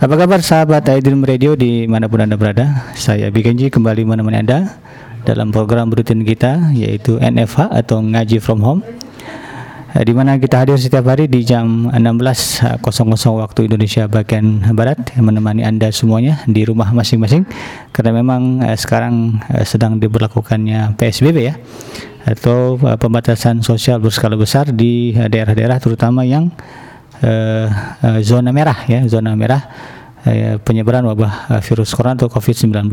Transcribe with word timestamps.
Apa 0.00 0.16
kabar 0.16 0.40
sahabat 0.40 0.88
Aidilm 0.88 1.28
Radio 1.28 1.52
di 1.52 1.84
mana 1.84 2.08
pun 2.08 2.24
Anda 2.24 2.32
berada? 2.40 2.88
Saya 2.96 3.28
Bikenji 3.28 3.68
kembali 3.68 4.08
menemani 4.08 4.40
Anda 4.40 4.80
dalam 5.28 5.52
program 5.52 5.92
rutin 5.92 6.24
kita 6.24 6.72
yaitu 6.72 7.20
NFH 7.20 7.68
atau 7.68 8.00
Ngaji 8.00 8.40
From 8.40 8.64
Home 8.64 8.80
eh, 9.92 10.00
di 10.00 10.16
mana 10.16 10.40
kita 10.40 10.64
hadir 10.64 10.80
setiap 10.80 11.04
hari 11.04 11.28
di 11.28 11.44
jam 11.44 11.92
16.00 11.92 12.80
waktu 13.44 13.68
Indonesia 13.68 14.08
bagian 14.08 14.72
Barat 14.72 15.12
menemani 15.20 15.68
Anda 15.68 15.92
semuanya 15.92 16.48
di 16.48 16.64
rumah 16.64 16.96
masing-masing 16.96 17.44
karena 17.92 18.24
memang 18.24 18.64
eh, 18.64 18.80
sekarang 18.80 19.36
eh, 19.52 19.68
sedang 19.68 20.00
diberlakukannya 20.00 20.96
PSBB 20.96 21.36
ya 21.44 21.60
atau 22.24 22.80
eh, 22.88 22.96
pembatasan 22.96 23.60
sosial 23.60 24.00
berskala 24.00 24.40
besar 24.40 24.72
di 24.72 25.12
eh, 25.12 25.28
daerah-daerah 25.28 25.76
terutama 25.76 26.24
yang 26.24 26.48
eh, 27.22 27.68
eh, 28.04 28.18
zona 28.24 28.50
merah 28.52 28.84
ya 28.88 29.04
zona 29.08 29.36
merah 29.36 29.62
eh, 30.24 30.56
penyebaran 30.60 31.04
wabah 31.06 31.60
virus 31.64 31.92
corona 31.96 32.16
atau 32.16 32.28
COVID-19 32.28 32.88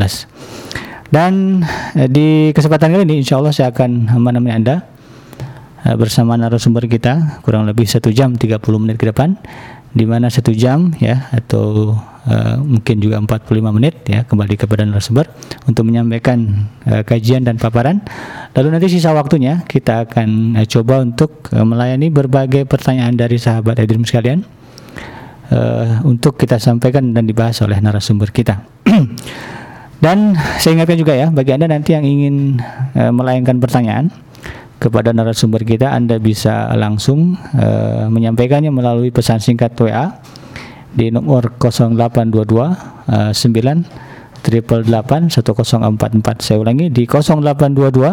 dan 1.07 1.63
di 2.11 2.51
kesempatan 2.51 2.91
kali 2.91 3.03
ini 3.07 3.23
insya 3.23 3.39
Allah 3.39 3.55
saya 3.55 3.71
akan 3.71 4.11
menemani 4.19 4.51
Anda 4.51 4.75
bersama 5.95 6.35
narasumber 6.35 6.83
kita 6.91 7.39
kurang 7.47 7.63
lebih 7.63 7.87
satu 7.87 8.11
jam 8.11 8.35
30 8.35 8.59
menit 8.75 8.99
ke 8.99 9.07
depan 9.07 9.39
di 9.95 10.03
mana 10.03 10.27
satu 10.27 10.51
jam 10.51 10.91
ya 10.99 11.31
atau 11.31 11.95
uh, 12.27 12.55
mungkin 12.59 12.99
juga 12.99 13.19
45 13.23 13.75
menit 13.75 13.95
ya 14.05 14.27
kembali 14.27 14.55
kepada 14.59 14.83
narasumber 14.83 15.31
untuk 15.65 15.87
menyampaikan 15.87 16.67
uh, 16.85 17.01
kajian 17.07 17.47
dan 17.47 17.55
paparan. 17.55 18.03
Lalu 18.53 18.67
nanti 18.75 18.87
sisa 18.91 19.15
waktunya 19.15 19.63
kita 19.65 20.07
akan 20.09 20.59
uh, 20.59 20.67
coba 20.67 21.01
untuk 21.01 21.47
uh, 21.55 21.63
melayani 21.63 22.11
berbagai 22.11 22.67
pertanyaan 22.67 23.15
dari 23.15 23.39
sahabat 23.39 23.79
hadirin 23.79 24.03
sekalian 24.03 24.43
uh, 25.51 26.03
untuk 26.03 26.35
kita 26.35 26.59
sampaikan 26.59 27.15
dan 27.15 27.23
dibahas 27.25 27.59
oleh 27.63 27.79
narasumber 27.79 28.29
kita. 28.31 28.63
Dan 29.97 30.37
saya 30.61 30.77
ingatkan 30.77 30.93
juga 31.01 31.17
ya 31.17 31.33
bagi 31.33 31.57
anda 31.57 31.65
nanti 31.65 31.97
yang 31.97 32.05
ingin 32.05 32.61
uh, 32.93 33.09
melayangkan 33.09 33.57
pertanyaan 33.57 34.13
kepada 34.77 35.09
narasumber 35.13 35.65
kita 35.65 35.89
Anda 35.89 36.21
bisa 36.21 36.69
langsung 36.77 37.33
uh, 37.57 38.05
menyampaikannya 38.09 38.69
melalui 38.69 39.09
pesan 39.09 39.41
singkat 39.41 39.73
WA 39.77 40.21
di 40.93 41.09
nomor 41.09 41.57
0822 41.57 43.09
uh, 43.09 43.33
9 43.33 44.45
triple 44.45 44.85
8 44.85 45.33
1044 45.33 46.45
saya 46.45 46.61
ulangi 46.61 46.93
di 46.93 47.09
0822 47.09 48.05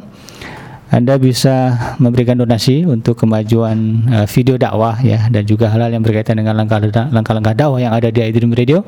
anda 0.87 1.19
bisa 1.19 1.75
memberikan 1.99 2.39
donasi 2.39 2.87
untuk 2.87 3.19
kemajuan 3.19 4.07
uh, 4.07 4.25
video 4.29 4.55
dakwah 4.55 4.95
ya 5.03 5.27
dan 5.27 5.43
juga 5.43 5.67
hal-hal 5.67 5.91
yang 5.91 6.03
berkaitan 6.03 6.39
dengan 6.39 6.55
langkah-langkah 6.55 7.51
dakwah 7.51 7.79
yang 7.83 7.91
ada 7.91 8.07
di 8.07 8.23
iDream 8.23 8.55
Radio 8.55 8.87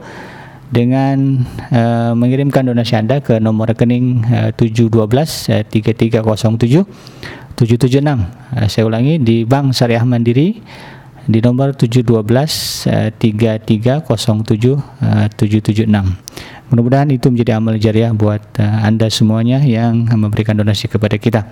dengan 0.69 1.43
uh, 1.73 2.13
mengirimkan 2.13 2.61
donasi 2.61 2.93
Anda 2.95 3.19
ke 3.19 3.41
nomor 3.41 3.73
rekening 3.73 4.21
uh, 4.31 4.49
712 4.55 4.95
uh, 4.95 5.63
3307 5.65 6.85
776. 7.57 7.99
Uh, 7.99 8.67
saya 8.69 8.83
ulangi 8.87 9.19
di 9.19 9.43
Bank 9.43 9.75
Syariah 9.75 10.05
Mandiri 10.05 10.61
di 11.29 11.39
nomor 11.45 11.77
712 11.77 12.25
uh, 12.89 13.13
3307 13.13 14.09
uh, 14.09 15.29
776. 15.37 15.85
Mudah-mudahan 16.73 17.09
itu 17.13 17.29
menjadi 17.29 17.61
amal 17.61 17.77
jariah 17.77 18.09
buat 18.09 18.41
uh, 18.57 18.81
Anda 18.81 19.13
semuanya 19.13 19.61
yang 19.61 20.09
memberikan 20.09 20.57
donasi 20.57 20.89
kepada 20.89 21.21
kita. 21.21 21.45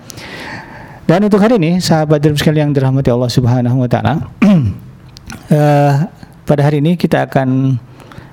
Dan 1.06 1.24
untuk 1.24 1.38
hari 1.38 1.62
ini, 1.62 1.78
sahabat 1.78 2.18
dan 2.20 2.34
sekalian 2.34 2.68
yang 2.68 2.74
dirahmati 2.74 3.08
Allah 3.14 3.30
Subhanahu 3.30 3.86
wa 3.86 3.88
taala, 3.88 4.14
uh, 4.42 5.94
pada 6.48 6.60
hari 6.66 6.82
ini 6.82 6.98
kita 6.98 7.30
akan 7.30 7.78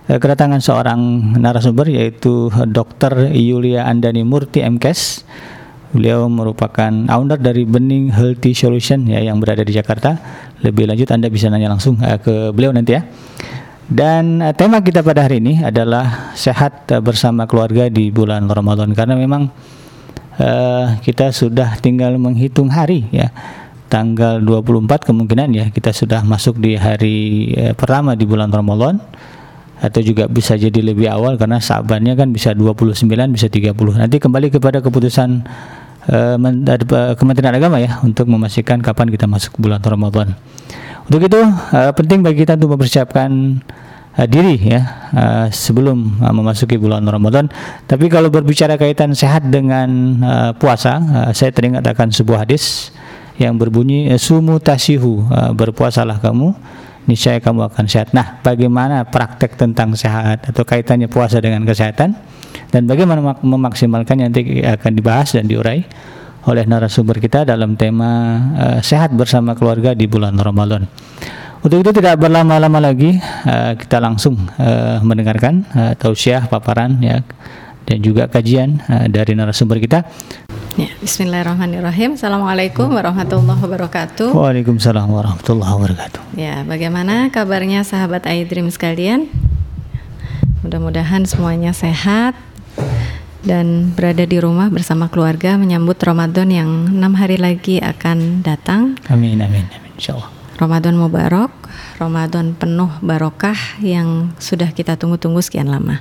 uh, 0.09 0.17
kedatangan 0.17 0.59
seorang 0.65 0.99
narasumber 1.37 1.85
yaitu 1.93 2.49
Dr. 2.73 3.29
Yulia 3.37 3.85
Andani 3.85 4.25
Murti 4.25 4.65
MKes. 4.65 5.21
Beliau 5.95 6.27
merupakan 6.27 6.91
owner 6.91 7.39
dari 7.39 7.63
Bening 7.63 8.11
Healthy 8.11 8.51
Solution 8.51 9.07
ya 9.07 9.23
yang 9.23 9.39
berada 9.39 9.63
di 9.63 9.71
Jakarta. 9.71 10.19
Lebih 10.59 10.91
lanjut 10.91 11.07
Anda 11.07 11.31
bisa 11.31 11.47
nanya 11.47 11.71
langsung 11.71 11.95
uh, 12.03 12.19
ke 12.19 12.51
beliau 12.51 12.75
nanti 12.75 12.99
ya. 12.99 13.07
Dan 13.87 14.43
uh, 14.43 14.51
tema 14.51 14.83
kita 14.83 14.99
pada 14.99 15.23
hari 15.23 15.39
ini 15.39 15.63
adalah 15.63 16.35
sehat 16.35 16.91
uh, 16.91 16.99
bersama 16.99 17.47
keluarga 17.47 17.87
di 17.87 18.11
bulan 18.11 18.43
Ramadan 18.51 18.91
karena 18.91 19.15
memang 19.15 19.47
uh, 20.35 20.99
kita 20.99 21.31
sudah 21.31 21.79
tinggal 21.79 22.19
menghitung 22.19 22.67
hari 22.75 23.07
ya. 23.15 23.31
Tanggal 23.87 24.43
24 24.43 24.99
kemungkinan 24.99 25.47
ya 25.55 25.65
kita 25.71 25.95
sudah 25.95 26.27
masuk 26.27 26.59
di 26.59 26.75
hari 26.75 27.55
uh, 27.55 27.71
pertama 27.71 28.19
di 28.19 28.27
bulan 28.27 28.51
Ramadan 28.51 28.99
atau 29.79 30.03
juga 30.03 30.27
bisa 30.27 30.59
jadi 30.59 30.91
lebih 30.91 31.07
awal 31.07 31.39
karena 31.39 31.63
sabannya 31.63 32.19
kan 32.19 32.35
bisa 32.35 32.51
29 32.51 32.99
bisa 33.31 33.47
30. 33.47 33.71
Nanti 33.95 34.19
kembali 34.19 34.51
kepada 34.51 34.83
keputusan 34.83 35.47
uh, 36.09 37.15
Kementerian 37.15 37.55
Agama 37.55 37.81
ya 37.81 37.99
untuk 38.01 38.29
memastikan 38.29 38.81
kapan 38.81 39.09
kita 39.09 39.25
masuk 39.25 39.57
bulan 39.57 39.81
Ramadan. 39.81 40.33
Untuk 41.05 41.21
itu 41.25 41.41
uh, 41.41 41.91
penting 41.93 42.25
bagi 42.25 42.45
kita 42.45 42.57
untuk 42.57 42.77
mempersiapkan 42.77 43.29
uh, 44.17 44.27
diri 44.27 44.57
ya 44.57 44.81
sebelum 45.53 46.19
memasuki 46.21 46.75
bulan 46.75 47.05
Ramadan. 47.05 47.47
Tapi 47.85 48.09
kalau 48.09 48.27
berbicara 48.33 48.75
kaitan 48.75 49.15
sehat 49.15 49.47
dengan 49.47 50.19
puasa, 50.59 50.99
saya 51.31 51.51
teringat 51.55 51.87
akan 51.87 52.11
sebuah 52.11 52.43
hadis 52.43 52.91
yang 53.39 53.59
berbunyi 53.59 54.11
sumu 54.15 54.59
tasihu 54.59 55.23
berpuasalah 55.55 56.19
kamu 56.19 56.55
niscaya 57.05 57.37
kamu 57.37 57.69
akan 57.69 57.85
sehat. 57.85 58.11
Nah, 58.11 58.41
bagaimana 58.41 59.05
praktek 59.05 59.55
tentang 59.55 59.93
sehat 59.93 60.49
atau 60.49 60.65
kaitannya 60.65 61.05
puasa 61.05 61.37
dengan 61.37 61.61
kesehatan 61.63 62.17
dan 62.75 62.91
bagaimana 62.91 63.39
memaksimalkannya 63.39 64.27
nanti 64.27 64.59
akan 64.59 64.91
dibahas 64.99 65.31
dan 65.31 65.47
diurai 65.47 65.87
oleh 66.43 66.67
narasumber 66.67 67.23
kita 67.23 67.47
dalam 67.47 67.79
tema 67.79 68.35
uh, 68.51 68.79
sehat 68.83 69.15
bersama 69.15 69.55
keluarga 69.55 69.95
di 69.95 70.03
bulan 70.11 70.35
Ramadan. 70.35 70.83
Untuk 71.63 71.81
itu 71.81 71.95
tidak 71.95 72.19
berlama-lama 72.19 72.91
lagi 72.91 73.15
uh, 73.47 73.79
kita 73.79 74.03
langsung 74.03 74.35
uh, 74.59 74.99
mendengarkan 75.07 75.63
uh, 75.71 75.93
tausiah 75.95 76.51
paparan 76.51 76.99
ya 76.99 77.23
dan 77.87 77.97
juga 78.03 78.27
kajian 78.27 78.83
uh, 78.91 79.07
dari 79.07 79.39
narasumber 79.39 79.79
kita. 79.79 80.03
Ya, 80.75 80.91
Bismillahirrahmanirrahim. 80.99 82.19
Assalamualaikum 82.19 82.91
warahmatullahi 82.91 83.55
wabarakatuh. 83.63 84.35
Waalaikumsalam 84.35 85.07
warahmatullahi 85.07 85.71
wabarakatuh. 85.71 86.21
Ya, 86.35 86.67
bagaimana 86.67 87.31
kabarnya 87.31 87.87
sahabat 87.87 88.27
iDream 88.27 88.67
sekalian? 88.67 89.31
Mudah-mudahan 90.67 91.23
semuanya 91.23 91.71
sehat, 91.71 92.35
dan 93.45 93.93
berada 93.93 94.25
di 94.25 94.41
rumah 94.41 94.73
bersama 94.73 95.07
keluarga 95.07 95.55
menyambut 95.55 96.01
Ramadan 96.01 96.49
yang 96.49 96.69
enam 96.89 97.13
hari 97.13 97.37
lagi 97.37 97.77
akan 97.77 98.41
datang. 98.41 98.97
Amin 99.07 99.37
amin 99.39 99.69
amin 99.69 99.91
insyaallah. 99.95 100.33
Ramadan 100.55 100.95
Mubarak, 100.95 101.51
Ramadan 101.99 102.55
penuh 102.55 102.87
barokah 103.03 103.57
yang 103.83 104.31
sudah 104.39 104.71
kita 104.71 104.95
tunggu-tunggu 104.95 105.43
sekian 105.43 105.67
lama. 105.67 105.99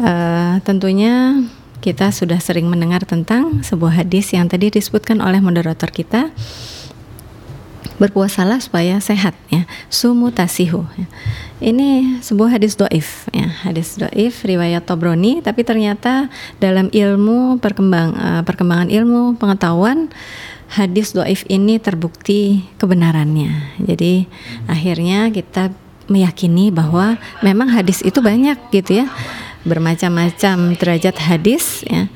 Uh, 0.00 0.56
tentunya 0.64 1.44
kita 1.84 2.08
sudah 2.12 2.40
sering 2.40 2.68
mendengar 2.68 3.04
tentang 3.04 3.60
sebuah 3.60 4.04
hadis 4.04 4.32
yang 4.32 4.48
tadi 4.48 4.72
disebutkan 4.72 5.20
oleh 5.20 5.40
moderator 5.44 5.92
kita 5.92 6.32
berpuasalah 8.00 8.64
supaya 8.64 8.96
sehat 8.98 9.36
ya. 9.52 9.68
Sumu 9.92 10.32
tasihu 10.32 10.88
ya. 10.96 11.06
ini 11.60 12.18
sebuah 12.24 12.56
hadis 12.56 12.74
doif 12.74 13.28
ya. 13.30 13.46
Hadis 13.68 14.00
doif 14.00 14.40
riwayat 14.40 14.88
Tobroni 14.88 15.44
tapi 15.44 15.62
ternyata 15.62 16.32
dalam 16.56 16.88
ilmu 16.88 17.60
perkembang 17.60 18.16
uh, 18.16 18.42
perkembangan 18.48 18.88
ilmu 18.88 19.36
pengetahuan 19.36 20.08
hadis 20.72 21.12
doif 21.12 21.44
ini 21.52 21.76
terbukti 21.76 22.64
kebenarannya. 22.80 23.76
Jadi 23.84 24.24
akhirnya 24.64 25.28
kita 25.28 25.68
meyakini 26.08 26.72
bahwa 26.72 27.20
memang 27.44 27.68
hadis 27.68 28.00
itu 28.00 28.24
banyak 28.24 28.56
gitu 28.72 29.04
ya. 29.04 29.06
Bermacam-macam 29.68 30.72
derajat 30.80 31.20
hadis 31.20 31.84
ya. 31.84 32.08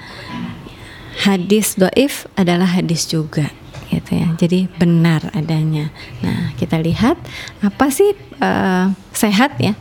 Hadis 1.28 1.76
doif 1.76 2.24
adalah 2.34 2.66
hadis 2.66 3.06
juga 3.06 3.52
gitu 3.94 4.18
ya. 4.18 4.28
Jadi 4.34 4.66
benar 4.74 5.30
adanya. 5.30 5.94
Nah, 6.20 6.50
kita 6.58 6.82
lihat 6.82 7.14
apa 7.62 7.86
sih 7.94 8.12
uh, 8.42 8.90
sehat 9.14 9.56
ya? 9.62 9.78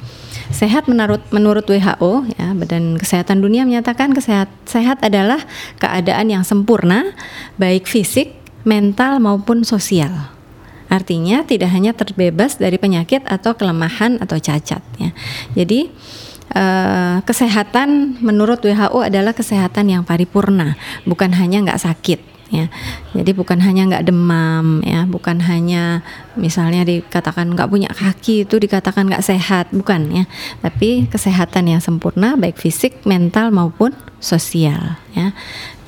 Sehat 0.53 0.85
menurut 0.85 1.21
menurut 1.33 1.65
WHO 1.65 2.29
ya, 2.37 2.53
Badan 2.53 3.01
Kesehatan 3.01 3.41
Dunia 3.41 3.65
menyatakan 3.65 4.13
kesehat 4.13 4.49
sehat 4.69 5.01
adalah 5.01 5.41
keadaan 5.81 6.29
yang 6.29 6.43
sempurna 6.45 7.13
baik 7.57 7.89
fisik, 7.89 8.37
mental 8.61 9.17
maupun 9.17 9.65
sosial. 9.65 10.29
Artinya 10.93 11.41
tidak 11.41 11.73
hanya 11.73 11.97
terbebas 11.97 12.61
dari 12.61 12.77
penyakit 12.77 13.25
atau 13.25 13.57
kelemahan 13.57 14.21
atau 14.21 14.37
cacat 14.37 14.83
ya. 15.01 15.09
Jadi 15.57 15.89
uh, 16.53 17.17
kesehatan 17.25 18.21
menurut 18.21 18.61
WHO 18.61 19.01
adalah 19.01 19.33
kesehatan 19.33 19.89
yang 19.89 20.03
paripurna, 20.05 20.77
bukan 21.09 21.33
hanya 21.33 21.65
nggak 21.65 21.81
sakit 21.81 22.32
ya. 22.53 22.69
Jadi 23.17 23.33
bukan 23.33 23.57
hanya 23.65 23.89
nggak 23.89 24.05
demam 24.05 24.85
ya, 24.85 25.09
bukan 25.09 25.41
hanya 25.41 26.05
misalnya 26.37 26.85
dikatakan 26.85 27.49
nggak 27.57 27.65
punya 27.65 27.89
kaki 27.89 28.45
itu 28.45 28.55
dikatakan 28.61 29.09
nggak 29.09 29.25
sehat, 29.25 29.73
bukan 29.73 30.13
ya. 30.13 30.23
Tapi 30.61 31.09
kesehatan 31.09 31.73
yang 31.73 31.81
sempurna 31.81 32.37
baik 32.37 32.61
fisik, 32.61 33.01
mental 33.09 33.49
maupun 33.49 33.97
sosial 34.21 35.01
ya. 35.17 35.33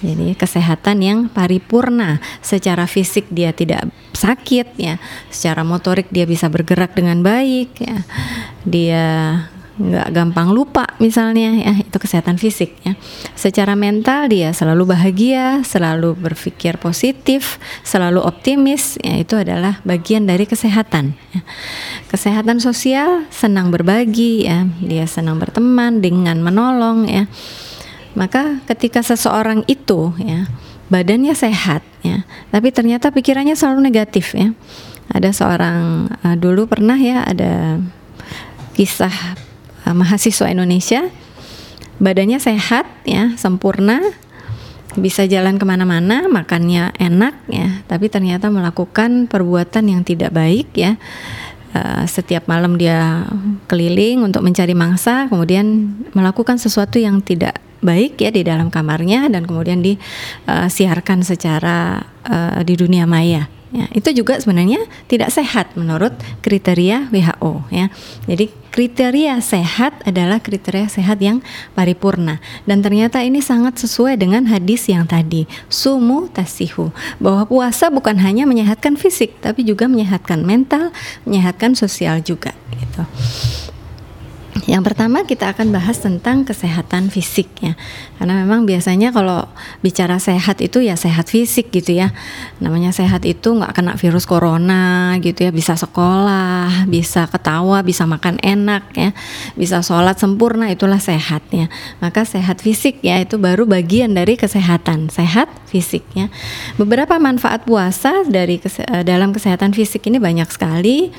Jadi 0.03 0.38
kesehatan 0.38 1.01
yang 1.01 1.19
paripurna 1.31 2.19
secara 2.44 2.85
fisik 2.85 3.29
dia 3.31 3.56
tidak 3.56 3.89
sakit 4.13 4.75
ya, 4.77 4.97
secara 5.29 5.62
motorik 5.63 6.09
dia 6.09 6.25
bisa 6.25 6.50
bergerak 6.50 6.97
dengan 6.97 7.21
baik 7.21 7.77
ya. 7.79 7.97
Dia 8.65 9.06
nggak 9.75 10.16
gampang 10.16 10.56
lupa 10.56 10.88
misalnya 11.04 11.51
ya 11.51 11.74
itu 11.83 11.98
kesehatan 12.00 12.39
fisik 12.39 12.80
ya. 12.88 12.95
Secara 13.36 13.75
mental 13.75 14.31
dia 14.31 14.56
selalu 14.56 14.95
bahagia 14.95 15.68
selalu 15.68 16.16
berpikir 16.16 16.80
positif 16.80 17.60
selalu 17.83 18.24
optimis 18.24 18.95
ya 19.04 19.19
itu 19.19 19.36
adalah 19.36 19.83
bagian 19.83 20.24
dari 20.24 20.48
kesehatan 20.48 21.19
ya. 21.36 21.42
kesehatan 22.07 22.63
sosial 22.63 23.27
senang 23.36 23.68
berbagi 23.68 24.48
ya. 24.48 24.63
Dia 24.80 25.04
senang 25.12 25.44
berteman 25.44 26.00
dengan 26.00 26.39
menolong 26.39 27.12
ya. 27.12 27.27
Maka 28.16 28.63
ketika 28.72 29.04
seseorang 29.04 29.68
itu 29.68 30.16
ya 30.24 30.48
badannya 30.88 31.36
sehat 31.36 31.83
ya 32.00 32.24
tapi 32.48 32.72
ternyata 32.72 33.12
pikirannya 33.12 33.60
selalu 33.60 33.92
negatif 33.92 34.31
ya. 34.39 34.56
Ada 35.12 35.36
seorang 35.36 36.10
uh, 36.24 36.36
dulu 36.39 36.63
pernah 36.66 36.95
ya 36.95 37.27
ada 37.27 37.83
kisah 38.74 39.44
uh, 39.85 39.95
mahasiswa 39.95 40.49
Indonesia. 40.49 41.07
Badannya 42.01 42.41
sehat 42.41 42.89
ya 43.07 43.37
sempurna. 43.39 44.01
Bisa 44.95 45.27
jalan 45.27 45.59
ke 45.59 45.65
mana-mana 45.67 46.27
makannya 46.31 46.95
enak 46.95 47.35
ya. 47.51 47.83
Tapi 47.87 48.07
ternyata 48.07 48.47
melakukan 48.47 49.27
perbuatan 49.27 49.91
yang 49.91 50.01
tidak 50.03 50.31
baik 50.35 50.71
ya. 50.75 50.97
Uh, 51.75 52.07
setiap 52.07 52.47
malam 52.47 52.79
dia 52.79 53.27
keliling 53.67 54.23
untuk 54.23 54.47
mencari 54.47 54.71
mangsa 54.71 55.27
kemudian 55.27 55.91
melakukan 56.15 56.55
sesuatu 56.55 57.03
yang 57.03 57.19
tidak 57.19 57.59
baik 57.83 58.15
ya 58.15 58.31
di 58.31 58.47
dalam 58.47 58.71
kamarnya 58.71 59.27
dan 59.27 59.43
kemudian 59.43 59.83
disiarkan 59.83 61.19
uh, 61.19 61.27
secara 61.27 61.99
uh, 62.23 62.63
di 62.63 62.79
dunia 62.79 63.03
maya 63.03 63.51
Ya, 63.75 63.92
itu 63.92 64.24
juga 64.24 64.39
sebenarnya 64.39 64.80
tidak 65.12 65.36
sehat 65.36 65.75
menurut 65.75 66.16
kriteria 66.39 67.12
WHO 67.12 67.68
ya. 67.75 67.92
Jadi 68.24 68.48
kriteria 68.72 69.36
sehat 69.44 70.00
adalah 70.07 70.39
kriteria 70.39 70.88
sehat 70.88 71.19
yang 71.19 71.44
paripurna 71.75 72.39
dan 72.63 72.80
ternyata 72.80 73.19
ini 73.19 73.44
sangat 73.44 73.75
sesuai 73.75 74.16
dengan 74.16 74.48
hadis 74.48 74.88
yang 74.88 75.04
tadi 75.04 75.44
sumu 75.68 76.31
tasihu 76.31 76.95
bahwa 77.19 77.44
puasa 77.44 77.92
bukan 77.92 78.16
hanya 78.24 78.48
menyehatkan 78.48 78.95
fisik 78.95 79.36
tapi 79.44 79.68
juga 79.68 79.92
menyehatkan 79.92 80.48
mental, 80.48 80.95
menyehatkan 81.27 81.75
sosial 81.75 82.24
juga 82.24 82.56
gitu. 82.80 83.04
Yang 84.63 84.87
pertama 84.87 85.27
kita 85.27 85.51
akan 85.51 85.75
bahas 85.75 85.99
tentang 85.99 86.47
kesehatan 86.47 87.11
fisik 87.11 87.51
ya. 87.59 87.75
Karena 88.15 88.39
memang 88.39 88.63
biasanya 88.63 89.11
kalau 89.11 89.51
bicara 89.83 90.15
sehat 90.15 90.63
itu 90.63 90.79
ya 90.79 90.95
sehat 90.95 91.27
fisik 91.27 91.75
gitu 91.75 91.91
ya. 91.91 92.15
Namanya 92.63 92.95
sehat 92.95 93.27
itu 93.27 93.51
nggak 93.51 93.75
kena 93.75 93.99
virus 93.99 94.23
corona 94.23 95.19
gitu 95.19 95.43
ya, 95.43 95.51
bisa 95.51 95.75
sekolah, 95.75 96.87
bisa 96.87 97.27
ketawa, 97.27 97.83
bisa 97.83 98.07
makan 98.07 98.39
enak 98.39 98.95
ya, 98.95 99.11
bisa 99.59 99.83
sholat 99.83 100.15
sempurna 100.15 100.71
itulah 100.71 101.03
sehat 101.03 101.43
ya. 101.51 101.67
Maka 101.99 102.23
sehat 102.23 102.63
fisik 102.63 103.03
ya 103.03 103.19
itu 103.19 103.35
baru 103.35 103.67
bagian 103.67 104.15
dari 104.15 104.39
kesehatan, 104.39 105.11
sehat 105.11 105.51
fisik 105.67 106.07
ya. 106.15 106.31
Beberapa 106.79 107.19
manfaat 107.19 107.67
puasa 107.67 108.23
dari 108.23 108.63
kese 108.63 108.87
dalam 109.03 109.35
kesehatan 109.35 109.75
fisik 109.75 110.07
ini 110.07 110.15
banyak 110.15 110.47
sekali 110.47 111.11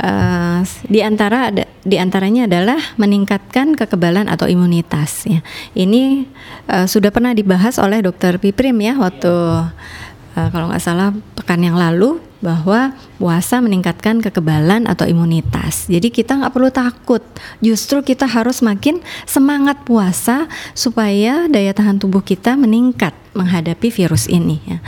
uh, 0.00 0.60
di 0.86 1.00
antara 1.00 1.52
di 1.82 1.96
antaranya 1.96 2.48
adalah 2.48 2.78
meningkatkan 3.00 3.76
kekebalan 3.76 4.28
atau 4.28 4.48
imunitas 4.48 5.24
ya. 5.26 5.40
Ini 5.72 6.28
uh, 6.68 6.86
sudah 6.88 7.10
pernah 7.12 7.32
dibahas 7.32 7.80
oleh 7.80 8.04
Dokter 8.04 8.36
Piprim 8.36 8.76
ya 8.80 8.96
waktu 8.96 9.32
uh, 10.36 10.48
kalau 10.52 10.70
nggak 10.72 10.84
salah 10.84 11.10
pekan 11.34 11.64
yang 11.64 11.76
lalu 11.76 12.20
bahwa 12.44 12.92
puasa 13.16 13.64
meningkatkan 13.64 14.20
kekebalan 14.20 14.84
atau 14.84 15.08
imunitas. 15.08 15.88
Jadi 15.88 16.12
kita 16.12 16.36
nggak 16.36 16.52
perlu 16.52 16.68
takut. 16.68 17.24
Justru 17.64 18.04
kita 18.04 18.28
harus 18.28 18.60
makin 18.60 19.00
semangat 19.24 19.82
puasa 19.88 20.46
supaya 20.76 21.48
daya 21.48 21.72
tahan 21.72 21.96
tubuh 21.96 22.20
kita 22.20 22.54
meningkat 22.54 23.16
menghadapi 23.32 23.88
virus 23.88 24.28
ini. 24.28 24.60
Ya. 24.68 24.78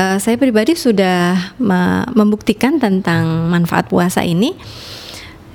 Eh, 0.00 0.16
saya 0.16 0.40
pribadi 0.40 0.72
sudah 0.72 1.52
me 1.60 2.08
membuktikan 2.16 2.80
tentang 2.80 3.52
manfaat 3.52 3.92
puasa 3.92 4.24
ini. 4.24 4.56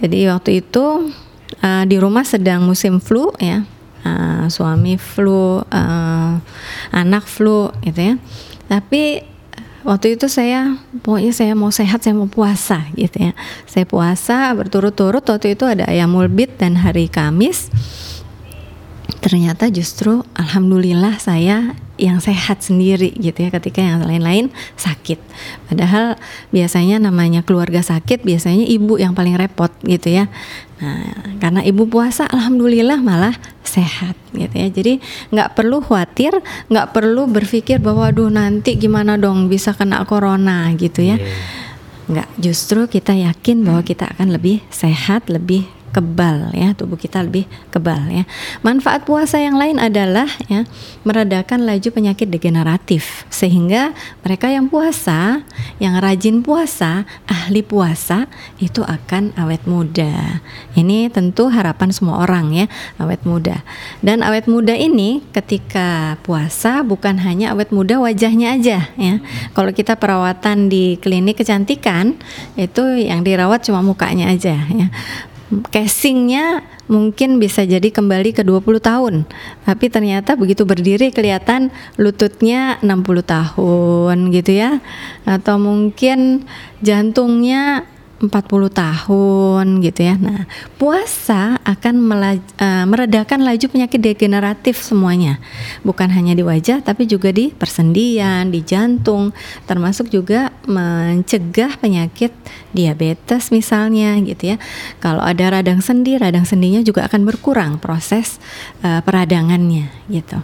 Jadi 0.05 0.29
waktu 0.29 0.61
itu 0.61 1.09
uh, 1.65 1.83
di 1.89 1.97
rumah 1.97 2.21
sedang 2.21 2.61
musim 2.61 3.01
flu 3.01 3.33
ya, 3.41 3.65
uh, 4.05 4.45
suami 4.45 5.01
flu, 5.01 5.65
uh, 5.65 6.33
anak 6.93 7.25
flu 7.25 7.73
gitu 7.81 8.13
ya. 8.13 8.15
Tapi 8.69 9.25
waktu 9.81 10.13
itu 10.13 10.29
saya 10.29 10.77
pokoknya 11.01 11.33
saya 11.33 11.53
mau 11.57 11.73
sehat 11.73 12.05
saya 12.05 12.13
mau 12.17 12.25
puasa 12.25 12.89
gitu 12.97 13.29
ya 13.29 13.37
saya 13.69 13.85
puasa 13.85 14.49
berturut-turut 14.57 15.21
waktu 15.21 15.53
itu 15.53 15.61
ada 15.61 15.85
ayam 15.85 16.09
mulbit 16.09 16.57
dan 16.57 16.73
hari 16.73 17.05
Kamis 17.05 17.69
ternyata 19.25 19.73
justru 19.73 20.21
alhamdulillah 20.37 21.17
saya 21.17 21.73
yang 21.97 22.21
sehat 22.21 22.61
sendiri 22.61 23.09
gitu 23.17 23.41
ya 23.41 23.49
ketika 23.49 23.81
yang 23.81 24.05
lain-lain 24.05 24.53
sakit. 24.77 25.17
Padahal 25.65 26.21
biasanya 26.53 27.01
namanya 27.01 27.41
keluarga 27.41 27.81
sakit 27.81 28.21
biasanya 28.21 28.69
ibu 28.69 29.01
yang 29.01 29.17
paling 29.17 29.33
repot 29.33 29.73
gitu 29.81 30.13
ya. 30.13 30.29
Nah, 30.77 31.41
karena 31.41 31.65
ibu 31.65 31.89
puasa 31.89 32.29
alhamdulillah 32.29 33.01
malah 33.01 33.33
sehat 33.65 34.13
gitu 34.37 34.53
ya. 34.53 34.69
Jadi 34.69 35.01
nggak 35.33 35.57
perlu 35.57 35.81
khawatir, 35.81 36.45
nggak 36.69 36.93
perlu 36.93 37.25
berpikir 37.25 37.81
bahwa 37.81 38.13
aduh 38.13 38.29
nanti 38.29 38.77
gimana 38.77 39.17
dong 39.17 39.49
bisa 39.49 39.73
kena 39.73 40.05
corona 40.05 40.69
gitu 40.77 41.01
ya. 41.01 41.17
Nggak, 42.05 42.29
justru 42.37 42.85
kita 42.85 43.17
yakin 43.17 43.65
bahwa 43.65 43.81
kita 43.81 44.05
akan 44.13 44.37
lebih 44.37 44.61
sehat, 44.69 45.25
lebih 45.33 45.65
kebal 45.95 46.51
ya. 46.51 46.75
Tubuh 46.75 46.99
kita 46.99 47.23
lebih 47.23 47.47
kebal 47.71 48.11
ya. 48.11 48.23
Manfaat 48.59 49.07
puasa 49.07 49.39
yang 49.39 49.55
lain 49.55 49.79
adalah 49.79 50.27
ya 50.51 50.67
meredakan 51.07 51.63
laju 51.63 51.87
penyakit 51.87 52.27
degeneratif. 52.27 53.23
Sehingga 53.31 53.95
mereka 54.27 54.51
yang 54.51 54.67
puasa 54.67 55.47
yang 55.79 55.95
rajin 56.03 56.43
puasa 56.43 57.07
ahli 57.31 57.63
puasa 57.63 58.27
itu 58.59 58.83
akan 58.83 59.31
awet 59.39 59.63
muda. 59.63 60.43
Ini 60.75 61.07
tentu 61.15 61.47
harapan 61.47 61.95
semua 61.95 62.19
orang 62.27 62.51
ya 62.51 62.65
awet 62.99 63.23
muda. 63.23 63.63
Dan 64.03 64.19
awet 64.19 64.51
muda 64.51 64.75
ini 64.75 65.23
ketika 65.31 66.19
puasa 66.27 66.83
bukan 66.83 67.23
hanya 67.23 67.55
awet 67.55 67.71
muda 67.71 68.03
wajahnya 68.03 68.59
aja 68.59 68.91
ya. 68.99 69.23
Kalau 69.55 69.71
kita 69.71 69.95
perawatan 69.95 70.67
di 70.67 70.99
klinik 70.99 71.39
kecantikan 71.39 72.19
itu 72.59 72.83
yang 72.99 73.23
dirawat 73.23 73.63
cuma 73.63 73.79
mukanya 73.85 74.33
aja 74.33 74.57
ya 74.57 74.87
casingnya 75.69 76.65
mungkin 76.89 77.37
bisa 77.37 77.65
jadi 77.65 77.89
kembali 77.93 78.33
ke 78.33 78.41
20 78.41 78.81
tahun. 78.81 79.15
Tapi 79.65 79.85
ternyata 79.89 80.33
begitu 80.33 80.65
berdiri 80.65 81.13
kelihatan 81.13 81.69
lututnya 81.97 82.81
60 82.81 83.21
tahun 83.25 84.17
gitu 84.33 84.51
ya. 84.53 84.81
Atau 85.25 85.61
mungkin 85.61 86.49
jantungnya 86.81 87.85
40 88.27 88.69
tahun 88.71 89.65
gitu 89.81 90.01
ya. 90.01 90.15
Nah, 90.17 90.49
puasa 90.75 91.61
akan 91.63 91.95
melaj, 92.01 92.39
uh, 92.59 92.85
meredakan 92.89 93.45
laju 93.45 93.65
penyakit 93.69 93.99
degeneratif 94.01 94.81
semuanya. 94.81 95.37
Bukan 95.85 96.09
hanya 96.11 96.33
di 96.33 96.41
wajah 96.41 96.81
tapi 96.81 97.05
juga 97.05 97.31
di 97.31 97.53
persendian, 97.53 98.49
di 98.49 98.61
jantung, 98.65 99.31
termasuk 99.69 100.09
juga 100.09 100.53
mencegah 100.65 101.77
penyakit 101.79 102.33
diabetes 102.75 103.49
misalnya 103.49 104.19
gitu 104.21 104.55
ya. 104.55 104.57
Kalau 104.99 105.23
ada 105.23 105.61
radang 105.61 105.79
sendi, 105.79 106.17
radang 106.19 106.43
sendinya 106.43 106.83
juga 106.83 107.07
akan 107.07 107.21
berkurang 107.23 107.77
proses 107.79 108.37
uh, 108.81 108.99
peradangannya 109.01 109.89
gitu. 110.11 110.41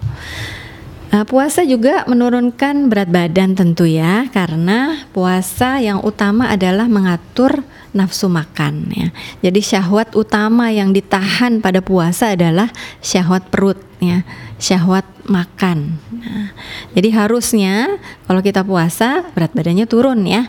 Uh, 1.11 1.27
puasa 1.27 1.67
juga 1.67 2.07
menurunkan 2.07 2.87
berat 2.87 3.11
badan 3.11 3.51
tentu 3.51 3.83
ya, 3.83 4.31
karena 4.31 4.95
puasa 5.11 5.83
yang 5.83 5.99
utama 6.07 6.47
adalah 6.47 6.87
mengatur 6.87 7.67
nafsu 7.91 8.31
makan 8.31 8.87
ya. 8.95 9.11
Jadi 9.43 9.59
syahwat 9.59 10.15
utama 10.15 10.71
yang 10.71 10.95
ditahan 10.95 11.59
pada 11.59 11.83
puasa 11.83 12.31
adalah 12.31 12.71
syahwat 13.03 13.43
perut 13.51 13.75
ya, 13.99 14.23
syahwat 14.55 15.03
makan. 15.27 15.99
Nah, 16.15 16.55
jadi 16.95 17.11
harusnya 17.11 17.99
kalau 18.23 18.39
kita 18.39 18.63
puasa 18.63 19.27
berat 19.35 19.51
badannya 19.51 19.83
turun 19.91 20.23
ya. 20.23 20.47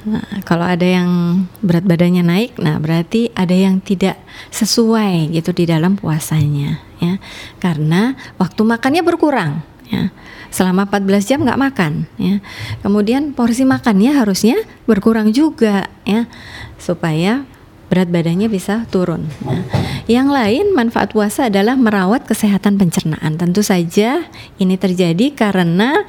Nah, 0.00 0.24
kalau 0.48 0.64
ada 0.64 0.84
yang 0.84 1.44
berat 1.60 1.84
badannya 1.84 2.24
naik, 2.24 2.56
nah 2.56 2.80
berarti 2.80 3.28
ada 3.36 3.52
yang 3.52 3.84
tidak 3.84 4.16
sesuai 4.48 5.28
gitu 5.28 5.52
di 5.52 5.68
dalam 5.68 6.00
puasanya, 6.00 6.80
ya. 7.04 7.20
Karena 7.60 8.16
waktu 8.40 8.64
makannya 8.64 9.04
berkurang, 9.04 9.60
ya. 9.92 10.08
Selama 10.48 10.88
14 10.88 11.28
jam 11.28 11.44
nggak 11.44 11.60
makan, 11.60 12.08
ya. 12.16 12.40
Kemudian 12.80 13.36
porsi 13.36 13.68
makannya 13.68 14.16
harusnya 14.16 14.56
berkurang 14.88 15.36
juga, 15.36 15.92
ya, 16.08 16.24
supaya 16.80 17.44
berat 17.92 18.08
badannya 18.08 18.48
bisa 18.48 18.88
turun. 18.88 19.28
Nah, 19.44 19.66
yang 20.08 20.32
lain 20.32 20.72
manfaat 20.72 21.12
puasa 21.12 21.52
adalah 21.52 21.76
merawat 21.76 22.24
kesehatan 22.24 22.80
pencernaan. 22.80 23.36
Tentu 23.36 23.60
saja 23.60 24.24
ini 24.56 24.80
terjadi 24.80 25.34
karena 25.36 26.08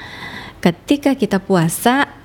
ketika 0.61 1.17
kita 1.17 1.41
puasa 1.41 2.20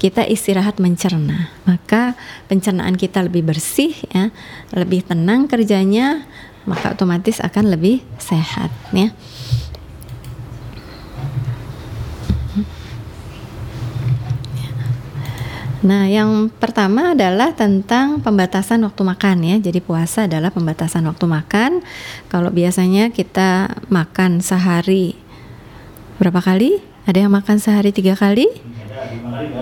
kita 0.00 0.24
istirahat 0.24 0.80
mencerna, 0.80 1.52
maka 1.68 2.16
pencernaan 2.48 2.96
kita 2.96 3.24
lebih 3.24 3.44
bersih 3.44 3.92
ya, 4.12 4.32
lebih 4.72 5.04
tenang 5.04 5.48
kerjanya, 5.48 6.24
maka 6.68 6.92
otomatis 6.92 7.40
akan 7.40 7.72
lebih 7.72 8.04
sehat 8.20 8.72
ya. 8.92 9.12
Nah, 15.80 16.04
yang 16.12 16.52
pertama 16.60 17.16
adalah 17.16 17.56
tentang 17.56 18.20
pembatasan 18.20 18.84
waktu 18.84 19.00
makan 19.00 19.36
ya. 19.40 19.56
Jadi 19.56 19.80
puasa 19.80 20.28
adalah 20.28 20.52
pembatasan 20.52 21.08
waktu 21.08 21.24
makan. 21.24 21.80
Kalau 22.28 22.52
biasanya 22.52 23.08
kita 23.08 23.80
makan 23.88 24.44
sehari 24.44 25.16
berapa 26.20 26.44
kali? 26.44 26.84
Ada 27.08 27.24
yang 27.24 27.32
makan 27.32 27.56
sehari 27.56 27.96
tiga 27.96 28.12
kali? 28.12 28.44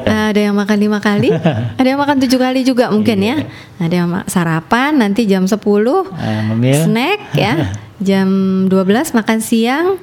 Ada 0.08 0.40
yang 0.40 0.56
makan 0.56 0.78
lima 0.78 0.98
kali, 1.00 1.30
ada 1.80 1.86
yang 1.88 2.00
makan 2.00 2.16
tujuh 2.24 2.38
kali 2.40 2.60
juga 2.64 2.88
mungkin 2.92 3.18
ya. 3.20 3.36
Iya. 3.40 3.46
Ada 3.78 3.94
yang 3.94 4.08
sarapan 4.28 4.90
nanti 4.98 5.24
jam 5.28 5.44
sepuluh, 5.44 6.08
uh, 6.08 6.52
snack 6.84 7.36
ya, 7.36 7.72
jam 8.08 8.28
dua 8.66 8.84
belas 8.84 9.12
makan 9.12 9.38
siang, 9.40 9.96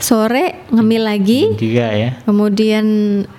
sore 0.00 0.64
ngemil 0.72 1.02
lagi, 1.04 1.54
tiga 1.56 1.92
ya. 1.92 2.18
Kemudian 2.24 2.86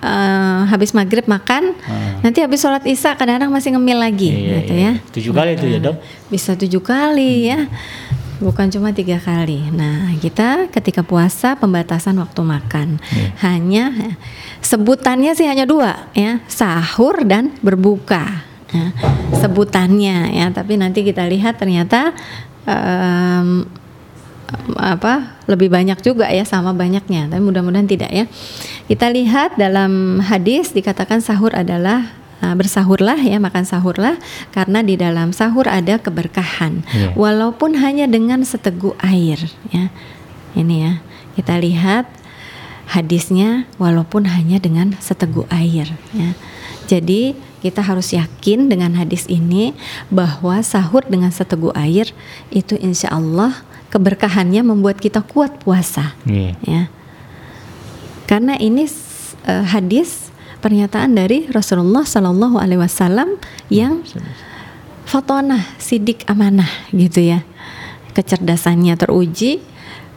uh, 0.02 0.66
habis 0.70 0.94
maghrib 0.94 1.26
makan, 1.26 1.74
uh. 1.74 2.22
nanti 2.22 2.42
habis 2.42 2.62
sholat 2.62 2.82
isya 2.86 3.18
kadang-kadang 3.18 3.50
masih 3.50 3.74
ngemil 3.74 3.98
lagi, 3.98 4.30
iya, 4.30 4.62
gitu 4.62 4.72
iya. 4.74 4.92
ya. 4.98 5.12
Tujuh 5.14 5.32
kali 5.34 5.50
itu 5.58 5.66
ya 5.68 5.78
dok? 5.78 5.96
Bisa 6.30 6.54
tujuh 6.54 6.82
kali 6.82 7.32
hmm. 7.44 7.48
ya 7.50 7.58
bukan 8.44 8.68
cuma 8.68 8.92
tiga 8.92 9.16
kali. 9.16 9.72
Nah, 9.72 10.12
kita 10.20 10.68
ketika 10.68 11.00
puasa 11.00 11.56
pembatasan 11.56 12.20
waktu 12.20 12.44
makan 12.44 13.00
yeah. 13.08 13.32
hanya 13.40 13.84
sebutannya 14.60 15.32
sih 15.32 15.48
hanya 15.48 15.64
dua 15.64 16.12
ya, 16.12 16.44
sahur 16.44 17.24
dan 17.24 17.56
berbuka. 17.64 18.44
Ya, 18.74 18.90
sebutannya 19.38 20.34
ya, 20.34 20.50
tapi 20.50 20.74
nanti 20.74 21.06
kita 21.06 21.22
lihat 21.30 21.62
ternyata 21.62 22.10
um, 22.66 23.62
apa 24.74 25.38
lebih 25.46 25.70
banyak 25.70 26.02
juga 26.02 26.26
ya 26.26 26.42
sama 26.42 26.74
banyaknya, 26.74 27.30
tapi 27.30 27.38
mudah-mudahan 27.38 27.86
tidak 27.86 28.10
ya. 28.10 28.26
Kita 28.90 29.08
lihat 29.14 29.56
dalam 29.56 30.18
hadis 30.20 30.74
dikatakan 30.74 31.22
sahur 31.22 31.54
adalah 31.54 32.23
uh, 32.44 32.54
bersahurlah 32.54 33.16
ya 33.16 33.40
makan 33.40 33.64
sahurlah 33.64 34.20
karena 34.52 34.84
di 34.84 35.00
dalam 35.00 35.32
sahur 35.32 35.64
ada 35.64 35.96
keberkahan 35.96 36.84
yeah. 36.92 37.16
walaupun 37.16 37.80
hanya 37.80 38.04
dengan 38.04 38.44
seteguk 38.44 38.92
air 39.00 39.40
ya 39.72 39.88
ini 40.52 40.84
ya 40.84 40.92
kita 41.40 41.56
lihat 41.56 42.04
hadisnya 42.84 43.64
walaupun 43.80 44.28
hanya 44.28 44.60
dengan 44.60 44.92
seteguk 45.00 45.48
air 45.48 45.88
ya 46.12 46.36
jadi 46.84 47.32
kita 47.64 47.80
harus 47.80 48.12
yakin 48.12 48.68
dengan 48.68 48.92
hadis 48.92 49.24
ini 49.24 49.72
bahwa 50.12 50.60
sahur 50.60 51.00
dengan 51.08 51.32
seteguk 51.32 51.72
air 51.72 52.12
itu 52.52 52.76
insya 52.76 53.08
Allah 53.08 53.64
keberkahannya 53.88 54.60
membuat 54.60 55.00
kita 55.00 55.24
kuat 55.24 55.64
puasa 55.64 56.12
yeah. 56.28 56.52
ya 56.60 56.82
karena 58.28 58.60
ini 58.60 58.84
uh, 59.48 59.64
hadis 59.64 60.33
pernyataan 60.64 61.12
dari 61.12 61.44
Rasulullah 61.52 62.08
Shallallahu 62.08 62.56
Alaihi 62.56 62.80
Wasallam 62.80 63.36
yang 63.68 64.00
fatonah 65.04 65.60
sidik 65.76 66.24
amanah 66.24 66.88
gitu 66.88 67.20
ya 67.20 67.44
kecerdasannya 68.16 68.96
teruji 68.96 69.60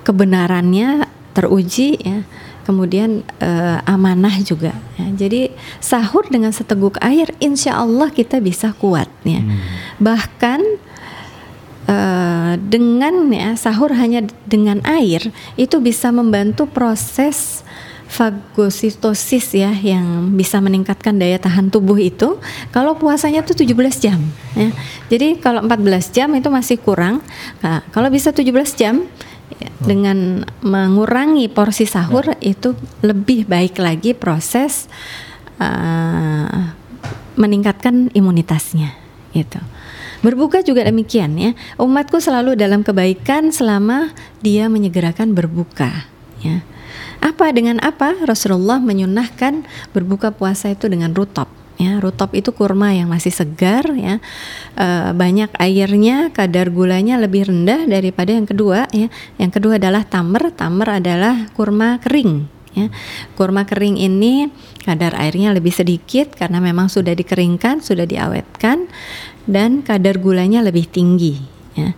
kebenarannya 0.07 1.03
teruji 1.35 1.99
ya 1.99 2.23
kemudian 2.63 3.27
uh, 3.43 3.83
amanah 3.83 4.39
juga 4.39 4.71
ya. 4.95 5.07
jadi 5.27 5.51
sahur 5.83 6.23
dengan 6.31 6.55
seteguk 6.55 6.95
air 7.03 7.27
insya 7.43 7.75
Allah 7.75 8.07
kita 8.07 8.39
bisa 8.39 8.71
kuat 8.71 9.11
ya 9.27 9.43
hmm. 9.43 9.99
bahkan 9.99 10.63
uh, 11.91 12.55
dengan 12.55 13.27
ya 13.35 13.55
sahur 13.59 13.91
hanya 13.95 14.23
dengan 14.47 14.79
air 14.87 15.27
itu 15.59 15.79
bisa 15.83 16.11
membantu 16.15 16.67
proses 16.71 17.66
fagositosis 18.07 19.51
ya 19.51 19.71
yang 19.75 20.31
bisa 20.33 20.63
meningkatkan 20.63 21.19
daya 21.19 21.35
tahan 21.37 21.67
tubuh 21.67 21.99
itu 21.99 22.39
kalau 22.71 22.95
puasanya 22.95 23.43
tuh 23.43 23.53
17 23.53 23.75
jam 23.99 24.19
ya. 24.55 24.71
Jadi 25.11 25.43
kalau 25.43 25.63
14 25.67 26.15
jam 26.15 26.31
itu 26.33 26.47
masih 26.47 26.79
kurang. 26.79 27.19
Nah, 27.59 27.83
kalau 27.91 28.07
bisa 28.07 28.31
17 28.31 28.47
jam 28.79 29.03
ya, 29.59 29.69
dengan 29.83 30.47
mengurangi 30.63 31.51
porsi 31.51 31.83
sahur 31.83 32.31
ya. 32.31 32.55
itu 32.55 32.73
lebih 33.03 33.43
baik 33.43 33.75
lagi 33.77 34.15
proses 34.15 34.87
uh, 35.59 36.71
meningkatkan 37.35 38.09
imunitasnya 38.15 38.95
gitu. 39.35 39.59
Berbuka 40.23 40.65
juga 40.65 40.81
demikian 40.87 41.37
ya. 41.37 41.51
Umatku 41.77 42.17
selalu 42.17 42.57
dalam 42.57 42.81
kebaikan 42.81 43.53
selama 43.53 44.15
dia 44.41 44.71
menyegerakan 44.71 45.35
berbuka 45.35 46.09
ya 46.41 46.63
apa 47.21 47.49
dengan 47.53 47.81
apa? 47.81 48.13
Rasulullah 48.25 48.81
menyunahkan 48.81 49.65
berbuka 49.93 50.33
puasa 50.33 50.71
itu 50.73 50.89
dengan 50.89 51.13
rutop 51.13 51.49
ya. 51.79 52.01
Rutop 52.01 52.33
itu 52.33 52.51
kurma 52.51 52.91
yang 52.91 53.07
masih 53.07 53.31
segar 53.31 53.85
ya. 53.93 54.19
E, 54.75 54.87
banyak 55.13 55.53
airnya 55.57 56.33
kadar 56.33 56.73
gulanya 56.73 57.21
lebih 57.21 57.47
rendah 57.47 57.85
daripada 57.85 58.33
yang 58.33 58.49
kedua 58.49 58.89
ya. 58.91 59.07
Yang 59.37 59.61
kedua 59.61 59.79
adalah 59.79 60.03
tamer 60.03 60.51
tamer 60.53 61.01
adalah 61.01 61.47
kurma 61.53 62.01
kering 62.01 62.49
ya. 62.73 62.87
Kurma 63.37 63.63
kering 63.63 63.97
ini 64.01 64.49
kadar 64.83 65.15
airnya 65.15 65.53
lebih 65.53 65.71
sedikit 65.71 66.33
karena 66.33 66.59
memang 66.59 66.89
sudah 66.89 67.13
dikeringkan 67.13 67.85
sudah 67.85 68.05
diawetkan 68.09 68.89
dan 69.47 69.85
kadar 69.85 70.19
gulanya 70.19 70.65
lebih 70.65 70.89
tinggi 70.89 71.39
ya. 71.77 71.93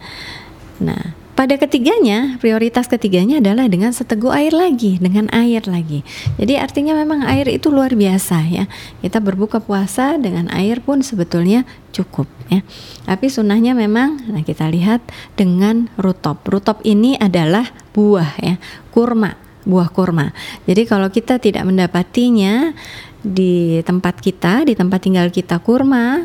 Nah 0.83 1.15
pada 1.39 1.55
ketiganya, 1.55 2.35
prioritas 2.43 2.91
ketiganya 2.91 3.39
adalah 3.39 3.71
dengan 3.71 3.95
seteguk 3.95 4.27
air 4.35 4.51
lagi, 4.51 4.99
dengan 4.99 5.31
air 5.31 5.63
lagi. 5.71 6.03
Jadi 6.35 6.59
artinya 6.59 6.91
memang 6.99 7.23
air 7.23 7.47
itu 7.47 7.71
luar 7.71 7.95
biasa 7.95 8.43
ya. 8.43 8.67
Kita 8.99 9.23
berbuka 9.23 9.63
puasa 9.63 10.19
dengan 10.19 10.51
air 10.51 10.83
pun 10.83 10.99
sebetulnya 10.99 11.63
cukup 11.95 12.27
ya. 12.51 12.59
Tapi 13.07 13.31
sunnahnya 13.31 13.71
memang, 13.71 14.19
nah 14.27 14.43
kita 14.43 14.67
lihat 14.67 14.99
dengan 15.39 15.87
rutop. 15.95 16.43
Rutop 16.43 16.83
ini 16.83 17.15
adalah 17.15 17.71
buah 17.95 18.35
ya, 18.43 18.59
kurma, 18.91 19.39
buah 19.63 19.87
kurma. 19.95 20.35
Jadi 20.67 20.91
kalau 20.91 21.07
kita 21.07 21.39
tidak 21.39 21.63
mendapatinya 21.63 22.75
di 23.19 23.83
tempat 23.83 24.23
kita, 24.23 24.63
di 24.63 24.73
tempat 24.75 25.03
tinggal 25.03 25.27
kita 25.27 25.59
kurma 25.59 26.23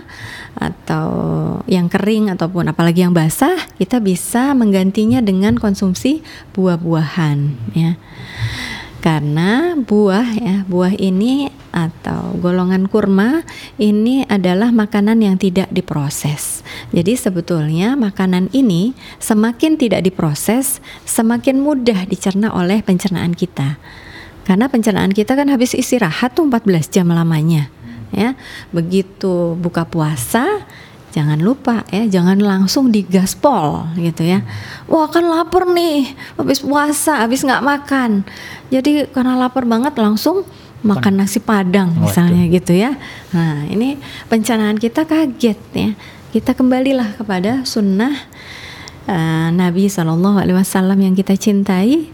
atau 0.55 1.11
yang 1.67 1.91
kering 1.91 2.31
ataupun 2.31 2.71
apalagi 2.71 3.03
yang 3.03 3.15
basah, 3.15 3.59
kita 3.79 3.99
bisa 3.99 4.55
menggantinya 4.55 5.19
dengan 5.19 5.59
konsumsi 5.59 6.23
buah-buahan 6.55 7.39
ya. 7.75 7.99
Karena 9.05 9.77
buah 9.77 10.29
ya, 10.41 10.57
buah 10.65 10.97
ini 10.97 11.53
atau 11.75 12.33
golongan 12.41 12.89
kurma 12.89 13.45
ini 13.77 14.25
adalah 14.25 14.73
makanan 14.73 15.21
yang 15.21 15.37
tidak 15.37 15.69
diproses. 15.69 16.65
Jadi 16.89 17.13
sebetulnya 17.13 18.01
makanan 18.01 18.49
ini 18.57 18.97
semakin 19.21 19.77
tidak 19.77 20.09
diproses, 20.09 20.81
semakin 21.05 21.61
mudah 21.61 22.09
dicerna 22.09 22.55
oleh 22.57 22.81
pencernaan 22.81 23.37
kita. 23.37 23.77
Karena 24.45 24.69
pencernaan 24.69 25.11
kita 25.11 25.35
kan 25.35 25.49
habis 25.49 25.73
istirahat 25.73 26.37
tuh 26.37 26.47
14 26.47 26.93
jam 26.93 27.09
lamanya. 27.09 27.73
Ya. 28.15 28.37
Begitu 28.71 29.59
buka 29.59 29.89
puasa 29.89 30.65
jangan 31.15 31.39
lupa 31.39 31.87
ya 31.95 32.11
jangan 32.11 32.43
langsung 32.43 32.91
digaspol 32.91 33.87
gitu 33.95 34.27
ya. 34.27 34.43
Wah 34.91 35.07
kan 35.07 35.23
lapar 35.23 35.63
nih 35.71 36.11
habis 36.35 36.61
puasa 36.61 37.23
habis 37.23 37.47
nggak 37.47 37.63
makan. 37.63 38.27
Jadi 38.69 39.07
karena 39.15 39.39
lapar 39.39 39.63
banget 39.63 39.95
langsung 39.95 40.43
makan 40.85 41.25
nasi 41.25 41.41
padang 41.41 41.95
misalnya 41.97 42.45
gitu 42.51 42.77
ya. 42.77 42.99
Nah 43.33 43.65
ini 43.71 43.97
pencernaan 44.27 44.77
kita 44.77 45.07
kaget 45.09 45.59
ya. 45.73 45.91
Kita 46.35 46.51
kembalilah 46.53 47.15
kepada 47.15 47.63
sunnah 47.63 48.11
uh, 49.07 49.49
Nabi 49.55 49.87
Shallallahu 49.87 50.43
Alaihi 50.43 50.59
Wasallam 50.59 50.99
yang 50.99 51.15
kita 51.15 51.39
cintai 51.39 52.11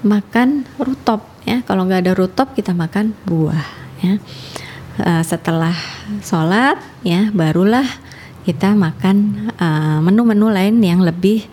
makan 0.00 0.64
rutop 0.80 1.26
ya 1.44 1.60
kalau 1.64 1.84
nggak 1.84 2.06
ada 2.08 2.12
rutop 2.16 2.52
kita 2.56 2.72
makan 2.72 3.12
buah 3.28 3.66
ya 4.00 4.16
uh, 5.04 5.22
setelah 5.24 5.76
sholat 6.24 6.80
ya 7.04 7.28
barulah 7.32 7.84
kita 8.40 8.72
makan 8.72 9.48
menu-menu 10.00 10.48
uh, 10.48 10.54
lain 10.56 10.80
yang 10.80 11.04
lebih 11.04 11.44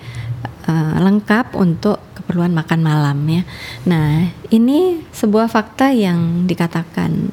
uh, 0.67 0.95
lengkap 1.03 1.55
untuk 1.55 1.99
keperluan 2.15 2.51
makan 2.51 2.79
malam 2.83 3.17
ya. 3.27 3.41
Nah 3.87 4.27
ini 4.51 4.99
sebuah 5.15 5.47
fakta 5.47 5.95
yang 5.95 6.43
dikatakan 6.43 7.31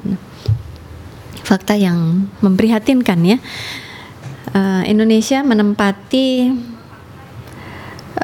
fakta 1.43 1.75
yang 1.75 2.31
memprihatinkan 2.39 3.19
ya. 3.23 3.37
Uh, 4.55 4.87
Indonesia 4.87 5.43
menempati 5.43 6.47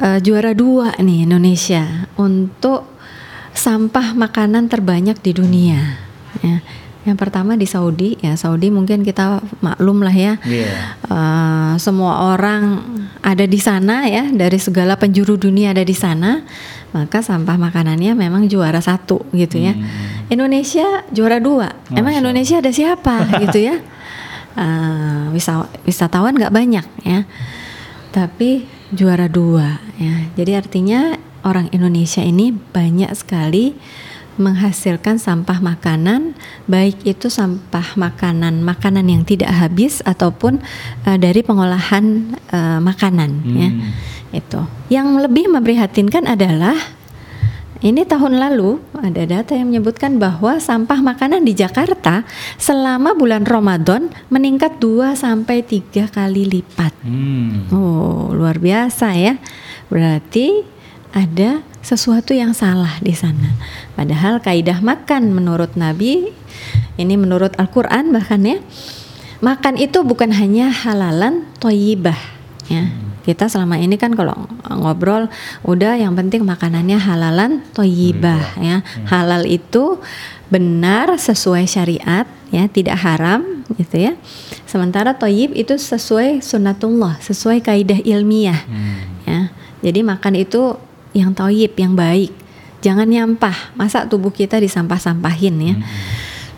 uh, 0.02 0.18
juara 0.18 0.52
dua 0.52 0.98
nih 0.98 1.24
Indonesia 1.30 2.10
untuk 2.18 2.90
sampah 3.54 4.18
makanan 4.18 4.66
terbanyak 4.66 5.22
di 5.22 5.32
dunia. 5.32 5.80
Ya. 6.42 6.58
Yang 7.02 7.18
pertama 7.18 7.58
di 7.58 7.66
Saudi, 7.66 8.14
ya 8.22 8.38
Saudi 8.38 8.70
mungkin 8.70 9.02
kita 9.02 9.42
maklum 9.58 10.06
lah 10.06 10.14
ya, 10.14 10.38
yeah. 10.46 10.94
uh, 11.10 11.74
semua 11.74 12.30
orang 12.30 12.78
ada 13.26 13.42
di 13.42 13.58
sana 13.58 14.06
ya, 14.06 14.30
dari 14.30 14.54
segala 14.62 14.94
penjuru 14.94 15.34
dunia 15.34 15.74
ada 15.74 15.82
di 15.82 15.98
sana, 15.98 16.46
maka 16.94 17.18
sampah 17.18 17.58
makanannya 17.58 18.14
memang 18.14 18.46
juara 18.46 18.78
satu 18.78 19.26
gitu 19.34 19.58
ya. 19.58 19.74
Hmm. 19.74 20.30
Indonesia 20.30 21.02
juara 21.10 21.42
dua, 21.42 21.74
Masya. 21.90 21.98
emang 21.98 22.14
Indonesia 22.22 22.62
ada 22.62 22.70
siapa 22.70 23.26
gitu 23.50 23.58
ya? 23.58 23.82
Uh, 24.54 25.34
wisatawan 25.82 26.38
nggak 26.38 26.54
banyak 26.54 26.86
ya, 27.02 27.26
tapi 28.14 28.62
juara 28.92 29.26
dua 29.26 29.80
ya. 29.96 30.30
Jadi 30.36 30.52
artinya 30.54 31.16
orang 31.42 31.68
Indonesia 31.74 32.22
ini 32.22 32.54
banyak 32.54 33.10
sekali 33.16 33.74
menghasilkan 34.40 35.20
sampah 35.20 35.60
makanan 35.60 36.32
baik 36.64 37.04
itu 37.04 37.28
sampah 37.28 38.00
makanan 38.00 38.64
makanan 38.64 39.04
yang 39.04 39.28
tidak 39.28 39.52
habis 39.52 40.00
ataupun 40.08 40.64
uh, 41.04 41.18
dari 41.20 41.44
pengolahan 41.44 42.32
uh, 42.48 42.80
makanan 42.80 43.44
ya. 43.44 43.68
hmm. 43.68 43.80
ya 44.32 44.40
itu 44.40 44.60
yang 44.88 45.20
lebih 45.20 45.52
memprihatinkan 45.52 46.24
adalah 46.24 46.72
ini 47.82 48.06
tahun 48.06 48.38
lalu 48.38 48.78
ada 48.94 49.26
data 49.26 49.58
yang 49.58 49.74
menyebutkan 49.74 50.22
bahwa 50.22 50.62
sampah 50.62 51.02
makanan 51.02 51.42
di 51.42 51.50
Jakarta 51.50 52.22
selama 52.54 53.18
bulan 53.18 53.42
Ramadan 53.42 54.06
meningkat 54.30 54.78
2 54.78 55.18
sampai 55.18 55.66
3 55.66 56.06
kali 56.06 56.46
lipat. 56.46 56.94
Hmm. 57.02 57.66
Oh, 57.74 58.30
luar 58.30 58.62
biasa 58.62 59.18
ya. 59.18 59.34
Berarti 59.90 60.62
ada 61.10 61.66
sesuatu 61.82 62.30
yang 62.32 62.54
salah 62.54 63.02
di 63.02 63.18
sana. 63.18 63.50
Padahal 63.98 64.38
kaidah 64.38 64.78
makan 64.78 65.34
menurut 65.34 65.74
Nabi, 65.74 66.30
ini 66.96 67.14
menurut 67.18 67.58
Al-Quran 67.58 68.14
bahkan 68.14 68.46
ya, 68.46 68.62
makan 69.42 69.74
itu 69.74 70.06
bukan 70.06 70.30
hanya 70.30 70.70
halalan 70.70 71.50
toyibah 71.58 72.16
ya. 72.70 72.86
Kita 73.22 73.46
selama 73.46 73.78
ini 73.78 73.94
kan 73.94 74.14
kalau 74.18 74.34
ngobrol 74.66 75.30
udah 75.62 75.94
yang 75.94 76.18
penting 76.18 76.42
makanannya 76.42 76.98
halalan 76.98 77.62
toyibah 77.70 78.58
ya. 78.58 78.82
Halal 79.06 79.46
itu 79.46 80.02
benar 80.50 81.14
sesuai 81.16 81.64
syariat 81.64 82.26
ya, 82.50 82.66
tidak 82.68 82.98
haram 83.00 83.64
gitu 83.78 84.10
ya. 84.10 84.12
Sementara 84.66 85.16
toyib 85.16 85.54
itu 85.54 85.78
sesuai 85.78 86.42
sunatullah, 86.42 87.22
sesuai 87.22 87.62
kaidah 87.62 88.02
ilmiah 88.02 88.60
hmm. 88.66 88.96
ya. 89.24 89.40
Jadi 89.82 90.00
makan 90.02 90.34
itu 90.38 90.76
yang 91.16 91.32
toyib, 91.32 91.72
yang 91.78 91.94
baik. 91.94 92.32
Jangan 92.82 93.06
nyampah. 93.06 93.74
Masa 93.78 94.04
tubuh 94.10 94.34
kita 94.34 94.58
disampah-sampahin 94.58 95.54
ya. 95.62 95.74
Hmm. 95.78 95.84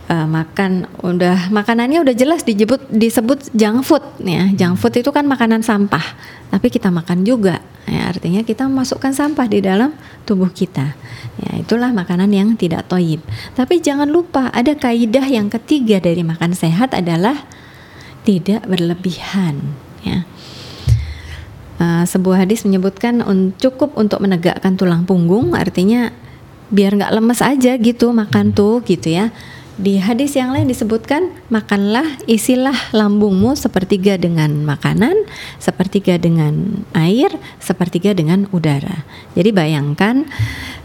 Uh, 0.04 0.28
makan 0.28 0.84
udah 1.00 1.48
makanannya 1.48 2.04
udah 2.04 2.12
jelas 2.12 2.44
disebut 2.44 2.92
disebut 2.92 3.48
junk 3.56 3.88
food 3.88 4.04
ya. 4.20 4.52
Junk 4.52 4.76
food 4.76 5.00
itu 5.00 5.08
kan 5.08 5.24
makanan 5.24 5.64
sampah, 5.64 6.04
tapi 6.52 6.68
kita 6.68 6.92
makan 6.92 7.24
juga. 7.24 7.64
Ya, 7.88 8.12
artinya 8.12 8.44
kita 8.44 8.68
memasukkan 8.68 9.16
sampah 9.16 9.48
di 9.48 9.64
dalam 9.64 9.96
tubuh 10.28 10.52
kita. 10.52 10.92
Ya, 11.40 11.50
itulah 11.56 11.88
makanan 11.96 12.28
yang 12.36 12.52
tidak 12.52 12.84
toyib. 12.84 13.24
Tapi 13.56 13.80
jangan 13.80 14.04
lupa 14.04 14.52
ada 14.52 14.76
kaidah 14.76 15.24
yang 15.24 15.48
ketiga 15.48 16.04
dari 16.04 16.20
makan 16.20 16.52
sehat 16.52 16.92
adalah 16.92 17.48
tidak 18.28 18.60
berlebihan. 18.68 19.56
Ya. 20.04 20.28
Uh, 21.80 22.04
sebuah 22.04 22.44
hadis 22.44 22.68
menyebutkan 22.68 23.24
un 23.24 23.56
cukup 23.56 23.96
untuk 23.96 24.20
menegakkan 24.20 24.76
tulang 24.76 25.08
punggung, 25.08 25.56
artinya 25.56 26.12
biar 26.68 26.92
nggak 26.92 27.12
lemes 27.12 27.40
aja 27.40 27.72
gitu 27.80 28.12
makan 28.12 28.52
tuh 28.52 28.84
gitu 28.84 29.08
ya. 29.08 29.32
Di 29.74 29.98
hadis 29.98 30.38
yang 30.38 30.54
lain 30.54 30.70
disebutkan 30.70 31.34
makanlah 31.50 32.06
isilah 32.30 32.94
lambungmu 32.94 33.58
sepertiga 33.58 34.14
dengan 34.14 34.62
makanan, 34.62 35.26
sepertiga 35.58 36.14
dengan 36.14 36.86
air, 36.94 37.34
sepertiga 37.58 38.14
dengan 38.14 38.46
udara. 38.54 39.02
Jadi 39.34 39.50
bayangkan 39.50 40.30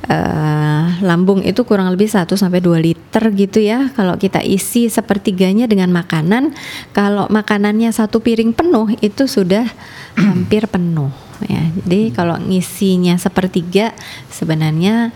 uh, 0.10 0.98
lambung 1.06 1.46
itu 1.46 1.62
kurang 1.70 1.94
lebih 1.94 2.10
1 2.10 2.34
sampai 2.34 2.66
2 2.66 2.82
liter 2.82 3.24
gitu 3.38 3.62
ya. 3.62 3.94
Kalau 3.94 4.18
kita 4.18 4.42
isi 4.42 4.90
sepertiganya 4.90 5.70
dengan 5.70 5.94
makanan, 5.94 6.58
kalau 6.90 7.30
makanannya 7.30 7.94
satu 7.94 8.26
piring 8.26 8.58
penuh 8.58 8.90
itu 9.06 9.30
sudah 9.30 9.70
hampir 10.18 10.66
penuh 10.66 11.14
ya. 11.46 11.62
Jadi 11.86 12.10
kalau 12.10 12.42
ngisinya 12.42 13.22
sepertiga 13.22 13.94
sebenarnya 14.34 15.14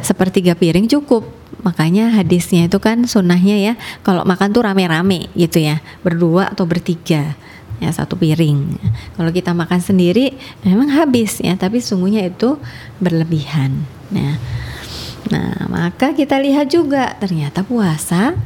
sepertiga 0.00 0.56
piring 0.56 0.88
cukup 0.88 1.41
makanya 1.62 2.10
hadisnya 2.10 2.66
itu 2.66 2.78
kan 2.82 3.06
sunnahnya 3.06 3.56
ya 3.58 3.74
kalau 4.02 4.26
makan 4.26 4.50
tuh 4.50 4.66
rame-rame 4.66 5.30
gitu 5.38 5.62
ya 5.62 5.78
berdua 6.02 6.50
atau 6.50 6.66
bertiga 6.66 7.38
ya 7.82 7.90
satu 7.90 8.14
piring. 8.14 8.78
Kalau 9.18 9.30
kita 9.34 9.50
makan 9.50 9.82
sendiri 9.82 10.38
memang 10.62 10.90
habis 10.94 11.42
ya 11.42 11.58
tapi 11.58 11.82
sungguhnya 11.82 12.22
itu 12.26 12.54
berlebihan 13.02 13.82
nah 14.12 14.36
nah 15.30 15.54
maka 15.70 16.12
kita 16.12 16.36
lihat 16.36 16.68
juga 16.68 17.16
ternyata 17.16 17.64
puasa 17.64 18.36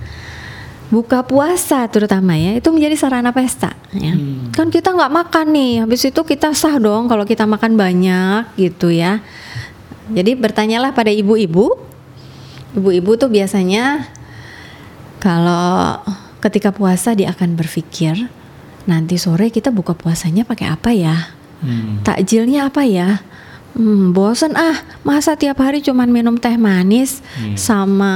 buka 0.87 1.27
puasa 1.27 1.83
terutama 1.91 2.39
ya 2.39 2.55
itu 2.55 2.71
menjadi 2.71 2.95
sarana 2.95 3.35
pesta 3.35 3.75
ya. 3.91 4.15
Hmm. 4.15 4.55
kan 4.55 4.71
kita 4.71 4.95
nggak 4.95 5.11
makan 5.11 5.47
nih 5.51 5.73
habis 5.83 6.07
itu 6.07 6.21
kita 6.23 6.55
sah 6.55 6.79
dong 6.79 7.11
kalau 7.11 7.27
kita 7.27 7.45
makan 7.45 7.75
banyak 7.75 8.47
gitu 8.57 8.95
ya. 8.95 9.21
Jadi 10.07 10.39
bertanyalah 10.39 10.95
pada 10.95 11.11
ibu-ibu 11.11 11.75
ibu-ibu 12.75 13.15
tuh 13.15 13.31
biasanya 13.31 14.09
kalau 15.23 16.03
ketika 16.43 16.71
puasa 16.71 17.15
dia 17.15 17.31
akan 17.35 17.55
berpikir 17.55 18.15
nanti 18.87 19.19
sore 19.19 19.51
kita 19.51 19.75
buka 19.75 19.95
puasanya 19.95 20.47
pakai 20.47 20.67
apa 20.71 20.91
ya? 20.95 21.17
Hmm. 21.57 22.05
takjilnya 22.05 22.69
apa 22.69 22.85
ya? 22.85 23.25
Hmm, 23.77 24.13
bosen. 24.13 24.57
Ah 24.57 24.81
masa 25.03 25.35
tiap 25.37 25.61
hari 25.61 25.83
cuman 25.85 26.09
minum 26.09 26.37
teh 26.39 26.55
manis 26.57 27.21
hmm. 27.37 27.59
sama 27.59 28.15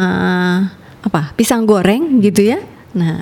apa? 1.03 1.35
Pisang 1.35 1.67
goreng 1.67 2.23
gitu 2.23 2.47
ya? 2.47 2.61
Nah 2.95 3.21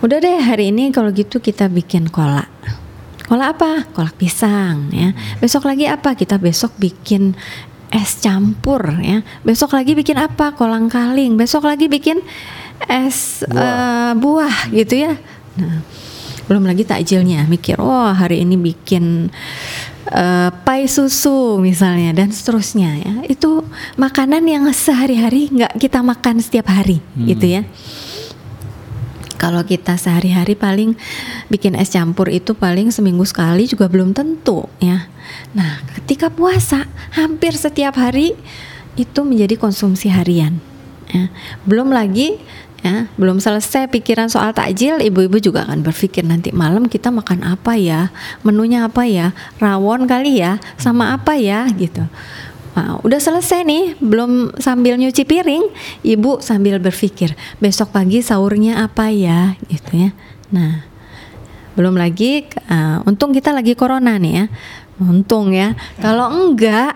udah 0.00 0.16
deh 0.16 0.40
hari 0.40 0.72
ini 0.72 0.90
kalau 0.90 1.12
gitu 1.12 1.38
kita 1.38 1.68
bikin 1.70 2.08
kolak. 2.08 2.48
Kolak 3.30 3.48
apa? 3.54 3.70
Kolak 3.94 4.18
pisang 4.18 4.90
ya. 4.90 5.14
Hmm. 5.14 5.38
besok 5.38 5.70
lagi 5.70 5.86
apa? 5.86 6.18
Kita 6.18 6.40
besok 6.42 6.74
bikin 6.80 7.38
es 7.90 8.22
campur 8.22 8.98
ya. 9.02 9.22
Besok 9.42 9.74
lagi 9.74 9.98
bikin 9.98 10.16
apa? 10.16 10.54
Kolang 10.54 10.86
kaling. 10.86 11.34
Besok 11.34 11.66
lagi 11.66 11.90
bikin 11.90 12.22
es 12.86 13.42
buah, 13.44 13.60
uh, 13.60 14.12
buah 14.16 14.56
gitu 14.72 14.94
ya. 15.04 15.12
Nah, 15.58 15.82
belum 16.46 16.64
lagi 16.66 16.86
takjilnya. 16.86 17.46
Mikir, 17.50 17.78
oh 17.82 18.10
hari 18.14 18.42
ini 18.46 18.58
bikin 18.58 19.28
uh, 20.10 20.50
pai 20.64 20.86
susu 20.86 21.58
misalnya 21.58 22.14
dan 22.14 22.30
seterusnya 22.30 22.90
ya. 22.98 23.14
Itu 23.26 23.66
makanan 23.98 24.46
yang 24.46 24.64
sehari-hari 24.70 25.50
nggak 25.50 25.78
kita 25.78 26.00
makan 26.00 26.38
setiap 26.38 26.70
hari 26.70 27.02
hmm. 27.18 27.26
gitu 27.26 27.46
ya. 27.60 27.62
Kalau 29.40 29.64
kita 29.64 29.96
sehari-hari 29.96 30.52
paling 30.52 31.00
bikin 31.48 31.72
es 31.72 31.88
campur 31.88 32.28
itu 32.28 32.52
paling 32.52 32.92
seminggu 32.92 33.24
sekali 33.24 33.64
juga 33.64 33.88
belum 33.88 34.12
tentu 34.12 34.68
ya. 34.84 35.08
Nah, 35.56 35.80
ketika 35.96 36.28
puasa 36.28 36.84
hampir 37.16 37.56
setiap 37.56 37.96
hari 37.96 38.36
itu 39.00 39.24
menjadi 39.24 39.56
konsumsi 39.56 40.12
harian. 40.12 40.60
Ya. 41.08 41.32
Belum 41.64 41.88
lagi 41.88 42.36
ya, 42.84 43.08
belum 43.16 43.40
selesai 43.40 43.88
pikiran 43.88 44.28
soal 44.28 44.52
takjil, 44.52 45.00
ibu-ibu 45.00 45.40
juga 45.40 45.64
akan 45.68 45.84
berpikir 45.84 46.24
nanti 46.24 46.52
malam 46.52 46.88
kita 46.88 47.08
makan 47.08 47.44
apa 47.44 47.76
ya, 47.76 48.12
menunya 48.44 48.88
apa 48.88 49.04
ya, 49.08 49.32
rawon 49.56 50.04
kali 50.04 50.40
ya, 50.40 50.60
sama 50.76 51.16
apa 51.16 51.36
ya 51.36 51.64
gitu. 51.76 52.04
Nah, 52.70 53.02
udah 53.02 53.18
selesai 53.18 53.66
nih, 53.66 53.98
belum 53.98 54.54
sambil 54.62 54.94
nyuci 54.94 55.26
piring, 55.26 55.66
ibu 56.06 56.38
sambil 56.38 56.78
berpikir 56.78 57.34
besok 57.58 57.90
pagi 57.90 58.22
sahurnya 58.22 58.86
apa 58.86 59.10
ya, 59.10 59.58
gitu 59.66 60.06
ya. 60.06 60.10
Nah, 60.54 60.86
belum 61.74 61.98
lagi, 61.98 62.46
uh, 62.70 63.02
untung 63.06 63.34
kita 63.34 63.50
lagi 63.50 63.74
corona 63.74 64.16
nih 64.16 64.32
ya, 64.32 64.44
untung 65.02 65.50
ya. 65.50 65.74
Kalau 65.98 66.30
enggak, 66.30 66.94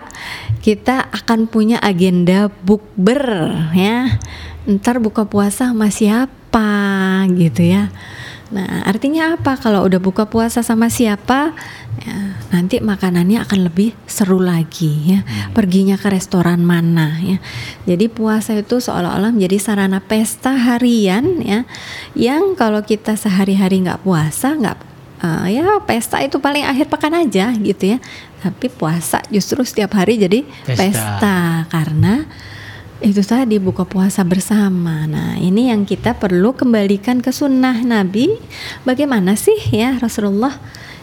kita 0.63 1.11
akan 1.11 1.51
punya 1.51 1.77
agenda 1.83 2.47
bukber 2.63 3.51
ya. 3.75 4.15
Ntar 4.65 4.97
buka 4.97 5.27
puasa 5.27 5.69
sama 5.69 5.91
siapa? 5.91 6.45
siapa 6.55 7.27
gitu 7.35 7.67
ya. 7.67 7.91
Nah, 8.53 8.85
artinya 8.85 9.33
apa? 9.33 9.57
Kalau 9.57 9.81
udah 9.89 9.97
buka 9.97 10.29
puasa 10.29 10.61
sama 10.61 10.85
siapa, 10.85 11.57
ya, 11.97 12.17
nanti 12.53 12.77
makanannya 12.77 13.41
akan 13.41 13.59
lebih 13.65 13.97
seru 14.05 14.37
lagi 14.37 15.17
ya. 15.17 15.19
Hmm. 15.25 15.57
Perginya 15.57 15.97
ke 15.97 16.13
restoran 16.13 16.61
mana 16.61 17.17
ya. 17.25 17.41
Jadi 17.89 18.05
puasa 18.05 18.53
itu 18.53 18.77
seolah-olah 18.77 19.33
menjadi 19.33 19.57
sarana 19.57 19.97
pesta 19.97 20.53
harian 20.53 21.41
ya, 21.41 21.65
yang 22.13 22.53
kalau 22.53 22.85
kita 22.85 23.17
sehari-hari 23.17 23.81
nggak 23.81 24.05
puasa 24.05 24.53
nggak 24.53 24.77
uh, 25.25 25.47
ya 25.49 25.81
pesta 25.81 26.21
itu 26.21 26.37
paling 26.37 26.69
akhir 26.69 26.85
pekan 26.85 27.17
aja 27.17 27.49
gitu 27.57 27.97
ya. 27.97 27.99
Tapi 28.45 28.69
puasa 28.69 29.25
justru 29.33 29.65
setiap 29.65 29.97
hari 29.97 30.21
jadi 30.21 30.45
pesta, 30.69 30.77
pesta 30.77 31.37
karena 31.73 32.29
itu 33.03 33.19
tadi 33.25 33.59
buka 33.59 33.83
puasa 33.83 34.23
bersama. 34.23 35.03
Nah, 35.03 35.35
ini 35.35 35.67
yang 35.67 35.83
kita 35.83 36.15
perlu 36.15 36.55
kembalikan 36.55 37.19
ke 37.19 37.35
sunnah 37.35 37.83
Nabi. 37.83 38.31
Bagaimana 38.87 39.35
sih 39.35 39.57
ya 39.71 39.99
Rasulullah 39.99 40.55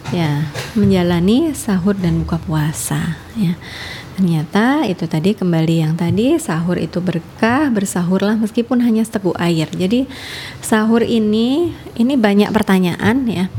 ya 0.09 0.43
menjalani 0.73 1.53
sahur 1.53 1.93
dan 1.93 2.25
buka 2.25 2.41
puasa 2.41 3.17
ya. 3.37 3.53
Ternyata 4.13 4.85
itu 4.85 5.09
tadi 5.09 5.33
kembali 5.33 5.75
yang 5.81 5.93
tadi 5.97 6.37
sahur 6.37 6.77
itu 6.77 7.01
berkah, 7.01 7.73
bersahurlah 7.73 8.37
meskipun 8.37 8.85
hanya 8.85 9.01
seteguk 9.01 9.33
air. 9.41 9.65
Jadi 9.73 10.05
sahur 10.61 11.01
ini 11.01 11.73
ini 11.97 12.13
banyak 12.13 12.53
pertanyaan 12.53 13.25
ya. 13.25 13.49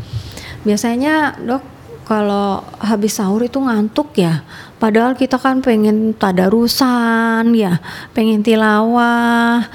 Biasanya, 0.63 1.37
Dok, 1.43 1.74
kalau 2.05 2.63
habis 2.79 3.17
sahur 3.17 3.43
itu 3.45 3.57
ngantuk 3.59 4.13
ya 4.17 4.45
padahal 4.77 5.17
kita 5.17 5.41
kan 5.41 5.65
pengen 5.65 6.13
tadarusan 6.13 7.53
ya 7.57 7.81
pengen 8.13 8.45
tilawah 8.45 9.67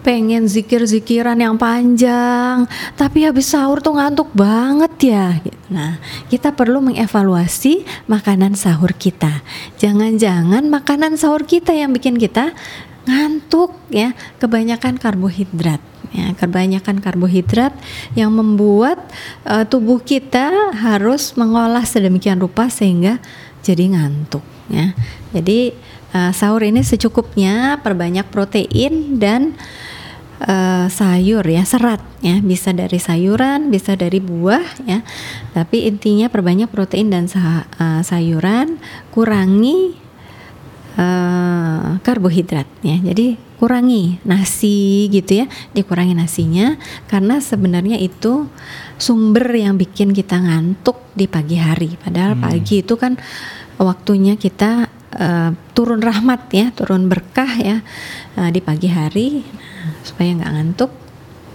pengen 0.00 0.48
zikir-zikiran 0.48 1.36
yang 1.36 1.60
panjang, 1.60 2.64
tapi 2.96 3.28
habis 3.28 3.52
sahur 3.52 3.84
tuh 3.84 4.00
ngantuk 4.00 4.32
banget 4.32 5.12
ya. 5.12 5.26
Nah, 5.68 6.00
kita 6.32 6.56
perlu 6.56 6.80
mengevaluasi 6.80 7.84
makanan 8.08 8.56
sahur 8.56 8.96
kita. 8.96 9.44
Jangan-jangan 9.76 10.66
makanan 10.72 11.20
sahur 11.20 11.44
kita 11.44 11.76
yang 11.76 11.92
bikin 11.92 12.16
kita 12.16 12.56
ngantuk 13.04 13.76
ya, 13.92 14.16
kebanyakan 14.40 14.96
karbohidrat 14.96 15.89
ya 16.10 16.34
kebanyakan 16.34 16.98
karbohidrat 16.98 17.74
yang 18.18 18.34
membuat 18.34 18.98
uh, 19.46 19.62
tubuh 19.62 20.02
kita 20.02 20.74
harus 20.74 21.38
mengolah 21.38 21.86
sedemikian 21.86 22.42
rupa 22.42 22.66
sehingga 22.66 23.22
jadi 23.62 23.94
ngantuk 23.94 24.42
ya. 24.72 24.96
Jadi 25.30 25.74
uh, 26.16 26.32
sahur 26.34 26.66
ini 26.66 26.82
secukupnya 26.82 27.78
perbanyak 27.84 28.26
protein 28.32 29.20
dan 29.22 29.54
uh, 30.42 30.90
sayur 30.90 31.44
ya 31.46 31.62
serat 31.62 32.02
ya. 32.24 32.42
Bisa 32.42 32.74
dari 32.74 32.98
sayuran 32.98 33.70
bisa 33.70 33.94
dari 33.94 34.18
buah 34.18 34.64
ya. 34.88 35.04
Tapi 35.54 35.86
intinya 35.86 36.26
perbanyak 36.26 36.72
protein 36.72 37.12
dan 37.12 37.30
uh, 37.30 38.02
sayuran 38.02 38.80
kurangi 39.14 39.94
uh, 40.98 42.00
karbohidrat 42.02 42.66
ya. 42.82 42.96
Jadi 42.98 43.49
kurangi 43.60 44.16
nasi 44.24 45.12
gitu 45.12 45.44
ya 45.44 45.46
dikurangi 45.76 46.16
nasinya 46.16 46.80
karena 47.12 47.44
sebenarnya 47.44 48.00
itu 48.00 48.48
sumber 48.96 49.52
yang 49.52 49.76
bikin 49.76 50.16
kita 50.16 50.40
ngantuk 50.40 50.96
di 51.12 51.28
pagi 51.28 51.60
hari 51.60 52.00
padahal 52.00 52.40
hmm. 52.40 52.44
pagi 52.48 52.80
itu 52.80 52.96
kan 52.96 53.20
waktunya 53.76 54.40
kita 54.40 54.88
uh, 55.12 55.52
turun 55.76 56.00
rahmat 56.00 56.48
ya 56.56 56.72
turun 56.72 57.12
berkah 57.12 57.52
ya 57.60 57.84
uh, 58.40 58.48
di 58.48 58.64
pagi 58.64 58.88
hari 58.88 59.44
nah, 59.44 59.92
supaya 60.08 60.40
nggak 60.40 60.52
ngantuk 60.56 60.92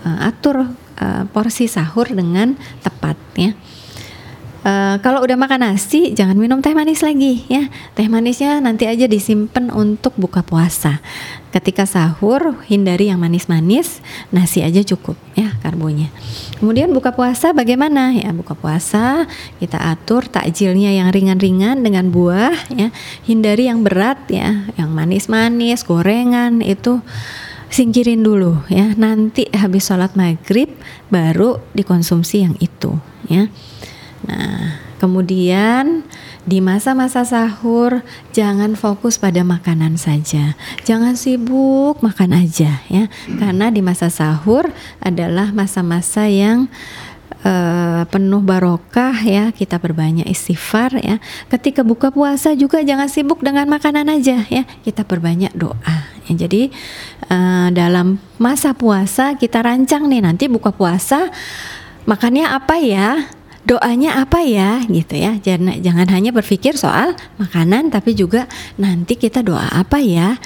uh, 0.05 0.29
atur 0.29 0.61
uh, 1.01 1.23
porsi 1.33 1.65
sahur 1.65 2.05
dengan 2.05 2.53
tepat 2.85 3.17
ya 3.33 3.57
Uh, 4.65 4.97
kalau 5.05 5.21
udah 5.21 5.37
makan 5.37 5.61
nasi, 5.61 6.17
jangan 6.17 6.41
minum 6.41 6.57
teh 6.57 6.73
manis 6.73 7.05
lagi 7.05 7.45
ya. 7.45 7.69
Teh 7.93 8.09
manisnya 8.09 8.57
nanti 8.57 8.89
aja 8.89 9.05
disimpan 9.05 9.69
untuk 9.69 10.17
buka 10.17 10.41
puasa. 10.41 11.05
Ketika 11.55 11.87
sahur, 11.87 12.59
hindari 12.67 13.07
yang 13.07 13.23
manis-manis, 13.23 14.03
nasi 14.27 14.59
aja 14.59 14.83
cukup 14.83 15.15
ya 15.39 15.55
karbonya. 15.63 16.11
Kemudian 16.59 16.91
buka 16.91 17.15
puasa 17.15 17.55
bagaimana? 17.55 18.11
Ya, 18.11 18.35
buka 18.35 18.59
puasa 18.59 19.23
kita 19.63 19.79
atur 19.79 20.27
takjilnya 20.27 20.91
yang 20.91 21.15
ringan-ringan 21.15 21.79
dengan 21.79 22.11
buah 22.11 22.51
ya. 22.75 22.91
Hindari 23.23 23.71
yang 23.71 23.87
berat 23.87 24.27
ya, 24.27 24.67
yang 24.75 24.91
manis-manis, 24.91 25.87
gorengan 25.87 26.59
itu 26.59 26.99
singkirin 27.71 28.19
dulu 28.19 28.59
ya. 28.67 28.91
Nanti 28.99 29.47
habis 29.55 29.87
sholat 29.87 30.11
maghrib 30.19 30.67
baru 31.07 31.63
dikonsumsi 31.71 32.43
yang 32.43 32.59
itu 32.59 32.99
ya. 33.31 33.47
Nah, 34.27 34.75
kemudian 35.05 36.01
di 36.49 36.57
masa-masa 36.65 37.21
sahur 37.21 38.01
jangan 38.33 38.73
fokus 38.73 39.21
pada 39.21 39.45
makanan 39.45 40.01
saja. 40.01 40.57
Jangan 40.81 41.13
sibuk 41.13 42.01
makan 42.01 42.33
aja 42.33 42.81
ya. 42.89 43.05
Karena 43.37 43.69
di 43.69 43.85
masa 43.85 44.09
sahur 44.09 44.73
adalah 44.97 45.53
masa-masa 45.53 46.25
yang 46.25 46.65
uh, 47.45 48.09
penuh 48.09 48.41
barokah 48.41 49.13
ya. 49.21 49.53
Kita 49.53 49.77
berbanyak 49.77 50.25
istighfar 50.25 50.97
ya. 50.97 51.21
Ketika 51.53 51.85
buka 51.85 52.09
puasa 52.09 52.57
juga 52.57 52.81
jangan 52.81 53.05
sibuk 53.05 53.45
dengan 53.45 53.69
makanan 53.69 54.09
aja 54.09 54.41
ya. 54.49 54.65
Kita 54.81 55.05
berbanyak 55.05 55.53
doa 55.53 56.09
ya. 56.25 56.33
Jadi 56.33 56.73
uh, 57.29 57.69
dalam 57.69 58.17
masa 58.41 58.73
puasa 58.73 59.37
kita 59.37 59.61
rancang 59.61 60.09
nih 60.09 60.25
nanti 60.25 60.49
buka 60.49 60.73
puasa 60.73 61.29
makannya 62.05 62.45
apa 62.49 62.77
ya 62.81 63.25
doanya 63.65 64.21
apa 64.21 64.45
ya 64.45 64.85
gitu 64.85 65.17
ya. 65.17 65.35
Jangan 65.41 65.81
jangan 65.81 66.07
hanya 66.13 66.31
berpikir 66.31 66.77
soal 66.77 67.17
makanan 67.41 67.89
tapi 67.89 68.13
juga 68.13 68.45
nanti 68.77 69.17
kita 69.17 69.41
doa 69.41 69.65
apa 69.73 69.99
ya 69.99 70.37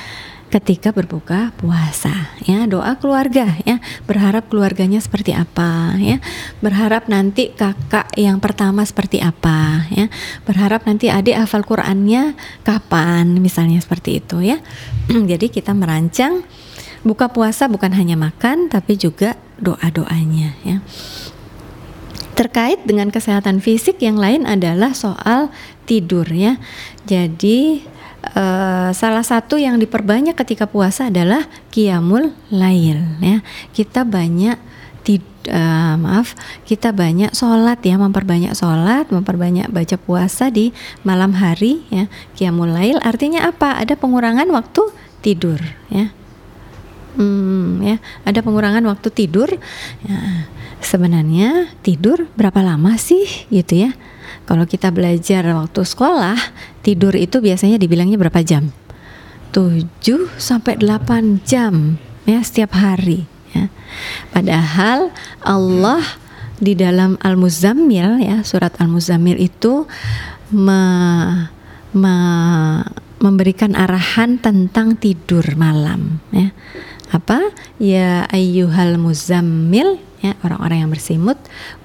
ketika 0.49 0.89
berbuka 0.89 1.53
puasa 1.59 2.33
ya. 2.47 2.65
Doa 2.65 2.97
keluarga 2.97 3.59
ya. 3.67 3.77
Berharap 4.07 4.49
keluarganya 4.49 4.97
seperti 5.03 5.35
apa 5.35 5.93
ya. 5.99 6.17
Berharap 6.63 7.11
nanti 7.11 7.53
kakak 7.53 8.15
yang 8.17 8.39
pertama 8.39 8.81
seperti 8.87 9.21
apa 9.21 9.85
ya. 9.93 10.07
Berharap 10.47 10.87
nanti 10.87 11.11
adik 11.11 11.37
hafal 11.37 11.67
Qurannya 11.67 12.33
kapan 12.65 13.37
misalnya 13.37 13.77
seperti 13.83 14.23
itu 14.23 14.41
ya. 14.41 14.57
Jadi 15.31 15.51
kita 15.51 15.75
merancang 15.75 16.41
buka 17.03 17.31
puasa 17.31 17.67
bukan 17.71 17.95
hanya 17.95 18.19
makan 18.19 18.67
tapi 18.67 18.99
juga 18.99 19.39
doa 19.59 19.87
doanya 19.91 20.51
ya 20.67 20.83
terkait 22.39 22.79
dengan 22.87 23.11
kesehatan 23.11 23.59
fisik 23.59 23.99
yang 23.99 24.15
lain 24.15 24.47
adalah 24.47 24.95
soal 24.95 25.51
tidur 25.83 26.23
ya. 26.31 26.55
Jadi 27.03 27.83
uh, 28.31 28.95
salah 28.95 29.27
satu 29.27 29.59
yang 29.59 29.75
diperbanyak 29.75 30.39
ketika 30.39 30.63
puasa 30.63 31.11
adalah 31.11 31.51
kiamul 31.67 32.31
lail 32.47 33.03
ya. 33.19 33.43
Kita 33.75 34.07
banyak 34.07 34.55
tid, 35.03 35.19
uh, 35.51 35.99
maaf 35.99 36.31
kita 36.63 36.95
banyak 36.95 37.35
sholat 37.35 37.83
ya. 37.83 37.99
Memperbanyak 37.99 38.55
sholat 38.55 39.11
memperbanyak 39.11 39.67
baca 39.67 39.99
puasa 39.99 40.47
di 40.47 40.71
malam 41.03 41.35
hari 41.35 41.83
ya. 41.91 42.07
Kiamul 42.39 42.71
lail 42.71 43.03
artinya 43.03 43.51
apa? 43.51 43.75
Ada 43.75 43.99
pengurangan 43.99 44.47
waktu 44.47 44.87
tidur 45.19 45.59
ya. 45.91 46.07
Hmm, 47.19 47.83
ya. 47.83 47.99
Ada 48.23 48.39
pengurangan 48.39 48.87
waktu 48.87 49.11
tidur. 49.11 49.51
Ya 50.07 50.47
sebenarnya 50.81 51.71
tidur 51.85 52.27
berapa 52.35 52.59
lama 52.63 52.95
sih 52.99 53.47
gitu 53.51 53.87
ya? 53.87 53.91
Kalau 54.49 54.65
kita 54.65 54.89
belajar 54.89 55.45
waktu 55.53 55.81
sekolah, 55.85 56.37
tidur 56.81 57.13
itu 57.13 57.37
biasanya 57.37 57.77
dibilangnya 57.77 58.17
berapa 58.17 58.41
jam? 58.41 58.73
7 59.53 59.85
sampai 60.37 60.77
8 60.77 61.41
jam 61.45 61.97
ya 62.25 62.39
setiap 62.41 62.77
hari 62.77 63.25
ya. 63.53 63.69
Padahal 64.29 65.09
Allah 65.41 66.01
di 66.59 66.75
dalam 66.75 67.15
Al-Muzammil 67.23 68.21
ya, 68.21 68.41
surat 68.45 68.75
Al-Muzammil 68.77 69.39
itu 69.39 69.87
me, 70.53 70.81
me, 71.95 72.15
memberikan 73.19 73.73
arahan 73.73 74.37
tentang 74.37 74.99
tidur 74.99 75.43
malam 75.55 76.21
ya. 76.33 76.51
Apa? 77.09 77.53
Ya 77.81 78.29
ayyuhal 78.29 79.01
muzammil 79.01 79.97
ya 80.21 80.35
orang-orang 80.45 80.85
yang 80.85 80.91
bersimut 80.91 81.37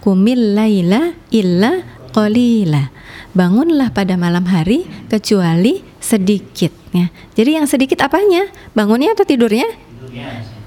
kumil 0.04 0.56
laila 0.56 1.16
illa 1.32 1.80
qalila. 2.12 2.92
Bangunlah 3.34 3.90
pada 3.90 4.14
malam 4.14 4.46
hari 4.46 4.86
kecuali 5.10 5.82
sedikit 5.98 6.70
ya. 6.94 7.10
Jadi 7.34 7.50
yang 7.58 7.66
sedikit 7.66 8.04
apanya? 8.04 8.46
Bangunnya 8.76 9.16
atau 9.16 9.26
tidurnya? 9.26 9.66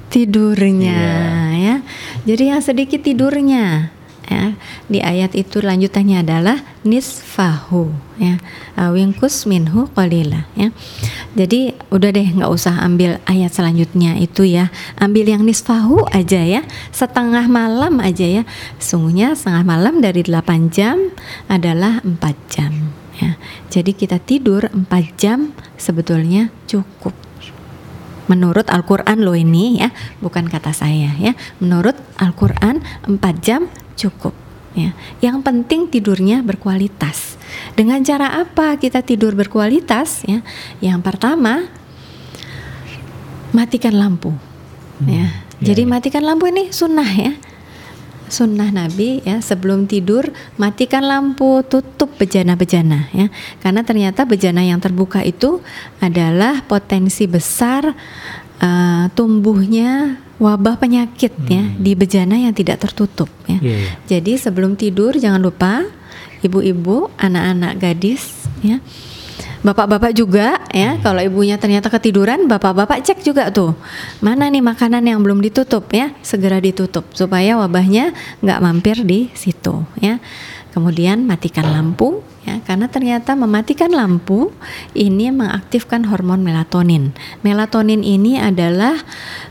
Tidurnya, 0.08 1.00
ya. 1.52 1.76
Jadi 2.24 2.44
yang 2.52 2.64
sedikit 2.64 3.04
tidurnya 3.04 3.92
ya. 4.28 4.54
Di 4.92 5.00
ayat 5.00 5.34
itu 5.34 5.64
lanjutannya 5.64 6.22
adalah 6.22 6.62
nisfahu 6.84 7.92
ya. 8.20 8.38
Wingkus 8.78 9.48
minhu 9.50 9.90
qalila 9.96 10.46
ya. 10.54 10.70
Jadi 11.34 11.74
udah 11.90 12.10
deh 12.14 12.28
nggak 12.36 12.52
usah 12.52 12.84
ambil 12.84 13.18
ayat 13.26 13.56
selanjutnya 13.56 14.20
itu 14.22 14.46
ya. 14.46 14.70
Ambil 15.00 15.32
yang 15.32 15.44
nisfahu 15.48 16.06
aja 16.14 16.44
ya. 16.44 16.62
Setengah 16.92 17.48
malam 17.50 18.04
aja 18.04 18.26
ya. 18.26 18.44
Sungguhnya 18.78 19.34
setengah 19.34 19.64
malam 19.66 20.04
dari 20.04 20.22
8 20.22 20.70
jam 20.70 21.00
adalah 21.48 22.04
4 22.04 22.20
jam 22.52 22.94
ya. 23.18 23.40
Jadi 23.72 23.92
kita 23.98 24.22
tidur 24.22 24.70
4 24.70 24.88
jam 25.18 25.56
sebetulnya 25.80 26.54
cukup. 26.70 27.16
Menurut 28.28 28.68
Al-Quran 28.68 29.24
loh 29.24 29.40
ini 29.40 29.80
ya. 29.80 29.96
Bukan 30.20 30.52
kata 30.52 30.76
saya 30.76 31.16
ya. 31.16 31.32
Menurut 31.64 31.96
Al-Quran 32.20 32.84
4 33.08 33.24
jam 33.40 33.72
cukup 33.98 34.32
ya. 34.78 34.94
Yang 35.20 35.38
penting 35.42 35.90
tidurnya 35.90 36.46
berkualitas. 36.46 37.36
Dengan 37.74 38.06
cara 38.06 38.38
apa 38.38 38.78
kita 38.78 39.02
tidur 39.02 39.34
berkualitas 39.34 40.22
ya? 40.30 40.46
Yang 40.80 41.00
pertama 41.02 41.66
matikan 43.52 43.98
lampu. 43.98 44.32
Hmm. 45.02 45.10
Ya. 45.10 45.28
Ya, 45.58 45.74
Jadi 45.74 45.84
ya. 45.84 45.90
matikan 45.90 46.22
lampu 46.22 46.46
ini 46.54 46.70
sunnah 46.70 47.10
ya. 47.10 47.34
Sunnah 48.28 48.76
Nabi 48.76 49.24
ya 49.24 49.40
sebelum 49.40 49.88
tidur 49.88 50.36
matikan 50.60 51.08
lampu 51.08 51.64
tutup 51.64 52.12
bejana-bejana 52.20 53.08
ya 53.16 53.32
karena 53.64 53.88
ternyata 53.88 54.28
bejana 54.28 54.68
yang 54.68 54.84
terbuka 54.84 55.24
itu 55.24 55.64
adalah 56.04 56.60
potensi 56.68 57.24
besar 57.24 57.96
uh, 58.60 59.08
tumbuhnya 59.16 60.20
wabah 60.38 60.78
penyakit 60.78 61.34
ya, 61.50 61.62
hmm. 61.66 61.78
ya 61.78 61.82
di 61.82 61.92
bejana 61.98 62.36
yang 62.38 62.54
tidak 62.54 62.82
tertutup 62.82 63.30
ya. 63.50 63.58
Yeah. 63.58 63.62
Iya. 63.62 63.90
Jadi 64.18 64.34
sebelum 64.38 64.78
tidur 64.78 65.18
jangan 65.18 65.42
lupa 65.42 65.86
ibu-ibu, 66.46 67.10
anak-anak 67.18 67.82
gadis 67.82 68.48
ya. 68.62 68.82
Bapak-bapak 69.66 70.14
juga 70.14 70.62
ya, 70.70 70.96
hmm. 70.96 71.02
kalau 71.02 71.22
ibunya 71.22 71.58
ternyata 71.58 71.90
ketiduran, 71.90 72.46
bapak-bapak 72.46 73.02
cek 73.02 73.26
juga 73.26 73.50
tuh. 73.50 73.74
Mana 74.22 74.48
nih 74.48 74.62
makanan 74.62 75.02
yang 75.02 75.20
belum 75.20 75.42
ditutup 75.42 75.90
ya, 75.90 76.14
segera 76.22 76.62
ditutup 76.62 77.10
supaya 77.18 77.58
wabahnya 77.58 78.14
nggak 78.46 78.62
mampir 78.62 79.02
di 79.02 79.34
situ 79.34 79.82
ya. 79.98 80.22
Kemudian 80.78 81.26
matikan 81.26 81.66
lampu 81.74 82.22
ya 82.48 82.64
karena 82.64 82.88
ternyata 82.88 83.36
mematikan 83.36 83.92
lampu 83.92 84.56
ini 84.96 85.28
mengaktifkan 85.36 86.08
hormon 86.08 86.48
melatonin. 86.48 87.12
Melatonin 87.44 88.08
ini 88.08 88.40
adalah 88.40 88.96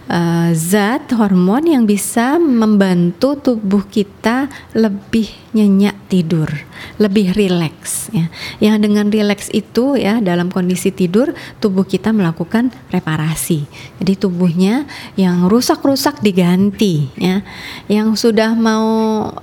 uh, 0.09 0.51
zat 0.57 1.13
hormon 1.13 1.69
yang 1.69 1.85
bisa 1.85 2.41
membantu 2.41 3.37
tubuh 3.37 3.85
kita 3.85 4.49
lebih 4.73 5.29
nyenyak 5.53 5.97
tidur, 6.09 6.49
lebih 6.97 7.37
rileks 7.37 8.09
ya. 8.13 8.33
Yang 8.65 8.77
dengan 8.89 9.07
rileks 9.13 9.53
itu 9.53 10.01
ya 10.01 10.25
dalam 10.25 10.49
kondisi 10.49 10.89
tidur 10.89 11.37
tubuh 11.61 11.85
kita 11.85 12.17
melakukan 12.17 12.73
reparasi. 12.89 13.69
Jadi 14.01 14.13
tubuhnya 14.17 14.89
yang 15.21 15.53
rusak-rusak 15.53 16.25
diganti 16.25 17.13
ya. 17.21 17.45
Yang 17.93 18.25
sudah 18.25 18.57
mau 18.57 18.89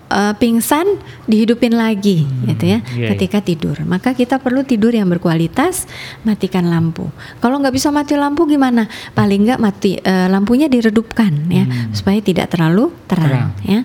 uh, 0.10 0.34
pingsan 0.42 0.98
dihidupin 1.30 1.76
lagi 1.76 2.26
hmm, 2.26 2.46
gitu 2.54 2.66
ya 2.68 2.80
yeah, 2.96 3.10
ketika 3.16 3.40
yeah. 3.40 3.43
Tidur. 3.44 3.76
Maka 3.84 4.16
kita 4.16 4.40
perlu 4.40 4.64
tidur 4.64 4.96
yang 4.96 5.12
berkualitas, 5.12 5.86
matikan 6.24 6.72
lampu. 6.72 7.12
Kalau 7.44 7.60
nggak 7.60 7.76
bisa 7.76 7.92
mati 7.92 8.16
lampu 8.16 8.48
gimana? 8.48 8.88
Paling 9.14 9.44
nggak 9.44 9.60
mati 9.60 10.00
uh, 10.00 10.32
lampunya 10.32 10.72
diredupkan 10.72 11.52
ya 11.52 11.68
hmm. 11.68 11.92
supaya 11.92 12.24
tidak 12.24 12.56
terlalu 12.56 12.96
terang, 13.06 13.52
terang 13.52 13.68
ya. 13.68 13.80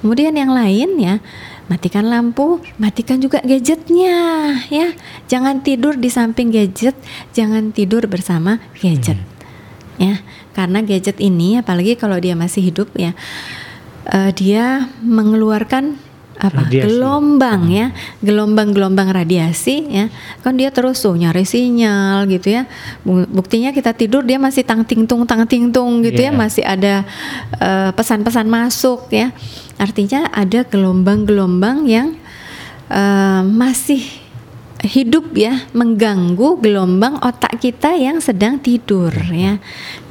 Kemudian 0.00 0.32
yang 0.32 0.50
lain 0.50 0.96
ya 0.96 1.20
matikan 1.68 2.08
lampu, 2.08 2.64
matikan 2.80 3.20
juga 3.20 3.44
gadgetnya 3.44 4.16
ya. 4.72 4.96
Jangan 5.28 5.60
tidur 5.60 6.00
di 6.00 6.08
samping 6.08 6.48
gadget, 6.48 6.96
jangan 7.36 7.70
tidur 7.76 8.08
bersama 8.08 8.58
gadget. 8.80 9.20
Hmm. 9.20 9.34
Ya, 9.96 10.14
karena 10.52 10.84
gadget 10.84 11.20
ini 11.20 11.56
apalagi 11.60 11.96
kalau 11.96 12.20
dia 12.20 12.36
masih 12.36 12.68
hidup 12.68 12.92
ya 12.96 13.16
uh, 14.12 14.30
dia 14.32 14.86
mengeluarkan 15.02 15.98
apa 16.36 16.68
radiasi. 16.68 16.84
gelombang 16.84 17.62
hmm. 17.64 17.76
ya 17.76 17.86
gelombang-gelombang 18.20 19.08
radiasi 19.08 19.76
ya 19.88 20.06
kan 20.44 20.56
dia 20.56 20.68
terus 20.68 21.00
tuh 21.00 21.16
nyari 21.16 21.48
sinyal 21.48 22.28
gitu 22.28 22.52
ya 22.52 22.68
buktinya 23.06 23.72
kita 23.72 23.96
tidur 23.96 24.20
dia 24.20 24.36
masih 24.36 24.60
tang 24.64 24.84
ting 24.84 25.08
tung 25.08 25.24
tang 25.24 25.48
ting 25.48 25.72
tung 25.72 26.04
gitu 26.04 26.20
yeah. 26.20 26.30
ya 26.30 26.36
iya. 26.36 26.40
masih 26.40 26.64
ada 26.64 26.94
eh, 27.56 27.90
pesan-pesan 27.96 28.46
uh, 28.46 28.52
masuk 28.52 29.08
ya 29.08 29.32
artinya 29.80 30.28
ada 30.32 30.64
gelombang-gelombang 30.68 31.88
yang 31.88 32.16
uh, 32.92 33.44
masih 33.44 34.25
hidup 34.84 35.32
ya 35.32 35.64
mengganggu 35.72 36.60
gelombang 36.60 37.16
otak 37.24 37.56
kita 37.56 37.96
yang 37.96 38.20
sedang 38.20 38.60
tidur 38.60 39.08
ya. 39.32 39.56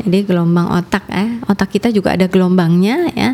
Jadi 0.01 0.25
gelombang 0.25 0.73
otak 0.73 1.05
eh 1.13 1.37
otak 1.45 1.77
kita 1.77 1.93
juga 1.93 2.17
ada 2.17 2.25
gelombangnya 2.25 3.13
ya. 3.13 3.29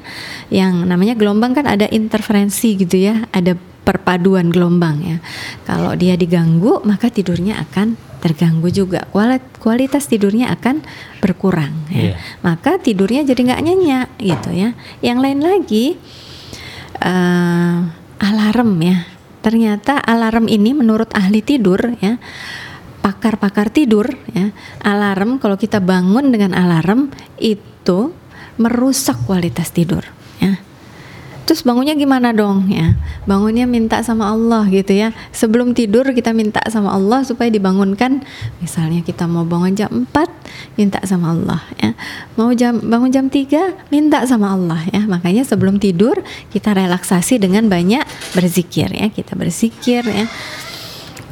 Yang 0.51 0.73
namanya 0.83 1.15
gelombang 1.15 1.55
kan 1.55 1.71
ada 1.71 1.87
interferensi 1.87 2.75
gitu 2.75 2.99
ya, 2.99 3.23
ada 3.31 3.55
perpaduan 3.87 4.51
gelombang 4.51 4.97
ya. 5.01 5.17
Kalau 5.63 5.95
dia 5.95 6.19
diganggu 6.19 6.83
maka 6.83 7.07
tidurnya 7.07 7.63
akan 7.63 7.95
terganggu 8.21 8.69
juga 8.69 9.09
kualitas 9.57 10.05
tidurnya 10.05 10.51
akan 10.53 10.83
berkurang 11.23 11.73
ya. 11.89 12.13
Yeah. 12.13 12.17
Maka 12.43 12.77
tidurnya 12.77 13.23
jadi 13.23 13.39
nggak 13.39 13.63
nyenyak 13.65 14.07
gitu 14.19 14.49
ya. 14.51 14.75
Yang 14.99 15.17
lain 15.23 15.39
lagi 15.41 15.85
uh, 17.01 17.77
alarm 18.21 18.77
ya 18.83 19.20
ternyata 19.41 19.97
alarm 19.97 20.47
ini 20.47 20.71
menurut 20.77 21.09
ahli 21.17 21.41
tidur 21.41 21.97
ya 21.99 22.21
pakar-pakar 23.01 23.73
tidur 23.73 24.05
ya 24.31 24.53
alarm 24.85 25.41
kalau 25.41 25.57
kita 25.57 25.81
bangun 25.81 26.29
dengan 26.29 26.53
alarm 26.53 27.09
itu 27.41 28.13
merusak 28.61 29.17
kualitas 29.25 29.73
tidur 29.73 30.05
Terus 31.51 31.67
bangunnya 31.67 31.99
gimana 31.99 32.31
dong 32.31 32.71
ya? 32.71 32.95
Bangunnya 33.27 33.67
minta 33.67 33.99
sama 34.07 34.31
Allah 34.31 34.71
gitu 34.71 34.95
ya. 34.95 35.11
Sebelum 35.35 35.75
tidur 35.75 36.07
kita 36.15 36.31
minta 36.31 36.63
sama 36.71 36.95
Allah 36.95 37.27
supaya 37.27 37.51
dibangunkan. 37.51 38.23
Misalnya 38.63 39.03
kita 39.03 39.27
mau 39.27 39.43
bangun 39.43 39.75
jam 39.75 39.91
4, 39.91 40.79
minta 40.79 41.03
sama 41.03 41.35
Allah 41.35 41.59
ya. 41.75 41.91
Mau 42.39 42.55
jam 42.55 42.79
bangun 42.79 43.11
jam 43.11 43.27
3, 43.27 43.91
minta 43.91 44.23
sama 44.23 44.55
Allah 44.55 44.79
ya. 44.95 45.03
Makanya 45.03 45.43
sebelum 45.43 45.75
tidur 45.75 46.23
kita 46.55 46.71
relaksasi 46.71 47.35
dengan 47.35 47.67
banyak 47.67 48.07
berzikir 48.31 48.87
ya. 48.87 49.11
Kita 49.11 49.35
berzikir 49.35 50.07
ya. 50.07 50.31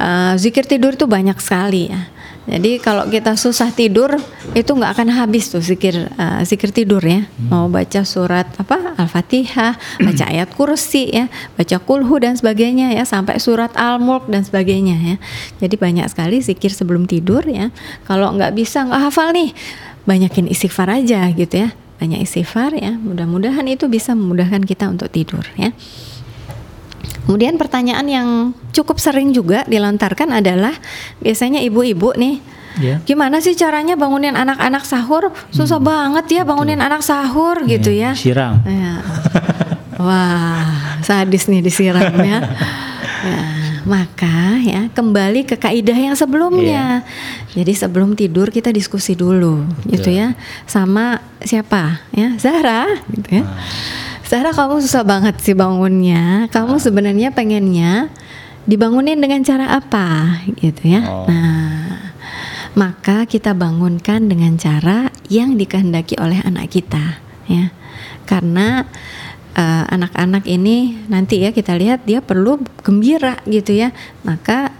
Uh, 0.04 0.36
zikir 0.36 0.68
tidur 0.68 1.00
itu 1.00 1.08
banyak 1.08 1.40
sekali 1.40 1.96
ya 1.96 2.19
jadi 2.50 2.82
kalau 2.82 3.06
kita 3.06 3.38
susah 3.38 3.70
tidur 3.70 4.18
itu 4.58 4.72
nggak 4.74 4.98
akan 4.98 5.10
habis 5.14 5.54
tuh 5.54 5.62
zikir 5.62 6.10
uh, 6.18 6.42
zikir 6.42 6.74
tidur 6.74 6.98
ya. 7.06 7.30
Hmm. 7.30 7.48
Mau 7.54 7.66
baca 7.70 8.02
surat 8.02 8.50
apa 8.58 8.98
Al-Fatihah, 8.98 9.78
baca 10.02 10.24
ayat 10.26 10.50
kursi 10.58 11.14
ya, 11.14 11.30
baca 11.54 11.78
kulhu 11.78 12.18
dan 12.18 12.34
sebagainya 12.34 12.98
ya 12.98 13.06
sampai 13.06 13.38
surat 13.38 13.70
Al-Mulk 13.78 14.34
dan 14.34 14.42
sebagainya 14.42 14.98
ya. 14.98 15.16
Jadi 15.62 15.76
banyak 15.78 16.10
sekali 16.10 16.42
zikir 16.42 16.74
sebelum 16.74 17.06
tidur 17.06 17.46
ya. 17.46 17.70
Kalau 18.10 18.34
nggak 18.34 18.58
bisa 18.58 18.82
nggak 18.90 19.02
hafal 19.14 19.30
nih, 19.30 19.54
banyakin 20.10 20.50
istighfar 20.50 20.90
aja 20.90 21.30
gitu 21.30 21.70
ya. 21.70 21.70
Banyak 22.02 22.26
istighfar 22.26 22.74
ya. 22.74 22.98
Mudah-mudahan 22.98 23.70
itu 23.70 23.86
bisa 23.86 24.18
memudahkan 24.18 24.66
kita 24.66 24.90
untuk 24.90 25.14
tidur 25.14 25.46
ya. 25.54 25.70
Kemudian 27.30 27.62
pertanyaan 27.62 28.10
yang 28.10 28.28
cukup 28.74 28.98
sering 28.98 29.30
juga 29.38 29.62
dilontarkan 29.70 30.34
adalah 30.42 30.74
biasanya 31.22 31.62
ibu-ibu 31.62 32.18
nih 32.18 32.42
yeah. 32.82 32.98
gimana 33.06 33.38
sih 33.38 33.54
caranya 33.54 33.94
bangunin 33.94 34.34
anak-anak 34.34 34.82
sahur 34.82 35.30
susah 35.54 35.78
hmm. 35.78 35.86
banget 35.86 36.26
ya 36.40 36.42
bangunin 36.42 36.82
Betul. 36.82 36.90
anak 36.90 37.02
sahur 37.06 37.62
yeah. 37.62 37.70
gitu 37.78 37.92
ya 37.94 38.12
siram 38.18 38.66
ya. 38.66 39.06
wah 40.02 40.98
sadis 41.06 41.46
nih 41.46 41.62
disiram 41.62 42.18
ya, 42.18 42.40
ya 43.30 43.42
maka 43.88 44.62
ya 44.62 44.86
kembali 44.94 45.50
ke 45.50 45.56
kaidah 45.58 45.98
yang 45.98 46.14
sebelumnya. 46.14 47.02
Yeah. 47.02 47.64
Jadi 47.64 47.74
sebelum 47.74 48.14
tidur 48.14 48.54
kita 48.54 48.70
diskusi 48.70 49.18
dulu 49.18 49.66
Betul. 49.66 49.90
gitu 49.98 50.10
ya 50.14 50.38
sama 50.70 51.18
siapa 51.42 52.06
ya 52.14 52.38
Zahra 52.38 52.86
gitu 53.10 53.42
ya. 53.42 53.44
Nah. 53.50 53.58
Sarah 54.30 54.54
kamu 54.54 54.78
susah 54.86 55.02
banget 55.02 55.42
sih 55.42 55.58
bangunnya. 55.58 56.46
Kamu 56.54 56.78
sebenarnya 56.78 57.34
pengennya 57.34 58.14
dibangunin 58.70 59.18
dengan 59.18 59.42
cara 59.42 59.74
apa 59.74 60.38
gitu 60.62 60.86
ya. 60.86 61.02
Oh. 61.10 61.26
Nah, 61.26 62.14
maka 62.78 63.26
kita 63.26 63.58
bangunkan 63.58 64.30
dengan 64.30 64.54
cara 64.62 65.10
yang 65.34 65.58
dikehendaki 65.58 66.14
oleh 66.22 66.46
anak 66.46 66.70
kita 66.70 67.18
ya. 67.50 67.74
Karena 68.30 68.86
eh, 69.58 69.84
anak-anak 69.98 70.46
uh, 70.46 70.54
ini 70.54 71.10
nanti 71.10 71.42
ya 71.42 71.50
kita 71.50 71.74
lihat 71.74 72.06
dia 72.06 72.22
perlu 72.22 72.62
gembira 72.86 73.42
gitu 73.50 73.74
ya. 73.74 73.90
Maka 74.22 74.78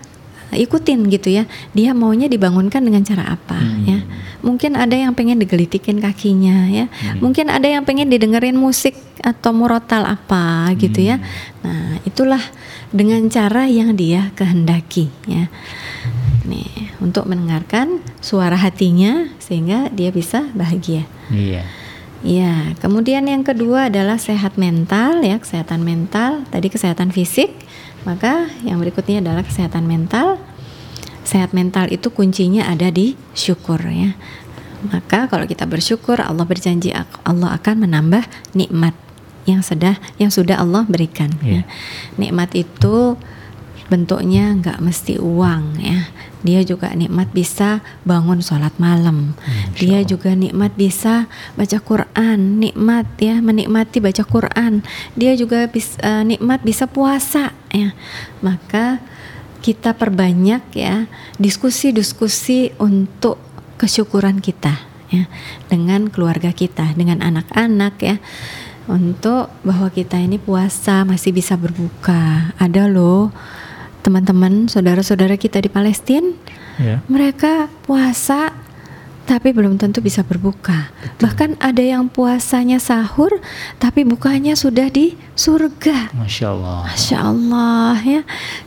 ikutin 0.56 1.10
gitu 1.12 1.30
ya 1.30 1.44
dia 1.76 1.94
maunya 1.94 2.26
dibangunkan 2.26 2.82
dengan 2.82 3.06
cara 3.06 3.36
apa 3.38 3.60
hmm. 3.60 3.84
ya 3.86 4.00
mungkin 4.40 4.80
ada 4.80 4.96
yang 4.96 5.14
pengen 5.14 5.38
digelitikin 5.38 6.00
kakinya 6.00 6.70
ya 6.72 6.88
hmm. 6.88 7.22
mungkin 7.22 7.52
ada 7.52 7.68
yang 7.68 7.84
pengen 7.84 8.10
didengerin 8.10 8.56
musik 8.56 8.96
atau 9.20 9.52
murotal 9.52 10.08
apa 10.08 10.72
gitu 10.80 11.04
ya 11.04 11.20
hmm. 11.20 11.26
nah 11.62 12.00
itulah 12.08 12.42
dengan 12.90 13.28
cara 13.30 13.70
yang 13.70 13.94
dia 13.94 14.34
kehendaki 14.34 15.12
ya 15.30 15.52
nih 16.50 16.90
untuk 17.00 17.30
mendengarkan 17.30 18.02
suara 18.20 18.58
hatinya 18.60 19.30
sehingga 19.38 19.88
dia 19.94 20.12
bisa 20.12 20.50
bahagia. 20.58 21.08
Iya. 21.32 21.64
Ya, 22.20 22.76
kemudian 22.84 23.24
yang 23.32 23.48
kedua 23.48 23.88
adalah 23.88 24.20
sehat 24.20 24.60
mental 24.60 25.24
ya, 25.24 25.40
kesehatan 25.40 25.88
mental. 25.88 26.44
Tadi 26.52 26.68
kesehatan 26.68 27.16
fisik, 27.16 27.56
maka 28.10 28.50
yang 28.66 28.82
berikutnya 28.82 29.22
adalah 29.22 29.46
kesehatan 29.46 29.86
mental. 29.86 30.42
Sehat 31.22 31.54
mental 31.54 31.94
itu 31.94 32.10
kuncinya 32.10 32.66
ada 32.66 32.90
di 32.90 33.14
syukur 33.38 33.78
ya. 33.86 34.18
Maka 34.90 35.30
kalau 35.30 35.46
kita 35.46 35.70
bersyukur, 35.70 36.18
Allah 36.18 36.42
berjanji 36.42 36.90
Allah 37.22 37.54
akan 37.54 37.86
menambah 37.86 38.26
nikmat 38.58 38.98
yang 39.46 39.62
sudah 39.62 40.02
yang 40.18 40.34
sudah 40.34 40.58
Allah 40.58 40.90
berikan. 40.90 41.30
Ya. 41.46 41.70
Nikmat 42.18 42.58
itu 42.58 43.14
bentuknya 43.90 44.54
nggak 44.56 44.80
mesti 44.80 45.18
uang 45.18 45.82
ya. 45.82 46.08
Dia 46.40 46.64
juga 46.64 46.96
nikmat 46.96 47.36
bisa 47.36 47.84
bangun 48.08 48.40
sholat 48.40 48.72
malam. 48.80 49.36
Dia 49.76 50.08
juga 50.08 50.32
nikmat 50.32 50.72
bisa 50.80 51.28
baca 51.60 51.78
Quran 51.84 52.64
nikmat 52.64 53.10
ya 53.20 53.44
menikmati 53.44 54.00
baca 54.00 54.24
Quran. 54.24 54.86
Dia 55.20 55.36
juga 55.36 55.68
bisa, 55.68 56.00
uh, 56.00 56.24
nikmat 56.24 56.64
bisa 56.64 56.88
puasa 56.88 57.52
ya. 57.74 57.92
Maka 58.40 59.04
kita 59.60 59.92
perbanyak 59.98 60.64
ya 60.72 61.12
diskusi-diskusi 61.36 62.72
untuk 62.80 63.36
kesyukuran 63.76 64.40
kita 64.40 64.80
ya 65.12 65.28
dengan 65.68 66.08
keluarga 66.08 66.54
kita 66.56 66.96
dengan 66.96 67.20
anak-anak 67.20 67.94
ya 68.00 68.16
untuk 68.90 69.54
bahwa 69.62 69.94
kita 69.94 70.18
ini 70.18 70.42
puasa 70.42 71.06
masih 71.06 71.30
bisa 71.36 71.54
berbuka. 71.54 72.56
Ada 72.58 72.90
loh 72.90 73.30
teman-teman, 74.02 74.68
saudara-saudara 74.72 75.36
kita 75.36 75.60
di 75.60 75.70
Palestina, 75.72 76.32
yeah. 76.80 77.00
mereka 77.08 77.68
puasa 77.84 78.56
tapi 79.30 79.54
belum 79.54 79.78
tentu 79.78 80.02
bisa 80.02 80.26
berbuka. 80.26 80.90
Betul. 80.90 81.22
Bahkan 81.30 81.50
ada 81.62 81.84
yang 81.86 82.10
puasanya 82.10 82.82
sahur 82.82 83.30
tapi 83.78 84.02
bukanya 84.02 84.58
sudah 84.58 84.90
di 84.90 85.14
surga. 85.38 86.18
Masya 86.18 86.46
Allah. 86.50 86.80
Masya 86.90 87.18
Allah 87.22 87.96
ya. 88.02 88.22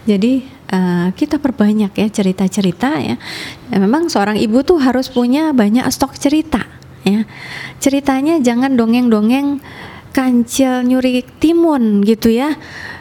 Jadi 0.07 0.47
uh, 0.71 1.11
kita 1.19 1.43
perbanyak 1.43 1.91
ya 1.99 2.07
cerita-cerita 2.07 2.95
ya. 3.03 3.19
ya. 3.75 3.77
Memang 3.83 4.07
seorang 4.07 4.39
ibu 4.39 4.63
tuh 4.63 4.79
harus 4.79 5.11
punya 5.11 5.51
banyak 5.51 5.83
stok 5.91 6.15
cerita 6.15 6.63
ya. 7.03 7.27
Ceritanya 7.83 8.39
jangan 8.39 8.79
dongeng-dongeng 8.79 9.59
kancil 10.13 10.85
nyuri 10.85 11.25
timun 11.41 12.05
gitu 12.05 12.31
ya. 12.31 12.55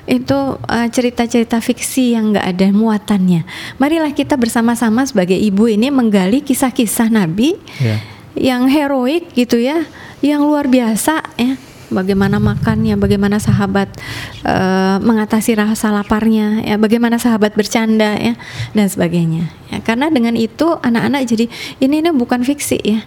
Itu 0.09 0.57
uh, 0.57 0.87
cerita-cerita 0.89 1.61
fiksi 1.61 2.17
yang 2.17 2.33
nggak 2.33 2.47
ada 2.57 2.67
muatannya. 2.73 3.45
Marilah 3.77 4.15
kita 4.15 4.39
bersama-sama 4.39 5.05
sebagai 5.05 5.37
ibu 5.37 5.69
ini 5.69 5.93
menggali 5.93 6.41
kisah-kisah 6.41 7.13
nabi 7.13 7.59
yeah. 7.77 7.99
yang 8.33 8.65
heroik 8.71 9.29
gitu 9.37 9.61
ya 9.61 9.85
yang 10.21 10.45
luar 10.45 10.69
biasa 10.69 11.21
ya 11.37 11.70
bagaimana 11.91 12.39
makannya, 12.39 12.95
bagaimana 12.97 13.37
sahabat 13.37 13.91
uh, 14.47 14.97
mengatasi 15.03 15.53
rasa 15.59 15.91
laparnya, 15.91 16.63
ya, 16.63 16.75
bagaimana 16.79 17.19
sahabat 17.19 17.53
bercanda 17.53 18.17
ya 18.17 18.33
dan 18.73 18.87
sebagainya. 18.87 19.51
Ya, 19.69 19.83
karena 19.83 20.07
dengan 20.07 20.39
itu 20.39 20.79
anak-anak 20.79 21.27
jadi 21.27 21.45
ini 21.83 22.01
ini 22.01 22.09
bukan 22.15 22.41
fiksi 22.41 22.79
ya, 22.81 22.99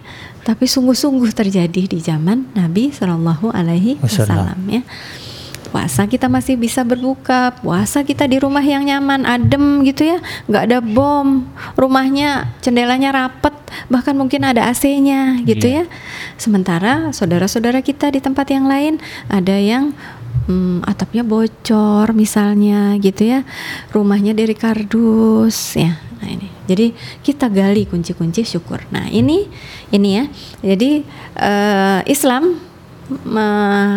tapi 0.45 0.69
sungguh-sungguh 0.69 1.33
terjadi 1.33 1.89
di 1.89 1.99
zaman 1.99 2.53
Nabi 2.53 2.93
Shallallahu 2.93 3.49
Alaihi 3.49 3.97
Wasallam 3.99 4.61
ya 4.69 4.85
puasa 5.67 6.05
kita 6.05 6.29
masih 6.29 6.55
bisa 6.55 6.85
berbuka 6.85 7.53
puasa 7.59 8.01
kita 8.01 8.25
di 8.25 8.37
rumah 8.39 8.63
yang 8.63 8.85
nyaman 8.85 9.25
adem 9.25 9.83
gitu 9.83 10.05
ya. 10.05 10.17
Nggak 10.49 10.63
ada 10.71 10.79
bom 10.81 11.45
rumahnya 11.75 12.55
jendelanya 12.61 13.11
rapet 13.11 13.53
bahkan 13.91 14.15
mungkin 14.15 14.45
ada 14.45 14.69
AC-nya 14.69 15.41
gitu 15.43 15.67
yeah. 15.67 15.85
ya. 15.85 15.91
Sementara 16.39 17.11
saudara-saudara 17.11 17.81
kita 17.81 18.09
di 18.13 18.19
tempat 18.21 18.49
yang 18.51 18.69
lain 18.69 19.01
ada 19.27 19.55
yang 19.57 19.91
hmm, 20.47 20.85
atapnya 20.85 21.25
bocor 21.25 22.13
misalnya 22.13 22.95
gitu 23.01 23.27
ya. 23.27 23.39
Rumahnya 23.91 24.37
dari 24.37 24.53
kardus 24.53 25.77
ya. 25.77 25.97
Nah 26.21 26.29
ini. 26.29 26.49
Jadi 26.65 26.97
kita 27.21 27.45
gali 27.51 27.85
kunci-kunci 27.85 28.41
syukur. 28.41 28.81
Nah 28.89 29.05
ini 29.09 29.45
ini 29.93 30.09
ya. 30.17 30.25
Jadi 30.65 31.05
uh, 31.37 32.01
Islam 32.09 32.57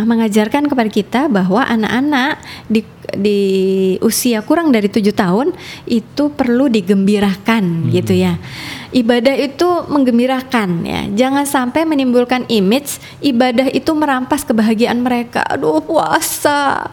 mengajarkan 0.04 0.68
kepada 0.68 0.90
kita 0.92 1.20
bahwa 1.32 1.64
anak-anak 1.64 2.44
di 2.68 2.84
di 3.16 3.40
usia 4.04 4.44
kurang 4.44 4.68
dari 4.68 4.92
tujuh 4.92 5.16
tahun 5.16 5.56
itu 5.88 6.28
perlu 6.28 6.68
digembirakan 6.68 7.88
hmm. 7.88 7.90
gitu 7.96 8.12
ya 8.12 8.36
ibadah 8.92 9.34
itu 9.36 9.68
menggembirakan 9.88 10.84
ya. 10.84 11.02
Jangan 11.12 11.44
sampai 11.44 11.84
menimbulkan 11.84 12.48
image 12.48 13.00
ibadah 13.20 13.68
itu 13.72 13.90
merampas 13.92 14.44
kebahagiaan 14.44 15.00
mereka. 15.00 15.44
Aduh 15.44 15.80
puasa. 15.84 16.88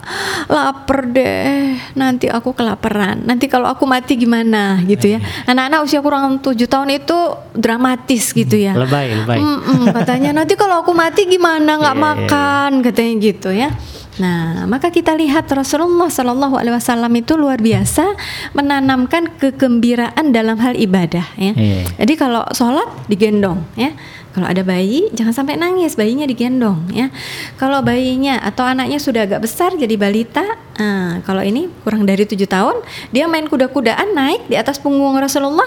Lapar 0.46 1.08
deh. 1.08 1.76
Nanti 1.96 2.28
aku 2.28 2.52
kelaparan. 2.52 3.24
Nanti 3.24 3.48
kalau 3.48 3.70
aku 3.70 3.88
mati 3.88 4.16
gimana 4.16 4.80
gitu 4.84 5.16
ya. 5.16 5.18
Anak-anak 5.48 5.80
usia 5.84 6.00
kurang 6.04 6.38
tujuh 6.40 6.68
tahun 6.68 6.96
itu 6.96 7.16
dramatis 7.56 8.32
gitu 8.32 8.56
ya. 8.56 8.76
Lebay 8.76 9.16
lebay. 9.24 9.38
Mm 9.40 9.58
-mm, 9.60 9.82
katanya 9.96 10.30
nanti 10.42 10.54
kalau 10.54 10.84
aku 10.84 10.92
mati 10.92 11.24
gimana? 11.24 11.78
Nggak 11.78 11.96
yeah, 11.96 12.02
iya, 12.02 12.12
iya. 12.12 12.24
makan 12.24 12.70
katanya 12.84 13.12
gitu 13.20 13.50
ya 13.52 13.70
Nah, 14.16 14.64
maka 14.64 14.88
kita 14.88 15.12
lihat 15.12 15.44
Rasulullah 15.52 16.08
Shallallahu 16.08 16.56
Alaihi 16.56 16.74
Wasallam 16.76 17.12
itu 17.16 17.36
luar 17.36 17.60
biasa 17.60 18.16
menanamkan 18.56 19.28
kegembiraan 19.36 20.32
dalam 20.32 20.56
hal 20.56 20.72
ibadah. 20.72 21.26
Ya. 21.36 21.52
Yeah. 21.52 21.84
Jadi 22.00 22.14
kalau 22.16 22.44
sholat 22.56 22.88
digendong, 23.12 23.64
ya 23.76 23.92
kalau 24.36 24.52
ada 24.52 24.60
bayi, 24.60 25.08
jangan 25.16 25.32
sampai 25.32 25.56
nangis, 25.56 25.96
bayinya 25.96 26.28
digendong 26.28 26.92
ya. 26.92 27.08
Kalau 27.56 27.80
bayinya 27.80 28.36
atau 28.44 28.68
anaknya 28.68 29.00
sudah 29.00 29.24
agak 29.24 29.48
besar 29.48 29.72
jadi 29.80 29.96
balita, 29.96 30.44
nah, 30.76 31.24
kalau 31.24 31.40
ini 31.40 31.72
kurang 31.80 32.04
dari 32.04 32.28
tujuh 32.28 32.44
tahun, 32.44 32.84
dia 33.16 33.24
main 33.32 33.48
kuda-kudaan 33.48 34.12
naik 34.12 34.44
di 34.44 34.60
atas 34.60 34.76
punggung 34.76 35.16
Rasulullah, 35.16 35.64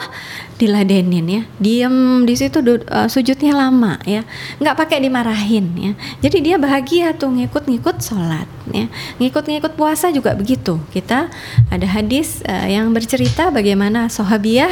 diladenin 0.62 1.26
ya, 1.26 1.42
diem 1.58 2.30
di 2.30 2.38
situ 2.38 2.62
uh, 2.62 3.10
sujudnya 3.10 3.58
lama 3.58 3.98
ya, 4.06 4.22
nggak 4.62 4.78
pakai 4.78 5.02
dimarahin 5.02 5.66
ya. 5.74 5.92
Jadi 6.30 6.54
dia 6.54 6.62
bahagia 6.62 7.18
tuh 7.18 7.34
ngikut-ngikut 7.42 8.06
sholat 8.06 8.46
ya, 8.70 8.86
ngikut-ngikut 9.18 9.74
puasa 9.74 10.14
juga 10.14 10.38
begitu. 10.38 10.78
Kita 10.94 11.26
ada 11.74 11.88
hadis 11.90 12.46
uh, 12.46 12.70
yang 12.70 12.94
bercerita 12.94 13.50
bagaimana 13.50 14.14
sahabiah 14.14 14.70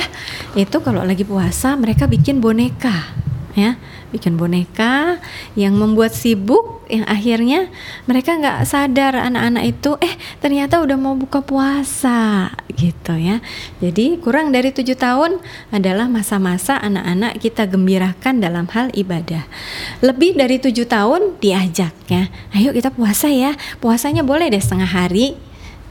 itu 0.53 0.77
kalau 0.85 1.01
lagi 1.01 1.25
puasa 1.25 1.73
mereka 1.73 2.05
bikin 2.05 2.37
boneka 2.37 3.25
ya 3.57 3.73
bikin 4.13 4.37
boneka 4.37 5.17
yang 5.57 5.73
membuat 5.73 6.13
sibuk 6.13 6.85
yang 6.87 7.03
akhirnya 7.09 7.67
mereka 8.05 8.37
nggak 8.37 8.63
sadar 8.63 9.17
anak-anak 9.17 9.65
itu 9.65 9.97
eh 9.99 10.13
ternyata 10.39 10.79
udah 10.79 10.95
mau 10.95 11.17
buka 11.17 11.41
puasa 11.41 12.53
gitu 12.77 13.17
ya. 13.17 13.41
Jadi 13.81 14.21
kurang 14.21 14.53
dari 14.53 14.69
tujuh 14.69 14.93
tahun 14.93 15.41
adalah 15.73 16.05
masa-masa 16.05 16.77
anak-anak 16.77 17.41
kita 17.41 17.65
gembirakan 17.65 18.39
dalam 18.39 18.69
hal 18.71 18.93
ibadah. 18.93 19.49
Lebih 20.05 20.37
dari 20.37 20.61
tujuh 20.61 20.85
tahun 20.85 21.41
diajak 21.41 21.97
ya 22.07 22.31
ayo 22.55 22.71
kita 22.71 22.93
puasa 22.93 23.27
ya 23.27 23.53
puasanya 23.83 24.23
boleh 24.23 24.47
deh 24.47 24.61
setengah 24.61 24.87
hari 24.87 25.35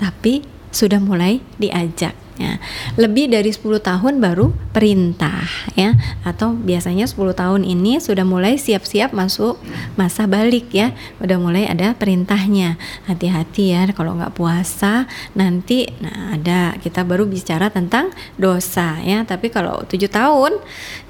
tapi 0.00 0.44
sudah 0.76 1.00
mulai 1.00 1.40
diajak 1.56 2.12
ya. 2.36 2.60
Lebih 3.00 3.32
dari 3.32 3.48
10 3.48 3.80
tahun 3.80 4.20
baru 4.20 4.52
perintah 4.70 5.48
ya 5.72 5.96
atau 6.20 6.52
biasanya 6.52 7.08
10 7.08 7.32
tahun 7.32 7.62
ini 7.64 7.96
sudah 7.96 8.28
mulai 8.28 8.60
siap-siap 8.60 9.16
masuk 9.16 9.56
masa 9.96 10.28
balik 10.28 10.68
ya. 10.72 10.92
Udah 11.24 11.40
mulai 11.40 11.64
ada 11.64 11.96
perintahnya. 11.96 12.76
Hati-hati 13.08 13.72
ya 13.72 13.88
kalau 13.96 14.20
nggak 14.20 14.36
puasa 14.36 15.08
nanti 15.32 15.88
nah 16.04 16.36
ada 16.36 16.76
kita 16.76 17.02
baru 17.08 17.24
bicara 17.24 17.72
tentang 17.72 18.12
dosa 18.36 19.00
ya. 19.00 19.24
Tapi 19.24 19.48
kalau 19.48 19.82
7 19.88 19.96
tahun 20.12 20.60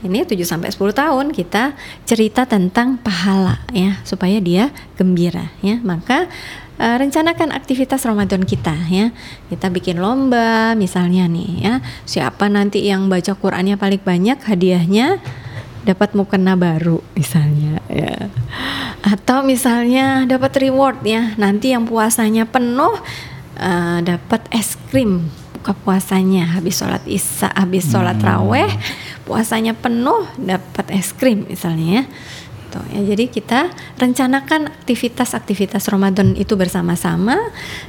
ini 0.07 0.23
7 0.23 0.39
sampai 0.47 0.71
10 0.71 0.95
tahun 0.95 1.27
kita 1.35 1.75
cerita 2.07 2.47
tentang 2.47 3.03
pahala 3.03 3.59
ya 3.75 3.99
supaya 4.07 4.39
dia 4.39 4.71
gembira 4.95 5.51
ya. 5.59 5.83
Maka 5.83 6.31
uh, 6.81 6.97
rencanakan 6.97 7.53
aktivitas 7.53 8.05
Ramadan 8.05 8.45
kita 8.45 8.75
ya. 8.89 9.13
Kita 9.53 9.69
bikin 9.73 10.01
lomba 10.01 10.73
misalnya 10.79 11.29
nih 11.29 11.51
ya. 11.61 11.75
Siapa 12.05 12.49
nanti 12.49 12.85
yang 12.85 13.09
baca 13.09 13.37
Qur'annya 13.37 13.77
paling 13.77 14.03
banyak 14.03 14.39
hadiahnya 14.41 15.21
dapat 15.87 16.19
mukena 16.19 16.59
baru 16.59 17.01
misalnya 17.15 17.81
ya. 17.91 18.29
Atau 19.07 19.47
misalnya 19.47 20.27
dapat 20.27 20.57
reward 20.59 21.03
ya. 21.07 21.35
Nanti 21.39 21.73
yang 21.73 21.87
puasanya 21.87 22.49
penuh 22.49 22.95
uh, 23.61 23.99
dapat 24.05 24.45
es 24.53 24.77
krim 24.91 25.29
buka 25.67 25.73
puasanya 25.83 26.55
habis 26.55 26.79
sholat 26.79 27.03
isya 27.11 27.51
habis 27.51 27.91
sholat 27.91 28.15
hmm. 28.23 28.29
raweh 28.31 28.71
puasanya 29.27 29.75
penuh 29.75 30.23
dapat 30.39 30.95
es 30.95 31.11
krim 31.11 31.43
misalnya 31.43 31.91
ya 31.91 32.05
gitu. 32.67 32.81
Ya 32.91 33.01
jadi 33.15 33.25
kita 33.31 33.61
rencanakan 34.03 34.75
aktivitas-aktivitas 34.83 35.87
Ramadan 35.87 36.35
itu 36.35 36.59
bersama-sama 36.59 37.39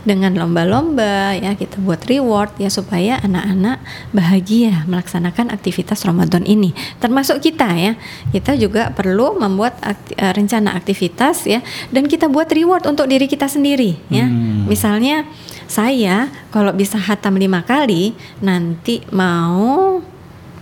dengan 0.05 0.37
lomba-lomba 0.37 1.33
ya 1.33 1.57
kita 1.57 1.81
buat 1.81 2.05
reward 2.05 2.53
ya 2.61 2.69
supaya 2.69 3.17
anak-anak 3.25 3.81
bahagia 4.13 4.85
melaksanakan 4.85 5.49
aktivitas 5.49 6.05
Ramadan 6.05 6.45
ini. 6.45 6.77
Termasuk 7.01 7.41
kita 7.41 7.73
ya. 7.73 7.97
Kita 8.29 8.53
juga 8.53 8.93
perlu 8.93 9.41
membuat 9.41 9.81
akti 9.81 10.13
uh, 10.21 10.31
rencana 10.37 10.77
aktivitas 10.77 11.49
ya 11.49 11.65
dan 11.89 12.05
kita 12.05 12.29
buat 12.29 12.47
reward 12.53 12.85
untuk 12.85 13.09
diri 13.09 13.25
kita 13.25 13.49
sendiri 13.49 13.97
ya. 14.13 14.27
Hmm. 14.27 14.67
misalnya 14.69 15.25
saya 15.67 16.29
kalau 16.53 16.71
bisa 16.71 16.99
hatam 16.99 17.35
lima 17.35 17.63
kali 17.63 18.15
nanti 18.43 19.03
mau 19.11 19.99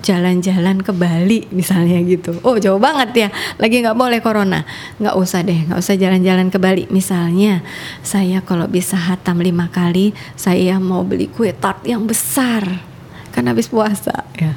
jalan-jalan 0.06 0.86
ke 0.86 0.93
Bali 0.93 1.49
misalnya 1.49 1.97
gitu. 2.06 2.38
Oh 2.45 2.62
jauh 2.62 2.78
banget 2.78 3.10
ya, 3.26 3.30
lagi 3.58 3.82
nggak 3.82 3.97
boleh 3.97 4.22
corona. 4.22 4.62
Nggak 5.01 5.16
usah 5.18 5.41
deh, 5.41 5.66
nggak 5.66 5.82
usah 5.82 5.97
jalan-jalan 5.97 6.53
ke 6.53 6.62
Bali. 6.62 6.86
Misalnya 6.93 7.66
saya 8.06 8.45
kalau 8.45 8.70
bisa 8.70 8.93
hatam 8.93 9.41
lima 9.41 9.74
kali, 9.74 10.14
saya 10.38 10.78
mau 10.78 11.01
beli 11.01 11.26
kue 11.26 11.49
tart 11.49 11.82
yang 11.89 12.06
besar 12.06 12.93
kan 13.34 13.51
habis 13.51 13.68
puasa 13.68 14.24
ya. 14.39 14.56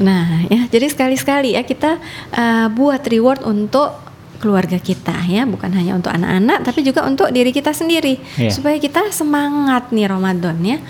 Nah 0.00 0.48
ya, 0.48 0.64
jadi 0.72 0.88
sekali-sekali 0.88 1.58
ya 1.58 1.66
kita 1.66 2.00
uh, 2.32 2.72
buat 2.72 3.04
reward 3.04 3.44
untuk 3.44 4.08
keluarga 4.40 4.80
kita 4.80 5.12
ya 5.28 5.44
bukan 5.44 5.68
hanya 5.76 6.00
untuk 6.00 6.08
anak-anak 6.08 6.64
tapi 6.64 6.80
juga 6.80 7.04
untuk 7.04 7.28
diri 7.28 7.52
kita 7.52 7.76
sendiri 7.76 8.16
yeah. 8.40 8.48
supaya 8.48 8.80
kita 8.80 9.12
semangat 9.12 9.92
nih 9.92 10.08
Ramadan 10.08 10.56
ya 10.64 10.80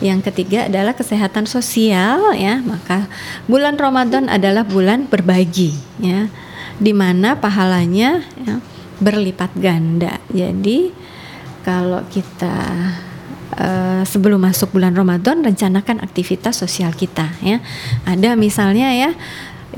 yang 0.00 0.24
ketiga 0.24 0.66
adalah 0.66 0.96
kesehatan 0.96 1.44
sosial 1.44 2.32
ya. 2.36 2.60
Maka 2.64 3.06
bulan 3.46 3.76
Ramadan 3.76 4.26
adalah 4.32 4.64
bulan 4.64 5.06
berbagi 5.06 5.76
ya. 6.00 6.28
Di 6.80 6.96
mana 6.96 7.36
pahalanya 7.36 8.24
ya, 8.40 8.64
berlipat 9.00 9.52
ganda. 9.60 10.16
Jadi 10.32 10.92
kalau 11.60 12.00
kita 12.08 12.56
uh, 13.60 14.02
sebelum 14.08 14.40
masuk 14.40 14.72
bulan 14.72 14.96
Ramadan 14.96 15.44
rencanakan 15.44 16.00
aktivitas 16.00 16.56
sosial 16.56 16.96
kita 16.96 17.28
ya. 17.44 17.60
Ada 18.08 18.32
misalnya 18.36 18.92
ya 18.96 19.12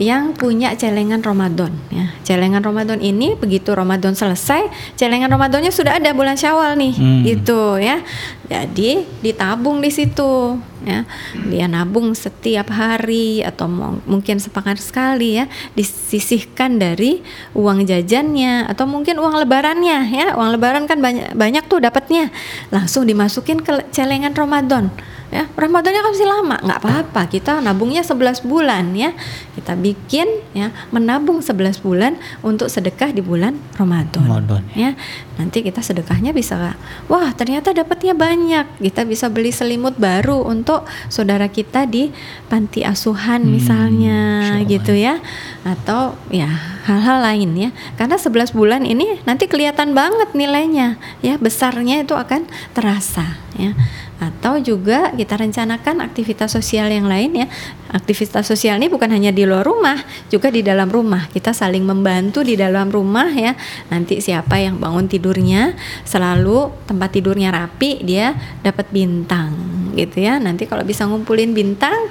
yang 0.01 0.32
punya 0.32 0.72
celengan 0.72 1.20
Ramadan 1.20 1.72
ya. 1.93 2.09
Celengan 2.24 2.64
Ramadan 2.64 3.01
ini 3.05 3.36
begitu 3.36 3.76
Ramadan 3.76 4.16
selesai, 4.16 4.72
celengan 4.97 5.28
Ramadannya 5.28 5.68
sudah 5.68 6.01
ada 6.01 6.16
bulan 6.16 6.40
Syawal 6.40 6.80
nih. 6.80 6.95
Hmm. 6.97 7.22
Gitu 7.24 7.62
ya. 7.76 8.01
Jadi 8.49 9.05
ditabung 9.20 9.84
di 9.84 9.93
situ 9.93 10.57
ya. 10.85 11.07
Dia 11.49 11.66
nabung 11.70 12.14
setiap 12.14 12.70
hari 12.70 13.43
atau 13.43 13.66
mungkin 14.07 14.39
sepekan 14.43 14.76
sekali 14.78 15.41
ya, 15.41 15.51
disisihkan 15.78 16.78
dari 16.78 17.22
uang 17.57 17.87
jajannya 17.87 18.68
atau 18.68 18.85
mungkin 18.87 19.18
uang 19.18 19.41
lebarannya 19.43 19.99
ya. 20.11 20.26
Uang 20.37 20.55
lebaran 20.59 20.85
kan 20.87 20.99
banyak 20.99 21.35
banyak 21.35 21.64
tuh 21.66 21.83
dapatnya. 21.83 22.30
Langsung 22.74 23.07
dimasukin 23.09 23.62
ke 23.62 23.89
celengan 23.95 24.35
Ramadan 24.35 24.93
ya 25.33 25.49
Ramadannya 25.49 26.01
kan 26.05 26.12
masih 26.12 26.28
lama 26.28 26.57
nggak 26.61 26.80
apa-apa 26.85 27.22
kita 27.33 27.64
nabungnya 27.64 28.05
11 28.05 28.45
bulan 28.45 28.93
ya 28.93 29.16
kita 29.57 29.72
bikin 29.80 30.28
ya 30.53 30.68
menabung 30.93 31.41
11 31.41 31.80
bulan 31.80 32.20
untuk 32.45 32.68
sedekah 32.68 33.16
di 33.16 33.24
bulan 33.24 33.57
Ramadan, 33.80 34.28
Ramadan 34.28 34.62
ya. 34.76 34.93
ya 34.93 35.01
nanti 35.41 35.64
kita 35.64 35.80
sedekahnya 35.80 36.37
bisa 36.37 36.76
wah 37.09 37.33
ternyata 37.33 37.72
dapatnya 37.72 38.12
banyak 38.12 38.85
kita 38.85 39.09
bisa 39.09 39.33
beli 39.33 39.51
selimut 39.51 39.97
baru 39.97 40.45
untuk 40.45 40.71
saudara 41.12 41.50
kita 41.52 41.84
di 41.84 42.08
panti 42.48 42.80
asuhan 42.86 43.44
hmm, 43.44 43.52
misalnya 43.52 44.20
gitu 44.64 44.96
ya. 44.96 45.20
atau 45.62 46.18
ya 46.32 46.48
hal-hal 46.88 47.22
lain 47.22 47.50
ya. 47.54 47.70
Karena 47.94 48.16
11 48.18 48.56
bulan 48.56 48.82
ini 48.82 49.20
nanti 49.28 49.46
kelihatan 49.46 49.92
banget 49.92 50.32
nilainya 50.34 50.96
ya 51.20 51.36
besarnya 51.38 52.02
itu 52.02 52.16
akan 52.16 52.48
terasa 52.72 53.38
ya 53.56 53.76
atau 54.22 54.62
juga 54.62 55.10
kita 55.10 55.34
rencanakan 55.34 55.98
aktivitas 56.06 56.54
sosial 56.54 56.86
yang 56.94 57.10
lain 57.10 57.42
ya. 57.42 57.46
Aktivitas 57.90 58.46
sosial 58.46 58.78
ini 58.78 58.86
bukan 58.86 59.10
hanya 59.10 59.34
di 59.34 59.42
luar 59.42 59.66
rumah, 59.66 59.98
juga 60.30 60.48
di 60.48 60.62
dalam 60.62 60.86
rumah. 60.86 61.26
Kita 61.26 61.50
saling 61.50 61.82
membantu 61.82 62.46
di 62.46 62.54
dalam 62.54 62.86
rumah 62.88 63.26
ya. 63.34 63.58
Nanti 63.90 64.22
siapa 64.22 64.62
yang 64.62 64.78
bangun 64.78 65.10
tidurnya 65.10 65.74
selalu 66.06 66.70
tempat 66.86 67.10
tidurnya 67.10 67.50
rapi, 67.50 68.06
dia 68.06 68.38
dapat 68.62 68.86
bintang 68.94 69.52
gitu 69.98 70.22
ya. 70.22 70.38
Nanti 70.38 70.70
kalau 70.70 70.86
bisa 70.86 71.02
ngumpulin 71.10 71.50
bintang, 71.50 72.06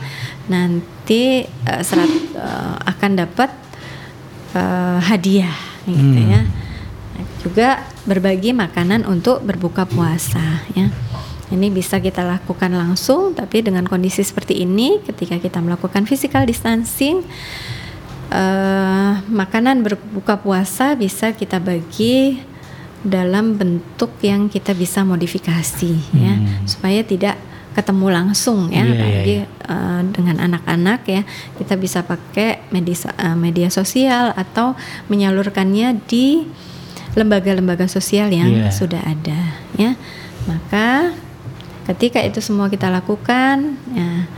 nanti 0.52 1.48
uh, 1.66 1.82
serat 1.82 2.12
uh, 2.36 2.76
akan 2.92 3.12
dapat 3.16 3.50
uh, 4.60 5.00
hadiah 5.00 5.56
gitu 5.88 6.20
hmm. 6.20 6.32
ya. 6.36 6.42
Juga 7.42 7.70
berbagi 8.06 8.54
makanan 8.54 9.08
untuk 9.08 9.42
berbuka 9.42 9.90
puasa 9.90 10.62
ya. 10.78 10.94
Ini 11.52 11.68
bisa 11.68 12.00
kita 12.00 12.24
lakukan 12.24 12.72
langsung, 12.72 13.36
tapi 13.36 13.60
dengan 13.60 13.84
kondisi 13.84 14.24
seperti 14.24 14.64
ini, 14.64 15.04
ketika 15.04 15.36
kita 15.36 15.60
melakukan 15.60 16.08
physical 16.08 16.48
distancing, 16.48 17.28
uh, 18.32 19.20
makanan 19.28 19.84
berbuka 19.84 20.40
puasa 20.40 20.96
bisa 20.96 21.36
kita 21.36 21.60
bagi 21.60 22.40
dalam 23.04 23.60
bentuk 23.60 24.16
yang 24.24 24.48
kita 24.48 24.72
bisa 24.72 25.04
modifikasi, 25.04 25.94
ya, 26.16 26.34
hmm. 26.40 26.46
ya, 26.48 26.70
supaya 26.70 27.02
tidak 27.04 27.36
ketemu 27.72 28.12
langsung 28.12 28.68
ya, 28.68 28.84
yeah, 28.84 28.84
iya, 28.84 28.92
apalagi 28.96 29.36
yeah, 29.44 29.48
yeah. 29.48 29.72
Uh, 29.72 30.02
dengan 30.12 30.36
anak-anak 30.44 31.00
ya, 31.08 31.22
kita 31.56 31.80
bisa 31.80 32.04
pakai 32.04 32.68
media 32.70 32.96
uh, 33.16 33.36
media 33.40 33.72
sosial 33.72 34.36
atau 34.36 34.76
menyalurkannya 35.08 36.04
di 36.04 36.44
lembaga-lembaga 37.16 37.88
sosial 37.92 38.32
yang 38.32 38.52
yeah. 38.52 38.72
sudah 38.72 39.00
ada, 39.04 39.56
ya. 39.76 39.96
Maka 40.48 41.16
Ketika 41.88 42.22
itu 42.22 42.40
semua 42.40 42.70
kita 42.70 42.94
lakukan, 42.94 43.78
ya, 43.94 44.30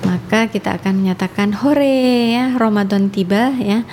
maka 0.00 0.48
kita 0.48 0.80
akan 0.80 1.04
menyatakan 1.04 1.52
hore 1.52 2.32
ya 2.32 2.56
Ramadan 2.56 3.12
tiba 3.12 3.52
ya. 3.60 3.84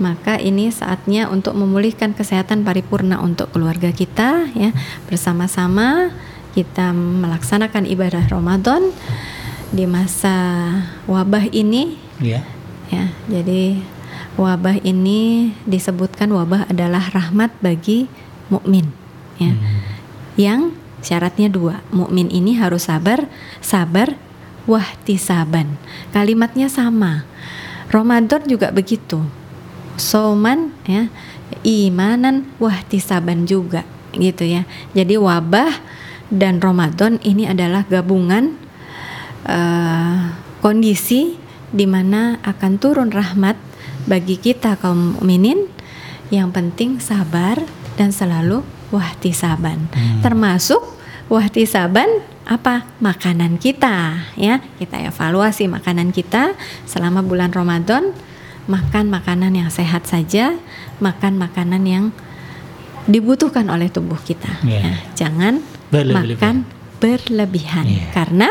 Maka 0.00 0.40
ini 0.40 0.72
saatnya 0.72 1.28
untuk 1.28 1.52
memulihkan 1.52 2.16
kesehatan 2.16 2.64
paripurna 2.64 3.20
untuk 3.20 3.52
keluarga 3.52 3.92
kita 3.92 4.48
ya. 4.56 4.72
Bersama-sama 5.10 6.14
kita 6.56 6.96
melaksanakan 6.96 7.84
ibadah 7.84 8.24
Ramadan 8.32 8.90
di 9.70 9.84
masa 9.84 10.36
wabah 11.06 11.46
ini. 11.52 12.00
Ya. 12.18 12.42
Ya, 12.90 13.06
jadi 13.30 13.78
wabah 14.34 14.82
ini 14.82 15.54
disebutkan 15.62 16.34
wabah 16.34 16.66
adalah 16.66 17.06
rahmat 17.14 17.54
bagi 17.62 18.10
mukmin 18.50 18.90
ya. 19.38 19.54
Hmm. 19.54 19.78
Yang 20.34 20.62
Syaratnya 21.00 21.48
dua, 21.48 21.80
mukmin 21.90 22.28
ini 22.28 22.56
harus 22.56 22.88
sabar, 22.88 23.28
sabar, 23.64 24.16
wahtisaban. 24.68 25.80
Kalimatnya 26.12 26.68
sama. 26.68 27.24
Ramadan 27.90 28.44
juga 28.46 28.70
begitu. 28.70 29.24
Soman 29.96 30.72
ya, 30.86 31.10
imanan 31.66 32.48
wahtisaban 32.62 33.44
juga 33.44 33.82
gitu 34.14 34.46
ya. 34.46 34.64
Jadi 34.94 35.18
wabah 35.18 35.70
dan 36.30 36.62
Ramadan 36.62 37.18
ini 37.26 37.50
adalah 37.50 37.82
gabungan 37.86 38.54
uh, 39.46 40.30
kondisi 40.62 41.36
di 41.70 41.86
mana 41.86 42.38
akan 42.42 42.72
turun 42.78 43.10
rahmat 43.10 43.58
bagi 44.06 44.38
kita 44.38 44.78
kaum 44.78 45.18
mukminin. 45.18 45.66
Yang 46.30 46.48
penting 46.54 46.90
sabar 47.02 47.58
dan 47.98 48.14
selalu 48.14 48.62
wahtisaban. 48.90 49.90
Hmm. 49.90 50.20
Termasuk 50.22 50.82
wahtisaban 51.30 52.06
apa? 52.46 52.86
Makanan 52.98 53.56
kita 53.56 54.26
ya. 54.34 54.58
Kita 54.78 54.98
evaluasi 55.00 55.70
makanan 55.70 56.10
kita 56.10 56.54
selama 56.84 57.22
bulan 57.22 57.54
Ramadan, 57.54 58.12
makan 58.66 59.08
makanan 59.08 59.54
yang 59.54 59.70
sehat 59.70 60.06
saja, 60.10 60.58
makan 60.98 61.38
makanan 61.38 61.82
yang 61.86 62.04
dibutuhkan 63.08 63.66
oleh 63.70 63.88
tubuh 63.88 64.18
kita. 64.20 64.60
Yeah. 64.66 64.84
Ya. 64.84 64.94
Jangan 65.26 65.62
berlebihan. 65.88 66.26
makan 66.36 66.54
berlebihan 67.00 67.86
yeah. 67.88 68.12
karena 68.12 68.50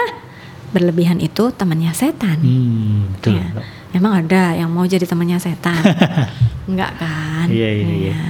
berlebihan 0.69 1.17
itu 1.21 1.49
temannya 1.53 1.93
setan. 1.93 2.39
Hmm, 2.41 3.13
betul. 3.17 3.37
Ya. 3.41 3.47
Memang 3.89 4.21
ada 4.21 4.53
yang 4.53 4.69
mau 4.69 4.85
jadi 4.85 5.01
temannya 5.05 5.41
setan. 5.41 5.81
Enggak 6.69 6.93
kan? 7.01 7.49
Iya, 7.49 7.69
iya, 7.73 7.89
iya. 7.89 8.13
Ya. 8.13 8.21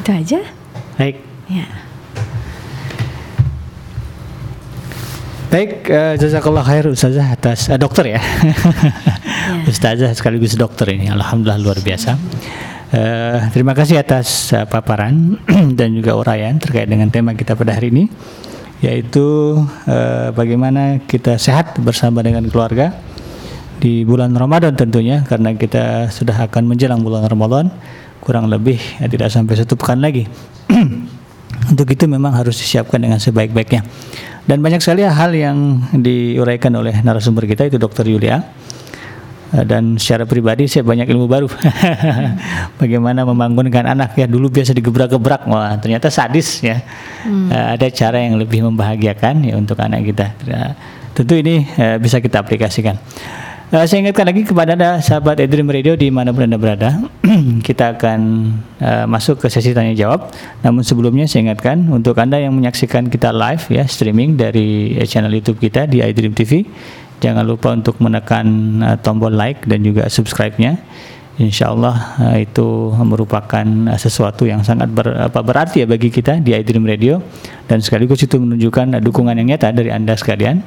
Itu 0.00 0.10
aja. 0.14 0.40
Baik. 1.00 1.16
Ya. 1.48 1.64
Baik, 5.48 5.88
uh, 5.88 6.14
jazakallah 6.20 6.60
khair 6.60 6.92
Ustazah 6.92 7.24
atas 7.24 7.72
uh, 7.72 7.80
dokter 7.80 8.12
ya. 8.12 8.20
ya. 9.64 9.64
Ustazah 9.64 10.12
sekaligus 10.12 10.60
dokter 10.60 10.92
ini. 10.92 11.08
Alhamdulillah 11.08 11.56
luar 11.56 11.80
biasa. 11.80 12.20
Uh, 12.92 13.48
terima 13.48 13.72
kasih 13.72 13.96
atas 13.96 14.52
uh, 14.52 14.68
paparan 14.68 15.40
dan 15.78 15.96
juga 15.96 16.20
uraian 16.20 16.60
terkait 16.60 16.84
dengan 16.84 17.08
tema 17.08 17.32
kita 17.32 17.56
pada 17.56 17.80
hari 17.80 17.88
ini 17.88 18.04
yaitu 18.84 19.56
uh, 19.88 20.36
bagaimana 20.36 21.00
kita 21.08 21.40
sehat 21.40 21.80
bersama 21.80 22.20
dengan 22.20 22.44
keluarga 22.52 22.92
di 23.80 24.04
bulan 24.04 24.36
Ramadan 24.36 24.76
tentunya 24.76 25.24
karena 25.24 25.56
kita 25.56 26.12
sudah 26.12 26.44
akan 26.44 26.76
menjelang 26.76 27.00
bulan 27.00 27.24
Ramadan 27.24 27.72
kurang 28.20 28.46
lebih 28.46 28.78
ya, 29.00 29.08
tidak 29.08 29.32
sampai 29.32 29.56
satu 29.56 29.74
pekan 29.74 29.98
lagi. 29.98 30.28
Untuk 31.70 31.88
itu 31.92 32.04
memang 32.06 32.32
harus 32.36 32.56
disiapkan 32.56 33.02
dengan 33.02 33.18
sebaik-baiknya. 33.18 33.84
Dan 34.46 34.64
banyak 34.64 34.80
sekali 34.80 35.04
hal 35.04 35.30
yang 35.36 35.82
diuraikan 35.92 36.72
oleh 36.74 37.04
narasumber 37.04 37.44
kita 37.44 37.68
itu 37.68 37.76
Dr. 37.76 38.06
Yulia. 38.08 38.40
Eh, 39.50 39.64
dan 39.66 39.98
secara 39.98 40.24
pribadi 40.24 40.70
saya 40.70 40.86
banyak 40.86 41.10
ilmu 41.10 41.26
baru. 41.26 41.48
Bagaimana 42.80 43.26
membangunkan 43.26 43.82
anak 43.82 44.14
ya 44.14 44.30
dulu 44.30 44.46
biasa 44.46 44.70
digebrak-gebrak, 44.74 45.46
wah 45.50 45.74
ternyata 45.82 46.06
sadis 46.06 46.62
ya. 46.62 46.78
Hmm. 47.26 47.50
Eh, 47.50 47.66
ada 47.78 47.86
cara 47.90 48.22
yang 48.22 48.38
lebih 48.38 48.62
membahagiakan 48.70 49.42
ya 49.42 49.54
untuk 49.58 49.78
anak 49.82 50.06
kita. 50.06 50.26
Tentu 51.10 51.34
ini 51.36 51.66
uh, 51.76 51.98
bisa 51.98 52.22
kita 52.22 52.38
aplikasikan. 52.38 52.94
Uh, 53.70 53.86
saya 53.86 54.02
ingatkan 54.02 54.26
lagi 54.26 54.42
kepada 54.42 54.74
anda 54.74 54.98
sahabat 54.98 55.38
Edream 55.38 55.70
Radio 55.70 55.94
di 55.94 56.10
mana 56.10 56.34
pun 56.34 56.42
anda 56.42 56.58
berada, 56.58 57.06
kita 57.70 57.94
akan 57.94 58.50
uh, 58.82 59.06
masuk 59.06 59.38
ke 59.38 59.46
sesi 59.46 59.70
tanya 59.70 59.94
jawab. 59.94 60.26
Namun 60.66 60.82
sebelumnya 60.82 61.30
saya 61.30 61.46
ingatkan 61.46 61.86
untuk 61.86 62.18
anda 62.18 62.34
yang 62.34 62.50
menyaksikan 62.50 63.06
kita 63.06 63.30
live 63.30 63.62
ya 63.70 63.86
streaming 63.86 64.34
dari 64.34 64.98
channel 65.06 65.30
YouTube 65.30 65.62
kita 65.62 65.86
di 65.86 66.02
iDream 66.02 66.34
TV, 66.34 66.66
jangan 67.22 67.46
lupa 67.46 67.70
untuk 67.70 67.94
menekan 68.02 68.46
uh, 68.82 68.98
tombol 68.98 69.30
like 69.30 69.62
dan 69.70 69.86
juga 69.86 70.10
subscribe-nya. 70.10 70.74
Insya 71.38 71.70
Allah 71.70 72.18
uh, 72.18 72.36
itu 72.42 72.90
merupakan 73.06 73.62
uh, 73.86 73.94
sesuatu 73.94 74.50
yang 74.50 74.66
sangat 74.66 74.90
ber, 74.90 75.30
apa, 75.30 75.46
berarti 75.46 75.86
ya 75.86 75.86
bagi 75.86 76.10
kita 76.10 76.42
di 76.42 76.58
iDream 76.58 76.90
Radio 76.90 77.22
dan 77.70 77.78
sekaligus 77.78 78.18
itu 78.26 78.34
menunjukkan 78.34 78.98
uh, 78.98 79.00
dukungan 79.06 79.38
yang 79.38 79.54
nyata 79.54 79.70
dari 79.70 79.94
anda 79.94 80.18
sekalian 80.18 80.58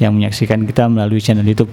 yang 0.00 0.16
menyaksikan 0.16 0.64
kita 0.64 0.88
melalui 0.88 1.20
channel 1.20 1.44
YouTube 1.44 1.68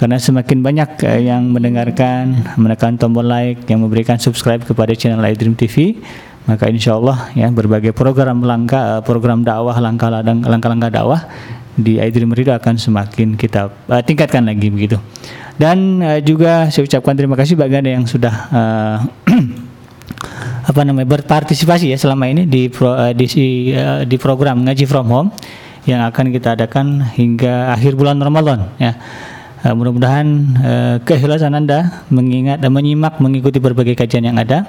karena 0.00 0.16
semakin 0.16 0.64
banyak 0.64 0.90
uh, 1.04 1.20
yang 1.20 1.52
mendengarkan, 1.52 2.40
menekan 2.56 2.96
tombol 2.96 3.20
like, 3.20 3.68
yang 3.68 3.84
memberikan 3.84 4.16
subscribe 4.16 4.64
kepada 4.64 4.96
channel 4.96 5.20
iDream 5.20 5.52
TV, 5.52 6.00
maka 6.48 6.72
insya 6.72 6.96
Allah 6.96 7.28
ya 7.36 7.52
berbagai 7.52 7.92
program 7.92 8.40
langkah, 8.40 8.96
uh, 8.96 9.00
program 9.04 9.44
dakwah, 9.44 9.76
langkah-langkah 9.76 10.88
dakwah 10.88 11.28
di 11.76 12.00
iDream 12.00 12.32
Radio 12.32 12.56
akan 12.56 12.80
semakin 12.80 13.36
kita 13.36 13.68
uh, 13.92 14.00
tingkatkan 14.00 14.48
lagi 14.48 14.72
begitu. 14.72 14.96
Dan 15.60 16.00
uh, 16.00 16.16
juga 16.24 16.72
saya 16.72 16.88
ucapkan 16.88 17.12
terima 17.12 17.36
kasih 17.36 17.60
bagi 17.60 17.76
anda 17.76 17.92
yang 17.92 18.08
sudah 18.08 18.34
uh, 18.48 18.96
apa 20.70 20.80
namanya 20.80 21.12
berpartisipasi 21.12 21.92
ya 21.92 22.00
selama 22.00 22.24
ini 22.24 22.48
di 22.48 22.72
pro, 22.72 22.96
uh, 22.96 23.12
di 23.12 23.28
di 24.08 24.16
program 24.16 24.64
ngaji 24.64 24.88
from 24.88 25.12
home 25.12 25.28
yang 25.84 26.00
akan 26.08 26.32
kita 26.32 26.56
adakan 26.56 27.04
hingga 27.04 27.76
akhir 27.76 28.00
bulan 28.00 28.16
Ramadan 28.16 28.72
ya. 28.80 28.96
Uh, 29.60 29.76
mudah-mudahan 29.76 30.26
uh, 30.56 30.96
keikhlasan 31.04 31.52
Anda 31.52 32.06
mengingat 32.08 32.64
dan 32.64 32.72
menyimak 32.72 33.20
mengikuti 33.20 33.60
berbagai 33.60 33.92
kajian 33.92 34.24
yang 34.24 34.40
ada. 34.40 34.64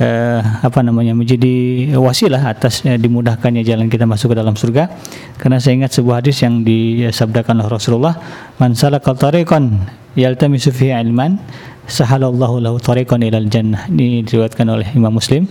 Uh, 0.00 0.40
apa 0.64 0.80
namanya 0.80 1.12
menjadi 1.12 1.92
wasilah 1.94 2.40
atas 2.40 2.82
uh, 2.88 2.96
dimudahkannya 2.96 3.62
jalan 3.62 3.86
kita 3.86 4.10
masuk 4.10 4.34
ke 4.34 4.36
dalam 4.42 4.58
surga. 4.58 4.90
Karena 5.38 5.62
saya 5.62 5.78
ingat 5.78 5.94
sebuah 5.94 6.26
hadis 6.26 6.42
yang 6.42 6.66
disabdakan 6.66 7.62
oleh 7.62 7.70
Rasulullah 7.70 8.18
man 8.58 8.74
salaka 8.74 9.14
tariqan 9.14 9.78
yaltamisu 10.18 10.74
fihi 10.74 10.90
ilman 10.90 11.38
sahalallahu 11.86 12.58
lahu 12.58 12.82
tariqan 12.82 13.22
ilal 13.22 13.46
jannah. 13.46 13.86
Ini 13.86 14.26
diriwayatkan 14.26 14.66
oleh 14.66 14.90
Imam 14.98 15.14
Muslim. 15.14 15.46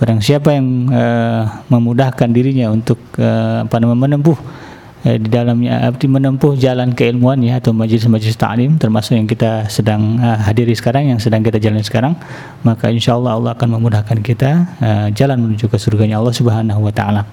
Barang 0.00 0.24
siapa 0.24 0.56
yang 0.56 0.88
uh, 0.88 1.68
memudahkan 1.68 2.32
dirinya 2.32 2.72
untuk 2.72 2.96
uh, 3.20 3.68
apa 3.68 3.76
namanya 3.76 4.08
menempuh 4.08 4.38
eh, 5.06 5.16
di 5.16 5.28
dalamnya 5.28 5.88
arti 5.88 6.06
menempuh 6.08 6.56
jalan 6.56 6.96
keilmuan 6.96 7.40
ya 7.40 7.60
atau 7.60 7.72
majelis-majelis 7.76 8.36
ta'lim 8.36 8.76
termasuk 8.76 9.16
yang 9.16 9.28
kita 9.28 9.68
sedang 9.70 10.20
uh, 10.20 10.38
hadiri 10.40 10.72
sekarang 10.72 11.10
yang 11.10 11.20
sedang 11.22 11.40
kita 11.40 11.60
jalani 11.60 11.84
sekarang 11.84 12.14
maka 12.62 12.88
insya 12.92 13.16
Allah 13.16 13.36
Allah 13.36 13.52
akan 13.56 13.80
memudahkan 13.80 14.18
kita 14.20 14.50
uh, 14.80 15.06
jalan 15.12 15.40
menuju 15.44 15.68
ke 15.70 15.76
surganya 15.80 16.20
Allah 16.20 16.34
Subhanahu 16.34 16.80
wa 16.84 16.92
taala. 16.92 17.24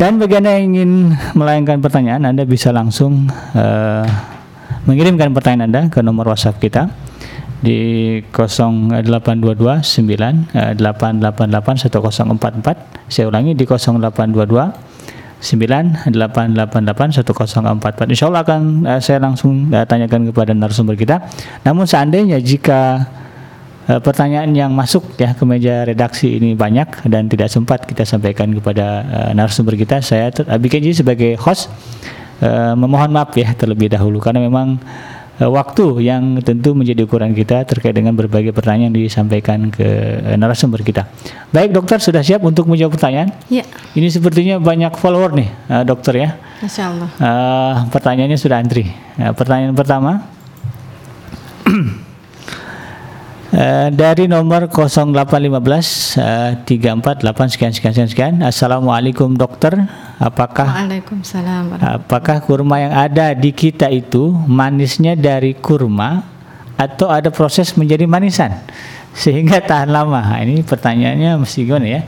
Dan 0.00 0.16
bagi 0.16 0.32
Anda 0.40 0.56
yang 0.56 0.72
ingin 0.72 1.12
melayangkan 1.36 1.84
pertanyaan, 1.84 2.24
Anda 2.24 2.48
bisa 2.48 2.72
langsung 2.72 3.28
uh, 3.52 4.08
mengirimkan 4.88 5.28
pertanyaan 5.36 5.68
Anda 5.68 5.82
ke 5.92 6.00
nomor 6.00 6.32
WhatsApp 6.32 6.56
kita 6.56 6.88
di 7.60 8.16
0822 8.32 9.52
9 9.84 10.56
888 10.80 11.92
1044. 11.92 13.12
Saya 13.12 13.28
ulangi 13.28 13.52
di 13.52 13.68
0822 13.68 14.99
98881044. 15.40 18.12
Insya 18.12 18.28
Allah 18.28 18.44
akan 18.44 18.84
uh, 18.84 19.00
saya 19.00 19.24
langsung 19.24 19.72
uh, 19.72 19.88
tanyakan 19.88 20.28
kepada 20.28 20.52
narasumber 20.52 21.00
kita. 21.00 21.24
Namun 21.64 21.88
seandainya 21.88 22.36
jika 22.44 23.08
uh, 23.88 23.96
pertanyaan 24.04 24.52
yang 24.52 24.76
masuk 24.76 25.16
ya 25.16 25.32
ke 25.32 25.48
meja 25.48 25.88
redaksi 25.88 26.36
ini 26.36 26.52
banyak 26.52 27.08
dan 27.08 27.32
tidak 27.32 27.48
sempat 27.48 27.88
kita 27.88 28.04
sampaikan 28.04 28.52
kepada 28.52 29.00
uh, 29.08 29.32
narasumber 29.32 29.80
kita, 29.80 30.04
saya 30.04 30.28
bikin 30.60 30.84
sebagai 30.92 31.40
host 31.40 31.72
uh, 32.44 32.74
memohon 32.76 33.12
maaf 33.12 33.32
ya 33.36 33.52
terlebih 33.56 33.92
dahulu 33.92 34.20
karena 34.20 34.44
memang 34.44 34.80
waktu 35.48 36.04
yang 36.04 36.36
tentu 36.44 36.76
menjadi 36.76 37.08
ukuran 37.08 37.32
kita 37.32 37.64
terkait 37.64 37.96
dengan 37.96 38.12
berbagai 38.12 38.52
pertanyaan 38.52 38.92
yang 38.92 39.08
disampaikan 39.08 39.72
ke 39.72 39.86
uh, 40.20 40.36
narasumber 40.36 40.84
kita. 40.84 41.08
Baik 41.54 41.72
dokter 41.72 41.96
sudah 42.02 42.20
siap 42.20 42.44
untuk 42.44 42.68
menjawab 42.68 42.98
pertanyaan? 42.98 43.32
Ya. 43.48 43.64
Ini 43.96 44.12
sepertinya 44.12 44.60
banyak 44.60 44.92
follower 45.00 45.32
nih 45.32 45.48
uh, 45.72 45.84
dokter 45.86 46.12
ya. 46.20 46.30
Masya 46.60 46.82
Allah. 46.92 47.10
Uh, 47.16 47.74
pertanyaannya 47.88 48.36
sudah 48.36 48.60
antri. 48.60 48.92
Uh, 49.16 49.32
pertanyaan 49.32 49.72
pertama. 49.72 50.28
Uh, 53.50 53.90
dari 53.90 54.30
nomor 54.30 54.70
0815 54.70 55.50
uh, 56.22 56.54
348 56.62 57.50
sekian 57.50 57.74
sekian 57.74 57.90
sekian 57.90 58.06
sekian. 58.06 58.34
Assalamualaikum 58.46 59.34
dokter. 59.34 59.74
Apakah 60.22 60.70
Waalaikumsalam 60.70 61.82
Apakah 61.82 62.46
kurma 62.46 62.78
yang 62.78 62.94
ada 62.94 63.34
di 63.34 63.50
kita 63.50 63.90
itu 63.90 64.30
manisnya 64.46 65.18
dari 65.18 65.58
kurma 65.58 66.22
atau 66.78 67.10
ada 67.10 67.34
proses 67.34 67.74
menjadi 67.74 68.06
manisan 68.06 68.54
sehingga 69.18 69.58
tahan 69.58 69.90
lama? 69.90 70.22
Nah, 70.22 70.38
ini 70.46 70.62
pertanyaannya 70.62 71.42
mesti 71.42 71.66
gimana 71.66 71.86
ya? 71.90 72.00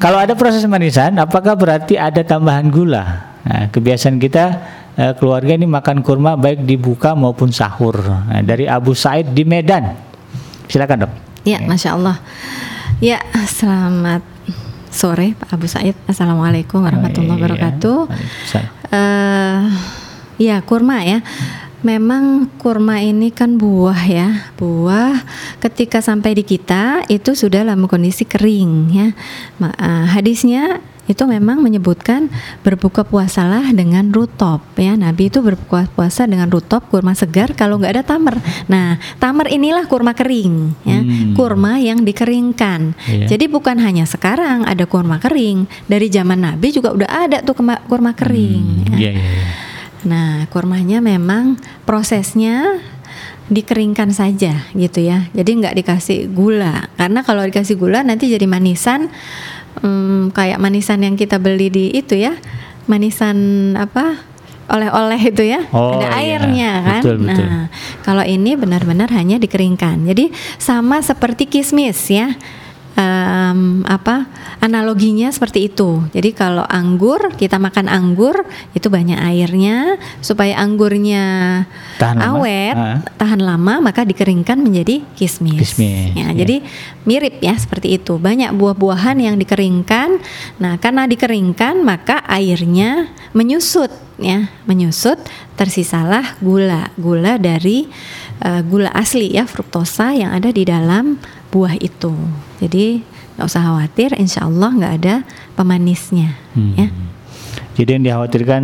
Kalau 0.00 0.16
ada 0.16 0.32
proses 0.32 0.64
manisan, 0.64 1.12
apakah 1.20 1.60
berarti 1.60 2.00
ada 2.00 2.24
tambahan 2.24 2.72
gula? 2.72 3.36
Nah, 3.44 3.68
kebiasaan 3.68 4.16
kita 4.16 4.44
uh, 4.96 5.12
keluarga 5.20 5.60
ini 5.60 5.68
makan 5.68 6.00
kurma 6.00 6.40
baik 6.40 6.64
dibuka 6.64 7.12
maupun 7.12 7.52
sahur. 7.52 8.00
Nah, 8.00 8.40
dari 8.40 8.64
Abu 8.64 8.96
Said 8.96 9.36
di 9.36 9.44
Medan. 9.44 10.15
Silakan 10.66 11.06
dok. 11.06 11.12
Ya, 11.46 11.62
masya 11.62 11.94
Allah. 11.94 12.18
Ya, 12.98 13.22
selamat 13.46 14.22
sore 14.90 15.38
Pak 15.38 15.54
Abu 15.54 15.70
Said. 15.70 15.94
Assalamualaikum 16.10 16.82
warahmatullahi 16.82 17.38
wabarakatuh. 17.38 17.98
Uh, 18.90 19.70
ya, 20.42 20.58
kurma 20.66 21.06
ya. 21.06 21.22
Memang 21.86 22.50
kurma 22.58 22.98
ini 22.98 23.30
kan 23.30 23.62
buah 23.62 24.00
ya, 24.10 24.50
buah 24.58 25.22
ketika 25.62 26.02
sampai 26.02 26.34
di 26.34 26.42
kita 26.42 27.06
itu 27.06 27.36
sudah 27.38 27.62
dalam 27.62 27.86
kondisi 27.86 28.26
kering 28.26 28.72
ya. 28.90 29.08
Uh, 29.62 30.08
hadisnya 30.10 30.82
itu 31.06 31.22
memang 31.24 31.62
menyebutkan 31.62 32.28
berbuka 32.66 33.06
puasalah 33.06 33.70
dengan 33.70 34.10
rutop 34.10 34.62
ya 34.74 34.98
Nabi 34.98 35.30
itu 35.30 35.38
berbuka 35.42 35.86
puasa 35.94 36.26
dengan 36.26 36.50
rutop 36.50 36.86
kurma 36.90 37.14
segar 37.14 37.54
kalau 37.54 37.78
nggak 37.78 37.92
ada 37.98 38.04
tamar 38.04 38.36
nah 38.66 38.98
tamar 39.22 39.46
inilah 39.50 39.86
kurma 39.86 40.12
kering 40.18 40.74
ya 40.82 41.00
hmm. 41.00 41.38
kurma 41.38 41.78
yang 41.78 42.02
dikeringkan 42.02 42.98
yeah. 43.06 43.28
jadi 43.30 43.46
bukan 43.46 43.78
hanya 43.78 44.04
sekarang 44.04 44.66
ada 44.66 44.84
kurma 44.84 45.22
kering 45.22 45.70
dari 45.86 46.10
zaman 46.10 46.42
Nabi 46.42 46.74
juga 46.74 46.90
udah 46.90 47.10
ada 47.10 47.38
tuh 47.46 47.54
kurma 47.86 48.12
kering 48.12 48.90
hmm. 48.90 48.98
ya. 48.98 49.10
yeah, 49.10 49.14
yeah, 49.14 49.32
yeah. 49.42 49.52
nah 50.06 50.30
kurmanya 50.50 50.98
memang 50.98 51.58
prosesnya 51.86 52.82
dikeringkan 53.46 54.10
saja 54.10 54.66
gitu 54.74 55.06
ya 55.06 55.30
jadi 55.30 55.46
nggak 55.46 55.74
dikasih 55.78 56.26
gula 56.34 56.90
karena 56.98 57.22
kalau 57.22 57.46
dikasih 57.46 57.78
gula 57.78 58.02
nanti 58.02 58.26
jadi 58.26 58.42
manisan 58.50 59.06
hmm, 59.82 60.32
kayak 60.36 60.58
manisan 60.60 61.02
yang 61.02 61.16
kita 61.18 61.40
beli 61.40 61.68
di 61.68 61.84
itu 61.92 62.16
ya. 62.16 62.36
Manisan 62.86 63.36
apa? 63.74 64.22
Oleh-oleh 64.66 65.20
itu 65.30 65.46
ya. 65.46 65.62
Oh, 65.70 65.98
ada 65.98 66.10
iya. 66.10 66.38
airnya 66.42 66.72
kan? 66.82 67.02
Betul, 67.02 67.16
betul. 67.22 67.46
nah 67.46 67.64
kalau 68.02 68.24
ini 68.26 68.58
benar-benar 68.58 69.10
hanya 69.14 69.38
dikeringkan. 69.38 70.06
Jadi 70.06 70.34
sama 70.58 71.02
seperti 71.02 71.46
kismis 71.46 72.10
ya 72.10 72.34
um, 72.96 73.84
apa 73.86 74.26
analoginya 74.58 75.28
seperti 75.30 75.70
itu. 75.70 76.02
Jadi 76.10 76.32
kalau 76.32 76.64
anggur 76.66 77.30
kita 77.36 77.60
makan 77.60 77.86
anggur 77.86 78.42
itu 78.72 78.88
banyak 78.88 79.20
airnya 79.20 80.00
supaya 80.18 80.58
anggurnya 80.58 81.24
Tahan 82.00 82.16
lama. 82.18 82.28
awet, 82.40 82.74
Ah. 82.76 82.98
tahan 83.16 83.40
lama 83.40 83.78
maka 83.84 84.02
dikeringkan 84.02 84.58
menjadi 84.58 85.04
kismis. 85.14 85.76
Kismis, 85.76 86.16
Ya, 86.16 86.32
ya. 86.32 86.42
Jadi 86.44 86.64
mirip 87.04 87.38
ya 87.38 87.54
seperti 87.54 88.00
itu. 88.00 88.16
Banyak 88.18 88.56
buah-buahan 88.56 89.20
yang 89.22 89.36
dikeringkan. 89.36 90.18
Nah, 90.58 90.80
karena 90.80 91.04
dikeringkan 91.06 91.84
maka 91.84 92.24
airnya 92.26 93.12
menyusut 93.36 93.92
ya, 94.16 94.48
menyusut 94.64 95.20
tersisalah 95.60 96.40
gula. 96.40 96.88
Gula 96.96 97.36
dari 97.36 97.86
eh, 98.40 98.60
gula 98.64 98.92
asli 98.92 99.32
ya, 99.32 99.44
fruktosa 99.44 100.12
yang 100.16 100.32
ada 100.32 100.48
di 100.52 100.64
dalam 100.64 101.20
buah 101.56 101.74
itu. 101.74 102.12
Jadi 102.58 103.00
nggak 103.34 103.46
usah 103.46 103.62
khawatir, 103.62 104.12
insya 104.14 104.44
Allah 104.44 104.68
nggak 104.70 104.92
ada 104.94 105.14
pemanisnya 105.56 106.36
Hmm. 106.52 106.72
ya. 106.74 106.88
Jadi 107.74 107.88
yang 107.90 108.04
dikhawatirkan 108.04 108.62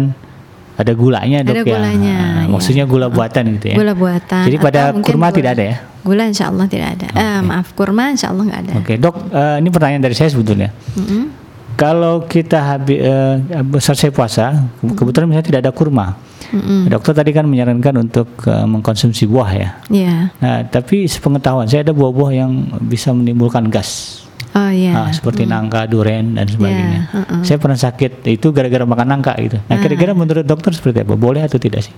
ada 0.74 0.92
gulanya 0.92 1.38
dok 1.40 1.52
Ada 1.52 1.62
ya. 1.62 1.68
gulanya, 1.68 2.16
Ah, 2.16 2.42
ya. 2.42 2.48
Maksudnya 2.48 2.84
gula 2.84 3.08
buatan 3.08 3.44
gitu 3.54 3.66
ya. 3.68 3.76
Gula 3.76 3.92
buatan. 3.92 4.42
Jadi 4.42 4.56
pada 4.58 4.80
kurma 4.94 5.28
gula- 5.28 5.32
tidak 5.34 5.50
ada 5.52 5.64
ya? 5.66 5.76
Gula 6.02 6.22
insya 6.26 6.48
Allah 6.48 6.66
tidak 6.66 6.88
ada. 6.94 7.06
Eh, 7.12 7.40
maaf 7.42 7.72
kurma 7.72 8.08
insya 8.08 8.28
Allah 8.28 8.44
nggak 8.44 8.60
ada. 8.62 8.72
Oke 8.76 8.96
dok, 8.96 9.14
eh, 9.30 9.56
ini 9.58 9.68
pertanyaan 9.68 10.02
dari 10.02 10.12
saya 10.12 10.28
sebetulnya. 10.28 10.72
Mm-mm. 10.94 11.24
Kalau 11.72 12.24
kita 12.24 12.58
habis 12.58 12.98
eh, 12.98 13.34
selesai 13.78 14.10
puasa, 14.10 14.52
ke- 14.78 14.92
kebetulan 14.94 15.26
misalnya 15.26 15.46
tidak 15.46 15.60
ada 15.62 15.72
kurma, 15.72 16.16
Mm-mm. 16.52 16.92
dokter 16.92 17.16
tadi 17.16 17.32
kan 17.32 17.48
menyarankan 17.48 17.94
untuk 17.96 18.28
eh, 18.44 18.66
mengkonsumsi 18.68 19.24
buah 19.24 19.50
ya. 19.56 19.68
Ya. 19.88 20.16
Nah, 20.38 20.68
tapi 20.68 21.08
sepengetahuan 21.08 21.66
saya 21.66 21.88
ada 21.88 21.96
buah-buah 21.96 22.30
yang 22.36 22.52
bisa 22.84 23.10
menimbulkan 23.16 23.72
gas. 23.72 24.22
Oh 24.52 24.68
iya. 24.68 24.92
Nah, 24.92 25.08
seperti 25.08 25.48
nangka, 25.48 25.88
duren 25.88 26.36
dan 26.36 26.44
sebagainya. 26.44 27.00
Ya, 27.00 27.02
heeh. 27.08 27.40
Saya 27.40 27.56
pernah 27.56 27.78
sakit 27.80 28.20
itu 28.28 28.52
gara-gara 28.52 28.84
makan 28.84 29.08
nangka 29.08 29.32
gitu. 29.40 29.56
Nah, 29.64 29.80
kira-kira 29.80 30.12
menurut 30.12 30.44
dokter 30.44 30.76
seperti 30.76 31.08
apa? 31.08 31.16
Boleh 31.16 31.48
atau 31.48 31.56
tidak 31.56 31.88
sih? 31.88 31.94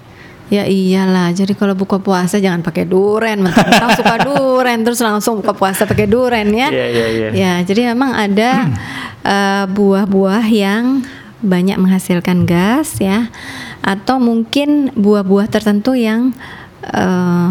Ya 0.52 0.68
iyalah, 0.68 1.32
jadi 1.32 1.56
kalau 1.56 1.72
buka 1.72 1.96
puasa 1.96 2.36
jangan 2.36 2.60
pakai 2.60 2.84
duren, 2.84 3.48
mentang 3.48 3.90
suka 3.98 4.20
duren 4.20 4.84
terus 4.84 5.00
langsung 5.00 5.40
buka 5.40 5.56
puasa 5.56 5.88
pakai 5.88 6.04
duren 6.04 6.52
ya. 6.52 6.68
Iya, 6.68 6.86
iya, 6.92 7.06
iya. 7.08 7.28
Ya, 7.32 7.54
jadi 7.64 7.96
memang 7.96 8.12
ada 8.12 8.68
eh, 9.24 9.64
buah-buah 9.72 10.44
yang 10.52 11.00
banyak 11.44 11.76
menghasilkan 11.76 12.48
gas 12.48 12.98
ya, 12.98 13.28
atau 13.84 14.16
mungkin 14.16 14.90
buah-buah 14.96 15.52
tertentu 15.52 15.92
yang 15.92 16.32
eh, 16.84 17.50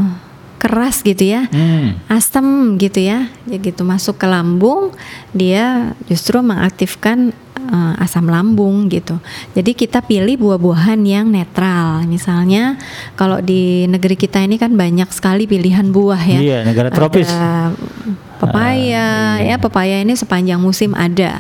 keras 0.62 1.04
gitu 1.04 1.28
ya, 1.28 1.52
Hmm. 1.52 2.00
asam 2.08 2.80
gitu 2.80 3.04
ya, 3.04 3.28
ya 3.52 3.58
gitu 3.60 3.84
masuk 3.84 4.16
ke 4.16 4.28
lambung, 4.30 4.96
dia 5.36 5.92
justru 6.08 6.40
mengaktifkan 6.40 7.36
eh, 7.64 8.04
asam 8.04 8.28
lambung 8.28 8.92
gitu. 8.92 9.20
Jadi 9.56 9.72
kita 9.72 10.04
pilih 10.04 10.36
buah-buahan 10.36 11.00
yang 11.08 11.32
netral. 11.32 12.04
Misalnya 12.04 12.76
kalau 13.16 13.40
di 13.40 13.88
negeri 13.88 14.20
kita 14.20 14.44
ini 14.44 14.60
kan 14.60 14.76
banyak 14.76 15.08
sekali 15.12 15.48
pilihan 15.48 15.88
buah 15.92 16.22
ya. 16.28 16.40
Iya, 16.44 16.58
negara 16.68 16.92
tropis. 16.92 17.28
Ada 17.32 17.72
pepaya 18.44 19.40
ya, 19.40 19.56
pepaya 19.56 20.04
ini 20.04 20.14
sepanjang 20.20 20.60
musim 20.60 20.92
ada. 20.92 21.40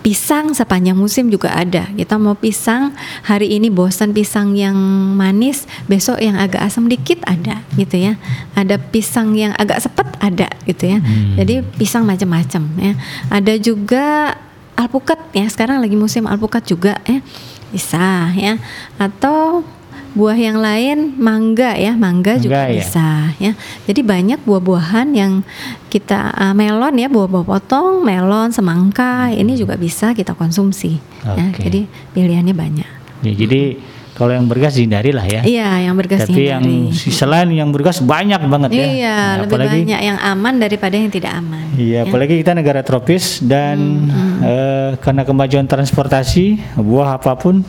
Pisang 0.00 0.56
sepanjang 0.56 0.96
musim 0.96 1.28
juga 1.28 1.52
ada. 1.52 1.84
Kita 1.92 2.16
mau 2.16 2.32
pisang 2.32 2.96
hari 3.20 3.52
ini 3.52 3.68
bosan 3.68 4.16
pisang 4.16 4.56
yang 4.56 4.72
manis, 5.12 5.68
besok 5.84 6.16
yang 6.24 6.40
agak 6.40 6.64
asam 6.64 6.88
dikit 6.88 7.20
ada 7.28 7.60
gitu 7.76 8.00
ya. 8.00 8.16
Ada 8.56 8.80
pisang 8.80 9.36
yang 9.36 9.52
agak 9.60 9.84
sepet 9.84 10.08
ada 10.16 10.48
gitu 10.64 10.88
ya. 10.88 11.04
Jadi 11.36 11.60
pisang 11.76 12.08
macam-macam 12.08 12.62
ya. 12.80 12.92
Ada 13.28 13.60
juga 13.60 14.36
alpukat 14.72 15.20
ya. 15.36 15.44
Sekarang 15.52 15.84
lagi 15.84 16.00
musim 16.00 16.24
alpukat 16.24 16.64
juga 16.64 16.96
ya. 17.04 17.20
Bisa 17.68 18.32
ya. 18.32 18.56
Atau 18.96 19.68
buah 20.12 20.38
yang 20.38 20.58
lain 20.58 21.14
mangga 21.16 21.78
ya, 21.78 21.94
mangga, 21.94 22.38
juga 22.38 22.66
ya. 22.66 22.82
bisa 22.82 23.34
ya. 23.38 23.52
Jadi 23.86 24.00
banyak 24.02 24.40
buah-buahan 24.42 25.08
yang 25.14 25.46
kita 25.86 26.34
uh, 26.34 26.54
melon 26.54 26.98
ya, 26.98 27.06
buah-buah 27.06 27.46
potong, 27.46 28.02
melon, 28.02 28.50
semangka 28.50 29.30
ini 29.30 29.54
juga 29.54 29.78
bisa 29.78 30.10
kita 30.12 30.34
konsumsi. 30.34 30.98
Ya, 31.22 31.50
Oke. 31.50 31.62
jadi 31.66 31.80
pilihannya 32.16 32.54
banyak. 32.56 32.90
Ya, 33.20 33.32
jadi 33.36 33.78
kalau 34.20 34.36
yang 34.36 34.52
bergas 34.52 34.76
hindari 34.76 35.16
lah 35.16 35.24
ya. 35.24 35.40
Iya, 35.40 35.88
yang 35.88 35.96
bergas 35.96 36.28
Tapi 36.28 36.52
yang 36.52 36.92
selain 36.92 37.48
yang 37.56 37.72
bergas 37.72 38.04
banyak 38.04 38.36
banget 38.52 38.70
ya. 38.76 38.84
Iya, 38.84 39.16
Nah, 39.16 39.34
lebih 39.40 39.56
apalagi 39.56 39.78
banyak 39.80 40.00
yang 40.12 40.18
aman 40.20 40.54
daripada 40.60 40.94
yang 41.00 41.08
tidak 41.08 41.32
aman. 41.40 41.64
Iya, 41.72 42.04
apalagi 42.04 42.34
kita 42.44 42.52
negara 42.52 42.84
tropis 42.84 43.40
dan 43.40 44.10
eh, 44.44 45.00
karena 45.00 45.24
kemajuan 45.24 45.64
transportasi 45.64 46.60
buah 46.76 47.16
apa 47.16 47.32
pun 47.40 47.64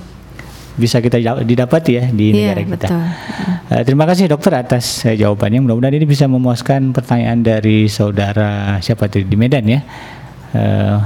bisa 0.81 0.97
kita 0.97 1.15
didapati 1.39 1.91
ya 1.93 2.05
di 2.09 2.33
Iya, 2.33 2.51
negara 2.51 2.61
kita. 2.65 2.87
betul. 2.89 3.01
Eh, 3.69 3.83
terima 3.85 4.03
kasih 4.03 4.25
dokter 4.25 4.57
atas 4.57 5.05
eh, 5.05 5.13
jawabannya. 5.15 5.61
Mudah-mudahan 5.61 5.93
ini 5.93 6.03
bisa 6.03 6.25
memuaskan 6.25 6.89
pertanyaan 6.89 7.39
dari 7.39 7.85
saudara 7.85 8.81
siapa 8.81 9.05
tadi 9.05 9.23
di 9.23 9.37
Medan 9.37 9.63
ya. 9.63 9.79
Eh, 10.51 10.97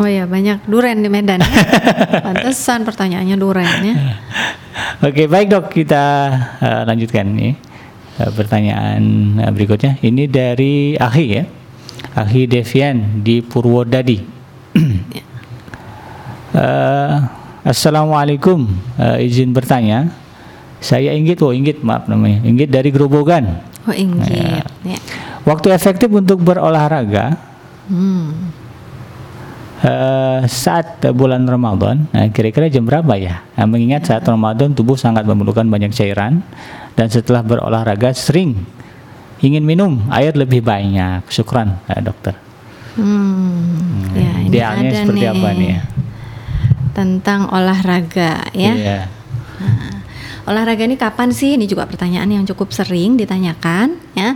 Oh 0.00 0.08
ya, 0.08 0.24
banyak 0.24 0.64
duren 0.64 0.98
di 0.98 1.12
Medan. 1.12 1.36
ya. 1.38 1.52
Pantesan 2.26 2.80
pertanyaannya 2.82 3.36
duren 3.36 3.68
ya. 3.84 3.94
Oke, 5.04 5.28
baik 5.28 5.52
dok, 5.52 5.64
kita 5.70 6.04
eh, 6.58 6.82
lanjutkan 6.82 7.28
nih 7.28 7.52
eh, 8.16 8.30
pertanyaan 8.32 9.02
eh, 9.38 9.52
berikutnya. 9.52 10.00
Ini 10.00 10.24
dari 10.26 10.96
Ahi 10.96 11.26
ya, 11.28 11.44
Ahi 12.16 12.48
Devian 12.48 13.20
di 13.20 13.44
Purwodadi. 13.44 14.18
Eh, 16.52 17.16
Assalamualaikum, 17.62 18.66
Eh, 18.98 19.30
izin 19.30 19.54
bertanya. 19.54 20.10
Saya 20.82 21.14
Inggit, 21.14 21.38
oh 21.46 21.54
Inggit, 21.54 21.78
maaf 21.86 22.10
namanya, 22.10 22.42
Inggit 22.42 22.66
dari 22.66 22.90
Grobogan. 22.90 23.62
Oh, 23.86 23.94
inggit. 23.94 24.62
Ya. 24.86 24.98
Waktu 25.42 25.74
efektif 25.74 26.06
untuk 26.10 26.38
berolahraga 26.42 27.34
Hmm. 27.90 28.50
eh, 29.82 30.46
saat 30.46 31.02
bulan 31.10 31.42
Ramadan, 31.42 32.06
nah, 32.14 32.30
kira-kira 32.30 32.70
jam 32.70 32.86
berapa 32.86 33.14
ya? 33.18 33.42
Nah, 33.58 33.66
mengingat 33.66 34.06
saat 34.06 34.22
Ramadan 34.22 34.70
tubuh 34.70 34.94
sangat 34.94 35.26
memerlukan 35.26 35.66
banyak 35.66 35.90
cairan 35.90 36.46
dan 36.94 37.06
setelah 37.10 37.42
berolahraga 37.42 38.14
sering 38.14 38.54
ingin 39.42 39.66
minum 39.66 40.06
air 40.14 40.34
lebih 40.38 40.62
banyak. 40.62 41.26
Syukran, 41.26 41.74
eh, 41.90 41.98
dokter. 41.98 42.38
Hmm. 42.94 44.14
Ya, 44.14 44.30
ini 44.38 44.46
Idealnya 44.50 44.90
seperti 44.94 45.24
apa 45.26 45.48
nih 45.58 45.68
ya? 45.74 45.80
Tentang 46.92 47.48
olahraga 47.48 48.46
ya. 48.52 48.74
Iya. 48.76 49.00
Olahraga 50.42 50.82
ini 50.82 50.98
kapan 50.98 51.30
sih? 51.30 51.54
Ini 51.54 51.70
juga 51.70 51.86
pertanyaan 51.86 52.26
yang 52.26 52.42
cukup 52.42 52.74
sering 52.74 53.14
ditanyakan 53.14 53.94
ya. 54.18 54.34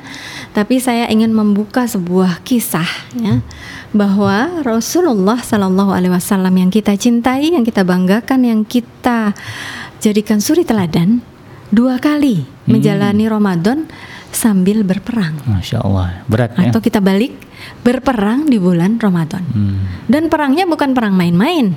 Tapi 0.54 0.78
saya 0.78 1.10
ingin 1.10 1.34
membuka 1.34 1.82
sebuah 1.90 2.46
kisah 2.46 2.86
ya 3.18 3.42
bahwa 3.90 4.62
Rasulullah 4.62 5.40
Shallallahu 5.42 5.90
alaihi 5.90 6.14
wasallam 6.14 6.54
yang 6.54 6.70
kita 6.70 6.94
cintai, 6.94 7.50
yang 7.58 7.66
kita 7.66 7.82
banggakan, 7.82 8.46
yang 8.46 8.60
kita 8.62 9.34
jadikan 9.98 10.38
suri 10.38 10.62
teladan 10.62 11.24
dua 11.74 11.98
kali 11.98 12.46
menjalani 12.70 13.26
Ramadan 13.26 13.90
sambil 14.30 14.84
berperang. 14.86 15.34
Masya 15.48 15.82
Allah, 15.82 16.22
berat 16.30 16.54
ya. 16.54 16.70
Atau 16.70 16.84
kita 16.84 17.00
balik 17.02 17.34
berperang 17.82 18.46
di 18.46 18.60
bulan 18.60 19.00
Ramadan. 19.00 19.42
Hmm. 19.48 20.06
Dan 20.06 20.28
perangnya 20.28 20.68
bukan 20.68 20.92
perang 20.92 21.16
main-main. 21.16 21.72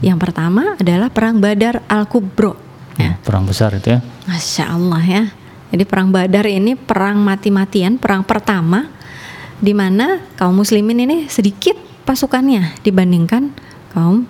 Yang 0.00 0.18
pertama 0.28 0.76
adalah 0.80 1.12
perang 1.12 1.40
Badar 1.40 1.84
Al-Kubro. 1.88 2.56
Ya. 2.96 3.16
Perang 3.20 3.44
besar 3.44 3.76
itu 3.76 3.96
ya. 3.96 4.00
Masya 4.28 4.64
Allah 4.72 5.02
ya. 5.04 5.24
Jadi 5.70 5.84
perang 5.86 6.10
Badar 6.10 6.48
ini 6.50 6.74
perang 6.74 7.20
mati-matian, 7.22 8.00
perang 8.00 8.26
pertama 8.26 8.90
di 9.60 9.76
mana 9.76 10.24
kaum 10.40 10.56
muslimin 10.56 11.04
ini 11.04 11.16
sedikit 11.28 11.76
pasukannya 12.08 12.80
dibandingkan 12.80 13.52
kaum 13.92 14.24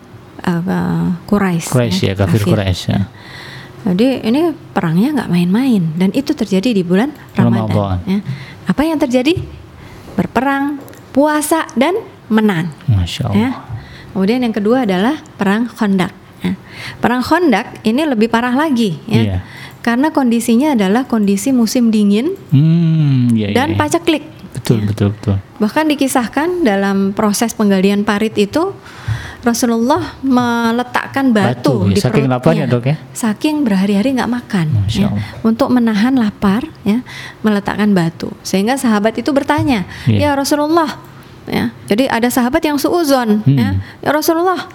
uh, 0.44 1.16
Quraisy. 1.24 1.70
Quraisy 1.70 2.02
ya, 2.12 2.14
kafir 2.18 2.42
Quraisy 2.44 2.84
ya. 2.90 3.00
Jadi 3.80 4.28
ini 4.28 4.52
perangnya 4.52 5.22
nggak 5.22 5.30
main-main 5.32 5.82
dan 5.96 6.12
itu 6.12 6.36
terjadi 6.36 6.76
di 6.76 6.84
bulan 6.84 7.16
Ramadan. 7.32 7.72
Ramadan. 7.72 7.98
ya. 8.04 8.20
Apa 8.68 8.82
yang 8.84 9.00
terjadi? 9.00 9.40
Berperang, 10.18 10.76
puasa 11.16 11.64
dan 11.72 11.96
menang. 12.28 12.68
Masya 12.84 13.32
Allah. 13.32 13.38
Ya. 13.40 13.50
Kemudian 14.10 14.42
yang 14.42 14.52
kedua 14.52 14.84
adalah 14.84 15.18
perang 15.38 15.66
Khandaq. 15.66 16.12
ya. 16.40 16.52
Perang 16.98 17.22
Khandaq 17.22 17.82
ini 17.82 18.02
lebih 18.04 18.26
parah 18.26 18.52
lagi 18.52 18.98
ya. 19.06 19.22
Iya. 19.22 19.38
Karena 19.80 20.12
kondisinya 20.12 20.76
adalah 20.76 21.04
kondisi 21.04 21.50
musim 21.50 21.88
dingin 21.88 22.36
Hmm, 22.52 23.32
iya, 23.32 23.48
iya, 23.48 23.56
dan 23.56 23.72
iya. 23.72 23.78
paceklik. 23.78 24.24
Betul, 24.52 24.84
betul, 24.84 25.16
betul. 25.16 25.36
Bahkan 25.56 25.84
dikisahkan 25.88 26.48
dalam 26.62 27.16
proses 27.16 27.54
penggalian 27.54 28.04
parit 28.04 28.36
itu 28.36 28.76
Rasulullah 29.40 30.20
meletakkan 30.20 31.32
batu, 31.32 31.88
Batu, 31.88 31.88
ya, 31.88 31.96
di 31.96 32.00
saking 32.02 32.28
perutnya. 32.28 32.34
laparnya, 32.36 32.64
Dok, 32.68 32.84
ya? 32.84 32.96
Saking 33.10 33.64
berhari-hari 33.64 34.12
nggak 34.12 34.28
makan 34.28 34.66
ya. 34.86 35.08
Untuk 35.40 35.72
menahan 35.72 36.12
lapar 36.12 36.68
ya, 36.82 37.00
meletakkan 37.40 37.88
batu. 37.90 38.28
Sehingga 38.42 38.76
sahabat 38.76 39.16
itu 39.16 39.32
bertanya, 39.32 39.88
Iya. 40.04 40.28
"Ya 40.28 40.30
Rasulullah, 40.36 41.00
ya. 41.50 41.74
Jadi 41.84 42.06
ada 42.06 42.30
sahabat 42.30 42.62
yang 42.62 42.78
suuzon 42.78 43.42
Hmm. 43.42 43.58
ya. 43.58 43.68
Ya 44.00 44.10
Rasulullah, 44.10 44.70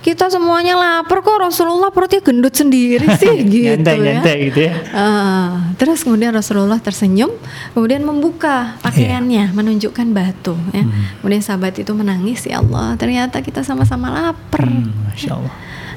kita 0.00 0.26
semuanya 0.26 0.74
lapar 0.74 1.20
kok 1.20 1.36
Rasulullah 1.36 1.92
perutnya 1.92 2.18
gendut 2.18 2.56
sendiri 2.56 3.04
sih 3.14 3.44
gitu 3.52 3.76
nyantai, 3.76 3.96
ya. 4.00 4.04
nyantai 4.18 4.36
gitu 4.48 4.60
ya. 4.64 4.74
Ah, 4.90 5.50
terus 5.76 6.02
kemudian 6.02 6.32
Rasulullah 6.32 6.80
tersenyum, 6.80 7.30
kemudian 7.72 8.00
membuka 8.02 8.74
pakaiannya, 8.80 9.52
menunjukkan 9.52 10.06
batu. 10.10 10.56
Ya. 10.72 10.82
Hmm. 10.82 11.20
Kemudian 11.20 11.42
sahabat 11.44 11.76
itu 11.76 11.92
menangis, 11.92 12.48
ya 12.48 12.64
Allah, 12.64 12.96
ternyata 12.96 13.44
kita 13.44 13.60
sama-sama 13.60 14.08
lapar. 14.08 14.64
Hmm, 14.64 14.90
Masya 15.12 15.30
Allah. 15.36 15.54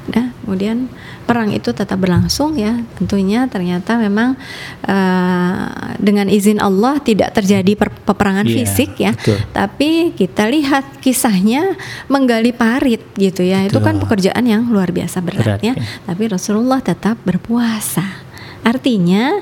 Nah, 0.08 0.32
kemudian 0.40 0.88
perang 1.28 1.52
itu 1.52 1.76
tetap 1.76 2.00
berlangsung 2.00 2.56
ya. 2.56 2.80
Tentunya 2.96 3.44
ternyata 3.44 4.00
memang 4.00 4.40
eh, 4.82 5.64
dengan 6.00 6.26
izin 6.26 6.56
Allah 6.58 6.96
tidak 7.04 7.36
terjadi 7.36 7.76
per- 7.76 7.92
peperangan 8.02 8.48
Iya, 8.48 8.56
fisik 8.64 8.90
ya. 8.96 9.12
betul. 9.12 9.36
Tapi 9.52 9.90
kita 10.16 10.48
lihat 10.48 11.04
kisahnya 11.04 11.76
menggali 12.08 12.56
parit 12.56 13.04
gitu 13.14 13.44
ya. 13.44 13.68
Itu 13.68 13.84
kan 13.84 14.00
Betul. 14.00 14.08
pekerjaan 14.08 14.44
yang 14.48 14.72
luar 14.72 14.88
biasa 14.88 15.20
berat, 15.20 15.44
Berat, 15.44 15.60
ya. 15.60 15.76
ya. 15.76 15.84
Tapi 16.08 16.24
Rasulullah 16.32 16.80
tetap 16.80 17.20
berpuasa. 17.22 18.24
Artinya 18.64 19.36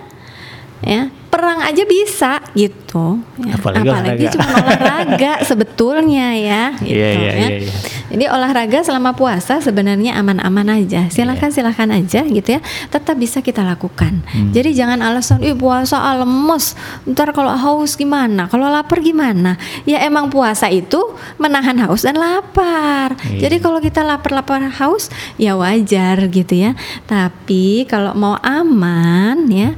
ya 0.82 1.09
perang 1.37 1.61
aja 1.61 1.84
bisa 1.84 2.41
gitu 2.57 3.20
ya. 3.45 3.61
Apalagi 3.61 3.84
olahraga. 3.93 4.30
cuma 4.32 4.49
olahraga 4.57 5.32
sebetulnya 5.49 6.32
ya 6.32 6.62
gitu 6.80 6.97
Iya, 6.97 7.09
iya, 7.12 7.28
ya. 7.28 7.32
iya, 7.37 7.49
iya. 7.61 7.72
Jadi 8.07 8.24
olahraga 8.30 8.80
selama 8.80 9.12
puasa 9.12 9.61
sebenarnya 9.61 10.16
aman-aman 10.16 10.80
aja. 10.80 11.11
Silakan 11.12 11.51
Iya. 11.53 11.57
silakan 11.61 11.89
aja 11.93 12.20
gitu 12.24 12.49
ya. 12.49 12.61
Tetap 12.89 13.18
bisa 13.18 13.43
kita 13.43 13.61
lakukan. 13.61 14.22
Hmm. 14.24 14.55
Jadi 14.55 14.72
jangan 14.72 15.03
alasan 15.03 15.43
ih 15.43 15.53
puasa 15.53 16.01
ah, 16.01 16.22
lemes. 16.22 16.72
Ntar 17.05 17.34
kalau 17.34 17.53
haus 17.53 17.99
gimana? 17.99 18.47
Kalau 18.49 18.70
lapar 18.70 19.03
gimana? 19.03 19.59
Ya 19.84 20.01
emang 20.01 20.30
puasa 20.30 20.70
itu 20.70 20.97
menahan 21.37 21.76
haus 21.84 22.07
dan 22.07 22.16
lapar. 22.16 23.18
Iya. 23.26 23.51
Jadi 23.51 23.57
kalau 23.61 23.82
kita 23.82 24.01
lapar-lapar 24.01 24.64
haus 24.80 25.11
ya 25.37 25.59
wajar 25.59 26.30
gitu 26.30 26.55
ya. 26.57 26.72
Tapi 27.05 27.84
kalau 27.84 28.14
mau 28.14 28.39
aman 28.41 29.51
ya 29.51 29.74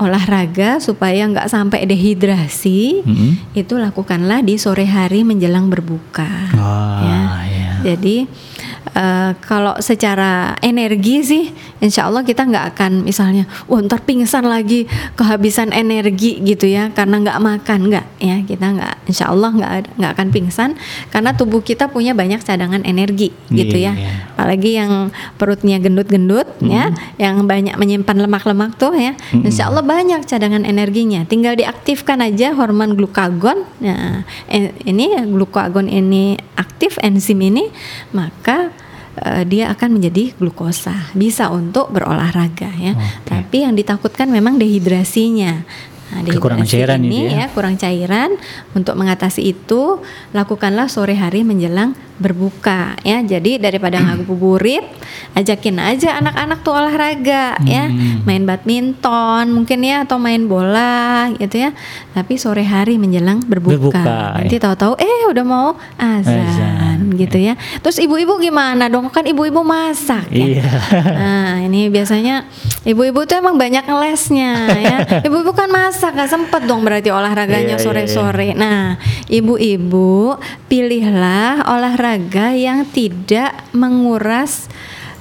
olahraga 0.00 0.80
supaya 0.80 1.28
nggak 1.28 1.46
sampai 1.52 1.84
dehidrasi 1.84 3.04
Mm-mm. 3.04 3.32
itu 3.52 3.76
lakukanlah 3.76 4.40
di 4.40 4.56
sore 4.56 4.88
hari 4.88 5.22
menjelang 5.22 5.68
berbuka 5.68 6.50
Wah, 6.56 7.04
ya. 7.04 7.20
ya. 7.46 7.72
Jadi 7.92 8.24
eh, 8.96 9.32
kalau 9.44 9.76
secara 9.78 10.56
energi 10.64 11.22
sih, 11.22 11.44
insya 11.84 12.08
Allah 12.08 12.24
kita 12.24 12.46
nggak 12.48 12.76
akan 12.76 12.92
misalnya, 13.04 13.44
wah 13.70 13.80
ntar 13.84 14.02
pingsan 14.02 14.46
lagi, 14.48 14.88
kehabisan 15.14 15.70
energi 15.72 16.40
gitu 16.42 16.66
ya, 16.68 16.90
karena 16.90 17.20
nggak 17.20 17.38
makan 17.40 17.80
nggak 17.92 18.06
ya 18.20 18.36
kita 18.44 18.66
nggak, 18.76 18.94
insya 19.06 19.30
Allah 19.30 19.50
nggak 19.52 20.00
nggak 20.00 20.12
akan 20.16 20.28
pingsan 20.32 20.70
karena 21.12 21.30
tubuh 21.36 21.60
kita 21.60 21.88
punya 21.92 22.16
banyak 22.16 22.40
cadangan 22.42 22.82
energi 22.84 23.32
gitu 23.52 23.76
ya. 23.76 23.92
Iya. 23.94 24.12
Apalagi 24.34 24.70
yang 24.76 24.92
perutnya 25.36 25.76
gendut-gendut 25.76 26.48
ya, 26.64 26.90
yang 27.20 27.44
banyak 27.44 27.76
menyimpan 27.76 28.16
lemak-lemak 28.26 28.76
tuh 28.80 28.96
ya, 28.96 29.12
insya 29.32 29.68
Allah 29.68 29.84
banyak 29.84 30.24
cadangan 30.24 30.64
energinya. 30.64 31.22
Tinggal 31.28 31.58
diaktifkan 31.58 32.24
aja 32.24 32.56
hormon 32.56 32.96
glukagon. 32.96 33.68
Nah, 33.80 34.24
eh, 34.48 34.72
ini 34.88 35.12
glukagon 35.28 35.86
ini 35.86 36.36
aktif 36.56 36.96
enzim 37.00 37.40
ini, 37.40 37.68
maka 38.12 38.69
eh, 39.20 39.44
dia 39.44 39.68
akan 39.70 40.00
menjadi 40.00 40.32
glukosa. 40.34 41.12
Bisa 41.12 41.48
untuk 41.48 41.88
berolahraga 41.90 42.70
ya. 42.74 42.92
Oke. 42.92 43.28
Tapi 43.28 43.56
yang 43.62 43.74
ditakutkan 43.74 44.28
memang 44.28 44.56
dehidrasinya. 44.56 45.62
Nah, 46.10 46.26
Kekurangan 46.26 46.66
dehidrasi 46.66 46.74
cairan 46.74 47.00
ini 47.06 47.14
itu 47.14 47.22
ya. 47.30 47.38
ya 47.38 47.46
kurang 47.54 47.74
cairan 47.78 48.30
untuk 48.74 48.98
mengatasi 48.98 49.46
itu 49.46 50.02
lakukanlah 50.34 50.90
sore 50.90 51.14
hari 51.14 51.46
menjelang 51.46 51.94
berbuka 52.18 52.98
ya 53.06 53.22
jadi 53.22 53.62
daripada 53.62 53.96
ngabuburit 54.02 54.82
ajakin 55.32 55.78
aja 55.78 56.18
anak-anak 56.18 56.66
tuh 56.66 56.74
olahraga 56.74 57.54
ya 57.62 57.86
Hmm. 57.86 58.26
main 58.26 58.42
badminton 58.42 59.54
mungkin 59.54 59.86
ya 59.86 60.02
atau 60.02 60.18
main 60.18 60.50
bola 60.50 61.30
gitu 61.38 61.62
ya 61.62 61.70
tapi 62.10 62.34
sore 62.34 62.66
hari 62.66 62.98
menjelang 62.98 63.46
berbuka, 63.46 63.78
Berbuka, 63.78 64.18
nanti 64.34 64.58
tahu-tahu 64.58 64.98
eh 64.98 65.30
udah 65.30 65.44
mau 65.46 65.78
azan, 65.94 66.42
Azan, 66.42 66.89
gitu 67.16 67.40
ya 67.40 67.56
terus 67.80 67.96
ibu-ibu 67.96 68.36
gimana 68.36 68.92
dong 68.92 69.08
kan 69.08 69.24
ibu-ibu 69.24 69.64
masak 69.64 70.28
ya 70.30 70.50
Iya. 70.50 70.68
Nah, 71.20 71.54
ini 71.62 71.92
biasanya 71.92 72.48
ibu-ibu 72.82 73.22
tuh 73.28 73.38
emang 73.38 73.60
banyak 73.60 73.84
ngelesnya 73.84 74.52
ya. 74.78 74.96
Ibu-ibu 75.26 75.52
kan 75.52 75.68
masak 75.70 76.16
nggak 76.16 76.30
sempet 76.30 76.62
dong 76.64 76.82
berarti 76.82 77.12
olahraganya 77.12 77.76
Iya, 77.76 77.80
iya, 77.80 77.84
sore-sore. 77.84 78.48
Nah, 78.56 78.96
ibu-ibu 79.28 80.36
pilihlah 80.66 81.68
olahraga 81.68 82.56
yang 82.56 82.88
tidak 82.88 83.52
menguras 83.76 84.66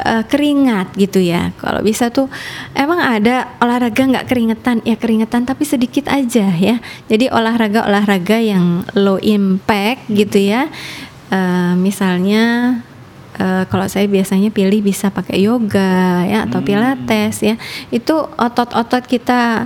eh, 0.01 0.23
keringat 0.23 0.95
gitu 0.95 1.19
ya. 1.19 1.51
Kalau 1.59 1.83
bisa 1.83 2.07
tuh 2.09 2.31
emang 2.73 3.03
ada 3.03 3.51
olahraga 3.59 3.99
nggak 3.99 4.27
keringetan 4.31 4.79
ya 4.87 4.95
keringetan 4.95 5.43
tapi 5.43 5.67
sedikit 5.67 6.07
aja 6.07 6.47
ya. 6.55 6.79
Jadi 7.11 7.27
olahraga-olahraga 7.27 8.39
yang 8.39 8.87
low 8.95 9.19
impact 9.19 10.07
gitu 10.09 10.39
ya. 10.39 10.71
Eh, 11.29 11.73
misalnya 11.77 12.77
Eh, 13.39 13.63
kalau 13.71 13.87
saya 13.87 14.03
biasanya 14.03 14.51
pilih 14.51 14.83
bisa 14.83 15.15
pakai 15.15 15.47
yoga 15.47 16.27
ya 16.27 16.43
atau 16.43 16.59
pilates 16.59 17.39
ya. 17.39 17.55
Itu 17.87 18.27
otot-otot 18.35 19.07
kita 19.07 19.63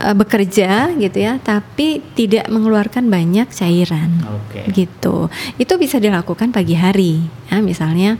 eh, 0.00 0.14
bekerja 0.16 0.96
gitu 0.96 1.18
ya 1.20 1.36
tapi 1.36 2.00
tidak 2.16 2.48
mengeluarkan 2.48 3.12
banyak 3.12 3.52
cairan 3.52 4.16
Oke. 4.24 4.64
gitu. 4.72 5.28
Itu 5.60 5.76
bisa 5.76 6.00
dilakukan 6.00 6.56
pagi 6.56 6.72
hari 6.72 7.20
ya. 7.52 7.60
Misalnya 7.60 8.16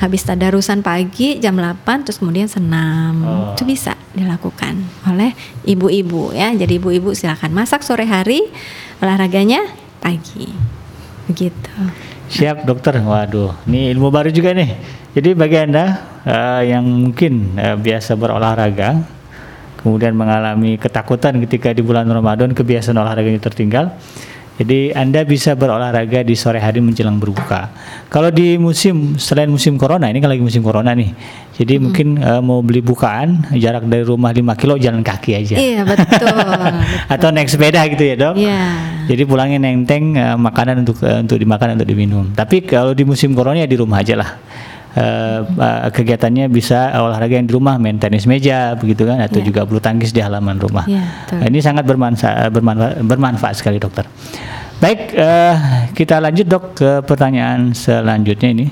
habis 0.00 0.24
tadarusan 0.24 0.80
pagi 0.80 1.36
jam 1.36 1.60
8 1.60 2.08
terus 2.08 2.16
kemudian 2.16 2.48
senam. 2.48 3.20
Oh. 3.20 3.52
itu 3.52 3.68
bisa 3.68 4.00
dilakukan 4.16 4.80
oleh 5.12 5.36
ibu-ibu 5.68 6.32
ya. 6.32 6.56
Jadi 6.56 6.80
ibu-ibu 6.80 7.12
silakan 7.12 7.52
masak 7.52 7.84
sore 7.84 8.08
hari 8.08 8.48
olahraganya 9.04 9.60
pagi 10.00 10.72
begitu 11.28 11.70
Siap 12.32 12.64
dokter. 12.64 12.96
Waduh, 12.96 13.52
ini 13.68 13.92
ilmu 13.92 14.08
baru 14.08 14.32
juga 14.32 14.56
nih. 14.56 14.72
Jadi 15.12 15.36
bagi 15.36 15.56
anda 15.60 15.84
eh, 16.24 16.72
yang 16.72 16.80
mungkin 16.88 17.60
eh, 17.60 17.76
biasa 17.76 18.16
berolahraga, 18.16 19.04
kemudian 19.84 20.16
mengalami 20.16 20.80
ketakutan 20.80 21.36
ketika 21.44 21.76
di 21.76 21.84
bulan 21.84 22.08
Ramadan 22.08 22.56
kebiasaan 22.56 22.96
olahraganya 22.96 23.36
tertinggal. 23.36 23.92
Jadi 24.60 24.92
anda 24.92 25.24
bisa 25.24 25.56
berolahraga 25.56 26.20
di 26.20 26.36
sore 26.36 26.60
hari 26.60 26.84
menjelang 26.84 27.16
berbuka. 27.16 27.72
Kalau 28.12 28.28
di 28.28 28.60
musim 28.60 29.16
selain 29.16 29.48
musim 29.48 29.80
corona 29.80 30.12
ini 30.12 30.20
kan 30.20 30.28
lagi 30.28 30.44
musim 30.44 30.60
corona 30.60 30.92
nih. 30.92 31.08
Jadi 31.56 31.80
mungkin 31.80 32.20
eh, 32.20 32.40
mau 32.44 32.60
beli 32.60 32.84
bukaan 32.84 33.48
jarak 33.56 33.88
dari 33.88 34.04
rumah 34.04 34.28
5 34.28 34.60
kilo 34.60 34.76
jalan 34.76 35.00
kaki 35.00 35.30
aja. 35.40 35.56
iya 35.56 35.80
betul 35.88 36.28
Atau 37.12 37.32
naik 37.32 37.48
sepeda 37.48 37.80
gitu 37.88 38.04
ya 38.04 38.14
dok? 38.16 38.34
Iya. 38.36 38.62
Jadi 39.08 39.22
pulangnya 39.24 39.58
nenteng 39.58 40.20
eh, 40.20 40.36
makanan 40.36 40.84
untuk 40.84 41.00
eh, 41.00 41.24
untuk 41.24 41.40
dimakan 41.40 41.80
untuk 41.80 41.88
diminum. 41.88 42.24
Tapi 42.36 42.68
kalau 42.68 42.92
di 42.92 43.08
musim 43.08 43.32
corona 43.32 43.64
ya 43.64 43.68
di 43.68 43.80
rumah 43.80 44.04
aja 44.04 44.20
lah. 44.20 44.36
Eh, 44.92 45.40
eh, 45.40 45.88
kegiatannya 45.88 46.52
bisa 46.52 46.92
olahraga 47.00 47.40
yang 47.40 47.48
di 47.48 47.56
rumah, 47.56 47.80
main 47.80 47.96
tenis 47.96 48.28
meja 48.28 48.76
begitu 48.76 49.08
kan, 49.08 49.24
atau 49.24 49.40
Iya. 49.40 49.48
juga 49.48 49.60
bulu 49.64 49.80
tangkis 49.80 50.12
di 50.12 50.20
halaman 50.20 50.60
rumah. 50.60 50.84
Betul. 50.84 51.40
Nah, 51.40 51.46
ini 51.48 51.58
sangat 51.64 51.88
bermanfaat, 51.88 52.52
bermanfaat, 52.52 52.94
bermanfaat 53.00 53.54
sekali 53.56 53.80
dokter. 53.80 54.04
Baik, 54.84 55.16
eh, 55.16 55.54
kita 55.96 56.20
lanjut 56.20 56.44
dok 56.44 56.64
ke 56.76 56.90
pertanyaan 57.08 57.72
selanjutnya 57.72 58.52
ini. 58.52 58.66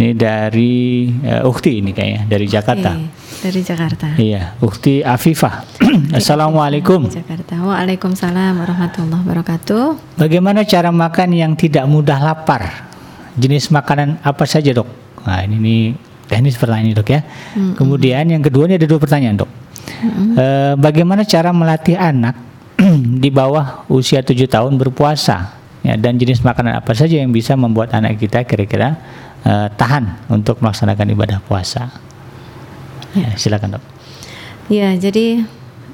Ini 0.00 0.16
dari 0.16 1.12
eh, 1.20 1.44
Ukti 1.44 1.84
ini 1.84 1.92
kayaknya 1.92 2.24
dari 2.24 2.46
Jakarta. 2.48 2.96
Dari 3.44 3.60
Jakarta. 3.60 4.06
Iya, 4.16 4.56
Ukti 4.64 5.04
Afifah. 5.04 5.68
Assalamualaikum. 6.16 7.12
Jakarta. 7.12 7.60
Waalaikumsalam 7.60 8.56
warahmatullahi 8.56 9.20
wabarakatuh. 9.20 10.16
Bagaimana 10.16 10.64
cara 10.64 10.88
makan 10.88 11.36
yang 11.36 11.52
tidak 11.60 11.84
mudah 11.84 12.16
lapar? 12.16 12.88
Jenis 13.36 13.68
makanan 13.68 14.16
apa 14.24 14.48
saja 14.48 14.72
dok? 14.72 14.99
Nah 15.26 15.44
ini 15.44 15.56
nih 15.58 15.82
teknis 16.26 16.54
pertanyaan 16.54 16.86
ini, 16.90 16.94
dok 16.94 17.10
ya. 17.10 17.20
Kemudian 17.74 18.24
yang 18.28 18.42
kedua 18.42 18.70
ini 18.70 18.78
ada 18.78 18.86
dua 18.86 18.98
pertanyaan 18.98 19.36
dok. 19.36 19.50
Eh, 20.38 20.74
bagaimana 20.78 21.26
cara 21.26 21.50
melatih 21.50 21.98
anak 21.98 22.38
di 23.22 23.28
bawah 23.28 23.84
usia 23.90 24.22
7 24.22 24.36
tahun 24.46 24.78
berpuasa? 24.78 25.58
Ya, 25.80 25.96
dan 25.96 26.20
jenis 26.20 26.44
makanan 26.44 26.76
apa 26.76 26.92
saja 26.92 27.16
yang 27.16 27.32
bisa 27.32 27.56
membuat 27.56 27.92
anak 27.92 28.20
kita 28.20 28.44
kira-kira 28.44 28.96
eh, 29.42 29.68
tahan 29.74 30.28
untuk 30.28 30.60
melaksanakan 30.60 31.08
ibadah 31.12 31.38
puasa? 31.44 31.88
Ya, 33.12 33.34
silakan 33.34 33.76
dok. 33.76 33.84
Ya, 34.70 34.94
jadi 34.94 35.42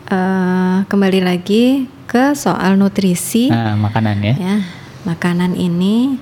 eh, 0.07 0.77
kembali 0.87 1.25
lagi 1.25 1.89
ke 2.07 2.37
soal 2.39 2.79
nutrisi 2.79 3.51
Nah, 3.51 3.75
makanan 3.75 4.23
ya. 4.23 4.35
ya. 4.37 4.57
Makanan 5.03 5.55
ini 5.55 6.19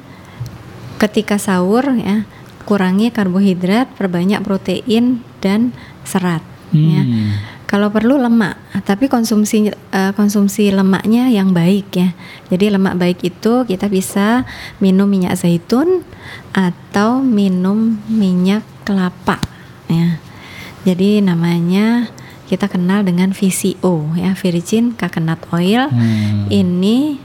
ketika 0.96 1.36
sahur 1.36 1.84
ya, 1.98 2.24
kurangi 2.64 3.12
karbohidrat, 3.12 3.92
perbanyak 3.96 4.40
protein 4.40 5.20
dan 5.44 5.72
serat 6.04 6.44
ya. 6.74 7.02
Hmm. 7.04 7.32
Kalau 7.64 7.90
perlu 7.90 8.20
lemak, 8.20 8.54
tapi 8.86 9.10
konsumsi 9.10 9.66
uh, 9.72 10.12
konsumsi 10.14 10.70
lemaknya 10.70 11.26
yang 11.32 11.50
baik 11.50 11.88
ya. 11.90 12.14
Jadi 12.46 12.70
lemak 12.70 12.94
baik 12.94 13.18
itu 13.24 13.66
kita 13.66 13.90
bisa 13.90 14.46
minum 14.78 15.10
minyak 15.10 15.34
zaitun 15.34 16.06
atau 16.54 17.18
minum 17.24 17.98
minyak 18.06 18.62
kelapa 18.86 19.42
ya. 19.90 20.22
Jadi 20.86 21.24
namanya 21.24 22.12
kita 22.46 22.68
kenal 22.68 23.02
dengan 23.02 23.32
VCO 23.32 24.14
ya, 24.14 24.36
virgin 24.38 24.94
coconut 24.94 25.40
oil. 25.50 25.90
Hmm. 25.90 26.46
Ini 26.52 27.18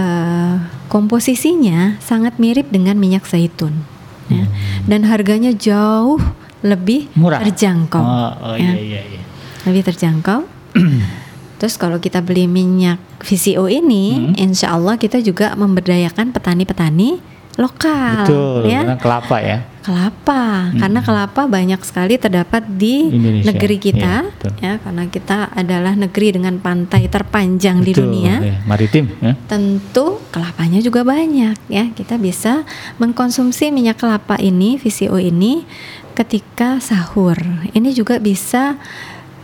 uh, 0.00 0.56
komposisinya 0.88 2.00
sangat 2.00 2.40
mirip 2.40 2.72
dengan 2.72 2.96
minyak 2.96 3.28
zaitun 3.28 3.95
ya. 4.30 4.44
Dan 4.86 5.06
harganya 5.06 5.50
jauh 5.54 6.18
lebih 6.64 7.10
murah 7.14 7.42
terjangkau. 7.44 8.02
Oh, 8.02 8.32
oh 8.52 8.54
ya. 8.58 8.72
iya 8.74 8.80
iya 8.80 9.00
iya 9.02 9.22
lebih 9.66 9.82
terjangkau. 9.82 10.46
Terus 11.60 11.74
kalau 11.76 11.98
kita 11.98 12.22
beli 12.22 12.46
minyak 12.46 13.02
VCO 13.20 13.66
ini, 13.66 14.32
hmm. 14.32 14.34
insya 14.38 14.78
Allah 14.78 14.94
kita 14.96 15.18
juga 15.20 15.52
memberdayakan 15.58 16.30
petani-petani 16.30 17.18
lokal, 17.56 18.28
Betul, 18.28 18.68
ya. 18.70 18.94
kelapa 19.00 19.40
ya. 19.42 19.58
Kelapa, 19.86 20.74
hmm. 20.74 20.82
karena 20.82 20.98
kelapa 20.98 21.46
banyak 21.46 21.78
sekali 21.86 22.18
terdapat 22.18 22.66
di 22.66 23.06
Indonesia. 23.06 23.54
negeri 23.54 23.76
kita, 23.78 24.14
ya, 24.26 24.58
ya, 24.58 24.72
karena 24.82 25.06
kita 25.06 25.54
adalah 25.54 25.94
negeri 25.94 26.34
dengan 26.34 26.58
pantai 26.58 27.06
terpanjang 27.06 27.86
betul, 27.86 27.86
di 27.86 27.92
dunia, 27.94 28.34
ya. 28.42 28.56
maritim. 28.66 29.06
Ya. 29.22 29.38
Tentu 29.46 30.18
kelapanya 30.34 30.82
juga 30.82 31.06
banyak, 31.06 31.54
ya. 31.70 31.94
Kita 31.94 32.18
bisa 32.18 32.66
mengkonsumsi 32.98 33.70
minyak 33.70 34.02
kelapa 34.02 34.34
ini, 34.42 34.74
VCO 34.74 35.22
ini, 35.22 35.62
ketika 36.18 36.82
sahur. 36.82 37.38
Ini 37.70 37.94
juga 37.94 38.18
bisa 38.18 38.74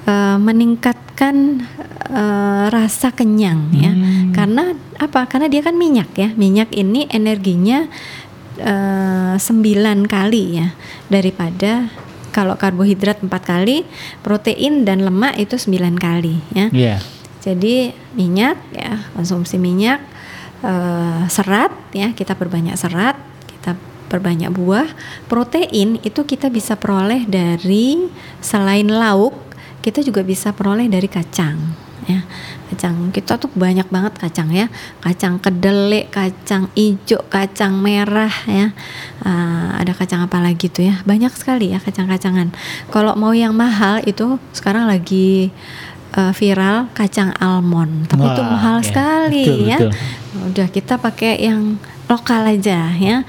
uh, 0.06 0.38
meningkatkan 0.42 1.62
uh, 2.10 2.66
rasa 2.72 3.14
kenyang 3.14 3.70
ya. 3.74 3.92
hmm. 3.92 4.02
ya 4.02 4.12
karena 4.34 4.64
apa 4.98 5.26
karena 5.26 5.46
dia 5.50 5.62
kan 5.66 5.74
minyak 5.74 6.10
ya 6.14 6.30
minyak 6.34 6.70
ini 6.74 7.10
energinya 7.10 7.90
uh, 8.62 10.06
kali 10.08 10.62
ya. 10.62 10.68
Daripada 11.10 11.90
kalau 12.32 12.56
karbohidrat 12.56 13.20
empat 13.20 13.42
kali 13.44 13.84
protein 14.24 14.88
dan 14.88 15.04
lemak 15.04 15.36
itu 15.36 15.60
sembilan 15.60 15.94
kali 16.00 16.34
ya. 16.56 16.66
Yeah. 16.72 17.00
jadi 17.44 17.92
minyak 18.16 18.56
ya 18.72 19.02
konsumsi 19.12 19.60
minyak 19.60 20.00
uh, 20.64 21.28
serat 21.28 21.70
ya 21.92 22.16
kita 22.16 22.32
perbanyak 22.38 22.74
serat 22.80 23.20
kita 23.46 23.76
perbanyak 24.08 24.48
buah. 24.52 24.88
Protein 25.28 26.00
itu 26.00 26.24
kita 26.24 26.48
bisa 26.48 26.76
peroleh 26.80 27.28
dari 27.28 28.08
selain 28.40 28.88
lauk 28.88 29.36
kita 29.82 30.00
juga 30.00 30.22
bisa 30.22 30.54
peroleh 30.54 30.86
dari 30.88 31.10
kacang 31.10 31.58
ya 32.06 32.22
kacang. 32.72 33.12
Kita 33.12 33.36
tuh 33.36 33.52
banyak 33.52 33.84
banget 33.92 34.16
kacang 34.16 34.48
ya. 34.48 34.72
Kacang 35.04 35.36
kedelai 35.36 36.08
kacang 36.08 36.72
hijau 36.72 37.20
kacang 37.28 37.76
merah 37.76 38.32
ya. 38.48 38.72
Uh, 39.20 39.76
ada 39.76 39.92
kacang 39.92 40.24
apa 40.24 40.40
lagi 40.40 40.72
tuh 40.72 40.88
ya? 40.88 41.04
Banyak 41.04 41.36
sekali 41.36 41.76
ya 41.76 41.78
kacang-kacangan. 41.84 42.48
Kalau 42.88 43.12
mau 43.20 43.36
yang 43.36 43.52
mahal 43.52 44.00
itu 44.08 44.40
sekarang 44.56 44.88
lagi 44.88 45.52
uh, 46.16 46.32
viral 46.32 46.88
kacang 46.96 47.36
almond. 47.36 48.08
Tapi 48.08 48.24
Wah, 48.24 48.32
itu 48.32 48.42
mahal 48.42 48.76
ya. 48.80 48.86
sekali 48.88 49.44
betul, 49.44 49.68
ya. 49.68 49.78
betul. 49.78 49.92
udah 50.52 50.68
kita 50.72 50.94
pakai 50.96 51.32
yang 51.44 51.76
lokal 52.08 52.48
aja 52.48 52.92
ya. 52.96 53.28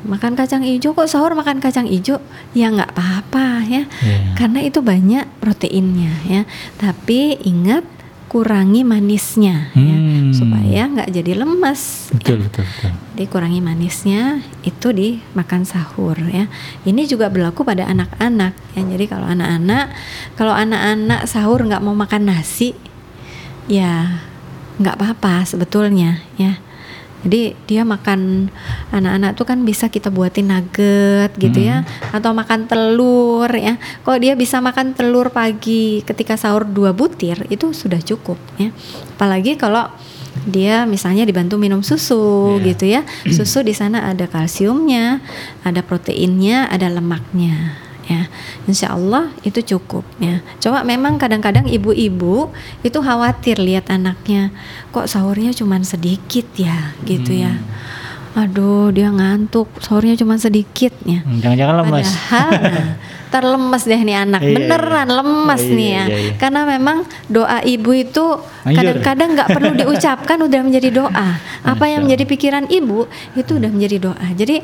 Makan 0.00 0.32
kacang 0.32 0.64
hijau 0.64 0.96
kok 0.96 1.12
sahur 1.12 1.36
makan 1.36 1.60
kacang 1.60 1.84
hijau 1.84 2.24
ya 2.56 2.72
nggak 2.72 2.96
apa-apa 2.96 3.68
ya. 3.68 3.84
Yeah. 4.00 4.32
karena 4.32 4.64
itu 4.64 4.80
banyak 4.80 5.28
proteinnya 5.38 6.12
ya. 6.24 6.42
Tapi 6.80 7.36
ingat 7.44 7.84
kurangi 8.30 8.86
manisnya 8.86 9.74
ya, 9.74 9.82
hmm. 9.82 9.98
ya 10.06 10.18
supaya 10.30 10.80
nggak 10.86 11.10
jadi 11.10 11.42
lemas 11.42 12.14
betul, 12.14 12.38
ya. 12.38 12.46
betul 12.46 12.62
betul. 12.62 12.90
Jadi 13.18 13.24
kurangi 13.26 13.60
manisnya 13.60 14.22
itu 14.62 14.88
di 14.94 15.18
makan 15.34 15.66
sahur 15.66 16.14
ya. 16.30 16.46
Ini 16.86 17.10
juga 17.10 17.26
berlaku 17.26 17.66
pada 17.66 17.90
anak-anak 17.90 18.54
ya. 18.78 18.82
Jadi 18.86 19.04
kalau 19.10 19.26
anak-anak 19.26 19.90
kalau 20.38 20.54
anak-anak 20.54 21.26
sahur 21.26 21.58
nggak 21.66 21.82
mau 21.82 21.92
makan 21.98 22.30
nasi 22.30 22.78
ya 23.66 24.22
nggak 24.78 24.94
apa-apa 24.94 25.44
sebetulnya 25.44 26.22
ya 26.38 26.62
jadi 27.20 27.52
dia 27.68 27.82
makan 27.84 28.48
anak-anak 28.88 29.36
tuh 29.36 29.44
kan 29.44 29.60
bisa 29.62 29.92
kita 29.92 30.08
buatin 30.08 30.48
nugget 30.48 31.36
gitu 31.36 31.60
ya, 31.60 31.84
hmm. 31.84 31.88
ya 32.12 32.16
atau 32.16 32.32
makan 32.32 32.64
telur 32.64 33.50
ya. 33.52 33.76
Kalau 33.76 34.18
dia 34.18 34.32
bisa 34.32 34.64
makan 34.64 34.96
telur 34.96 35.28
pagi 35.28 36.00
ketika 36.04 36.40
sahur 36.40 36.64
dua 36.64 36.96
butir 36.96 37.44
itu 37.52 37.76
sudah 37.76 38.00
cukup 38.00 38.40
ya. 38.56 38.72
Apalagi 39.20 39.60
kalau 39.60 39.92
dia 40.48 40.88
misalnya 40.88 41.28
dibantu 41.28 41.60
minum 41.60 41.84
susu 41.84 42.56
yeah. 42.56 42.66
gitu 42.72 42.84
ya. 42.88 43.02
Susu 43.28 43.60
di 43.60 43.76
sana 43.76 44.08
ada 44.08 44.24
kalsiumnya, 44.24 45.20
ada 45.60 45.84
proteinnya, 45.84 46.72
ada 46.72 46.88
lemaknya 46.88 47.89
ya 48.10 48.26
insya 48.66 48.98
Allah 48.98 49.30
itu 49.46 49.62
cukup 49.62 50.02
ya 50.18 50.42
coba 50.58 50.82
memang 50.82 51.14
kadang-kadang 51.14 51.70
ibu-ibu 51.70 52.50
itu 52.82 52.98
khawatir 52.98 53.62
lihat 53.62 53.86
anaknya 53.86 54.50
kok 54.90 55.06
sahurnya 55.06 55.54
cuma 55.54 55.78
sedikit 55.86 56.50
ya 56.58 56.98
gitu 57.06 57.30
ya. 57.30 57.54
hmm. 57.54 57.62
ya 57.62 57.88
aduh 58.30 58.94
dia 58.94 59.10
ngantuk 59.10 59.66
sahurnya 59.82 60.14
cuma 60.14 60.38
sedikit 60.38 60.94
ya 61.02 61.22
hmm, 61.22 61.38
jangan-jangan 61.42 61.76
lemas 61.82 62.06
padahal 62.10 62.50
terlemes 63.34 63.82
deh 63.86 64.02
nih 64.02 64.16
anak 64.22 64.42
iya, 64.42 64.50
iya. 64.50 64.54
beneran 64.58 65.08
iya. 65.10 65.16
lemes 65.22 65.62
iya, 65.62 65.74
nih 65.74 65.88
ya 65.90 66.04
iya, 66.06 66.18
iya. 66.18 66.32
karena 66.38 66.60
memang 66.66 66.98
doa 67.30 67.58
ibu 67.62 67.90
itu 67.94 68.26
kadang-kadang 68.66 69.28
nggak 69.38 69.48
perlu 69.54 69.70
diucapkan 69.78 70.38
udah 70.46 70.60
menjadi 70.66 70.88
doa 70.90 71.28
apa 71.62 71.84
yang 71.86 72.06
menjadi 72.06 72.24
pikiran 72.26 72.66
ibu 72.70 73.06
itu 73.38 73.50
udah 73.58 73.70
menjadi 73.70 73.96
doa 74.10 74.26
jadi 74.34 74.62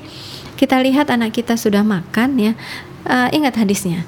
kita 0.57 0.81
lihat 0.83 1.13
anak 1.13 1.37
kita 1.37 1.55
sudah 1.55 1.83
makan 1.83 2.39
ya 2.39 2.53
uh, 3.07 3.29
ingat 3.33 3.57
hadisnya 3.57 4.05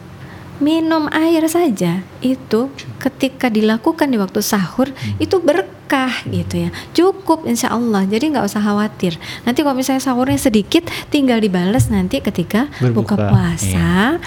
minum 0.59 1.07
air 1.15 1.47
saja 1.47 2.03
itu 2.19 2.67
ketika 2.99 3.47
dilakukan 3.47 4.11
di 4.11 4.19
waktu 4.19 4.43
sahur 4.43 4.91
hmm. 4.91 5.23
itu 5.23 5.39
berkah 5.39 6.11
gitu 6.27 6.67
ya 6.67 6.71
cukup 6.91 7.47
insya 7.47 7.71
Allah 7.71 8.03
jadi 8.03 8.35
nggak 8.35 8.47
usah 8.47 8.59
khawatir 8.59 9.15
nanti 9.47 9.63
kalau 9.63 9.79
misalnya 9.79 10.03
sahurnya 10.03 10.39
sedikit 10.39 10.91
tinggal 11.15 11.39
dibales 11.39 11.87
nanti 11.95 12.19
ketika 12.19 12.67
Berbuka. 12.83 13.15
buka 13.15 13.31
puasa 13.31 14.19
iya. 14.19 14.23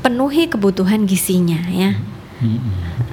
penuhi 0.00 0.48
kebutuhan 0.48 1.04
gizinya 1.04 1.60
ya 1.68 1.92
hmm. 2.40 2.60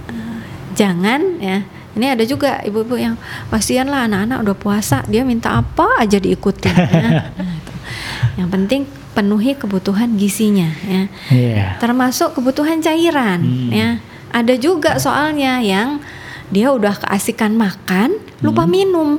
uh, 0.07 0.39
jangan 0.71 1.21
ya 1.43 1.67
ini 1.93 2.05
ada 2.09 2.23
juga 2.25 2.63
ibu-ibu 2.65 2.95
yang 2.97 3.15
kasihan 3.53 3.85
lah 3.85 4.09
anak-anak 4.09 4.39
udah 4.39 4.55
puasa 4.57 5.05
dia 5.05 5.21
minta 5.21 5.53
apa 5.53 6.01
aja 6.01 6.17
diikutin 6.17 6.73
ya. 6.73 6.87
nah, 7.05 7.11
yang 8.39 8.49
penting 8.49 8.87
penuhi 9.13 9.53
kebutuhan 9.53 10.17
gizinya 10.17 10.73
ya. 10.83 11.03
Yeah. 11.29 11.77
Termasuk 11.77 12.37
kebutuhan 12.37 12.81
cairan 12.81 13.41
hmm. 13.45 13.71
ya. 13.71 13.89
Ada 14.33 14.57
juga 14.57 14.97
soalnya 14.97 15.61
yang 15.61 16.01
dia 16.53 16.69
udah 16.69 17.01
keasikan 17.01 17.57
makan 17.57 18.17
lupa 18.45 18.67
hmm. 18.67 18.71
minum 18.71 19.09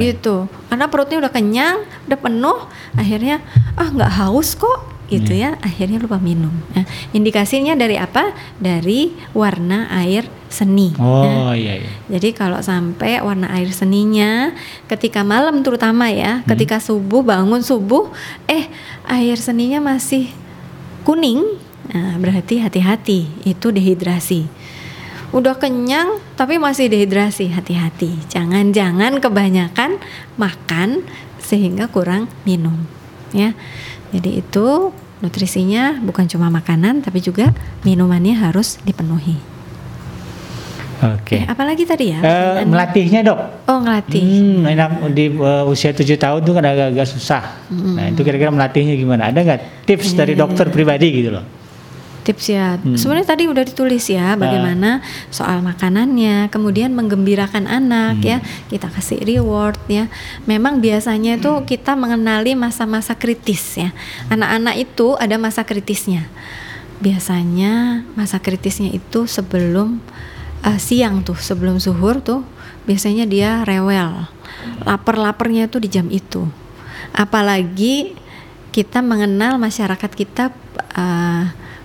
gitu 0.00 0.48
karena 0.72 0.88
perutnya 0.88 1.20
udah 1.26 1.32
kenyang 1.34 1.76
udah 2.08 2.18
penuh 2.18 2.58
akhirnya 2.96 3.44
ah 3.76 3.88
nggak 3.92 4.12
haus 4.22 4.56
kok 4.56 4.88
gitu 5.12 5.36
yeah. 5.36 5.52
ya 5.52 5.60
akhirnya 5.60 6.00
lupa 6.00 6.16
minum 6.16 6.54
ya. 6.72 6.88
indikasinya 7.12 7.76
dari 7.76 8.00
apa 8.00 8.32
dari 8.56 9.12
warna 9.36 9.92
air 9.92 10.24
seni 10.54 10.94
oh 11.02 11.50
ya. 11.50 11.58
iya, 11.58 11.74
iya 11.82 11.90
jadi 12.14 12.30
kalau 12.30 12.62
sampai 12.62 13.18
warna 13.18 13.50
air 13.50 13.74
seninya 13.74 14.54
ketika 14.86 15.26
malam 15.26 15.66
terutama 15.66 16.06
ya 16.14 16.40
hmm. 16.40 16.46
ketika 16.46 16.78
subuh 16.78 17.26
bangun 17.26 17.66
subuh 17.66 18.14
eh 18.46 18.70
air 19.10 19.34
seninya 19.34 19.82
masih 19.82 20.30
kuning 21.02 21.42
nah, 21.90 22.14
berarti 22.22 22.62
hati-hati 22.62 23.26
itu 23.42 23.66
dehidrasi 23.74 24.46
udah 25.34 25.58
kenyang 25.58 26.22
tapi 26.38 26.62
masih 26.62 26.86
dehidrasi 26.86 27.50
hati-hati 27.50 28.14
jangan-jangan 28.30 29.18
kebanyakan 29.18 29.98
makan 30.38 31.02
sehingga 31.42 31.90
kurang 31.90 32.30
minum 32.46 32.86
ya 33.34 33.50
jadi 34.14 34.38
itu 34.38 34.94
nutrisinya 35.24 36.04
bukan 36.04 36.28
cuma 36.28 36.52
makanan 36.52 37.00
tapi 37.00 37.24
juga 37.24 37.56
minumannya 37.80 38.36
harus 38.36 38.76
dipenuhi. 38.84 39.53
Oke. 41.04 41.36
Okay. 41.36 41.40
Eh, 41.44 41.52
apalagi 41.52 41.84
tadi 41.84 42.16
ya? 42.16 42.18
Uh, 42.24 42.64
melatihnya 42.64 43.20
dok. 43.20 43.68
Oh 43.68 43.84
ngelatih. 43.84 44.24
Hmm, 44.24 44.64
enak 44.64 44.90
di 45.12 45.28
uh, 45.36 45.68
usia 45.68 45.92
tujuh 45.92 46.16
tahun 46.16 46.40
tuh 46.40 46.56
kan 46.56 46.64
agak-agak 46.64 47.04
susah. 47.04 47.42
Hmm. 47.68 48.00
Nah 48.00 48.04
itu 48.08 48.24
kira-kira 48.24 48.48
melatihnya 48.48 48.96
gimana? 48.96 49.28
Ada 49.28 49.40
nggak 49.44 49.60
tips 49.84 50.16
yeah. 50.16 50.18
dari 50.24 50.32
dokter 50.32 50.66
pribadi 50.72 51.08
gitu 51.12 51.30
loh? 51.36 51.44
tips 52.24 52.48
ya. 52.48 52.80
Hmm. 52.80 52.96
Sebenarnya 52.96 53.28
tadi 53.36 53.44
udah 53.44 53.64
ditulis 53.68 54.08
ya 54.08 54.32
nah. 54.32 54.40
bagaimana 54.40 55.04
uh. 55.04 55.28
soal 55.28 55.60
makanannya, 55.60 56.48
kemudian 56.48 56.96
menggembirakan 56.96 57.68
anak 57.68 58.24
hmm. 58.24 58.26
ya, 58.26 58.38
kita 58.72 58.88
kasih 58.88 59.20
reward 59.20 59.76
ya. 59.86 60.08
Memang 60.48 60.80
biasanya 60.80 61.36
itu 61.36 61.52
kita 61.68 61.92
mengenali 61.94 62.56
masa-masa 62.56 63.12
kritis 63.12 63.76
ya. 63.76 63.92
Anak-anak 64.32 64.80
itu 64.80 65.14
ada 65.20 65.36
masa 65.36 65.62
kritisnya. 65.68 66.26
biasanya 66.94 68.06
masa 68.16 68.38
kritisnya 68.40 68.88
itu 68.88 69.28
sebelum 69.28 70.00
uh, 70.64 70.78
siang 70.80 71.20
tuh, 71.20 71.36
sebelum 71.36 71.76
zuhur 71.76 72.24
tuh 72.24 72.42
biasanya 72.88 73.28
dia 73.28 73.62
rewel. 73.68 74.26
Lapar-laparnya 74.88 75.68
tuh 75.68 75.84
di 75.84 75.88
jam 75.92 76.08
itu. 76.08 76.48
Apalagi 77.12 78.16
kita 78.74 79.04
mengenal 79.04 79.60
masyarakat 79.60 80.10
kita 80.10 80.50
uh, 80.98 81.44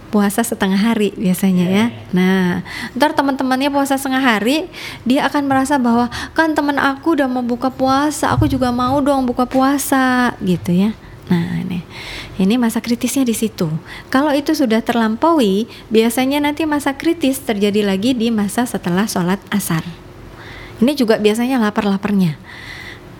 puasa 0.09 0.41
setengah 0.41 0.79
hari 0.79 1.13
biasanya 1.13 1.65
ya. 1.69 1.85
Nah, 2.09 2.65
ntar 2.97 3.13
teman-temannya 3.13 3.69
puasa 3.69 3.93
setengah 3.93 4.25
hari, 4.25 4.65
dia 5.05 5.29
akan 5.29 5.45
merasa 5.45 5.77
bahwa 5.77 6.09
kan 6.33 6.57
teman 6.57 6.81
aku 6.81 7.13
udah 7.13 7.29
mau 7.29 7.45
buka 7.45 7.69
puasa, 7.69 8.33
aku 8.33 8.49
juga 8.49 8.73
mau 8.73 8.97
dong 9.05 9.29
buka 9.29 9.45
puasa, 9.45 10.33
gitu 10.41 10.73
ya. 10.73 10.97
Nah, 11.29 11.61
ini 11.61 11.78
ini 12.39 12.55
masa 12.55 12.79
kritisnya 12.79 13.27
di 13.27 13.35
situ. 13.35 13.67
Kalau 14.07 14.31
itu 14.31 14.55
sudah 14.55 14.79
terlampaui, 14.79 15.67
biasanya 15.91 16.39
nanti 16.39 16.63
masa 16.63 16.95
kritis 16.95 17.43
terjadi 17.43 17.83
lagi 17.83 18.15
di 18.15 18.31
masa 18.31 18.63
setelah 18.63 19.05
sholat 19.05 19.43
asar. 19.51 19.83
Ini 20.79 20.95
juga 20.95 21.19
biasanya 21.19 21.59
lapar-laparnya. 21.59 22.39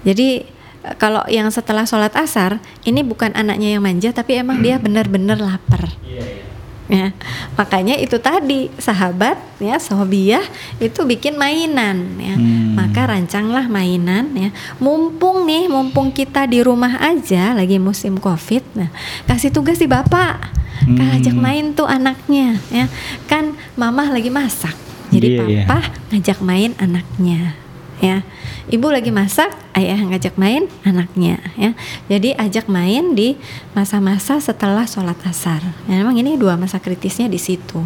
Jadi 0.08 0.48
kalau 0.96 1.28
yang 1.28 1.52
setelah 1.52 1.84
sholat 1.84 2.16
asar, 2.16 2.64
ini 2.88 3.04
bukan 3.04 3.36
anaknya 3.36 3.76
yang 3.76 3.84
manja, 3.84 4.16
tapi 4.16 4.40
emang 4.40 4.64
dia 4.64 4.80
benar-benar 4.80 5.36
lapar. 5.36 5.92
Iya, 6.08 6.24
iya 6.24 6.50
ya 6.90 7.14
makanya 7.54 7.94
itu 8.02 8.18
tadi 8.18 8.74
sahabat 8.82 9.38
ya 9.62 9.78
sobiah 9.78 10.42
itu 10.82 11.06
bikin 11.06 11.38
mainan 11.38 12.18
ya 12.18 12.34
hmm. 12.34 12.74
maka 12.74 13.14
rancanglah 13.14 13.70
mainan 13.70 14.34
ya 14.34 14.50
mumpung 14.82 15.46
nih 15.46 15.70
mumpung 15.70 16.10
kita 16.10 16.50
di 16.50 16.66
rumah 16.66 16.98
aja 16.98 17.54
lagi 17.54 17.78
musim 17.78 18.18
covid 18.18 18.66
nah 18.74 18.90
kasih 19.30 19.54
tugas 19.54 19.78
di 19.78 19.86
bapak 19.86 20.50
hmm. 20.90 21.22
ajak 21.22 21.38
main 21.38 21.78
tuh 21.78 21.86
anaknya 21.86 22.58
ya 22.74 22.90
kan 23.30 23.54
mama 23.78 24.10
lagi 24.10 24.34
masak 24.34 24.74
jadi 25.14 25.28
yeah, 25.30 25.66
papa 25.70 25.78
yeah. 25.86 26.10
ngajak 26.10 26.40
main 26.42 26.74
anaknya 26.82 27.54
ya 28.00 28.24
ibu 28.72 28.88
lagi 28.88 29.12
masak 29.12 29.52
ayah 29.76 30.00
ngajak 30.00 30.40
main 30.40 30.72
anaknya 30.88 31.44
ya 31.60 31.72
jadi 32.08 32.40
ajak 32.40 32.72
main 32.72 33.12
di 33.16 33.36
masa-masa 33.76 34.40
setelah 34.40 34.88
sholat 34.88 35.20
asar 35.28 35.60
ya, 35.88 36.00
memang 36.00 36.16
ini 36.16 36.40
dua 36.40 36.56
masa 36.56 36.80
kritisnya 36.80 37.28
di 37.28 37.40
situ 37.40 37.84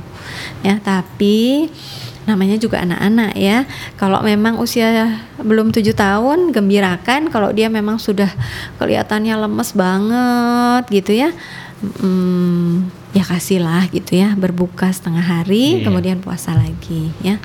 ya 0.62 0.78
tapi 0.78 1.70
namanya 2.24 2.56
juga 2.56 2.80
anak-anak 2.84 3.36
ya. 3.36 3.68
Kalau 4.00 4.24
memang 4.24 4.60
usia 4.60 5.20
belum 5.40 5.76
tujuh 5.76 5.92
tahun, 5.92 6.56
gembirakan. 6.56 7.28
Kalau 7.28 7.52
dia 7.52 7.68
memang 7.68 8.00
sudah 8.00 8.32
kelihatannya 8.80 9.36
lemes 9.36 9.76
banget 9.76 10.84
gitu 10.88 11.12
ya, 11.12 11.30
hmm, 12.00 12.88
ya 13.12 13.24
kasihlah 13.28 13.92
gitu 13.92 14.16
ya. 14.16 14.36
Berbuka 14.40 14.88
setengah 14.92 15.24
hari, 15.24 15.80
yeah. 15.80 15.84
kemudian 15.84 16.24
puasa 16.24 16.56
lagi 16.56 17.12
ya. 17.20 17.40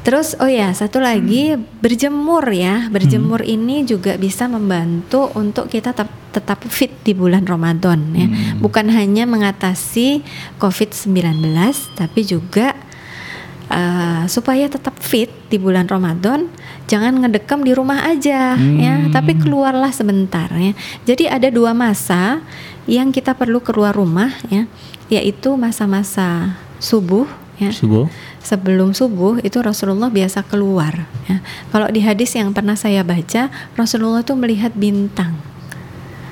Terus 0.00 0.32
oh 0.40 0.48
ya 0.48 0.72
satu 0.72 0.96
lagi 0.96 1.52
hmm. 1.52 1.84
berjemur 1.84 2.44
ya 2.48 2.88
berjemur 2.88 3.44
hmm. 3.44 3.54
ini 3.54 3.76
juga 3.84 4.16
bisa 4.16 4.48
membantu 4.48 5.28
untuk 5.36 5.68
kita 5.68 5.92
tetap 5.92 6.20
tetap 6.30 6.62
fit 6.70 6.94
di 7.02 7.12
bulan 7.12 7.42
Ramadan 7.44 8.14
ya 8.14 8.26
hmm. 8.30 8.62
bukan 8.62 8.86
hanya 8.88 9.26
mengatasi 9.26 10.22
COVID-19 10.62 11.42
tapi 11.98 12.20
juga 12.22 12.78
uh, 13.66 14.24
supaya 14.30 14.70
tetap 14.70 14.94
fit 15.02 15.30
di 15.50 15.58
bulan 15.58 15.90
Ramadan 15.90 16.46
jangan 16.86 17.22
ngedekam 17.22 17.66
di 17.66 17.74
rumah 17.74 18.06
aja 18.06 18.54
hmm. 18.54 18.78
ya 18.78 18.94
tapi 19.10 19.38
keluarlah 19.38 19.90
sebentar 19.90 20.50
ya 20.54 20.72
jadi 21.02 21.38
ada 21.38 21.48
dua 21.50 21.74
masa 21.74 22.42
yang 22.86 23.10
kita 23.10 23.34
perlu 23.34 23.58
keluar 23.58 23.94
rumah 23.94 24.30
ya 24.50 24.70
yaitu 25.10 25.58
masa-masa 25.58 26.58
subuh 26.78 27.26
ya 27.58 27.74
subuh 27.74 28.06
sebelum 28.40 28.96
subuh 28.96 29.38
itu 29.44 29.60
Rasulullah 29.60 30.08
biasa 30.08 30.44
keluar 30.48 31.06
ya. 31.28 31.44
Kalau 31.70 31.88
di 31.92 32.00
hadis 32.00 32.32
yang 32.34 32.56
pernah 32.56 32.74
saya 32.74 33.04
baca 33.04 33.52
Rasulullah 33.76 34.24
itu 34.24 34.34
melihat 34.36 34.72
bintang. 34.74 35.36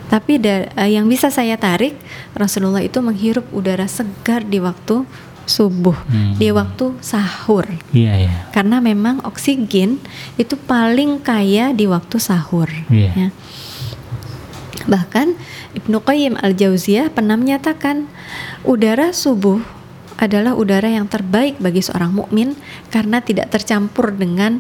Tapi 0.09 0.41
da, 0.41 0.73
uh, 0.73 0.89
yang 0.89 1.05
bisa 1.05 1.29
saya 1.29 1.61
tarik 1.61 1.93
Rasulullah 2.33 2.81
itu 2.81 2.97
menghirup 3.05 3.45
udara 3.53 3.85
segar 3.85 4.41
di 4.41 4.57
waktu 4.57 5.05
subuh, 5.49 5.97
hmm. 5.97 6.37
di 6.37 6.49
waktu 6.53 6.97
sahur. 7.01 7.65
Iya, 7.93 8.29
iya. 8.29 8.33
Karena 8.53 8.81
memang 8.81 9.25
oksigen 9.25 10.01
itu 10.37 10.57
paling 10.57 11.21
kaya 11.21 11.73
di 11.77 11.89
waktu 11.89 12.17
sahur. 12.21 12.69
Iya. 12.89 13.13
Ya. 13.17 13.29
Bahkan 14.89 15.37
Ibnu 15.77 16.01
Qayyim 16.01 16.41
al-Jauziyah 16.41 17.13
pernah 17.13 17.37
menyatakan 17.37 18.09
udara 18.65 19.13
subuh 19.13 19.61
adalah 20.19 20.59
udara 20.59 20.91
yang 20.91 21.07
terbaik 21.07 21.63
bagi 21.63 21.81
seorang 21.81 22.11
mukmin 22.11 22.59
karena 22.91 23.23
tidak 23.23 23.55
tercampur 23.55 24.11
dengan 24.13 24.59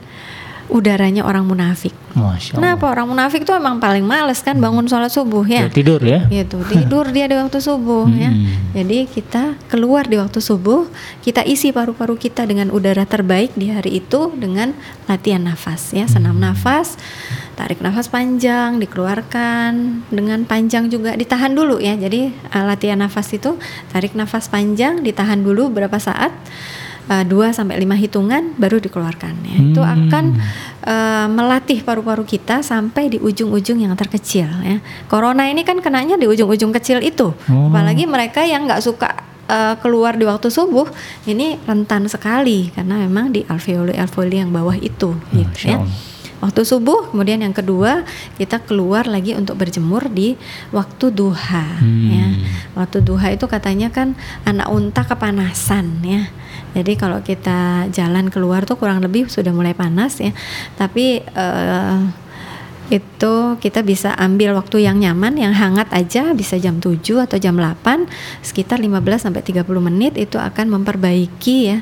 udaranya 0.68 1.24
orang 1.24 1.48
munafik. 1.48 1.96
Masya 2.12 2.56
Allah. 2.56 2.60
Kenapa 2.60 2.84
orang 2.92 3.08
munafik 3.08 3.42
tuh 3.48 3.56
emang 3.56 3.80
paling 3.80 4.04
males 4.04 4.44
kan 4.44 4.60
bangun 4.60 4.84
sholat 4.84 5.08
subuh 5.08 5.44
ya? 5.48 5.64
ya 5.66 5.72
tidur 5.72 6.00
ya? 6.04 6.28
Gitu 6.28 6.60
tidur 6.68 7.08
dia 7.08 7.24
di 7.24 7.36
waktu 7.40 7.58
subuh 7.58 8.04
ya. 8.12 8.28
hmm. 8.28 8.44
ya. 8.44 8.84
Jadi 8.84 8.98
kita 9.08 9.42
keluar 9.72 10.04
di 10.04 10.20
waktu 10.20 10.38
subuh, 10.44 10.86
kita 11.24 11.40
isi 11.48 11.72
paru-paru 11.72 12.20
kita 12.20 12.44
dengan 12.44 12.68
udara 12.68 13.08
terbaik 13.08 13.56
di 13.56 13.72
hari 13.72 14.04
itu 14.04 14.28
dengan 14.36 14.76
latihan 15.08 15.40
nafas 15.40 15.96
ya, 15.96 16.04
senam 16.04 16.36
hmm. 16.36 16.44
nafas 16.52 17.00
tarik 17.58 17.82
nafas 17.82 18.06
panjang, 18.06 18.78
dikeluarkan 18.78 20.06
dengan 20.14 20.46
panjang 20.46 20.86
juga, 20.86 21.18
ditahan 21.18 21.50
dulu 21.50 21.82
ya. 21.82 21.98
Jadi 21.98 22.30
uh, 22.54 22.64
latihan 22.70 23.02
nafas 23.02 23.34
itu 23.34 23.58
tarik 23.90 24.14
nafas 24.14 24.46
panjang, 24.46 25.02
ditahan 25.02 25.42
dulu 25.42 25.66
berapa 25.66 25.98
saat, 25.98 26.30
uh, 27.10 27.24
2 27.26 27.50
sampai 27.50 27.82
lima 27.82 27.98
hitungan 27.98 28.54
baru 28.54 28.78
dikeluarkan 28.78 29.34
ya. 29.42 29.58
Hmm. 29.58 29.66
Itu 29.74 29.82
akan 29.82 30.24
uh, 30.86 31.26
melatih 31.26 31.82
paru-paru 31.82 32.22
kita 32.22 32.62
sampai 32.62 33.10
di 33.10 33.18
ujung-ujung 33.18 33.82
yang 33.82 33.98
terkecil 33.98 34.46
ya. 34.62 34.78
Corona 35.10 35.50
ini 35.50 35.66
kan 35.66 35.82
kenanya 35.82 36.14
di 36.14 36.30
ujung-ujung 36.30 36.70
kecil 36.70 37.02
itu. 37.02 37.34
Oh. 37.50 37.74
Apalagi 37.74 38.06
mereka 38.06 38.46
yang 38.46 38.70
nggak 38.70 38.86
suka 38.86 39.18
uh, 39.50 39.74
keluar 39.82 40.14
di 40.14 40.22
waktu 40.30 40.46
subuh 40.46 40.86
ini 41.26 41.58
rentan 41.66 42.06
sekali 42.06 42.70
karena 42.70 43.02
memang 43.02 43.34
di 43.34 43.42
alveoli 43.50 43.98
alveoli 43.98 44.36
yang 44.46 44.54
bawah 44.54 44.78
itu 44.78 45.18
gitu 45.34 45.74
ya 45.74 45.82
waktu 46.38 46.62
subuh 46.62 47.10
kemudian 47.10 47.42
yang 47.42 47.54
kedua 47.54 48.06
kita 48.38 48.62
keluar 48.62 49.10
lagi 49.10 49.34
untuk 49.34 49.58
berjemur 49.58 50.06
di 50.06 50.38
waktu 50.70 51.10
duha 51.10 51.66
hmm. 51.82 52.08
ya. 52.10 52.28
Waktu 52.78 53.02
duha 53.02 53.34
itu 53.34 53.46
katanya 53.50 53.90
kan 53.90 54.14
anak 54.46 54.70
unta 54.70 55.02
kepanasan 55.02 56.04
ya. 56.06 56.30
Jadi 56.76 56.94
kalau 56.94 57.24
kita 57.24 57.90
jalan 57.90 58.30
keluar 58.30 58.62
tuh 58.68 58.78
kurang 58.78 59.02
lebih 59.02 59.26
sudah 59.26 59.50
mulai 59.50 59.74
panas 59.74 60.22
ya. 60.22 60.30
Tapi 60.78 61.26
uh, 61.34 62.28
itu 62.88 63.34
kita 63.60 63.84
bisa 63.84 64.16
ambil 64.16 64.56
waktu 64.56 64.88
yang 64.88 64.96
nyaman 64.96 65.36
yang 65.36 65.52
hangat 65.52 65.92
aja 65.92 66.32
bisa 66.32 66.56
jam 66.56 66.80
7 66.80 66.96
atau 67.28 67.36
jam 67.36 67.52
8 67.52 68.08
sekitar 68.40 68.80
15 68.80 69.28
sampai 69.28 69.44
30 69.44 69.68
menit 69.84 70.16
itu 70.16 70.40
akan 70.40 70.80
memperbaiki 70.80 71.56
ya 71.68 71.78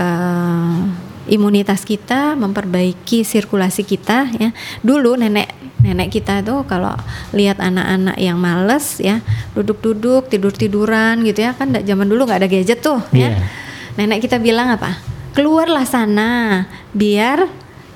uh, 0.00 0.88
imunitas 1.28 1.84
kita, 1.84 2.34
memperbaiki 2.34 3.22
sirkulasi 3.22 3.84
kita 3.84 4.28
ya. 4.36 4.50
Dulu 4.82 5.20
nenek 5.20 5.48
nenek 5.78 6.10
kita 6.10 6.42
tuh 6.42 6.66
kalau 6.66 6.90
lihat 7.30 7.62
anak-anak 7.62 8.18
yang 8.18 8.40
males 8.40 8.98
ya, 8.98 9.22
duduk-duduk, 9.54 10.26
tidur-tiduran 10.26 11.22
gitu 11.22 11.46
ya, 11.46 11.54
kan 11.54 11.70
zaman 11.70 12.08
dulu 12.10 12.26
nggak 12.26 12.42
ada 12.42 12.50
gadget 12.50 12.82
tuh 12.82 12.98
yeah. 13.14 13.30
ya. 13.32 13.38
Iya. 13.38 13.38
Nenek 13.98 14.18
kita 14.26 14.42
bilang 14.42 14.74
apa? 14.74 14.98
Keluarlah 15.36 15.86
sana 15.86 16.64
biar 16.90 17.46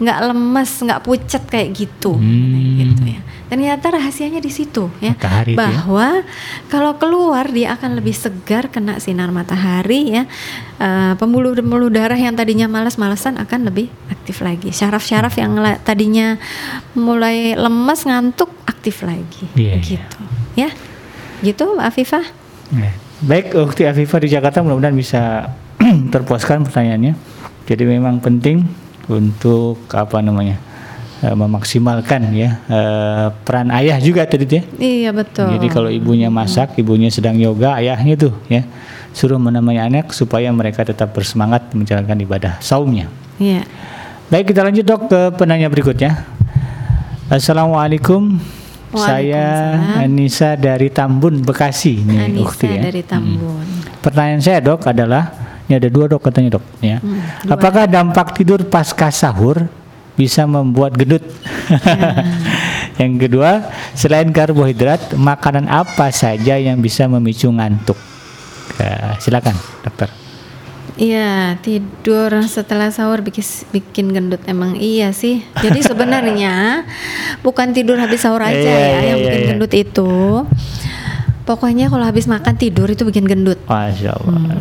nggak 0.03 0.19
lemes, 0.31 0.71
nggak 0.83 1.03
pucat 1.03 1.43
kayak 1.47 1.75
gitu, 1.75 2.15
hmm. 2.15 2.79
gitu 2.79 3.03
ya. 3.07 3.21
Ternyata 3.53 3.93
rahasianya 3.93 4.41
di 4.41 4.49
situ 4.49 4.89
ya, 5.05 5.13
matahari 5.13 5.53
ya. 5.53 5.61
bahwa 5.61 6.25
ya? 6.25 6.73
kalau 6.73 6.97
keluar 6.97 7.45
dia 7.53 7.77
akan 7.77 8.01
lebih 8.01 8.17
segar 8.17 8.73
kena 8.73 8.97
sinar 8.97 9.29
matahari 9.29 10.09
ya. 10.09 10.25
Uh, 10.81 11.13
pembuluh-pembuluh 11.21 11.93
darah 11.93 12.17
yang 12.17 12.33
tadinya 12.33 12.65
malas-malesan 12.65 13.37
akan 13.37 13.69
lebih 13.69 13.93
aktif 14.09 14.41
lagi. 14.41 14.73
Syaraf-syaraf 14.73 15.37
yang 15.37 15.53
tadinya 15.85 16.41
mulai 16.97 17.53
lemes 17.53 18.09
ngantuk 18.09 18.49
aktif 18.65 19.05
lagi, 19.05 19.45
yeah, 19.53 19.77
iya. 19.77 19.85
gitu 19.85 20.23
yeah. 20.57 20.73
ya. 20.73 21.45
Gitu, 21.45 21.77
Mbak 21.77 21.87
Afifah. 21.93 22.25
Yeah. 22.73 22.97
Baik, 23.21 23.53
Ukti 23.53 23.85
Afifah 23.85 24.17
di 24.25 24.33
Jakarta 24.33 24.65
mudah-mudahan 24.65 24.97
bisa 24.97 25.53
terpuaskan 26.17 26.65
pertanyaannya. 26.65 27.13
Jadi 27.69 27.85
memang 27.85 28.17
penting 28.25 28.65
untuk 29.13 29.77
apa 29.93 30.25
namanya? 30.25 30.72
Uh, 31.23 31.37
memaksimalkan 31.39 32.35
ya 32.35 32.59
uh, 32.67 33.27
peran 33.47 33.71
ayah 33.71 33.97
juga 34.03 34.27
tadi 34.27 34.47
ya. 34.47 34.63
Iya 34.77 35.11
betul. 35.15 35.55
Jadi 35.57 35.67
kalau 35.71 35.89
ibunya 35.89 36.29
masak, 36.29 36.75
ibunya 36.77 37.09
sedang 37.09 37.39
yoga, 37.39 37.79
ayahnya 37.79 38.19
tuh 38.19 38.35
ya 38.51 38.67
suruh 39.13 39.39
menemani 39.39 39.79
anak 39.79 40.11
supaya 40.11 40.49
mereka 40.51 40.83
tetap 40.83 41.15
bersemangat 41.15 41.71
menjalankan 41.73 42.19
ibadah 42.21 42.53
saumnya. 42.59 43.07
Iya. 43.39 43.65
Baik 44.33 44.53
kita 44.53 44.65
lanjut 44.65 44.85
dok 44.85 45.01
ke 45.13 45.21
penanya 45.37 45.69
berikutnya. 45.69 46.25
Assalamualaikum. 47.29 48.41
Saya 48.93 49.73
Anissa 50.05 50.53
dari 50.53 50.93
Tambun, 50.93 51.41
Bekasi. 51.41 52.05
Nih, 52.05 52.29
Anissa 52.29 52.45
Ukti, 52.45 52.69
ya. 52.69 52.83
dari 52.93 53.01
Tambun. 53.01 53.65
Pertanyaan 54.05 54.43
saya 54.45 54.61
dok 54.61 54.85
adalah, 54.85 55.33
ini 55.65 55.81
ada 55.81 55.89
dua 55.89 56.13
dok 56.13 56.21
katanya 56.29 56.61
dok. 56.61 56.65
Ya. 56.85 57.01
Hmm, 57.01 57.21
dua. 57.49 57.57
Apakah 57.57 57.89
dampak 57.89 58.37
tidur 58.37 58.61
pasca 58.69 59.09
sahur 59.09 59.65
bisa 60.17 60.45
membuat 60.45 60.95
gendut? 60.97 61.25
yang 63.01 63.17
kedua, 63.17 63.73
selain 63.97 64.29
karbohidrat, 64.31 65.17
makanan 65.17 65.69
apa 65.69 66.13
saja 66.13 66.61
yang 66.61 66.81
bisa 66.81 67.09
memicu 67.09 67.49
ngantuk? 67.49 67.97
Eh, 68.81 69.13
silakan 69.21 69.57
dokter. 69.85 70.09
Iya, 70.93 71.57
tidur 71.65 72.29
setelah 72.45 72.93
sahur 72.93 73.25
bikin, 73.25 73.41
bikin 73.73 74.13
gendut 74.13 74.45
emang 74.45 74.77
iya 74.77 75.09
sih. 75.17 75.41
Jadi 75.57 75.81
sebenarnya 75.81 76.85
bukan 77.47 77.73
tidur 77.73 77.97
habis 77.97 78.21
sahur 78.21 78.45
aja 78.45 78.53
Iya, 78.53 78.77
ya 78.77 78.77
iya, 78.77 79.01
yang 79.09 79.19
iya, 79.19 79.25
bikin 79.25 79.41
iya. 79.41 79.49
gendut 79.57 79.73
itu. 79.73 80.13
Pokoknya 81.43 81.91
kalau 81.91 82.03
habis 82.03 82.25
makan 82.25 82.55
tidur 82.55 82.87
itu 82.87 83.03
bikin 83.03 83.27
gendut. 83.27 83.59
Masya 83.67 84.15
Allah. 84.15 84.57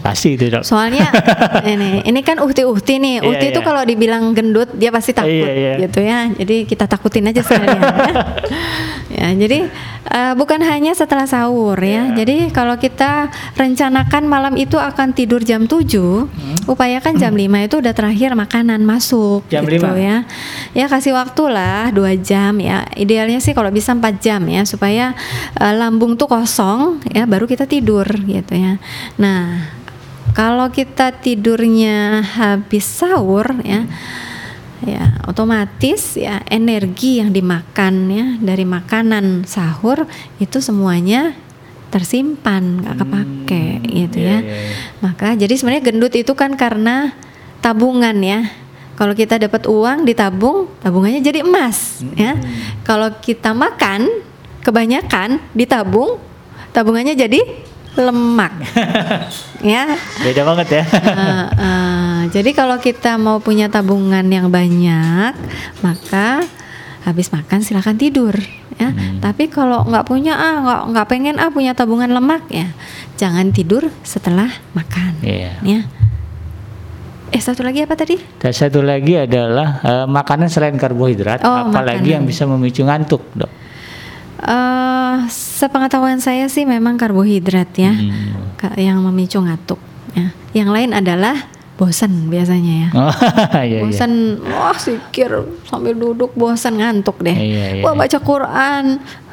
Pasti 0.00 0.34
itu 0.34 0.50
dok. 0.50 0.66
Soalnya 0.66 1.08
ini 1.72 2.02
ini 2.02 2.20
kan 2.20 2.36
uhti-uhti 2.36 2.98
nih. 2.98 3.22
Iya, 3.22 3.28
Uhti 3.30 3.46
itu 3.48 3.60
iya. 3.60 3.66
kalau 3.66 3.82
dibilang 3.82 4.34
gendut 4.34 4.68
dia 4.74 4.90
pasti 4.90 5.14
takut 5.14 5.30
Iya, 5.30 5.50
iya. 5.54 5.72
gitu 5.80 6.00
ya. 6.00 6.28
Jadi 6.28 6.56
kita 6.66 6.84
takutin 6.84 7.24
aja 7.24 7.40
sekalian. 7.40 7.80
ya. 7.80 8.12
ya, 9.24 9.28
jadi 9.38 9.58
eh, 10.04 10.34
bukan 10.34 10.60
hanya 10.60 10.92
setelah 10.92 11.24
sahur 11.24 11.78
ya. 11.78 12.12
Iya. 12.12 12.20
Jadi 12.20 12.36
kalau 12.50 12.76
kita 12.76 13.30
rencanakan 13.54 14.22
malam 14.26 14.54
itu 14.58 14.76
akan 14.76 15.14
tidur 15.14 15.40
jam 15.40 15.64
7, 15.64 16.26
Hmm. 16.34 16.56
upayakan 16.66 17.14
jam 17.16 17.32
5 17.32 17.40
itu 17.62 17.80
udah 17.80 17.92
terakhir 17.92 18.34
makanan 18.34 18.82
masuk 18.82 19.46
Jam 19.48 19.64
gitu 19.64 19.80
5? 19.86 19.96
ya. 19.96 20.16
Ya 20.74 20.84
kasih 20.84 21.14
waktu 21.14 21.42
lah 21.48 21.88
2 21.88 22.12
jam 22.20 22.58
ya. 22.58 22.84
Idealnya 22.92 23.40
sih 23.40 23.54
kalau 23.54 23.70
bisa 23.70 23.96
4 23.96 24.20
jam 24.20 24.44
ya 24.44 24.68
supaya 24.68 25.16
eh, 25.56 25.72
lambung 25.72 26.20
tuh 26.20 26.23
kosong 26.26 27.04
ya 27.10 27.24
baru 27.24 27.48
kita 27.48 27.64
tidur 27.68 28.06
gitu 28.06 28.54
ya. 28.54 28.80
Nah, 29.20 29.68
kalau 30.34 30.68
kita 30.68 31.14
tidurnya 31.14 32.20
habis 32.24 32.84
sahur 32.84 33.54
ya 33.62 33.86
ya 34.84 35.16
otomatis 35.24 36.18
ya 36.20 36.44
energi 36.50 37.22
yang 37.22 37.32
dimakan 37.32 37.94
ya 38.12 38.26
dari 38.42 38.68
makanan 38.68 39.48
sahur 39.48 40.04
itu 40.36 40.60
semuanya 40.60 41.32
tersimpan 41.88 42.84
nggak 42.84 42.96
kepake 43.00 43.66
gitu 43.86 44.18
iya, 44.20 44.28
ya 44.28 44.38
iya, 44.42 44.56
iya. 44.60 44.74
maka 45.00 45.32
jadi 45.38 45.54
sebenarnya 45.56 45.84
gendut 45.88 46.12
itu 46.18 46.34
kan 46.36 46.58
karena 46.58 47.16
tabungan 47.64 48.18
ya 48.20 48.50
kalau 48.98 49.14
kita 49.16 49.38
dapat 49.40 49.64
uang 49.70 50.04
ditabung 50.04 50.68
tabungannya 50.82 51.22
jadi 51.22 51.46
emas 51.46 52.02
ya 52.18 52.36
kalau 52.82 53.08
kita 53.22 53.56
makan 53.56 54.10
kebanyakan 54.64 55.38
ditabung 55.52 56.16
tabungannya 56.72 57.14
jadi 57.14 57.40
lemak 57.94 58.50
ya 59.62 59.94
Beda 60.18 60.42
banget 60.42 60.68
ya. 60.72 60.84
Eh, 60.88 61.46
eh, 61.54 62.18
jadi 62.32 62.50
kalau 62.50 62.76
kita 62.76 63.14
mau 63.14 63.38
punya 63.38 63.70
tabungan 63.70 64.26
yang 64.26 64.50
banyak, 64.50 65.30
maka 65.78 66.42
habis 67.04 67.30
makan 67.30 67.60
silakan 67.60 67.94
tidur 67.94 68.34
ya. 68.74 68.90
Tapi 69.20 69.46
kalau 69.46 69.86
nggak 69.86 70.04
punya 70.04 70.34
ah 70.34 70.56
nggak 70.58 70.80
nggak 70.90 71.06
pengen 71.06 71.36
ah 71.38 71.46
punya 71.48 71.70
tabungan 71.70 72.10
lemak 72.10 72.42
ya, 72.50 72.66
jangan 73.14 73.54
tidur 73.54 73.86
setelah 74.02 74.50
makan 74.74 75.14
Iya. 75.22 75.54
ya. 75.62 75.80
Eh 77.30 77.38
satu 77.38 77.62
lagi 77.62 77.82
apa 77.82 77.94
tadi? 77.94 78.18
Dan 78.38 78.50
satu 78.50 78.82
lagi 78.82 79.14
adalah 79.14 79.78
eh, 79.80 80.06
makanan 80.06 80.50
selain 80.50 80.74
karbohidrat, 80.74 81.42
Oh, 81.42 81.70
apalagi 81.70 82.10
makanan. 82.10 82.10
yang 82.10 82.24
bisa 82.26 82.42
memicu 82.44 82.82
ngantuk, 82.82 83.22
dok. 83.32 83.50
Eh 84.44 85.16
sepengetahuan 85.26 86.18
saya 86.18 86.46
sih 86.46 86.64
memang 86.64 86.94
karbohidrat 86.94 87.70
ya, 87.74 87.92
Hmm. 87.92 88.52
Yang 88.76 88.98
memicu 89.02 89.38
ngantuk. 89.38 89.76
Ya. 90.12 90.32
Yang 90.54 90.68
lain 90.70 90.90
adalah 90.94 91.36
bosan 91.74 92.28
biasanya 92.28 92.74
ya. 92.86 92.88
Oh, 92.94 93.12
iya, 93.60 93.60
iya. 93.66 93.80
bosan 93.82 94.12
wah 94.40 94.72
sikir 94.72 95.28
sambil 95.64 95.92
duduk 95.92 96.30
bosan 96.32 96.78
ngantuk 96.78 97.18
deh 97.18 97.34
Iya, 97.34 97.66
iya, 97.76 97.82
wah 97.82 97.92
iya. 97.92 97.98
baca 97.98 98.18
Quran 98.20 98.84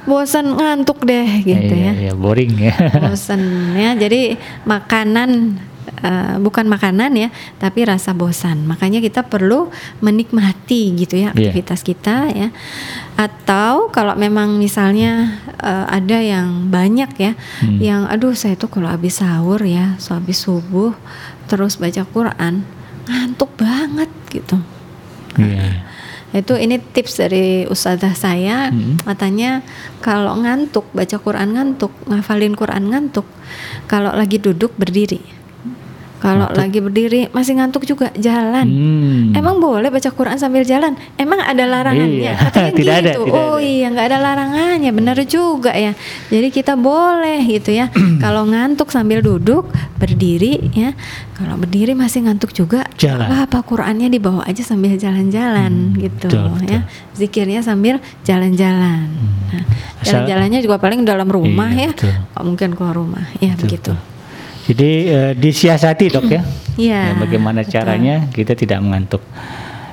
bosan 0.02 0.46
ngantuk 0.52 1.06
deh 1.06 1.46
gitu 1.46 1.70
Iya, 1.70 1.94
ya 1.94 1.94
iya, 2.02 2.14
boring 2.14 2.58
ya. 2.68 2.74
bosan 2.98 3.42
ya 3.78 3.94
jadi 3.94 4.42
makanan 4.66 5.62
eh, 6.02 6.36
bukan 6.42 6.66
makanan 6.66 7.14
ya 7.14 7.30
tapi 7.56 7.86
rasa 7.86 8.10
bosan 8.12 8.66
makanya 8.66 8.98
kita 8.98 9.22
perlu 9.22 9.70
menikmati 10.02 10.98
gitu 10.98 11.22
ya 11.22 11.30
Iya. 11.32 11.54
aktivitas 11.54 11.86
kita 11.86 12.34
ya 12.34 12.50
atau 13.22 13.94
kalau 13.94 14.18
memang 14.18 14.58
misalnya 14.58 15.38
eh, 15.62 15.86
ada 15.86 16.18
yang 16.18 16.74
banyak 16.74 17.12
ya 17.22 17.32
Hmm. 17.62 17.78
yang 17.78 18.02
aduh 18.10 18.34
saya 18.34 18.58
tuh 18.58 18.74
kalau 18.74 18.90
habis 18.90 19.22
sahur 19.22 19.62
ya 19.62 19.94
so 20.02 20.18
habis 20.18 20.42
subuh 20.42 20.98
terus 21.46 21.78
baca 21.78 22.02
Quran 22.04 22.66
ngantuk 23.06 23.54
banget 23.62 24.10
gitu 24.34 24.58
Iya. 25.38 25.86
itu 26.32 26.54
ini 26.56 26.76
tips 26.80 27.22
dari 27.22 27.68
ustazah 27.70 28.16
saya 28.16 28.74
Hmm. 28.74 28.98
katanya 29.06 29.62
kalau 30.02 30.34
ngantuk 30.42 30.90
baca 30.92 31.18
Quran 31.20 31.54
ngantuk 31.54 31.94
ngafalin 32.10 32.58
Quran 32.58 32.90
ngantuk 32.90 33.28
kalau 33.86 34.12
lagi 34.12 34.42
duduk 34.42 34.74
berdiri 34.76 35.22
kalau 36.22 36.46
lagi 36.52 36.78
berdiri 36.78 37.28
masih 37.30 37.58
ngantuk 37.58 37.84
juga 37.84 38.14
jalan 38.16 38.70
Hmm. 38.72 39.34
Emang 39.34 39.58
boleh 39.58 39.90
baca 39.90 40.06
Quran 40.08 40.38
sambil 40.38 40.62
jalan? 40.62 40.94
Emang 41.16 41.42
ada 41.42 41.66
larangannya? 41.66 42.22
Iya, 42.22 42.34
Katanya 42.38 42.72
tidak 42.80 42.94
ada, 42.96 43.12
gitu. 43.12 43.22
tidak 43.26 43.42
oh 43.42 43.56
ada. 43.56 43.66
iya, 43.66 43.86
nggak 43.90 44.06
ada 44.06 44.18
larangannya, 44.20 44.92
benar 44.92 45.18
juga 45.24 45.72
ya. 45.72 45.92
Jadi 46.28 46.48
kita 46.50 46.74
boleh 46.76 47.42
gitu 47.44 47.72
ya. 47.72 47.90
Kalau 48.24 48.46
ngantuk 48.46 48.88
sambil 48.88 49.20
duduk, 49.20 49.66
berdiri 49.98 50.62
ya. 50.72 50.94
Kalau 51.34 51.58
berdiri 51.58 51.92
masih 51.92 52.22
ngantuk 52.22 52.52
juga, 52.52 52.86
Jalan. 52.96 53.26
apa 53.26 53.50
apa 53.50 53.58
Qurannya 53.62 54.06
dibawa 54.08 54.46
aja 54.46 54.62
sambil 54.62 54.94
jalan-jalan 54.96 55.98
gitu 55.98 56.30
betul, 56.30 56.54
betul. 56.54 56.70
ya. 56.70 56.82
Zikirnya 57.14 57.60
sambil 57.62 57.98
jalan-jalan. 58.22 59.10
Nah, 59.50 59.64
Asal- 59.98 60.22
jalan-jalannya 60.30 60.60
juga 60.60 60.78
paling 60.78 61.02
dalam 61.02 61.26
rumah 61.26 61.68
Iya, 61.68 61.82
ya. 61.82 61.90
betul. 61.92 62.14
Mungkin 62.44 62.70
keluar 62.72 62.94
rumah, 62.94 63.26
ya 63.38 63.54
begitu. 63.56 63.94
Jadi 64.62 64.92
eh, 65.08 65.32
disiasati 65.34 66.06
dok 66.08 66.28
ya. 66.28 66.42
Iya. 66.76 67.02
Ya, 67.12 67.14
bagaimana 67.18 67.62
betul. 67.62 67.74
caranya 67.74 68.16
kita 68.30 68.54
tidak 68.54 68.80
mengantuk. 68.80 69.22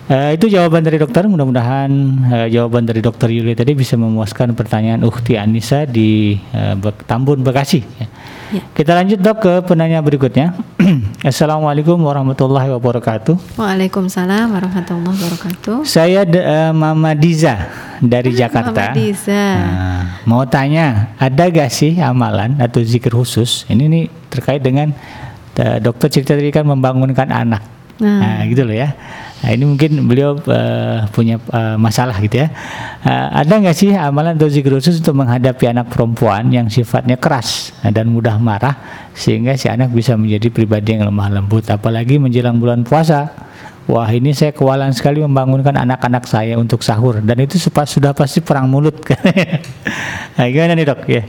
Eh, 0.09 0.37
itu 0.37 0.49
jawaban 0.49 0.81
dari 0.81 0.97
dokter. 0.97 1.25
Mudah-mudahan 1.25 1.91
eh, 2.29 2.49
jawaban 2.49 2.85
dari 2.85 3.01
dokter 3.01 3.29
Yuli 3.29 3.53
tadi 3.53 3.73
bisa 3.73 3.97
memuaskan 3.97 4.53
pertanyaan 4.53 5.05
Ukti 5.05 5.37
Anissa 5.37 5.85
di 5.85 6.37
Bek- 6.53 7.05
Tambun 7.05 7.41
Bekasi. 7.41 7.81
ya. 7.81 8.07
Ya. 8.49 8.65
Kita 8.73 8.97
lanjut 8.97 9.21
dok 9.21 9.39
ke 9.45 9.53
penanya 9.69 10.01
berikutnya. 10.01 10.57
Assalamualaikum 11.31 12.01
warahmatullahi 12.01 12.73
wabarakatuh. 12.73 13.61
Waalaikumsalam 13.61 14.49
warahmatullahi 14.49 15.17
wabarakatuh. 15.21 15.85
Saya 15.85 16.25
de- 16.25 16.41
eh, 16.41 16.73
Mama 16.73 17.13
Diza 17.13 17.69
dari 18.01 18.33
Jakarta. 18.33 18.89
Mama 18.89 18.97
Diza. 18.97 19.45
Nah, 19.61 20.03
mau 20.25 20.49
tanya, 20.49 21.13
ada 21.21 21.45
gak 21.45 21.69
sih 21.69 22.01
amalan 22.01 22.57
atau 22.57 22.81
zikir 22.81 23.13
khusus? 23.13 23.69
Ini 23.69 23.85
nih 23.85 24.05
terkait 24.33 24.65
dengan 24.65 24.97
eh, 25.55 25.77
dokter 25.79 26.09
cerita 26.09 26.33
tadi 26.33 26.49
kan 26.49 26.65
membangunkan 26.65 27.29
anak. 27.29 27.61
Nah. 28.01 28.21
Nah, 28.23 28.39
gitu 28.49 28.65
loh 28.65 28.73
ya. 28.73 28.97
Nah, 29.39 29.55
ini 29.55 29.64
mungkin 29.70 30.03
beliau 30.11 30.34
eh, 30.51 31.07
punya 31.14 31.39
eh, 31.39 31.76
masalah 31.78 32.18
gitu 32.18 32.43
ya. 32.43 32.51
Eh, 33.07 33.26
ada 33.39 33.55
nggak 33.55 33.76
sih 33.76 33.95
amalan 33.95 34.34
atau 34.34 34.51
zikir 34.51 34.74
khusus 34.74 34.99
untuk 34.99 35.14
menghadapi 35.22 35.70
anak 35.70 35.95
perempuan 35.95 36.51
yang 36.51 36.66
sifatnya 36.66 37.14
keras 37.14 37.70
dan 37.86 38.11
mudah 38.11 38.34
marah 38.43 38.74
sehingga 39.14 39.55
si 39.55 39.70
anak 39.70 39.95
bisa 39.95 40.18
menjadi 40.18 40.51
pribadi 40.51 40.99
yang 40.99 41.07
lemah 41.07 41.39
lembut 41.39 41.70
apalagi 41.70 42.18
menjelang 42.18 42.59
bulan 42.59 42.82
puasa. 42.82 43.30
Wah 43.89 44.11
ini 44.12 44.36
saya 44.36 44.53
kewalahan 44.53 44.93
sekali 44.93 45.24
membangunkan 45.24 45.72
anak-anak 45.72 46.28
saya 46.28 46.61
untuk 46.61 46.84
sahur 46.84 47.24
dan 47.24 47.41
itu 47.41 47.57
sudah 47.62 48.12
pasti 48.12 48.45
perang 48.45 48.68
mulut. 48.68 49.01
nah, 50.36 50.45
gimana 50.45 50.76
nih 50.76 50.84
dok? 50.84 51.09
Ya, 51.09 51.24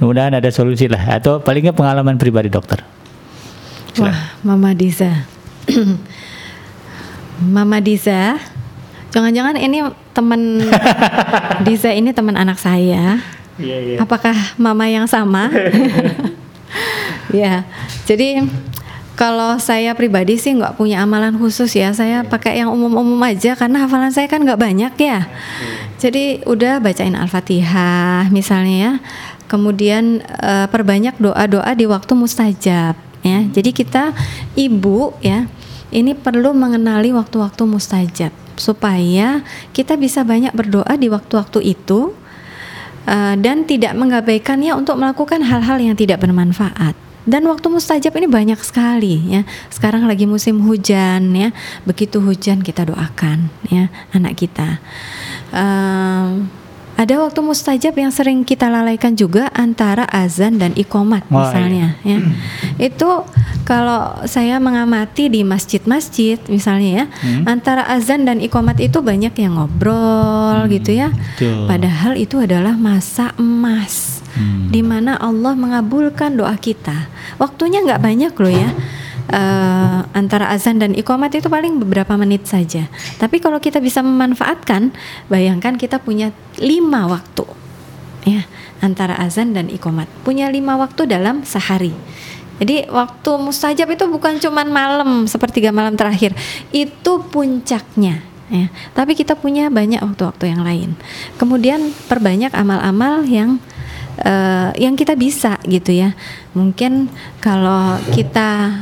mudah-mudahan 0.00 0.40
ada 0.40 0.48
solusi 0.48 0.88
lah 0.88 1.20
atau 1.20 1.44
paling 1.44 1.68
nggak 1.68 1.76
pengalaman 1.76 2.16
pribadi 2.16 2.48
dokter. 2.48 2.80
Silakan. 3.92 4.14
Wah, 4.14 4.20
Mama 4.46 4.72
Diza. 4.72 5.26
Mama 7.38 7.78
Diza. 7.78 8.38
Jangan-jangan 9.14 9.56
ini 9.56 9.80
teman 10.12 10.62
Diza 11.66 11.94
ini 11.94 12.10
teman 12.10 12.34
anak 12.34 12.58
saya. 12.58 13.22
Iya 13.58 13.78
iya. 13.82 13.96
Apakah 13.98 14.34
mama 14.58 14.86
yang 14.86 15.06
sama? 15.10 15.50
ya. 17.34 17.66
Jadi 18.06 18.42
kalau 19.18 19.58
saya 19.58 19.98
pribadi 19.98 20.38
sih 20.38 20.54
nggak 20.54 20.78
punya 20.78 21.02
amalan 21.02 21.34
khusus 21.34 21.74
ya. 21.74 21.90
Saya 21.90 22.22
pakai 22.22 22.62
yang 22.62 22.70
umum-umum 22.70 23.18
aja 23.26 23.58
karena 23.58 23.82
hafalan 23.82 24.14
saya 24.14 24.30
kan 24.30 24.46
nggak 24.46 24.62
banyak 24.62 24.94
ya. 24.94 25.26
Jadi 25.98 26.46
udah 26.46 26.78
bacain 26.78 27.18
Al-Fatihah 27.18 28.30
misalnya 28.30 28.76
ya. 28.78 28.92
Kemudian 29.50 30.22
eh, 30.22 30.66
perbanyak 30.70 31.18
doa-doa 31.18 31.74
di 31.74 31.90
waktu 31.90 32.12
mustajab 32.14 32.94
ya. 33.26 33.38
Jadi 33.50 33.70
kita 33.74 34.14
ibu 34.54 35.10
ya 35.18 35.50
ini 35.88 36.12
perlu 36.12 36.52
mengenali 36.52 37.12
waktu-waktu 37.14 37.62
mustajab 37.64 38.32
supaya 38.58 39.40
kita 39.70 39.94
bisa 39.94 40.26
banyak 40.26 40.50
berdoa 40.52 40.98
di 40.98 41.06
waktu-waktu 41.08 41.72
itu 41.78 42.12
uh, 43.06 43.34
dan 43.38 43.64
tidak 43.64 43.94
mengabaikannya 43.94 44.74
untuk 44.74 44.98
melakukan 45.00 45.40
hal-hal 45.46 45.78
yang 45.80 45.94
tidak 45.94 46.20
bermanfaat. 46.20 46.98
Dan 47.28 47.44
waktu 47.44 47.68
mustajab 47.68 48.16
ini 48.16 48.24
banyak 48.24 48.56
sekali 48.64 49.20
ya. 49.28 49.44
Sekarang 49.68 50.08
lagi 50.08 50.24
musim 50.24 50.64
hujan 50.64 51.36
ya. 51.36 51.52
Begitu 51.84 52.24
hujan 52.24 52.64
kita 52.64 52.88
doakan 52.88 53.52
ya 53.68 53.92
anak 54.16 54.40
kita. 54.40 54.80
Uh, 55.52 56.48
ada 56.98 57.14
waktu 57.22 57.38
mustajab 57.46 57.94
yang 57.94 58.10
sering 58.10 58.42
kita 58.42 58.66
lalaikan 58.66 59.14
juga 59.14 59.46
antara 59.54 60.02
azan 60.10 60.58
dan 60.58 60.74
ikomat 60.74 61.22
oh, 61.30 61.38
misalnya 61.38 61.94
iya. 62.02 62.18
ya. 62.18 62.90
Itu 62.90 63.22
kalau 63.62 64.26
saya 64.26 64.58
mengamati 64.58 65.30
di 65.30 65.46
masjid-masjid 65.46 66.42
misalnya 66.50 66.90
ya, 66.90 67.04
hmm. 67.06 67.46
antara 67.46 67.86
azan 67.86 68.26
dan 68.26 68.42
ikomat 68.42 68.82
itu 68.82 68.98
banyak 68.98 69.30
yang 69.30 69.54
ngobrol 69.54 70.66
hmm. 70.66 70.70
gitu 70.74 70.90
ya. 70.98 71.14
Betul. 71.14 71.70
Padahal 71.70 72.12
itu 72.18 72.42
adalah 72.42 72.74
masa 72.74 73.30
emas. 73.38 74.18
Hmm. 74.34 74.66
Di 74.74 74.82
mana 74.82 75.22
Allah 75.22 75.54
mengabulkan 75.54 76.34
doa 76.34 76.58
kita. 76.58 77.06
Waktunya 77.38 77.78
nggak 77.86 78.02
banyak 78.02 78.32
loh 78.34 78.50
ya 78.50 78.70
uh, 79.32 80.08
antara 80.16 80.48
azan 80.52 80.80
dan 80.80 80.96
iqamat 80.96 81.36
itu 81.36 81.48
paling 81.48 81.80
beberapa 81.80 82.16
menit 82.16 82.48
saja. 82.48 82.88
Tapi 83.20 83.40
kalau 83.40 83.60
kita 83.60 83.78
bisa 83.78 84.00
memanfaatkan, 84.00 84.92
bayangkan 85.28 85.76
kita 85.76 86.00
punya 86.00 86.32
lima 86.60 87.08
waktu, 87.08 87.44
ya 88.24 88.44
antara 88.80 89.18
azan 89.20 89.52
dan 89.52 89.68
iqamat. 89.68 90.08
Punya 90.24 90.48
lima 90.48 90.76
waktu 90.76 91.08
dalam 91.08 91.44
sehari. 91.44 91.92
Jadi 92.58 92.90
waktu 92.90 93.30
mustajab 93.38 93.86
itu 93.94 94.04
bukan 94.10 94.42
cuma 94.42 94.66
malam 94.66 95.30
sepertiga 95.30 95.70
malam 95.70 95.94
terakhir, 95.94 96.34
itu 96.74 97.22
puncaknya. 97.30 98.26
Ya, 98.48 98.72
tapi 98.96 99.12
kita 99.12 99.36
punya 99.36 99.68
banyak 99.68 100.00
waktu-waktu 100.00 100.56
yang 100.56 100.64
lain. 100.64 100.96
Kemudian 101.36 101.92
perbanyak 102.08 102.48
amal-amal 102.56 103.20
yang 103.28 103.60
uh, 104.24 104.72
yang 104.74 104.96
kita 104.96 105.12
bisa 105.14 105.60
gitu 105.68 105.92
ya. 105.92 106.16
Mungkin 106.56 107.12
kalau 107.44 108.00
kita 108.10 108.72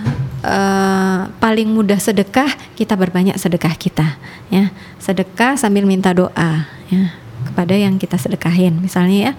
uh, 0.42 1.30
paling 1.38 1.70
mudah 1.70 2.00
sedekah 2.00 2.48
kita 2.74 2.98
berbanyak 2.98 3.36
sedekah 3.38 3.74
kita 3.76 4.18
ya. 4.50 4.72
Sedekah 5.00 5.56
sambil 5.56 5.86
minta 5.88 6.12
doa 6.12 6.66
ya 6.90 7.14
kepada 7.46 7.76
yang 7.76 7.96
kita 7.96 8.18
sedekahin. 8.18 8.80
Misalnya 8.82 9.30
ya 9.30 9.32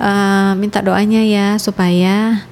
uh, 0.00 0.52
minta 0.56 0.80
doanya 0.80 1.22
ya 1.22 1.46
supaya 1.60 2.46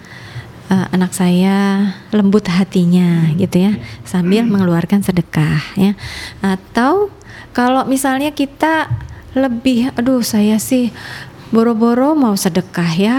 uh, 0.69 0.87
anak 0.93 1.17
saya 1.17 1.91
lembut 2.13 2.47
hatinya 2.47 3.33
gitu 3.35 3.71
ya 3.71 3.73
sambil 4.05 4.45
mengeluarkan 4.45 5.01
sedekah 5.01 5.63
ya. 5.75 5.97
Atau 6.45 7.11
kalau 7.57 7.89
misalnya 7.89 8.31
kita 8.31 8.93
lebih 9.37 9.93
aduh 9.97 10.25
saya 10.25 10.57
sih 10.61 10.93
boro-boro 11.53 12.13
mau 12.13 12.37
sedekah 12.37 12.93
ya 12.97 13.17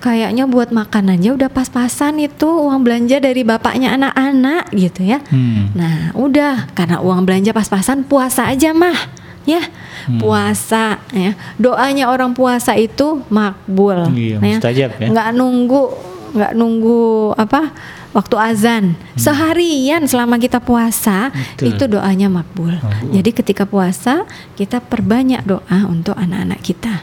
kayaknya 0.00 0.48
buat 0.48 0.72
makan 0.72 1.14
aja 1.14 1.36
udah 1.36 1.52
pas-pasan 1.52 2.18
itu 2.24 2.48
uang 2.48 2.82
belanja 2.82 3.20
dari 3.20 3.44
bapaknya 3.44 3.94
anak-anak 3.94 4.72
gitu 4.72 5.04
ya. 5.04 5.20
Hmm. 5.28 5.70
Nah, 5.76 6.16
udah 6.16 6.72
karena 6.72 7.04
uang 7.04 7.28
belanja 7.28 7.52
pas-pasan 7.52 8.08
puasa 8.08 8.48
aja 8.48 8.72
mah 8.72 8.96
ya. 9.44 9.60
Hmm. 10.08 10.18
Puasa 10.18 10.98
ya. 11.12 11.36
Doanya 11.60 12.08
orang 12.08 12.32
puasa 12.32 12.74
itu 12.74 13.20
makbul 13.28 14.08
iya, 14.16 14.40
ya. 14.40 14.58
Mustajab, 14.58 14.90
ya. 14.96 15.08
Nggak 15.12 15.28
nunggu 15.36 15.82
nggak 16.30 16.52
nunggu 16.56 17.02
apa? 17.36 17.70
Waktu 18.10 18.36
azan 18.36 18.84
hmm. 18.94 19.18
seharian 19.18 20.02
selama 20.06 20.36
kita 20.36 20.58
puasa 20.58 21.30
Betul. 21.30 21.64
itu 21.74 21.84
doanya 21.86 22.26
makbul. 22.26 22.74
makbul. 22.78 23.14
Jadi 23.14 23.30
ketika 23.30 23.64
puasa 23.66 24.26
kita 24.58 24.82
perbanyak 24.82 25.46
doa 25.46 25.78
untuk 25.86 26.18
anak-anak 26.18 26.60
kita. 26.62 27.02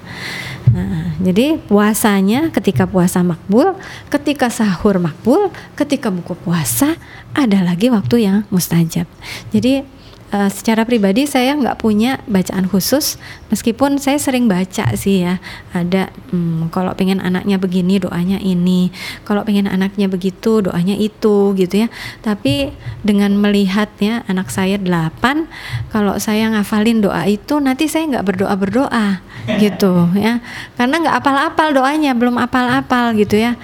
Nah, 0.68 1.16
jadi 1.24 1.56
puasanya 1.64 2.52
ketika 2.52 2.84
puasa 2.84 3.24
makbul, 3.24 3.80
ketika 4.12 4.52
sahur 4.52 5.00
makbul, 5.00 5.48
ketika 5.80 6.12
buku 6.12 6.36
puasa 6.36 7.00
ada 7.32 7.64
lagi 7.64 7.88
waktu 7.88 8.28
yang 8.28 8.38
mustajab. 8.52 9.08
Jadi 9.56 9.88
uh, 10.34 10.50
secara 10.52 10.84
pribadi 10.84 11.28
saya 11.28 11.56
nggak 11.56 11.80
punya 11.80 12.20
bacaan 12.28 12.68
khusus 12.68 13.16
meskipun 13.54 14.00
saya 14.02 14.20
sering 14.20 14.50
baca 14.52 14.92
sih 14.96 15.24
ya. 15.24 15.40
Ada 15.72 16.12
hmm, 16.32 16.74
kalau 16.74 16.92
pengen 16.98 17.20
anaknya 17.24 17.60
begini 17.60 18.00
doanya 18.02 18.40
ini. 18.42 18.90
Kalau 19.24 19.44
pengen 19.44 19.68
anaknya 19.70 20.12
begitu 20.12 20.64
doanya 20.64 20.96
itu 20.98 21.54
gitu 21.56 21.86
ya. 21.86 21.88
Tapi 22.24 22.74
dengan 23.04 23.36
melihatnya 23.38 24.28
anak 24.28 24.52
saya 24.52 24.76
delapan 24.80 25.48
kalau 25.92 26.18
saya 26.20 26.52
ngafalin 26.52 27.04
doa 27.04 27.24
itu 27.28 27.60
nanti 27.60 27.88
saya 27.88 28.08
nggak 28.08 28.26
berdoa 28.26 28.56
berdoa 28.56 29.08
gitu 29.56 30.12
ya 30.20 30.44
karena 30.76 31.00
nggak 31.00 31.16
apal-apal 31.24 31.72
doanya 31.72 32.12
belum 32.12 32.36
apal-apal 32.36 33.16
gitu 33.16 33.40
ya 33.40 33.56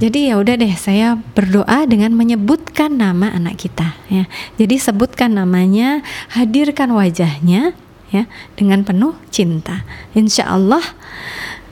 jadi 0.00 0.32
ya 0.32 0.34
udah 0.40 0.54
deh 0.56 0.74
saya 0.80 1.20
berdoa 1.36 1.84
dengan 1.84 2.16
menyebutkan 2.16 2.96
nama 2.96 3.36
anak 3.36 3.60
kita 3.60 3.92
ya 4.08 4.24
jadi 4.56 4.80
sebutkan 4.80 5.36
namanya 5.36 6.00
hadirkan 6.32 6.96
wajahnya 6.96 7.76
ya 8.10 8.24
dengan 8.54 8.86
penuh 8.86 9.14
cinta. 9.28 9.82
Insya 10.14 10.46
Allah 10.50 10.82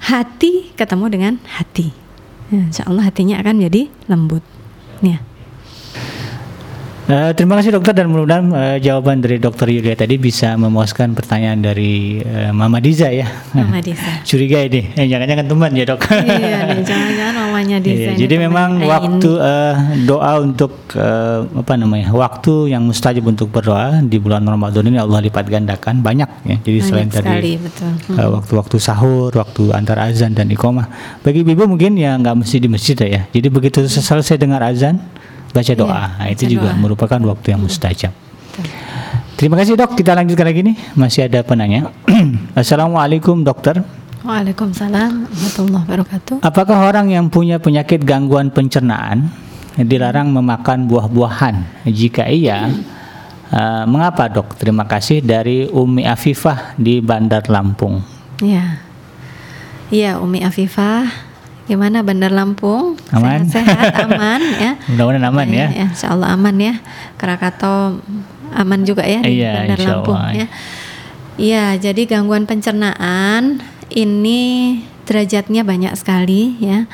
hati 0.05 0.75
ketemu 0.75 1.05
dengan 1.11 1.35
hati. 1.49 1.95
Ya, 2.53 2.69
insya 2.69 2.85
Allah 2.87 3.09
hatinya 3.09 3.41
akan 3.41 3.63
menjadi 3.63 3.89
lembut. 4.11 4.45
Ya. 5.01 5.23
Uh, 7.05 7.37
terima 7.37 7.61
kasih 7.61 7.77
dokter 7.77 7.93
dan 7.93 8.09
mudah-mudahan 8.09 8.49
uh, 8.49 8.77
jawaban 8.81 9.21
dari 9.21 9.37
dokter 9.37 9.69
Yulia 9.69 9.93
tadi 9.93 10.17
bisa 10.17 10.57
memuaskan 10.57 11.13
pertanyaan 11.13 11.61
dari 11.61 12.25
uh, 12.25 12.49
Mama 12.49 12.81
Diza 12.81 13.13
ya. 13.13 13.29
Mama 13.53 13.85
Diza. 13.85 14.09
Curiga 14.29 14.65
ini, 14.65 14.89
eh, 14.97 15.05
jangan-jangan 15.05 15.45
teman 15.45 15.71
ya 15.77 15.85
dok. 15.85 16.01
iya 16.01 16.65
jangan-jangan 16.81 17.35
mamanya 17.45 17.77
Diza. 17.85 18.09
Iya, 18.09 18.25
jadi 18.25 18.49
memang 18.49 18.81
lain. 18.81 18.89
waktu 18.89 19.31
uh, 19.37 19.75
doa 20.09 20.33
untuk 20.41 20.73
uh, 20.97 21.45
apa 21.45 21.77
namanya, 21.77 22.09
waktu 22.09 22.73
yang 22.73 22.89
mustajab 22.89 23.29
untuk 23.29 23.53
berdoa 23.53 24.01
di 24.01 24.17
bulan 24.17 24.41
Ramadan 24.49 24.89
ini 24.89 24.97
Allah 24.97 25.21
lipat 25.21 25.45
gandakan 25.45 26.01
banyak 26.01 26.31
ya. 26.49 26.57
Jadi 26.65 26.79
banyak 26.81 26.89
selain 26.89 27.09
sekali, 27.13 27.37
tadi 27.37 27.53
waktu 27.61 27.83
Uh, 28.15 28.31
waktu-waktu 28.41 28.77
sahur, 28.81 29.29
waktu 29.37 29.77
antara 29.77 30.09
azan 30.09 30.33
dan 30.33 30.49
iqomah. 30.49 30.89
Bagi 31.21 31.45
ibu 31.45 31.69
mungkin 31.69 32.01
ya 32.01 32.17
nggak 32.17 32.41
mesti 32.41 32.57
di 32.65 32.69
masjid 32.73 32.97
ya. 32.97 33.29
Jadi 33.29 33.49
begitu 33.53 33.85
selesai 33.85 34.41
dengar 34.41 34.65
azan 34.65 35.05
baca 35.55 35.73
doa. 35.79 36.03
Iya, 36.03 36.19
nah, 36.19 36.29
itu 36.35 36.45
juga 36.59 36.75
doa. 36.75 36.81
merupakan 36.83 37.21
waktu 37.31 37.47
yang 37.55 37.63
mustajab. 37.63 38.11
Terima 39.39 39.55
kasih 39.59 39.79
dok. 39.79 39.95
Kita 39.95 40.15
lanjutkan 40.19 40.47
lagi 40.51 40.67
nih. 40.67 40.77
Masih 40.99 41.31
ada 41.31 41.47
penanya. 41.47 41.95
Assalamualaikum 42.61 43.47
dokter. 43.47 43.83
Waalaikumsalam 44.25 45.29
warahmatullahi 45.29 45.85
wabarakatuh. 45.85 46.35
Apakah 46.41 46.89
orang 46.89 47.13
yang 47.13 47.29
punya 47.29 47.61
penyakit 47.61 48.03
gangguan 48.09 48.49
pencernaan 48.49 49.29
dilarang 49.77 50.33
memakan 50.33 50.89
buah-buahan? 50.89 51.85
Jika 51.85 52.33
iya, 52.33 52.73
uh, 53.53 53.85
mengapa 53.85 54.33
dok? 54.33 54.57
Terima 54.57 54.89
kasih 54.89 55.21
dari 55.21 55.69
Umi 55.69 56.09
Afifah 56.09 56.73
di 56.81 57.05
Bandar 57.05 57.45
Lampung. 57.53 58.01
Iya, 58.41 58.81
iya 59.93 60.17
Umi 60.17 60.41
Afifah 60.41 61.34
Gimana 61.65 62.05
Bandar 62.05 62.29
Lampung? 62.29 63.01
Aman. 63.09 63.49
Sehat, 63.49 63.97
aman 64.05 64.41
ya. 64.65 64.77
Mudah-mudahan 64.93 65.25
aman 65.33 65.49
ya. 65.49 65.69
ya. 65.73 65.87
Insya 65.89 66.13
Allah 66.13 66.37
aman 66.37 66.57
ya. 66.61 66.75
Krakatau 67.17 68.05
aman 68.55 68.81
juga 68.85 69.03
ya 69.03 69.25
di 69.25 69.41
iya, 69.41 69.65
Bandar 69.65 69.79
Lampung 69.81 70.21
ya. 70.37 70.47
Iya, 71.35 71.65
jadi 71.83 72.07
gangguan 72.07 72.47
pencernaan 72.47 73.59
ini 73.91 74.79
derajatnya 75.09 75.67
banyak 75.67 75.91
sekali 75.99 76.55
ya. 76.63 76.87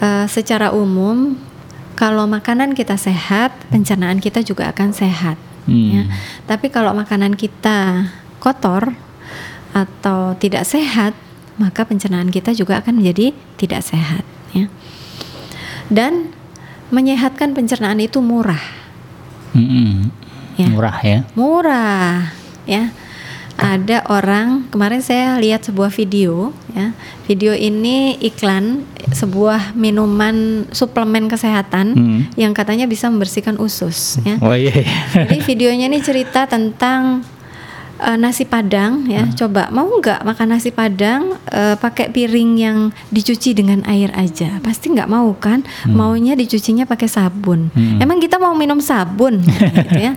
E, 0.00 0.08
secara 0.32 0.72
umum 0.72 1.36
kalau 1.94 2.26
makanan 2.26 2.74
kita 2.74 2.98
sehat, 2.98 3.54
pencernaan 3.70 4.18
kita 4.18 4.42
juga 4.42 4.72
akan 4.72 4.90
sehat 4.90 5.38
hmm. 5.68 5.88
ya. 5.92 6.02
Tapi 6.48 6.72
kalau 6.72 6.96
makanan 6.96 7.38
kita 7.38 8.10
kotor 8.42 8.96
atau 9.74 10.34
tidak 10.38 10.64
sehat, 10.66 11.14
maka 11.56 11.86
pencernaan 11.86 12.30
kita 12.30 12.50
juga 12.54 12.82
akan 12.82 13.02
menjadi 13.02 13.30
tidak 13.56 13.82
sehat 13.86 14.26
ya. 14.54 14.66
Dan 15.86 16.34
menyehatkan 16.90 17.52
pencernaan 17.52 18.00
itu 18.00 18.18
murah. 18.22 18.60
Mm-hmm. 19.54 19.92
Ya. 20.58 20.68
Murah 20.70 20.98
ya. 21.02 21.18
Murah 21.34 22.16
ya. 22.64 22.84
Ada 23.54 24.02
orang 24.10 24.66
kemarin 24.66 24.98
saya 24.98 25.38
lihat 25.38 25.62
sebuah 25.62 25.94
video 25.94 26.50
ya. 26.74 26.90
Video 27.30 27.54
ini 27.54 28.18
iklan 28.18 28.82
sebuah 29.14 29.78
minuman 29.78 30.66
suplemen 30.74 31.30
kesehatan 31.30 31.94
mm. 31.94 32.20
yang 32.34 32.50
katanya 32.50 32.90
bisa 32.90 33.06
membersihkan 33.06 33.54
usus 33.62 34.18
ya. 34.26 34.42
Oh 34.42 34.58
iya. 34.58 34.74
iya. 34.74 34.98
Jadi 35.30 35.38
videonya 35.46 35.86
ini 35.86 36.02
cerita 36.02 36.50
tentang 36.50 37.22
uh, 38.04 38.18
nasi 38.20 38.44
padang 38.44 39.08
ya. 39.08 39.24
Hmm. 39.24 39.32
coba 39.32 39.72
mau 39.72 39.88
nggak 39.88 40.20
makan 40.22 40.48
nasi 40.52 40.68
padang 40.68 41.40
uh, 41.48 41.74
pakai 41.80 42.12
piring 42.12 42.50
yang 42.60 42.78
dicuci 43.08 43.56
dengan 43.56 43.80
air 43.88 44.12
aja? 44.12 44.60
Pasti 44.60 44.92
nggak 44.92 45.08
mau 45.08 45.32
kan? 45.40 45.64
Hmm. 45.88 45.96
maunya 45.96 46.36
dicucinya 46.36 46.84
pakai 46.84 47.08
sabun. 47.08 47.72
Hmm. 47.72 48.04
emang 48.04 48.20
kita 48.20 48.36
mau 48.36 48.52
minum 48.52 48.78
sabun? 48.78 49.40
Gitu 49.74 49.96
ya. 49.96 50.14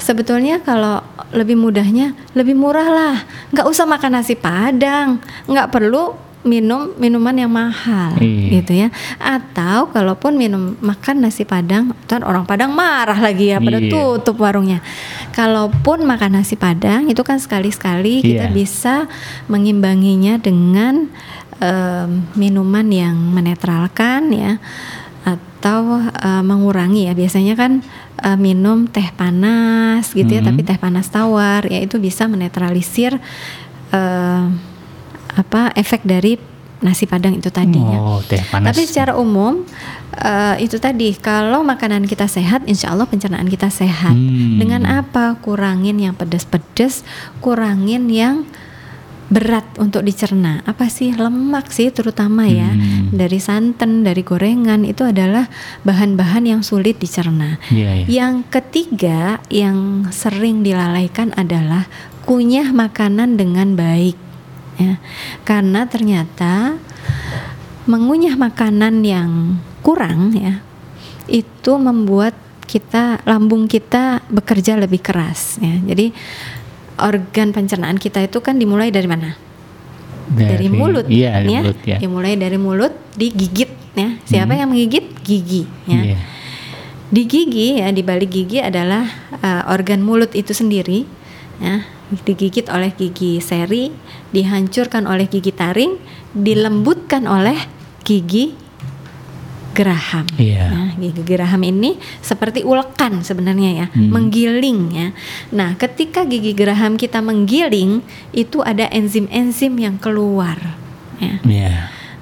Sebetulnya 0.00 0.64
kalau 0.64 1.04
lebih 1.30 1.54
mudahnya 1.60 2.16
lebih 2.32 2.56
murah 2.56 2.88
lah, 2.88 3.16
nggak 3.52 3.66
usah 3.68 3.84
makan 3.84 4.20
nasi 4.20 4.34
padang, 4.34 5.20
nggak 5.44 5.68
perlu 5.70 6.29
minum 6.40 6.96
minuman 6.96 7.36
yang 7.36 7.52
mahal 7.52 8.16
Iya. 8.16 8.48
gitu 8.56 8.72
ya 8.72 8.88
atau 9.20 9.92
kalaupun 9.92 10.40
minum 10.40 10.72
makan 10.80 11.20
nasi 11.20 11.44
padang 11.44 11.92
ntar 12.08 12.24
orang 12.24 12.48
padang 12.48 12.72
marah 12.72 13.20
lagi 13.20 13.52
ya 13.52 13.60
pada 13.60 13.76
Iya. 13.76 13.92
tutup 13.92 14.40
warungnya 14.40 14.80
kalaupun 15.30 16.08
makan 16.08 16.40
nasi 16.40 16.56
padang 16.56 17.06
itu 17.06 17.20
kan 17.20 17.36
sekali-sekali 17.36 18.24
kita 18.24 18.48
Iya. 18.48 18.56
bisa 18.56 18.94
mengimbanginya 19.46 20.36
dengan 20.36 21.12
em, 21.60 22.24
minuman 22.32 22.88
yang 22.88 23.20
menetralkan 23.20 24.32
ya 24.32 24.56
atau 25.28 26.00
eh, 26.00 26.40
mengurangi 26.40 27.04
ya 27.04 27.12
biasanya 27.12 27.52
kan 27.52 27.84
eh, 28.16 28.38
minum 28.40 28.88
teh 28.88 29.12
panas 29.12 30.08
gitu 30.08 30.32
ya 30.32 30.40
Mhm. 30.40 30.48
tapi 30.48 30.60
teh 30.64 30.78
panas 30.80 31.12
tawar 31.12 31.68
ya 31.68 31.84
itu 31.84 32.00
bisa 32.00 32.24
menetralisir 32.24 33.20
eh, 33.92 34.44
apa 35.36 35.70
efek 35.76 36.02
dari 36.06 36.38
nasi 36.80 37.04
padang 37.04 37.36
itu 37.36 37.52
tadinya. 37.52 38.00
Oh, 38.00 38.20
teh 38.24 38.40
panas. 38.48 38.72
Tapi 38.72 38.88
secara 38.88 39.12
umum 39.20 39.68
eh, 40.16 40.64
itu 40.64 40.80
tadi 40.80 41.12
kalau 41.20 41.60
makanan 41.60 42.08
kita 42.08 42.24
sehat, 42.24 42.64
insya 42.64 42.96
Allah 42.96 43.04
pencernaan 43.04 43.46
kita 43.52 43.68
sehat. 43.68 44.16
Hmm. 44.16 44.56
Dengan 44.56 44.88
apa? 44.88 45.36
Kurangin 45.44 46.00
yang 46.00 46.16
pedas-pedas, 46.16 47.04
kurangin 47.44 48.08
yang 48.08 48.48
berat 49.30 49.62
untuk 49.78 50.02
dicerna. 50.02 50.64
Apa 50.66 50.90
sih 50.90 51.14
lemak 51.14 51.70
sih 51.70 51.94
terutama 51.94 52.50
ya 52.50 52.66
Hmm. 52.74 53.14
dari 53.14 53.38
santan, 53.38 54.02
dari 54.02 54.26
gorengan 54.26 54.82
itu 54.82 55.06
adalah 55.06 55.46
bahan-bahan 55.86 56.50
yang 56.50 56.60
sulit 56.66 56.98
dicerna. 56.98 57.62
Iya, 57.70 58.02
iya. 58.02 58.06
Yang 58.10 58.34
ketiga 58.50 59.38
yang 59.46 60.10
sering 60.10 60.66
dilalaikan 60.66 61.30
adalah 61.38 61.86
kunyah 62.26 62.74
makanan 62.74 63.38
dengan 63.38 63.78
baik. 63.78 64.29
Ya. 64.80 64.96
Karena 65.44 65.84
ternyata 65.84 66.80
mengunyah 67.84 68.32
makanan 68.40 69.04
yang 69.04 69.60
kurang 69.84 70.32
ya 70.32 70.64
itu 71.28 71.72
membuat 71.76 72.32
kita 72.64 73.20
lambung 73.26 73.66
kita 73.68 74.24
bekerja 74.32 74.80
lebih 74.80 75.04
keras 75.04 75.60
ya. 75.60 75.74
Jadi 75.92 76.14
organ 77.00 77.50
pencernaan 77.50 77.98
kita 78.00 78.24
itu 78.24 78.38
kan 78.40 78.56
dimulai 78.56 78.88
dari 78.88 79.08
mana? 79.10 79.34
Dari, 80.30 80.70
mulut. 80.70 81.10
Iya, 81.10 81.42
dari 81.42 81.50
ya. 81.50 81.60
mulut 81.60 81.78
ya. 81.82 81.96
Dimulai 81.98 82.34
dari 82.38 82.58
mulut 82.58 82.94
digigit 83.18 83.70
ya. 83.98 84.08
Siapa 84.22 84.54
Hmm. 84.54 84.60
yang 84.62 84.68
menggigit? 84.70 85.04
Gigi 85.26 85.66
ya. 85.90 86.14
Iya. 86.14 86.18
Di 87.10 87.22
gigi 87.26 87.82
ya 87.82 87.90
di 87.90 88.06
balik 88.06 88.30
gigi 88.30 88.62
adalah 88.62 89.02
uh, 89.42 89.66
organ 89.74 89.98
mulut 89.98 90.30
itu 90.38 90.54
sendiri 90.54 91.10
ya 91.58 91.82
digigit 92.26 92.66
oleh 92.70 92.90
gigi 92.94 93.38
seri, 93.38 93.94
dihancurkan 94.34 95.06
oleh 95.06 95.30
gigi 95.30 95.54
taring, 95.54 95.98
dilembutkan 96.34 97.26
oleh 97.30 97.56
gigi 98.02 98.54
geraham. 99.70 100.26
Iya. 100.34 100.66
Nah, 100.74 100.90
gigi 100.98 101.22
geraham 101.22 101.62
ini 101.62 101.96
seperti 102.20 102.66
ulekan 102.66 103.22
sebenarnya 103.22 103.70
ya, 103.70 103.86
Hmm. 103.94 104.10
menggiling 104.10 104.80
ya. 104.90 105.08
Nah, 105.54 105.78
ketika 105.78 106.26
gigi 106.26 106.52
geraham 106.52 106.98
kita 106.98 107.22
menggiling, 107.22 108.02
itu 108.34 108.60
ada 108.66 108.90
enzim-enzim 108.90 109.78
yang 109.78 109.96
keluar. 109.96 110.58
Ya. 111.22 111.38
Iya. 111.46 111.74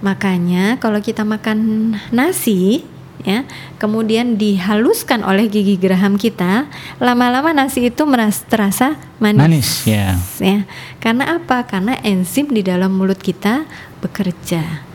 Makanya 0.05 0.78
kalau 0.78 1.02
kita 1.02 1.27
makan 1.27 1.90
nasi 2.15 2.85
ya, 3.24 3.47
kemudian 3.82 4.39
dihaluskan 4.39 5.27
oleh 5.27 5.51
gigi 5.51 5.78
geraham 5.78 6.19
kita, 6.19 6.70
lama-lama 7.03 7.51
nasi 7.55 7.90
itu 7.90 8.03
meras 8.07 8.45
terasa 8.47 8.99
manis. 9.19 9.40
Manis, 9.43 9.70
ya. 9.86 10.15
ya. 10.39 10.66
Karena 11.03 11.39
apa? 11.39 11.66
Karena 11.66 11.99
enzim 12.03 12.51
di 12.51 12.62
dalam 12.62 12.95
mulut 12.95 13.19
kita 13.19 13.66
bekerja 13.99 14.89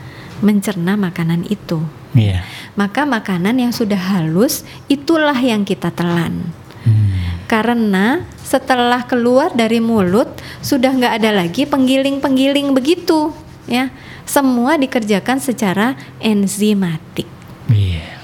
mencerna 0.43 0.99
makanan 0.99 1.47
itu. 1.47 1.79
Iya. 2.13 2.43
Maka 2.75 3.07
makanan 3.07 3.57
yang 3.57 3.71
sudah 3.71 3.97
halus 3.97 4.67
itulah 4.91 5.35
yang 5.39 5.63
kita 5.63 5.89
telan. 5.89 6.51
Hmm. 6.83 7.47
Karena 7.47 8.27
setelah 8.43 9.07
keluar 9.07 9.55
dari 9.55 9.79
mulut 9.79 10.27
sudah 10.59 10.91
nggak 10.91 11.23
ada 11.23 11.31
lagi 11.31 11.63
penggiling-penggiling 11.63 12.75
begitu, 12.75 13.31
ya. 13.65 13.89
Semua 14.23 14.79
dikerjakan 14.79 15.39
secara 15.39 15.95
enzimatik. 16.19 17.27
Iya. 17.71 18.19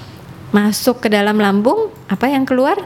Masuk 0.50 1.04
ke 1.04 1.08
dalam 1.08 1.38
lambung, 1.38 1.94
apa 2.10 2.26
yang 2.26 2.42
keluar? 2.42 2.76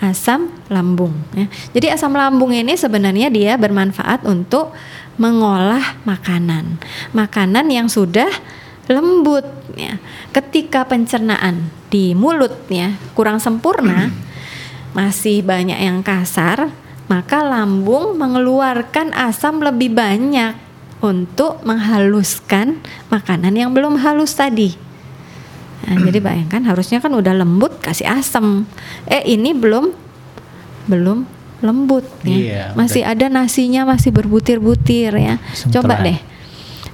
Asam 0.00 0.48
lambung. 0.72 1.12
ya. 1.36 1.44
Jadi 1.76 1.92
asam 1.92 2.16
lambung 2.16 2.56
ini 2.56 2.72
sebenarnya 2.72 3.28
dia 3.28 3.60
bermanfaat 3.60 4.24
untuk 4.24 4.72
mengolah 5.20 6.00
makanan, 6.08 6.80
makanan 7.12 7.68
yang 7.68 7.92
sudah 7.92 8.32
lembut. 8.88 9.44
Ya. 9.76 10.00
Ketika 10.32 10.88
pencernaan 10.88 11.68
di 11.92 12.16
mulut 12.16 12.64
ya 12.72 12.96
kurang 13.12 13.44
sempurna, 13.44 14.08
masih 14.96 15.44
banyak 15.44 15.76
yang 15.76 16.00
kasar, 16.00 16.72
maka 17.12 17.44
lambung 17.44 18.16
mengeluarkan 18.16 19.12
asam 19.12 19.60
lebih 19.60 19.92
banyak 19.92 20.56
untuk 21.04 21.60
menghaluskan 21.64 22.80
makanan 23.12 23.52
yang 23.52 23.76
belum 23.76 24.00
halus 24.00 24.32
tadi. 24.36 24.89
Nah, 25.80 25.96
jadi 26.02 26.18
bayangkan 26.26 26.62
harusnya 26.64 26.98
kan 26.98 27.10
udah 27.10 27.32
lembut 27.32 27.78
kasih 27.78 28.06
asam. 28.06 28.68
Eh 29.04 29.24
ini 29.30 29.52
belum 29.52 29.90
belum 30.86 31.24
lembut 31.60 32.04
ya. 32.22 32.32
Iya, 32.32 32.62
masih 32.72 33.04
ada 33.04 33.28
nasinya 33.28 33.84
masih 33.84 34.10
berbutir-butir 34.10 35.12
ya. 35.12 35.36
Asam 35.38 35.70
Coba 35.70 36.00
deh 36.00 36.18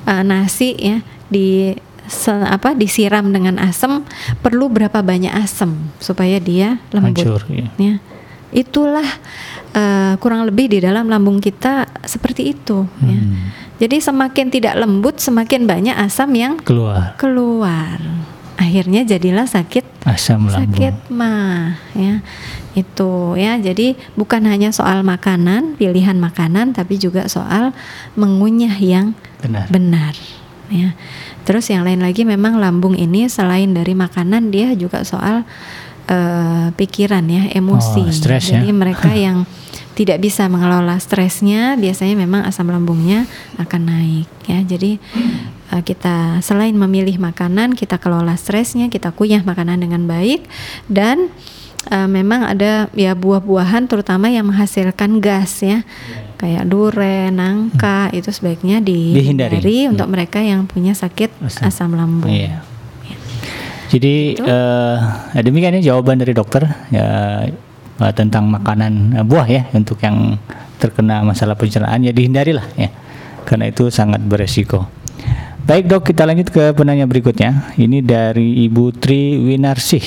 eh, 0.04 0.22
nasi 0.22 0.74
ya 0.74 0.98
di 1.26 1.74
se- 2.04 2.30
apa 2.46 2.70
disiram 2.72 3.30
dengan 3.30 3.58
asam 3.58 4.02
perlu 4.38 4.66
berapa 4.66 5.02
banyak 5.02 5.34
asam 5.34 5.74
supaya 5.98 6.38
dia 6.38 6.78
lembut 6.90 7.26
Hancur, 7.26 7.42
iya. 7.50 7.66
ya 7.76 7.94
itulah 8.52 9.06
eh, 9.72 10.14
kurang 10.18 10.46
lebih 10.46 10.70
di 10.70 10.78
dalam 10.78 11.10
lambung 11.10 11.38
kita 11.38 11.90
seperti 12.02 12.54
itu 12.54 12.86
ya 13.02 13.18
Hmm. 13.18 13.50
jadi 13.76 13.98
semakin 13.98 14.46
tidak 14.48 14.78
lembut 14.78 15.18
semakin 15.18 15.66
banyak 15.66 15.98
asam 15.98 16.30
yang 16.30 16.54
Keluar 16.62 17.18
keluar 17.18 17.98
akhirnya 18.56 19.04
jadilah 19.04 19.44
sakit 19.44 19.84
asam 20.04 20.48
lambung. 20.48 20.72
sakit 20.72 21.12
mah 21.12 21.76
ya 21.92 22.24
itu 22.72 23.12
ya 23.36 23.56
jadi 23.56 23.96
bukan 24.16 24.44
hanya 24.48 24.72
soal 24.72 25.00
makanan 25.00 25.76
pilihan 25.76 26.16
makanan 26.16 26.72
tapi 26.72 26.96
juga 26.96 27.28
soal 27.28 27.76
mengunyah 28.16 28.76
yang 28.76 29.12
Benar. 29.44 29.68
benar 29.68 30.14
ya 30.72 30.96
terus 31.44 31.68
yang 31.70 31.84
lain 31.86 32.00
lagi 32.02 32.24
memang 32.24 32.58
lambung 32.58 32.96
ini 32.96 33.28
selain 33.28 33.70
dari 33.70 33.92
makanan 33.94 34.50
dia 34.50 34.72
juga 34.74 35.04
soal 35.04 35.44
eh, 36.08 36.68
pikiran 36.74 37.22
ya 37.28 37.52
emosi 37.52 38.02
Oh, 38.02 38.12
stres 38.12 38.50
ya. 38.50 38.60
jadi 38.60 38.72
mereka 38.72 39.12
yang 39.28 39.44
tidak 39.96 40.20
bisa 40.20 40.44
mengelola 40.48 41.00
stresnya 41.00 41.72
biasanya 41.80 42.16
memang 42.20 42.44
asam 42.44 42.68
lambungnya 42.68 43.24
akan 43.56 43.80
naik 43.88 44.28
ya 44.44 44.60
jadi 44.60 45.00
eh, 45.72 45.82
kita 45.82 46.40
selain 46.44 46.74
memilih 46.74 47.18
makanan 47.18 47.74
kita 47.74 47.96
kelola 47.96 48.34
stresnya 48.38 48.90
kita 48.92 49.10
kunyah 49.14 49.42
makanan 49.42 49.82
dengan 49.82 50.04
baik 50.04 50.44
dan 50.86 51.30
eh, 51.90 52.08
memang 52.08 52.46
ada 52.46 52.90
ya 52.94 53.14
buah-buahan 53.14 53.88
terutama 53.90 54.28
yang 54.28 54.50
menghasilkan 54.50 55.18
gas 55.22 55.62
ya 55.62 55.82
kayak 56.36 56.68
durian, 56.68 57.32
nangka 57.32 58.12
itu 58.12 58.28
sebaiknya 58.28 58.84
Dihindari. 58.84 59.56
dihindari 59.56 59.78
untuk 59.88 60.08
mereka 60.12 60.44
yang 60.44 60.68
punya 60.68 60.92
sakit 60.92 61.32
Asam. 61.40 61.64
asam, 61.64 61.90
lambung. 61.96 62.28
Iya. 62.28 62.60
Jadi 63.86 64.34
eh, 64.34 64.96
demikian 65.40 65.78
ya 65.80 65.94
jawaban 65.94 66.18
dari 66.18 66.34
dokter 66.34 66.66
ya 66.90 67.46
tentang 68.12 68.52
makanan 68.52 69.16
eh, 69.16 69.24
buah 69.24 69.46
ya 69.48 69.62
untuk 69.72 69.96
yang 70.04 70.36
terkena 70.76 71.24
masalah 71.24 71.56
pencernaan 71.56 72.04
ya 72.04 72.12
dihindarilah 72.12 72.66
ya 72.76 72.92
karena 73.48 73.70
itu 73.70 73.88
sangat 73.88 74.20
beresiko. 74.20 74.84
Baik 75.66 75.90
dok 75.90 76.02
kita 76.06 76.22
lanjut 76.22 76.46
ke 76.54 76.70
penanya 76.78 77.10
berikutnya. 77.10 77.74
Ini 77.74 77.98
dari 78.06 78.62
Ibu 78.70 78.94
Tri 78.94 79.34
Winarsih. 79.34 80.06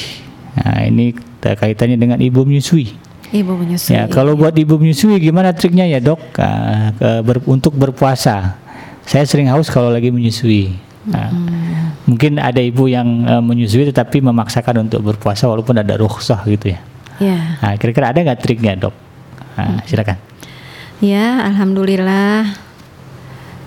Nah, 0.55 0.87
ini 0.87 1.11
kaitannya 1.39 1.99
dengan 1.99 2.15
ibu 2.19 2.47
menyusui. 2.47 2.95
Ibu 3.35 3.51
menyusui. 3.59 3.91
Ya, 3.91 4.07
kalau 4.07 4.39
buat 4.39 4.55
ibu 4.55 4.79
menyusui 4.79 5.19
gimana 5.19 5.51
triknya 5.51 5.83
ya 5.83 5.99
dok 5.99 6.19
Ah, 6.39 6.95
ber- 7.19 7.43
untuk 7.43 7.75
berpuasa? 7.75 8.55
Saya 9.03 9.27
sering 9.27 9.51
haus 9.51 9.67
kalau 9.67 9.91
lagi 9.91 10.09
menyusui. 10.15 10.71
Nah, 11.11 11.27
Mungkin 12.09 12.41
ada 12.41 12.57
ibu 12.57 12.89
yang 12.89 13.27
eh, 13.27 13.43
menyusui 13.43 13.85
tetapi 13.85 14.23
memaksakan 14.23 14.87
untuk 14.89 15.03
berpuasa 15.05 15.45
walaupun 15.45 15.77
ada 15.77 15.93
rukhsah 15.93 16.41
gitu 16.47 16.71
ya. 16.73 16.79
Ya. 17.19 17.39
Nah, 17.59 17.75
kira-kira 17.75 18.15
ada 18.15 18.19
nggak 18.23 18.39
triknya 18.41 18.79
dok? 18.79 18.95
Nah, 19.59 19.83
silakan. 19.85 20.17
Ya, 21.03 21.43
alhamdulillah. 21.45 22.55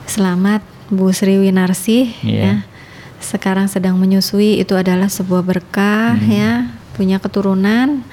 Selamat 0.09 0.72
Bu 0.93 1.09
Sri 1.11 1.41
Winarsi 1.41 2.13
Iya. 2.21 2.41
ya. 2.45 2.55
Sekarang 3.19 3.65
sedang 3.67 3.97
menyusui 3.97 4.61
itu 4.61 4.77
adalah 4.77 5.09
sebuah 5.09 5.41
berkah 5.41 6.15
Hmm. 6.15 6.29
ya, 6.29 6.51
punya 6.93 7.17
keturunan. 7.17 8.05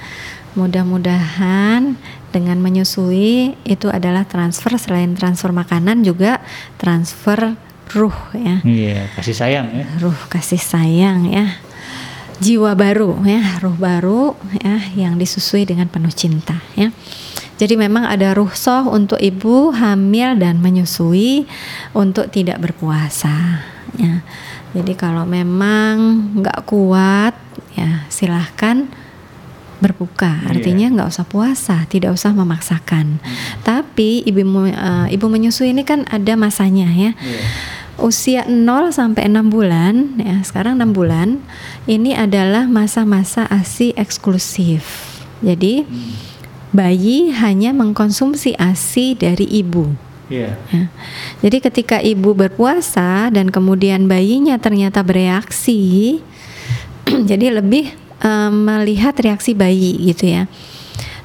mudah-mudahan 0.50 1.94
dengan 2.34 2.58
menyusui 2.58 3.54
itu 3.62 3.86
adalah 3.86 4.26
transfer 4.26 4.74
selain 4.82 5.14
transfer 5.14 5.54
makanan 5.54 6.02
juga 6.02 6.42
transfer 6.74 7.54
ruh 7.94 8.18
ya. 8.34 8.58
Iya, 8.66 9.06
kasih 9.14 9.34
sayang 9.36 9.66
ya. 9.70 9.84
Ruh 10.02 10.18
kasih 10.26 10.58
sayang 10.58 11.30
ya. 11.30 11.54
Jiwa 12.40 12.72
baru 12.72 13.20
ya, 13.22 13.60
ruh 13.60 13.76
baru 13.76 14.32
ya 14.64 14.80
yang 14.96 15.20
disusui 15.20 15.68
dengan 15.68 15.92
penuh 15.92 16.12
cinta 16.12 16.56
ya. 16.72 16.88
Jadi 17.60 17.76
memang 17.76 18.08
ada 18.08 18.32
ruhsoh 18.32 18.88
untuk 18.88 19.20
ibu 19.20 19.68
hamil 19.76 20.40
dan 20.40 20.64
menyusui 20.64 21.44
untuk 21.92 22.32
tidak 22.32 22.56
berpuasa 22.64 23.60
ya. 24.00 24.24
Jadi 24.72 24.96
kalau 24.96 25.28
memang 25.28 25.96
nggak 26.40 26.64
kuat 26.64 27.36
ya 27.76 28.08
silahkan 28.08 28.88
berbuka 29.80 30.44
Iya. 30.44 30.48
artinya 30.52 30.86
nggak 30.92 31.08
usah 31.08 31.24
puasa 31.24 31.88
tidak 31.88 32.12
usah 32.12 32.36
memaksakan 32.36 33.16
tapi 33.64 34.20
ibu 34.28 34.44
uh, 34.68 35.08
ibu 35.08 35.24
menyusui 35.24 35.72
ini 35.72 35.88
kan 35.88 36.04
ada 36.12 36.36
masanya 36.36 36.92
ya 36.92 37.16
Iya. 37.16 37.40
Usia 38.00 38.48
0 38.48 38.90
sampai 38.90 39.28
6 39.28 39.52
bulan 39.52 40.18
ya 40.18 40.40
sekarang 40.42 40.80
6 40.80 40.96
bulan 40.96 41.40
ini 41.84 42.16
adalah 42.16 42.66
masa-masa 42.66 43.44
ASI 43.46 43.92
eksklusif 43.94 45.16
jadi 45.44 45.84
bayi 46.70 47.34
hanya 47.34 47.76
mengkonsumsi 47.76 48.56
ASI 48.56 49.16
dari 49.16 49.46
ibu 49.46 50.10
Iya. 50.30 50.54
Ya. 50.70 50.86
Jadi 51.42 51.58
ketika 51.58 51.98
ibu 51.98 52.38
berpuasa 52.38 53.34
dan 53.34 53.50
kemudian 53.50 54.06
bayinya 54.06 54.62
ternyata 54.62 55.02
bereaksi, 55.02 56.22
jadi 57.30 57.58
lebih 57.58 57.90
em, 58.22 58.54
melihat 58.54 59.18
reaksi 59.18 59.58
bayi 59.58 59.98
gitu 60.06 60.30
ya. 60.30 60.46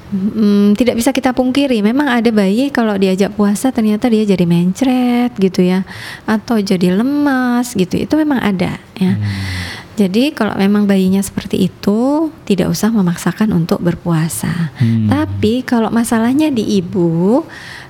Hmm, 0.06 0.78
tidak 0.78 1.02
bisa 1.02 1.10
kita 1.10 1.34
pungkiri, 1.34 1.82
memang 1.82 2.06
ada 2.06 2.30
bayi 2.30 2.70
kalau 2.70 2.94
diajak 2.94 3.34
puasa 3.34 3.74
ternyata 3.74 4.06
dia 4.06 4.22
jadi 4.22 4.46
mencret 4.46 5.34
gitu 5.34 5.66
ya, 5.66 5.82
atau 6.22 6.62
jadi 6.62 6.94
lemas 6.94 7.74
gitu. 7.74 7.98
Itu 7.98 8.14
memang 8.14 8.38
ada 8.38 8.78
ya. 8.94 9.12
Jadi 9.96 10.30
kalau 10.30 10.54
memang 10.54 10.84
bayinya 10.86 11.18
seperti 11.24 11.66
itu, 11.66 12.30
tidak 12.46 12.70
usah 12.70 12.92
memaksakan 12.92 13.50
untuk 13.50 13.82
berpuasa. 13.82 14.70
Hmm. 14.78 15.08
Tapi 15.10 15.66
kalau 15.66 15.88
masalahnya 15.90 16.54
di 16.54 16.78
ibu, 16.78 17.42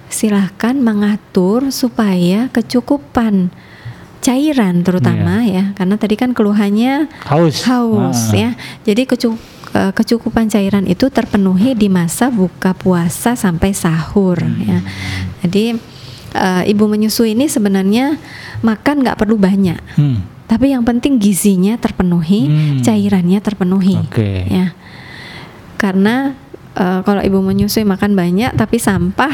silahkan 0.08 0.78
mengatur 0.78 1.68
supaya 1.74 2.46
kecukupan 2.54 3.50
cairan 4.22 4.82
terutama 4.82 5.44
ya, 5.44 5.74
karena 5.74 5.94
tadi 5.98 6.14
kan 6.18 6.30
keluhannya 6.34 7.10
Haus. 7.28 7.62
haus 7.66 8.32
Ah. 8.32 8.34
ya. 8.34 8.50
Jadi 8.86 9.02
kecu- 9.06 9.38
eh, 9.72 9.92
kecukupan 9.92 10.46
cairan 10.46 10.84
itu 10.84 11.08
terpenuhi 11.08 11.74
di 11.74 11.88
masa 11.88 12.28
buka 12.28 12.76
puasa 12.76 13.34
sampai 13.34 13.72
sahur 13.72 14.38
ya. 14.38 14.78
Jadi 15.42 15.74
eh, 16.36 16.62
ibu 16.68 16.84
menyusui 16.84 17.32
ini 17.32 17.48
sebenarnya 17.48 18.20
makan 18.60 19.00
nggak 19.02 19.16
perlu 19.16 19.40
banyak, 19.40 19.80
Hmm. 19.96 20.20
tapi 20.44 20.70
yang 20.76 20.84
penting 20.84 21.16
gizinya 21.16 21.80
terpenuhi, 21.80 22.44
Hmm. 22.46 22.78
cairannya 22.84 23.40
terpenuhi 23.40 23.96
Oke. 24.04 24.44
ya. 24.46 24.76
Karena 25.76 26.36
eh, 26.76 27.00
kalau 27.08 27.24
ibu 27.24 27.40
menyusui 27.40 27.88
makan 27.88 28.12
banyak 28.12 28.52
tapi 28.52 28.76
sampah 28.76 29.32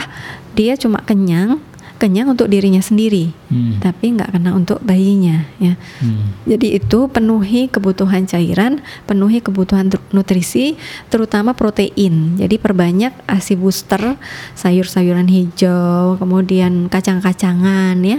dia 0.55 0.79
cuma 0.79 1.03
kenyang, 1.03 1.59
kenyang 2.03 2.35
untuk 2.35 2.51
dirinya 2.51 2.83
sendiri, 2.83 3.31
Hmm. 3.47 3.79
tapi 3.79 4.19
nggak 4.19 4.35
kena 4.35 4.51
untuk 4.59 4.83
bayinya 4.83 5.47
ya. 5.63 5.79
Hmm. 6.03 6.35
Jadi 6.51 6.83
itu 6.83 7.07
penuhi 7.07 7.71
kebutuhan 7.71 8.27
cairan, 8.27 8.83
penuhi 9.07 9.39
kebutuhan 9.39 9.87
nutrisi, 10.11 10.75
terutama 11.07 11.55
protein. 11.55 12.35
Jadi 12.35 12.59
perbanyak 12.59 13.15
ASI 13.31 13.55
booster, 13.55 14.19
sayur-sayuran 14.59 15.31
hijau, 15.31 16.19
kemudian 16.19 16.91
kacang-kacangan 16.91 17.95
ya. 18.03 18.19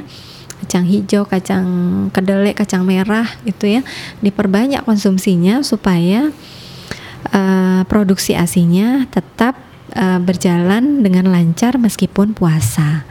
Kacang 0.64 0.88
hijau, 0.88 1.28
kacang 1.28 1.68
kedelai, 2.16 2.56
kacang 2.56 2.88
merah 2.88 3.28
itu 3.44 3.68
ya. 3.68 3.84
Diperbanyak 4.24 4.88
konsumsinya 4.88 5.60
supaya 5.60 6.32
eh, 7.36 7.82
produksi 7.92 8.32
ASINya 8.32 9.12
tetap 9.12 9.60
eh, 9.92 10.20
berjalan 10.24 11.04
dengan 11.04 11.28
lancar 11.28 11.76
meskipun 11.76 12.32
puasa. 12.32 13.04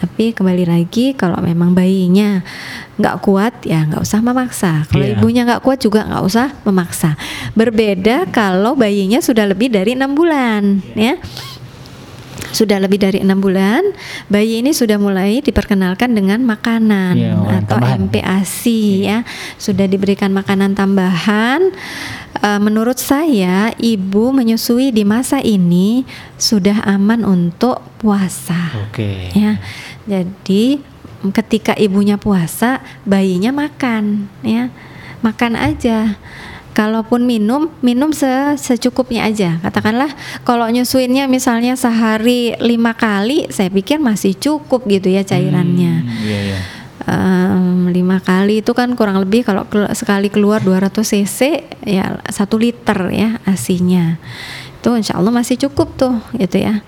Tapi 0.00 0.32
kembali 0.32 0.64
lagi 0.64 1.12
kalau 1.12 1.36
memang 1.44 1.76
bayinya 1.76 2.40
nggak 2.96 3.16
kuat 3.20 3.52
ya 3.68 3.84
nggak 3.84 4.00
usah 4.00 4.20
memaksa. 4.24 4.88
Kalau 4.88 5.04
Iya. 5.04 5.20
ibunya 5.20 5.42
nggak 5.44 5.60
kuat 5.60 5.78
juga 5.84 6.08
nggak 6.08 6.24
usah 6.24 6.46
memaksa. 6.64 7.20
Berbeda 7.52 8.24
kalau 8.32 8.72
bayinya 8.72 9.20
sudah 9.20 9.44
lebih 9.44 9.68
dari 9.68 9.92
enam 9.92 10.16
bulan 10.16 10.80
ya. 10.96 11.20
Sudah 12.50 12.82
lebih 12.82 12.98
dari 12.98 13.22
enam 13.22 13.38
bulan, 13.38 13.94
bayi 14.26 14.58
ini 14.58 14.74
sudah 14.74 14.98
mulai 14.98 15.38
diperkenalkan 15.38 16.10
dengan 16.10 16.42
makanan 16.42 17.14
makanan 17.14 17.62
atau 17.62 17.78
tambahan. 17.78 17.98
MPASI 18.10 18.82
ya. 19.06 19.18
Sudah 19.54 19.86
diberikan 19.86 20.34
makanan 20.34 20.74
tambahan. 20.74 21.70
Eh, 22.40 22.60
menurut 22.62 22.98
saya, 22.98 23.70
ibu 23.78 24.34
menyusui 24.34 24.90
di 24.90 25.06
masa 25.06 25.38
ini 25.44 26.02
sudah 26.40 26.82
aman 26.90 27.22
untuk 27.22 27.84
puasa 28.02 28.72
Oke. 28.88 29.30
ya. 29.30 29.60
Jadi 30.04 30.80
ketika 31.32 31.76
ibunya 31.76 32.16
puasa, 32.16 32.80
bayinya 33.02 33.50
makan 33.50 34.28
ya. 34.40 34.72
Makan 35.20 35.52
aja. 35.52 36.16
Kalaupun 36.70 37.26
minum, 37.26 37.68
minum 37.82 38.14
se- 38.14 38.56
secukupnya 38.56 39.26
aja. 39.26 39.58
Katakanlah 39.60 40.08
kalau 40.42 40.64
nyusuinnya 40.66 41.26
misalnya 41.26 41.74
sehari 41.74 42.54
lima 42.56 42.94
kali, 42.94 43.50
saya 43.50 43.68
pikir 43.68 43.98
masih 43.98 44.32
cukup 44.32 44.86
gitu 44.86 45.10
ya 45.10 45.20
cairannya. 45.20 45.94
Hmm, 46.00 46.24
Iya, 46.24 46.40
iya. 46.46 46.60
Em, 47.00 47.90
lima 47.90 48.20
kali 48.20 48.60
itu 48.60 48.70
kan 48.70 48.92
kurang 48.92 49.18
lebih 49.18 49.42
kalau 49.42 49.64
kelu- 49.66 49.90
sekali 49.92 50.28
keluar 50.28 50.60
200 50.60 51.02
cc 51.02 51.40
ya 51.82 52.20
satu 52.28 52.54
liter 52.54 53.08
ya 53.08 53.40
asinya 53.48 54.20
itu 54.78 54.88
insya 54.94 55.16
Allah 55.16 55.32
masih 55.32 55.56
cukup 55.58 55.96
tuh 55.96 56.12
gitu 56.36 56.60
ya 56.60 56.84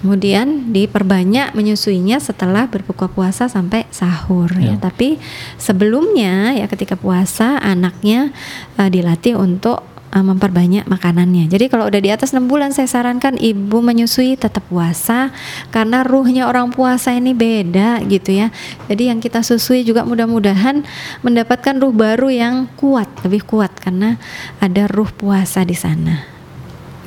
kemudian 0.00 0.72
diperbanyak 0.72 1.52
menyusuinya 1.52 2.18
setelah 2.18 2.64
berbuka 2.66 3.06
puasa 3.06 3.46
sampai 3.46 3.84
sahur 3.92 4.48
ya, 4.56 4.74
Ya. 4.74 4.74
tapi 4.80 5.20
sebelumnya 5.60 6.56
ya 6.56 6.66
ketika 6.66 6.96
puasa 6.96 7.60
anaknya 7.60 8.32
eh, 8.76 8.88
dilatih 8.88 9.36
untuk 9.36 9.84
eh, 10.10 10.24
memperbanyak 10.24 10.88
makanannya. 10.88 11.46
Jadi 11.46 11.68
kalau 11.70 11.86
udah 11.86 12.00
di 12.00 12.10
atas 12.10 12.32
6 12.34 12.48
bulan 12.48 12.72
saya 12.72 12.88
sarankan 12.90 13.36
ibu 13.38 13.78
menyusui 13.78 14.34
tetap 14.34 14.64
puasa 14.66 15.30
karena 15.70 16.02
ruhnya 16.02 16.48
orang 16.48 16.72
puasa 16.74 17.14
ini 17.14 17.30
beda 17.30 18.02
gitu 18.08 18.34
ya. 18.34 18.48
Jadi 18.88 19.12
yang 19.12 19.20
kita 19.20 19.44
susui 19.44 19.84
juga 19.84 20.02
mudah-mudahan 20.08 20.82
mendapatkan 21.22 21.76
ruh 21.78 21.92
baru 21.94 22.32
yang 22.32 22.66
kuat 22.74 23.06
lebih 23.22 23.44
kuat 23.46 23.70
karena 23.78 24.16
ada 24.58 24.88
ruh 24.90 25.12
puasa 25.12 25.62
di 25.62 25.76
sana 25.76 26.24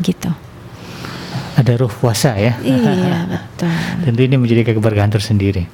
gitu 0.02 0.32
Ada 1.54 1.78
ruh 1.78 1.92
puasa 1.92 2.34
ya. 2.36 2.58
iya 2.66 3.26
betul 3.32 3.70
Tentu 4.04 4.22
ini 4.26 4.36
menjadi 4.40 4.74
keberkahan 4.74 5.12
tersendiri. 5.14 5.70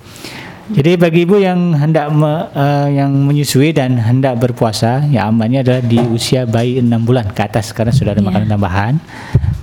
Jadi 0.70 1.02
bagi 1.02 1.26
ibu 1.26 1.42
yang 1.42 1.74
hendak 1.74 2.14
me- 2.14 2.46
eh, 2.54 3.02
yang 3.02 3.10
menyusui 3.10 3.74
dan 3.74 3.98
hendak 3.98 4.38
berpuasa, 4.38 5.02
ya 5.10 5.26
amannya 5.26 5.66
adalah 5.66 5.82
di 5.82 5.98
usia 5.98 6.46
bayi 6.46 6.78
6 6.78 7.10
bulan 7.10 7.26
ke 7.34 7.42
atas 7.42 7.74
karena 7.74 7.90
sudah 7.90 8.14
ada 8.14 8.22
makanan 8.22 8.46
tambahan. 8.46 8.94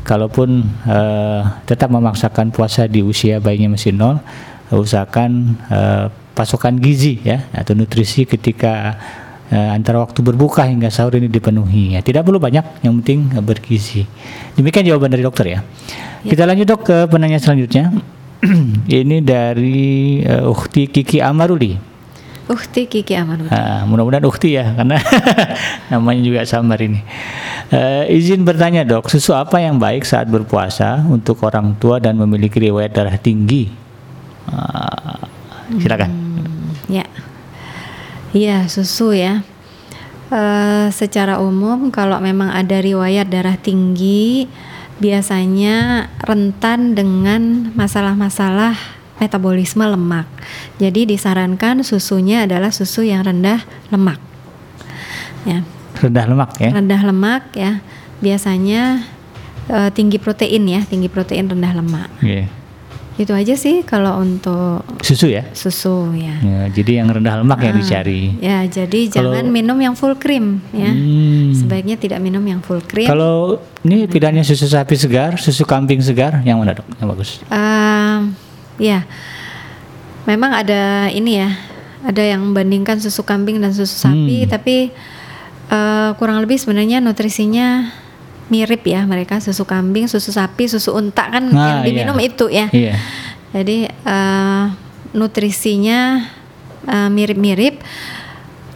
Kalaupun 0.03 0.67
eh, 0.83 1.43
tetap 1.63 1.95
memaksakan 1.95 2.51
puasa 2.51 2.91
di 2.91 3.07
usia 3.07 3.39
bayinya 3.39 3.79
masih 3.79 3.95
nol, 3.95 4.19
usahakan 4.75 5.55
eh, 5.71 6.07
pasokan 6.35 6.77
gizi 6.83 7.23
ya 7.23 7.47
atau 7.55 7.79
nutrisi 7.79 8.27
ketika 8.27 8.99
eh, 9.51 9.71
antara 9.73 10.03
waktu 10.03 10.23
berbuka 10.23 10.67
hingga 10.67 10.91
sahur 10.91 11.19
ini 11.19 11.31
dipenuhi. 11.31 11.95
Ya, 11.95 12.01
tidak 12.03 12.27
perlu 12.27 12.39
banyak, 12.39 12.83
yang 12.83 12.95
penting 13.03 13.31
eh, 13.35 13.43
bergizi. 13.43 14.03
Demikian 14.59 14.87
jawaban 14.87 15.13
dari 15.13 15.23
dokter 15.23 15.47
ya. 15.47 15.61
Kita 16.27 16.43
lanjut 16.49 16.67
dok 16.67 16.81
ke 16.83 16.97
penanya 17.07 17.39
selanjutnya. 17.39 17.95
ini 19.01 19.25
dari 19.25 20.21
uh, 20.23 20.53
Ukti 20.53 20.93
Kiki 20.93 21.25
Amaruli. 21.25 21.97
Ukti 22.47 22.87
Kiki 22.87 23.19
Amanul 23.19 23.51
Ah, 23.51 23.83
mudah-mudahan 23.91 24.23
Ukti 24.23 24.55
ya, 24.55 24.71
karena 24.79 25.03
namanya 25.91 26.23
juga 26.23 26.41
samar 26.47 26.79
ini. 26.79 27.03
Eh, 27.75 28.15
izin 28.15 28.47
bertanya 28.47 28.87
dok, 28.87 29.11
susu 29.11 29.35
apa 29.35 29.59
yang 29.59 29.83
baik 29.83 30.07
saat 30.07 30.31
berpuasa 30.31 31.03
untuk 31.11 31.43
orang 31.43 31.75
tua 31.83 31.99
dan 31.99 32.15
memiliki 32.15 32.63
riwayat 32.63 32.95
darah 32.95 33.19
tinggi? 33.19 33.67
Ah, 34.47 35.27
silakan. 35.83 36.11
Ya, 36.87 37.03
iya 38.33 38.67
susu 38.67 39.13
ya. 39.15 39.43
Eh, 40.27 40.87
secara 40.91 41.39
umum 41.39 41.95
kalau 41.95 42.19
memang 42.19 42.51
ada 42.51 42.83
riwayat 42.83 43.31
darah 43.31 43.55
tinggi, 43.55 44.51
biasanya 44.99 46.09
rentan 46.19 46.99
dengan 46.99 47.71
masalah-masalah 47.79 48.75
metabolisme 49.23 49.87
lemak. 49.87 50.27
Jadi 50.83 51.07
disarankan 51.07 51.87
susunya 51.87 52.43
adalah 52.43 52.75
susu 52.75 53.07
yang 53.07 53.23
rendah 53.23 53.63
lemak. 53.95 54.19
Ya, 55.47 55.63
Rendah 56.03 56.27
lemak 56.27 56.51
ya. 56.59 56.71
rendah 56.75 57.03
lemak 57.07 57.43
ya. 57.55 57.73
Biasanya 58.19 59.07
eh, 59.71 59.91
tinggi 59.95 60.19
protein 60.19 60.67
ya, 60.67 60.83
tinggi 60.83 61.07
protein 61.07 61.47
rendah 61.47 61.71
lemak. 61.71 62.11
Iya. 62.19 62.51
Itu 63.17 63.33
aja 63.33 63.57
sih 63.57 63.81
kalau 63.81 64.21
untuk 64.21 64.85
Susu 65.01 65.25
ya. 65.27 65.49
susu 65.51 66.13
ya. 66.13 66.37
Ya, 66.39 66.61
jadi 66.69 67.01
yang 67.01 67.09
rendah 67.09 67.41
lemak 67.41 67.65
yang 67.65 67.73
Ah, 67.73 67.81
dicari. 67.81 68.21
Ya, 68.39 68.59
jadi 68.63 69.09
Kalau- 69.09 69.33
jangan 69.33 69.49
minum 69.49 69.79
yang 69.81 69.97
full 69.97 70.13
cream 70.15 70.61
ya. 70.71 70.93
Hmm. 70.93 71.57
Sebaiknya 71.57 71.97
tidak 71.97 72.21
minum 72.21 72.45
yang 72.45 72.61
full 72.61 72.79
cream. 72.81 73.09
Kalau 73.09 73.57
ini 73.83 74.05
pilihannya 74.05 74.45
susu 74.45 74.69
sapi 74.69 74.95
segar, 74.95 75.41
susu 75.41 75.65
kambing 75.65 75.99
segar, 75.99 76.45
yang 76.45 76.61
mana 76.61 76.77
dok? 76.77 76.85
Yang 76.97 77.09
bagus? 77.09 77.31
Ehm, 77.49 78.37
ya, 78.77 79.09
memang 80.25 80.53
ada 80.53 81.09
ini 81.09 81.41
ya, 81.41 81.57
ada 82.05 82.21
yang 82.21 82.45
membandingkan 82.45 83.01
susu 83.01 83.25
kambing 83.25 83.57
dan 83.59 83.73
susu 83.73 83.97
sapi, 83.97 84.45
Hmm. 84.45 84.51
tapi 84.51 84.77
eh, 85.67 86.11
kurang 86.15 86.39
lebih 86.39 86.55
sebenarnya 86.57 87.03
nutrisinya 87.03 87.91
mirip 88.47 88.87
ya 88.87 89.03
mereka 89.05 89.43
susu 89.43 89.67
kambing, 89.67 90.07
susu 90.07 90.31
sapi, 90.31 90.71
susu 90.71 90.95
unta 90.95 91.27
kan 91.27 91.51
Nah, 91.51 91.81
yang 91.81 91.81
diminum 91.83 92.19
iya. 92.19 92.27
itu 92.29 92.47
ya. 92.51 92.67
Iya. 92.71 92.95
Jadi 93.57 93.79
eh, 93.91 94.65
nutrisinya 95.17 96.23
eh, 96.87 97.09
mirip-mirip, 97.11 97.83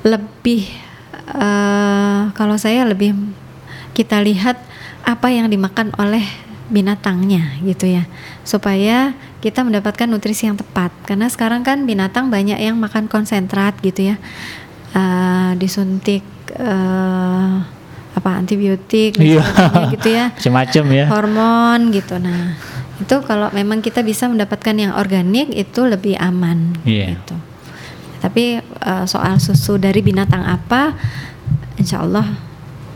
lebih 0.03 0.67
eh, 1.35 2.21
kalau 2.35 2.57
saya 2.59 2.87
lebih 2.87 3.15
kita 3.95 4.19
lihat 4.23 4.59
apa 5.07 5.31
yang 5.31 5.51
dimakan 5.51 5.95
oleh 5.99 6.23
binatangnya 6.71 7.59
gitu 7.67 7.91
ya, 7.91 8.07
supaya 8.47 9.15
kita 9.43 9.67
mendapatkan 9.67 10.07
nutrisi 10.07 10.47
yang 10.47 10.55
tepat. 10.55 10.95
Karena 11.03 11.27
sekarang 11.27 11.67
kan 11.67 11.83
binatang 11.83 12.31
banyak 12.31 12.63
yang 12.63 12.79
makan 12.79 13.11
konsentrat 13.11 13.75
gitu 13.83 14.15
ya, 14.15 14.17
Eh, 14.91 15.53
disuntik 15.55 16.27
eh, 16.59 17.55
apa 18.11 18.31
antibiotik 18.35 19.15
Iya. 19.17 19.43
gitu 19.91 20.09
ya 20.09 20.25
Macam-macam 20.37 20.85
ya. 20.91 21.05
hormon 21.07 21.81
gitu. 21.91 22.19
Nah, 22.19 22.59
itu 22.99 23.17
kalau 23.23 23.49
memang 23.51 23.79
kita 23.79 24.01
bisa 24.01 24.27
mendapatkan 24.27 24.75
yang 24.75 24.93
organik 24.93 25.49
itu 25.49 25.81
lebih 25.85 26.17
aman 26.17 26.75
Iya. 26.83 27.15
gitu. 27.15 27.37
Tapi 28.21 28.45
eh, 28.61 29.05
soal 29.07 29.39
susu 29.39 29.77
dari 29.77 30.01
binatang 30.01 30.43
apa, 30.43 30.93
insya 31.75 32.03
Allah 32.03 32.27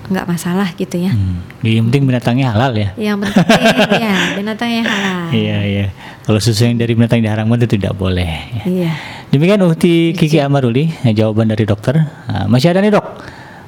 nggak 0.05 0.28
masalah 0.28 0.69
gitu 0.74 1.01
ya. 1.01 1.09
Hmm. 1.09 1.41
Yang 1.61 1.89
penting 1.89 2.03
binatangnya 2.05 2.53
halal 2.53 2.77
ya. 2.77 2.93
Yang 2.95 3.24
penting 3.24 3.65
ya 3.97 4.15
binatangnya 4.36 4.82
halal. 4.85 5.24
Iya 5.41 5.59
iya. 5.65 5.86
Kalau 6.20 6.36
susu 6.39 6.65
yang 6.65 6.77
dari 6.77 6.93
binatang 6.93 7.20
diharamkan 7.20 7.57
itu 7.57 7.69
tidak 7.73 7.95
boleh. 7.95 8.28
ya. 8.53 8.62
Iya. 8.66 8.93
Demikian 9.31 9.62
Uhti 9.62 10.12
Kiki 10.12 10.39
Amaruli 10.39 10.93
ya, 11.03 11.24
jawaban 11.24 11.49
dari 11.49 11.65
dokter. 11.65 11.97
Nah, 12.28 12.45
masih 12.45 12.70
ada 12.70 12.78
nih 12.78 12.93
dok. 12.93 13.07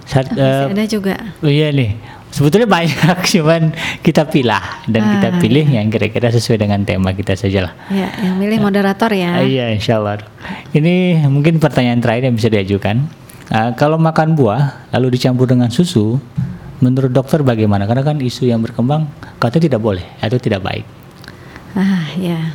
Masih 0.06 0.38
eh, 0.38 0.72
ada 0.72 0.84
juga. 0.86 1.14
oh 1.42 1.50
iya 1.50 1.68
nih. 1.70 1.98
Sebetulnya 2.26 2.68
banyak, 2.68 3.16
cuman 3.32 3.72
kita 4.02 4.28
pilah 4.28 4.84
dan 4.84 5.02
kita 5.08 5.28
Ah, 5.30 5.38
pilih 5.38 5.64
yang 5.64 5.88
kira-kira 5.88 6.28
sesuai 6.28 6.58
dengan 6.58 6.84
tema 6.84 7.10
kita 7.10 7.32
saja 7.32 7.64
lah. 7.64 7.72
Ya, 7.88 8.12
yang 8.20 8.36
milih 8.36 8.60
moderator 8.60 9.08
ya. 9.08 9.40
iya, 9.40 9.72
insya 9.72 9.96
Allah. 9.96 10.20
Dok. 10.20 10.28
Ini 10.72 11.24
mungkin 11.26 11.56
pertanyaan 11.56 11.96
terakhir 11.98 12.28
yang 12.28 12.36
bisa 12.36 12.46
diajukan. 12.46 13.08
Ah, 13.48 13.72
kalau 13.72 13.96
makan 13.96 14.34
buah 14.34 14.90
lalu 14.90 15.16
dicampur 15.16 15.46
dengan 15.46 15.70
susu, 15.70 16.18
menurut 16.78 17.08
dokter 17.08 17.40
bagaimana? 17.40 17.88
Karena 17.88 18.04
kan 18.04 18.20
isu 18.20 18.44
yang 18.44 18.60
berkembang 18.60 19.08
katanya 19.38 19.72
tidak 19.72 19.80
boleh 19.80 20.04
atau 20.20 20.36
tidak 20.36 20.60
baik. 20.60 20.84
Ah, 21.72 22.04
ya. 22.14 22.52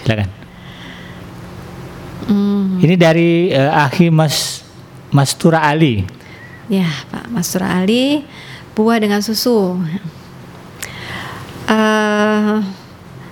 Silakan. 0.00 0.28
Hmm, 2.30 2.78
Ini 2.78 2.94
dari 2.94 3.50
eh, 3.50 3.70
Akhi 3.74 4.06
Mas 4.08 4.62
Mastura 5.10 5.66
Ali. 5.66 6.04
Ya, 6.70 6.86
Pak 7.10 7.28
Mastur 7.28 7.66
Ali, 7.66 8.22
buah 8.72 8.96
dengan 8.96 9.20
susu. 9.20 9.76
Eh, 11.66 12.54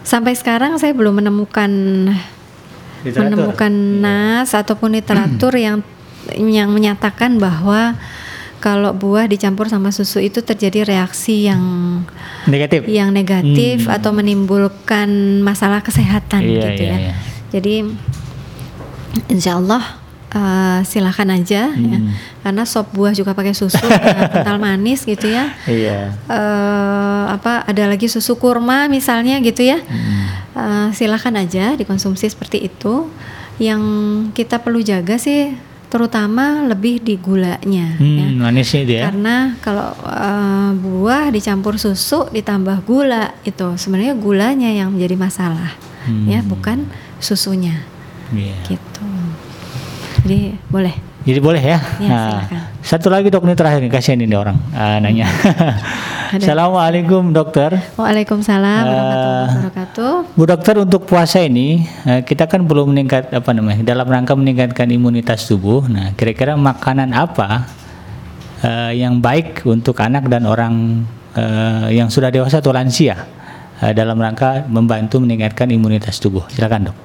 sampai 0.03 0.33
sekarang 0.35 0.79
saya 0.79 0.95
belum 0.95 1.19
menemukan 1.19 1.71
menemukan 2.99 3.73
nas 3.99 4.53
ataupun 4.53 4.95
literatur 4.95 5.55
yang 5.67 5.83
yang 6.35 6.69
menyatakan 6.71 7.39
bahwa 7.39 7.95
kalau 8.59 8.91
buah 8.91 9.31
dicampur 9.31 9.71
sama 9.71 9.95
susu 9.95 10.19
itu 10.19 10.43
terjadi 10.43 10.83
reaksi 10.83 11.47
yang 11.47 11.63
negatif. 12.51 12.91
yang 12.91 13.15
negatif 13.15 13.87
Hmm. 13.87 13.95
atau 13.97 14.11
menimbulkan 14.11 15.07
masalah 15.41 15.79
kesehatan 15.79 16.43
Iya, 16.43 16.51
gitu 16.75 16.83
iya, 16.83 16.91
ya. 16.91 16.99
iya. 16.99 17.15
Jadi 17.55 17.75
insya 19.31 19.57
Allah 19.57 19.83
eh, 20.31 20.81
silakan 20.83 21.29
aja 21.35 21.69
ya. 21.69 21.99
Hmm. 21.99 22.13
karena 22.41 22.63
sop 22.65 22.93
buah 22.93 23.13
juga 23.13 23.33
pakai 23.33 23.53
susu 23.53 23.81
kental 24.33 24.57
manis 24.57 25.03
gitu 25.03 25.27
ya. 25.27 25.53
Iya. 25.65 26.13
Eh, 26.29 27.23
apa 27.29 27.65
ada 27.65 27.85
lagi 27.87 28.07
susu 28.07 28.35
kurma 28.35 28.87
misalnya 28.87 29.41
gitu 29.41 29.63
ya. 29.63 29.79
Hmm. 29.79 30.25
Eh, 30.55 30.89
silakan 30.93 31.39
aja 31.39 31.75
dikonsumsi 31.75 32.27
seperti 32.27 32.65
itu. 32.65 33.09
Yang 33.59 33.83
kita 34.33 34.59
perlu 34.59 34.79
jaga 34.79 35.17
sih 35.17 35.51
terutama 35.89 36.69
lebih 36.69 37.01
di 37.01 37.17
gulanya 37.17 37.97
ya. 37.97 37.97
Hmm, 37.97 38.39
manisnya 38.39 38.81
itu 38.85 38.93
ya. 38.95 39.03
Karena 39.09 39.57
kalau 39.59 39.89
eh, 40.05 40.71
buah 40.77 41.33
dicampur 41.33 41.75
susu 41.77 42.29
ditambah 42.29 42.85
gula 42.85 43.33
itu 43.43 43.75
sebenarnya 43.75 44.13
gulanya 44.13 44.69
yang 44.69 44.93
menjadi 44.93 45.17
masalah 45.17 45.73
Hmm. 45.99 46.25
ya 46.25 46.41
bukan 46.41 46.89
susunya 47.19 47.85
Iya. 48.33 48.57
gitu. 48.65 48.98
Jadi 50.19 50.41
boleh. 50.69 50.95
Jadi 51.23 51.39
boleh 51.39 51.61
ya. 51.61 51.79
Ya, 51.99 52.09
Nah, 52.09 52.29
silakan. 52.41 52.61
satu 52.81 53.09
lagi 53.09 53.29
dok 53.29 53.45
ini 53.45 53.53
terakhir 53.53 53.81
nih 53.81 53.91
kasihan 53.91 54.19
ini 54.19 54.33
orang 54.33 54.57
ah, 54.73 54.97
nanya. 54.99 55.29
Assalamualaikum 56.29 57.33
dokter. 57.33 57.73
Waalaikumsalam 57.97 58.83
warahmatullahi 58.85 59.49
wabarakatuh. 59.49 60.15
Bu 60.37 60.45
dokter 60.45 60.75
untuk 60.77 61.05
puasa 61.05 61.41
ini 61.41 61.85
eh, 62.05 62.21
kita 62.21 62.45
kan 62.45 62.65
perlu 62.65 62.85
meningkat 62.85 63.33
apa 63.33 63.51
namanya 63.53 63.81
dalam 63.83 64.05
rangka 64.05 64.33
meningkatkan 64.33 64.89
imunitas 64.89 65.45
tubuh. 65.45 65.85
Nah 65.85 66.13
kira-kira 66.13 66.53
makanan 66.53 67.13
apa 67.13 67.65
eh, 68.61 68.93
yang 68.97 69.19
baik 69.19 69.65
untuk 69.65 69.97
anak 69.99 70.29
dan 70.29 70.45
orang 70.45 71.05
eh, 71.33 71.95
yang 71.95 72.09
sudah 72.09 72.29
dewasa 72.29 72.61
atau 72.61 72.73
lansia 72.73 73.25
eh, 73.81 73.93
dalam 73.93 74.17
rangka 74.17 74.65
membantu 74.65 75.21
meningkatkan 75.21 75.69
imunitas 75.69 76.21
tubuh. 76.21 76.45
Silakan 76.49 76.93
dok. 76.93 76.99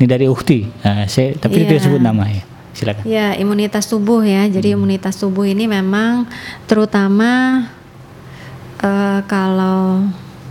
Ini 0.00 0.08
dari 0.08 0.24
Ukti. 0.24 0.64
Eh, 0.64 1.04
saya 1.04 1.36
tapi 1.36 1.60
Iya. 1.60 1.68
tidak 1.68 1.80
sebut 1.84 2.00
nama 2.00 2.24
ya. 2.24 2.44
Silakan. 2.72 3.02
Ya, 3.04 3.34
imunitas 3.34 3.90
tubuh 3.90 4.22
ya. 4.22 4.46
Jadi 4.46 4.72
Hmm. 4.72 4.82
imunitas 4.82 5.18
tubuh 5.18 5.44
ini 5.44 5.66
memang 5.66 6.26
terutama 6.64 7.64
eh, 8.80 9.20
kalau 9.28 10.08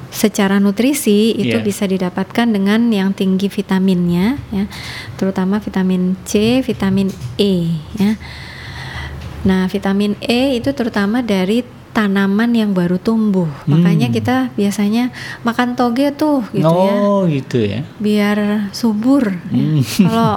secara 0.09 0.61
nutrisi 0.61 1.33
itu 1.33 1.57
Iya. 1.57 1.65
bisa 1.65 1.85
didapatkan 1.89 2.45
dengan 2.45 2.89
yang 2.93 3.09
tinggi 3.13 3.49
vitaminnya 3.49 4.37
ya. 4.49 4.65
Terutama 5.17 5.57
vitamin 5.57 6.13
C, 6.25 6.61
vitamin 6.61 7.09
E 7.37 7.73
ya. 7.97 8.17
Nah, 9.45 9.65
vitamin 9.65 10.13
E 10.19 10.59
itu 10.59 10.69
terutama 10.77 11.25
dari 11.25 11.63
tanaman 11.99 12.55
yang 12.55 12.71
baru 12.71 12.95
tumbuh. 12.95 13.51
Makanya 13.67 14.07
Hmm. 14.07 14.15
kita 14.15 14.35
biasanya 14.55 15.11
makan 15.43 15.75
toge 15.75 16.15
tuh 16.15 16.47
gitu 16.55 16.63
ya 16.63 16.93
oh 16.95 17.27
gitu 17.27 17.59
ya. 17.59 17.83
biar 17.99 18.37
subur. 18.71 19.35
ya. 19.51 19.59
Hmm. 19.59 19.83
Kalau 20.07 20.33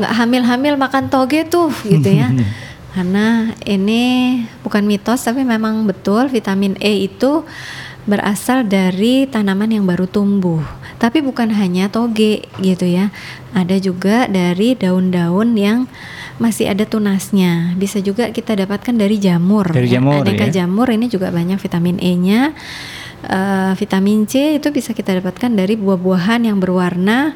nggak 0.00 0.12
hamil-hamil 0.16 0.74
makan 0.80 1.12
toge 1.12 1.44
tuh 1.44 1.68
gitu 1.84 2.08
ya. 2.08 2.32
Karena 2.96 3.52
ini 3.68 4.02
bukan 4.64 4.88
mitos 4.88 5.20
tapi 5.20 5.44
memang 5.44 5.84
betul 5.84 6.32
vitamin 6.32 6.80
E 6.80 7.04
itu 7.04 7.44
berasal 8.08 8.64
dari 8.64 9.28
tanaman 9.28 9.68
yang 9.68 9.84
baru 9.84 10.08
tumbuh. 10.08 10.64
Tapi 11.02 11.18
bukan 11.18 11.50
hanya 11.50 11.90
toge 11.90 12.46
gitu 12.62 12.86
ya. 12.86 13.10
Ada 13.50 13.82
juga 13.82 14.30
dari 14.30 14.78
daun-daun 14.78 15.58
yang 15.58 15.90
masih 16.38 16.70
ada 16.70 16.86
tunasnya. 16.86 17.74
Bisa 17.74 17.98
juga 17.98 18.30
kita 18.30 18.54
dapatkan 18.54 18.94
dari 18.94 19.18
jamur. 19.18 19.66
Dari 19.74 19.90
ya. 19.90 19.98
jamur, 19.98 20.22
Aneka 20.22 20.46
ya. 20.54 20.62
jamur 20.62 20.86
ini 20.94 21.10
juga 21.10 21.34
banyak 21.34 21.58
vitamin 21.58 21.98
E-nya. 21.98 22.54
Eh, 23.26 23.72
vitamin 23.74 24.30
C 24.30 24.62
itu 24.62 24.70
bisa 24.70 24.94
kita 24.94 25.18
dapatkan 25.18 25.50
dari 25.50 25.74
buah-buahan 25.74 26.46
yang 26.46 26.62
berwarna 26.62 27.34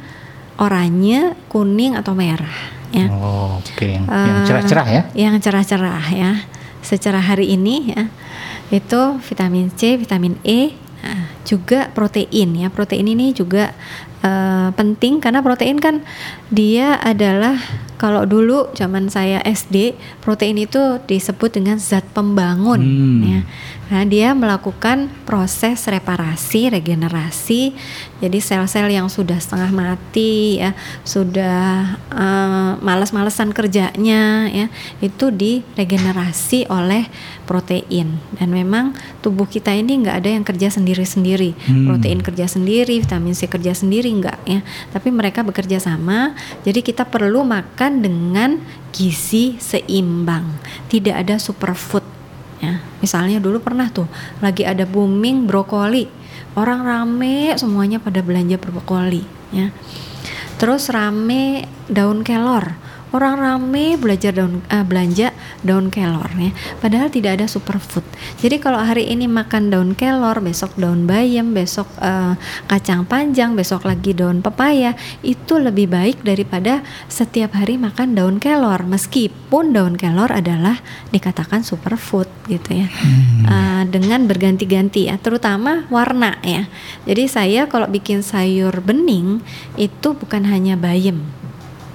oranye, 0.63 1.35
kuning 1.51 1.99
atau 1.99 2.15
merah. 2.15 2.79
Ya. 2.95 3.11
Oh, 3.11 3.59
Oke, 3.59 3.99
yang, 3.99 4.07
yang 4.07 4.37
Eh, 4.43 4.47
cerah-cerah 4.47 4.89
ya. 4.89 5.03
Yang 5.19 5.35
cerah-cerah 5.43 6.07
ya. 6.15 6.33
Secara 6.87 7.19
hari 7.19 7.51
ini 7.51 7.91
ya 7.91 8.07
itu 8.71 9.19
vitamin 9.23 9.71
C, 9.75 9.95
vitamin 9.95 10.39
E, 10.43 10.75
nah, 11.07 11.31
juga 11.47 11.91
protein 11.95 12.59
ya. 12.59 12.69
Protein 12.69 13.07
ini 13.07 13.31
juga 13.31 13.71
eh, 14.27 14.69
penting 14.75 15.23
karena 15.23 15.41
protein 15.41 15.79
kan 15.79 16.03
dia 16.51 16.99
adalah 16.99 17.55
kalau 17.97 18.29
dulu 18.29 18.75
zaman 18.77 19.09
saya 19.09 19.41
SD 19.47 19.97
protein 20.21 20.61
itu 20.61 21.01
disebut 21.09 21.57
dengan 21.57 21.81
zat 21.81 22.05
pembangun 22.13 22.81
Hmm. 22.83 23.21
ya. 23.23 23.41
Nah, 23.87 24.03
dia 24.03 24.35
melakukan 24.35 25.07
proses 25.23 25.87
reparasi, 25.87 26.75
regenerasi. 26.75 27.71
Jadi 28.19 28.39
sel-sel 28.43 28.91
yang 28.91 29.07
sudah 29.07 29.39
setengah 29.39 29.71
mati 29.71 30.59
ya, 30.59 30.75
sudah 31.07 31.95
eh, 32.11 32.73
malas-malesan 32.83 33.55
kerjanya 33.55 34.51
ya, 34.51 34.67
itu 34.99 35.31
diregenerasi 35.31 36.67
oleh 36.67 37.07
protein. 37.47 38.19
Dan 38.35 38.51
memang 38.51 38.91
tubuh 39.23 39.47
kita 39.47 39.71
ini 39.71 40.03
nggak 40.03 40.17
ada 40.19 40.31
yang 40.35 40.43
kerja 40.43 40.67
sendiri-sendiri. 40.75 41.55
Hmm. 41.55 41.87
Protein 41.87 42.27
kerja 42.27 42.51
sendiri, 42.51 42.99
vitamin 42.99 43.39
C 43.39 43.47
kerja 43.47 43.71
sendiri 43.71 44.11
nggak 44.11 44.39
ya. 44.51 44.61
Tapi 44.91 45.15
mereka 45.15 45.47
bekerja 45.47 45.79
sama. 45.79 46.35
Jadi 46.67 46.83
kita 46.83 47.07
perlu 47.07 47.47
makan 47.47 48.03
dengan 48.03 48.59
gizi 48.91 49.55
seimbang. 49.63 50.59
Tidak 50.91 51.15
ada 51.15 51.39
superfood 51.39 52.16
ya. 52.63 52.81
Misalnya 53.03 53.39
dulu 53.43 53.61
pernah 53.61 53.89
tuh 53.91 54.09
lagi 54.41 54.65
ada 54.65 54.85
booming 54.89 55.45
brokoli. 55.45 56.09
Orang 56.57 56.89
rame 56.89 57.53
semuanya 57.61 58.01
pada 58.01 58.25
belanja 58.25 58.57
brokoli 58.57 59.25
ya. 59.53 59.69
Terus 60.57 60.89
rame 60.89 61.69
daun 61.87 62.25
kelor 62.25 62.86
orang 63.17 63.41
rame 63.41 63.97
belajar 63.97 64.37
daun 64.37 64.61
eh, 64.69 64.85
belanja 64.85 65.33
daun 65.65 65.89
kelor 65.89 66.29
ya. 66.37 66.53
Padahal 66.79 67.09
tidak 67.09 67.41
ada 67.41 67.47
superfood. 67.49 68.05
Jadi 68.37 68.61
kalau 68.61 68.77
hari 68.77 69.09
ini 69.09 69.25
makan 69.25 69.73
daun 69.73 69.91
kelor 69.97 70.45
besok 70.45 70.77
daun 70.77 71.09
bayam 71.09 71.57
besok 71.57 71.89
eh, 72.05 72.37
kacang 72.69 73.09
panjang 73.09 73.57
besok 73.57 73.89
lagi 73.89 74.13
daun 74.13 74.45
pepaya 74.45 74.93
itu 75.25 75.57
lebih 75.57 75.89
baik 75.89 76.21
daripada 76.21 76.85
setiap 77.09 77.57
hari 77.57 77.81
makan 77.81 78.13
daun 78.13 78.37
kelor. 78.37 78.85
Meskipun 78.85 79.73
daun 79.73 79.97
kelor 79.97 80.29
adalah 80.29 80.79
dikatakan 81.11 81.65
superfood 81.65 82.29
gitu 82.47 82.85
ya. 82.85 82.89
Eh, 83.47 83.83
dengan 83.89 84.29
berganti-ganti 84.29 85.09
ya 85.09 85.17
terutama 85.17 85.89
warna 85.89 86.37
ya. 86.45 86.69
Jadi 87.09 87.25
saya 87.31 87.61
kalau 87.71 87.89
bikin 87.89 88.21
sayur 88.21 88.85
bening 88.85 89.41
itu 89.81 90.13
bukan 90.13 90.45
hanya 90.45 90.77
bayam 90.77 91.25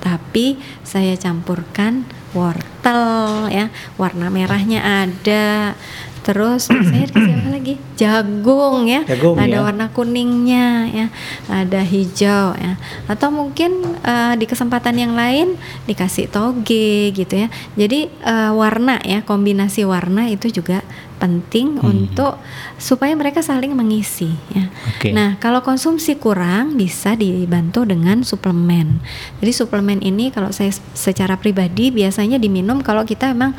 tapi 0.02 0.58
saya 0.82 1.14
campurkan 1.16 2.04
wortel 2.34 3.48
ya. 3.54 3.70
Warna 3.96 4.34
merahnya 4.34 5.06
ada. 5.08 5.78
Terus 6.22 6.70
saya 6.90 7.06
dikasih 7.10 7.34
apa 7.38 7.50
lagi? 7.54 7.74
Jagung 7.98 8.90
ya. 8.90 9.02
Jagung, 9.06 9.38
ada 9.38 9.58
ya. 9.58 9.62
warna 9.62 9.86
kuningnya 9.94 10.90
ya. 10.90 11.08
Ada 11.48 11.82
hijau 11.86 12.58
ya. 12.58 12.82
Atau 13.06 13.30
mungkin 13.30 13.98
eh, 14.02 14.34
di 14.38 14.46
kesempatan 14.50 14.98
yang 14.98 15.14
lain 15.14 15.56
dikasih 15.86 16.30
toge 16.30 17.14
gitu 17.14 17.46
ya. 17.46 17.48
Jadi 17.78 18.10
eh, 18.10 18.52
warna 18.52 18.98
ya. 19.06 19.22
Kombinasi 19.22 19.86
warna 19.86 20.28
itu 20.30 20.50
juga 20.50 20.82
penting 21.22 21.78
Hmm. 21.78 21.94
untuk 21.94 22.42
supaya 22.82 23.14
mereka 23.14 23.46
saling 23.46 23.78
mengisi 23.78 24.34
ya 24.50 24.66
Oke. 24.98 25.14
Nah, 25.14 25.38
kalau 25.38 25.62
konsumsi 25.62 26.18
kurang 26.18 26.74
bisa 26.74 27.14
dibantu 27.14 27.86
dengan 27.86 28.26
suplemen. 28.26 28.98
Jadi 29.38 29.52
suplemen 29.54 30.02
ini 30.02 30.34
kalau 30.34 30.50
saya 30.50 30.74
secara 30.94 31.38
pribadi 31.38 31.94
biasanya 31.94 32.42
diminum 32.42 32.82
kalau 32.82 33.06
kita 33.06 33.30
emang 33.30 33.54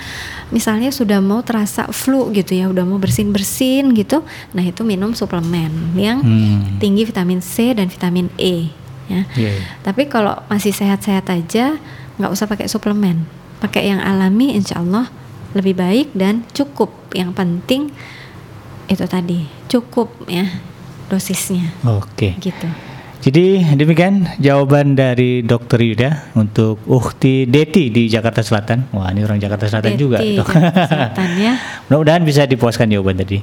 misalnya 0.51 0.90
sudah 0.90 1.22
mau 1.22 1.43
terasa 1.47 1.86
flu 1.90 2.34
gitu 2.34 2.59
ya, 2.59 2.66
udah 2.66 2.82
mau 2.82 2.98
bersin-bersin 2.98 3.94
gitu. 3.94 4.26
Nah, 4.52 4.62
itu 4.62 4.82
minum 4.82 5.14
suplemen 5.14 5.94
yang 5.94 6.18
Hmm. 6.22 6.78
tinggi 6.82 7.06
vitamin 7.06 7.39
C 7.39 7.70
dan 7.70 7.86
vitamin 7.86 8.26
E 8.34 8.70
ya. 9.06 9.22
Iya, 9.39 9.51
iya. 9.52 9.62
Tapi 9.82 10.06
kalau 10.06 10.34
masih 10.47 10.74
sehat-sehat 10.74 11.26
aja 11.28 11.78
nggak 12.18 12.30
usah 12.32 12.47
pakai 12.47 12.66
suplemen. 12.66 13.22
Pakai 13.59 13.90
yang 13.90 14.02
alami 14.02 14.55
insya 14.55 14.82
Allah 14.82 15.06
lebih 15.52 15.76
baik 15.76 16.12
dan 16.16 16.44
cukup. 16.52 16.90
Yang 17.12 17.30
penting 17.36 17.82
itu 18.90 19.04
tadi 19.08 19.46
cukup 19.70 20.12
ya 20.28 20.44
dosisnya 21.08 21.72
Oke. 21.84 22.36
gitu. 22.40 22.68
Jadi 23.22 23.62
demikian 23.78 24.26
jawaban 24.42 24.98
dari 24.98 25.46
Dokter 25.46 25.78
Yuda 25.78 26.34
untuk 26.34 26.82
Ukti 26.90 27.46
Deti 27.46 27.86
di 27.94 28.10
Jakarta 28.10 28.42
Selatan. 28.42 28.90
Wah 28.90 29.14
ini 29.14 29.22
orang 29.22 29.38
Jakarta 29.38 29.70
Selatan 29.70 29.94
juga. 29.94 30.18
Deti, 30.18 30.42
dok. 30.42 30.50
Jakarta 30.50 30.82
Selatan 30.90 31.28
ya. 31.38 31.54
Mudah-mudahan 31.86 32.22
bisa 32.26 32.42
dipuaskan 32.50 32.90
jawaban 32.90 33.22
tadi. 33.22 33.38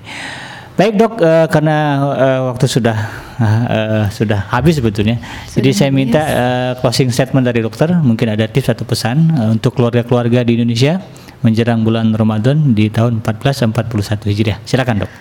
Baik 0.75 0.99
dok, 0.99 1.13
eh, 1.23 1.47
karena 1.47 1.77
eh, 2.11 2.39
waktu 2.51 2.65
sudah 2.67 2.97
eh, 3.39 4.05
sudah 4.11 4.51
habis 4.51 4.83
sebetulnya. 4.83 5.15
Jadi 5.47 5.71
Sudah 5.71 5.79
saya 5.79 5.89
habis. 5.95 5.99
minta 6.03 6.21
eh, 6.27 6.71
closing 6.83 7.07
statement 7.15 7.47
dari 7.47 7.63
dokter. 7.63 7.87
Mungkin 7.95 8.35
ada 8.35 8.51
tips 8.51 8.75
atau 8.75 8.83
pesan 8.83 9.31
eh, 9.31 9.49
untuk 9.55 9.79
keluarga-keluarga 9.79 10.43
di 10.43 10.59
Indonesia 10.59 10.99
menjelang 11.41 11.87
bulan 11.87 12.11
Ramadan 12.11 12.75
di 12.75 12.91
tahun 12.91 13.23
1441 13.23 14.27
Hijriah. 14.27 14.57
Silakan 14.67 15.05
dok. 15.05 15.11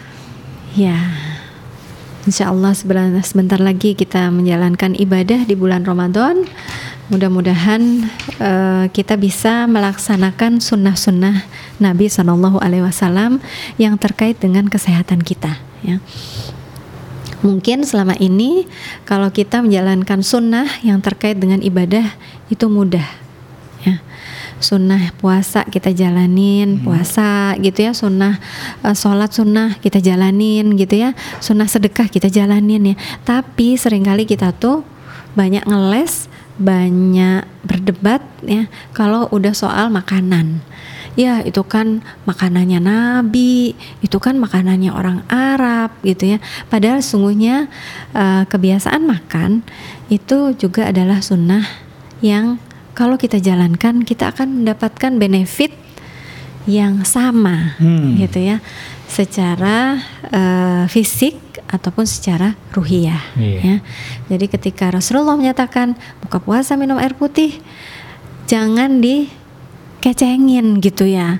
Ya. 0.74 0.98
Insya 2.28 2.52
Allah 2.52 2.76
sebentar, 2.76 3.56
lagi 3.56 3.96
kita 3.96 4.28
menjalankan 4.28 4.92
ibadah 4.98 5.48
di 5.48 5.56
bulan 5.56 5.86
Ramadan. 5.88 6.44
Mudah-mudahan 7.08 8.04
eh, 8.36 8.84
kita 8.92 9.16
bisa 9.16 9.64
melaksanakan 9.64 10.60
sunnah-sunnah 10.60 11.48
Nabi 11.80 12.12
Shallallahu 12.12 12.60
Alaihi 12.60 12.84
Wasallam 12.84 13.40
yang 13.80 13.96
terkait 13.96 14.36
dengan 14.36 14.68
kesehatan 14.68 15.24
kita. 15.24 15.56
Ya. 15.80 16.04
Mungkin 17.40 17.86
selama 17.86 18.18
ini 18.20 18.66
kalau 19.06 19.30
kita 19.30 19.62
menjalankan 19.64 20.20
sunnah 20.20 20.68
yang 20.84 21.00
terkait 21.00 21.38
dengan 21.38 21.64
ibadah 21.64 22.12
itu 22.52 22.66
mudah. 22.68 23.06
Ya. 23.86 24.04
Sunnah 24.58 25.14
puasa 25.16 25.62
kita 25.66 25.94
jalanin 25.94 26.82
puasa 26.82 27.54
gitu 27.62 27.86
ya, 27.88 27.92
sunnah 27.94 28.42
eh, 28.82 28.96
sholat 28.96 29.30
sunnah 29.30 29.78
kita 29.78 30.02
jalanin 30.02 30.74
gitu 30.74 30.98
ya, 30.98 31.14
sunnah 31.38 31.70
sedekah 31.70 32.10
kita 32.10 32.26
jalanin 32.26 32.94
ya. 32.94 32.96
Tapi 33.22 33.78
sering 33.78 34.02
kali 34.02 34.26
kita 34.26 34.50
tuh 34.54 34.82
banyak 35.38 35.62
ngeles, 35.66 36.26
banyak 36.58 37.46
berdebat 37.62 38.20
ya 38.42 38.66
kalau 38.90 39.30
udah 39.30 39.54
soal 39.54 39.94
makanan 39.94 40.58
ya 41.18 41.42
itu 41.42 41.66
kan 41.66 41.98
makanannya 42.30 42.78
Nabi, 42.78 43.74
itu 44.02 44.18
kan 44.22 44.38
makanannya 44.38 44.94
orang 44.94 45.26
Arab 45.26 45.90
gitu 46.06 46.34
ya. 46.34 46.38
Padahal 46.70 47.02
sungguhnya 47.02 47.66
eh, 48.14 48.46
kebiasaan 48.46 49.02
makan 49.02 49.66
itu 50.06 50.54
juga 50.54 50.86
adalah 50.94 51.18
sunnah 51.18 51.66
yang 52.22 52.62
kalau 52.98 53.14
kita 53.14 53.38
jalankan 53.38 54.02
kita 54.02 54.34
akan 54.34 54.66
mendapatkan 54.66 55.14
benefit 55.22 55.70
yang 56.66 57.06
sama 57.06 57.78
Hmm. 57.78 58.18
gitu 58.18 58.42
ya, 58.42 58.58
secara 59.06 60.02
eh, 60.28 60.84
fisik 60.90 61.38
ataupun 61.70 62.04
secara 62.04 62.58
ruhiyah. 62.74 63.22
Iya. 63.38 63.60
Ya. 63.62 63.76
Jadi 64.28 64.50
ketika 64.50 64.90
Rasulullah 64.90 65.38
menyatakan 65.38 65.94
buka 66.20 66.42
puasa 66.42 66.74
minum 66.74 66.98
air 66.98 67.14
putih, 67.14 67.54
jangan 68.50 68.98
dikecengin 69.00 70.82
gitu 70.82 71.06
ya. 71.06 71.38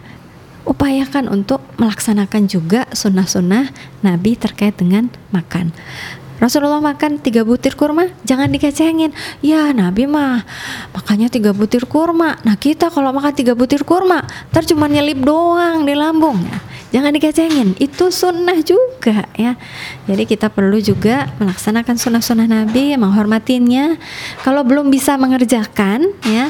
Upayakan 0.69 1.33
untuk 1.33 1.65
melaksanakan 1.81 2.45
juga 2.45 2.85
sunnah-sunnah 2.93 3.73
Nabi 4.05 4.37
terkait 4.37 4.77
dengan 4.77 5.09
makan. 5.33 5.73
Rasulullah 6.39 6.79
makan 6.79 7.19
tiga 7.19 7.43
butir 7.43 7.75
kurma, 7.75 8.15
jangan 8.23 8.47
dikecengin. 8.47 9.11
Ya 9.43 9.75
Nabi 9.75 10.07
mah 10.07 10.47
makannya 10.95 11.27
tiga 11.27 11.51
butir 11.51 11.91
kurma. 11.91 12.39
Nah 12.47 12.55
kita 12.55 12.95
kalau 12.95 13.11
makan 13.11 13.35
tiga 13.35 13.59
butir 13.59 13.83
kurma, 13.83 14.23
ntar 14.55 14.63
cuma 14.63 14.87
nyelip 14.87 15.19
doang 15.19 15.83
di 15.83 15.99
lambung. 15.99 16.39
Ya, 16.47 16.59
Jangan 16.89 17.13
dikecengin, 17.13 17.77
itu 17.77 18.09
sunnah 18.09 18.65
juga 18.65 19.29
ya. 19.37 19.61
Jadi 20.09 20.25
kita 20.25 20.49
perlu 20.49 20.81
juga 20.81 21.29
melaksanakan 21.37 22.01
sunnah-sunnah 22.01 22.49
Nabi, 22.49 22.97
menghormatinya. 22.97 24.01
Kalau 24.41 24.65
belum 24.65 24.89
bisa 24.89 25.21
mengerjakan, 25.21 26.09
ya 26.25 26.49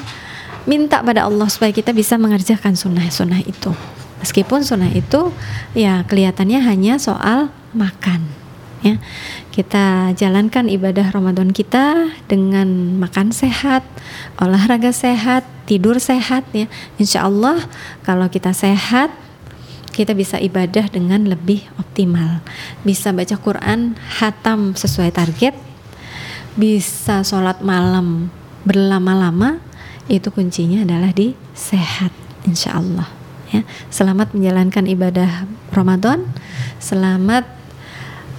minta 0.63 1.03
pada 1.03 1.27
Allah 1.27 1.51
supaya 1.51 1.75
kita 1.75 1.91
bisa 1.91 2.15
mengerjakan 2.15 2.79
sunnah-sunnah 2.79 3.43
itu. 3.51 3.75
Meskipun 4.23 4.63
sunnah 4.63 4.95
itu 4.95 5.35
ya 5.75 6.07
kelihatannya 6.07 6.63
hanya 6.63 7.03
soal 7.03 7.51
makan. 7.75 8.38
Ya, 8.79 8.95
kita 9.51 10.15
jalankan 10.15 10.71
ibadah 10.71 11.11
Ramadan 11.11 11.51
kita 11.51 12.15
dengan 12.31 12.95
makan 13.03 13.35
sehat, 13.35 13.83
olahraga 14.39 14.95
sehat, 14.95 15.43
tidur 15.67 15.99
sehat 15.99 16.47
ya. 16.55 16.71
Insya 16.95 17.27
Allah 17.27 17.67
kalau 18.07 18.31
kita 18.31 18.55
sehat, 18.55 19.11
kita 19.91 20.15
bisa 20.15 20.39
ibadah 20.39 20.87
dengan 20.87 21.27
lebih 21.27 21.67
optimal. 21.75 22.39
Bisa 22.87 23.11
baca 23.11 23.35
Quran 23.35 23.99
hatam 24.23 24.79
sesuai 24.79 25.11
target, 25.11 25.59
bisa 26.55 27.27
sholat 27.27 27.59
malam 27.67 28.31
berlama-lama, 28.63 29.59
itu 30.07 30.31
kuncinya 30.31 30.87
adalah 30.87 31.11
di 31.11 31.35
sehat, 31.51 32.15
insya 32.47 32.79
Allah. 32.79 33.11
Ya, 33.51 33.67
selamat 33.91 34.39
menjalankan 34.39 34.87
ibadah 34.87 35.51
Ramadan, 35.75 36.31
selamat 36.79 37.58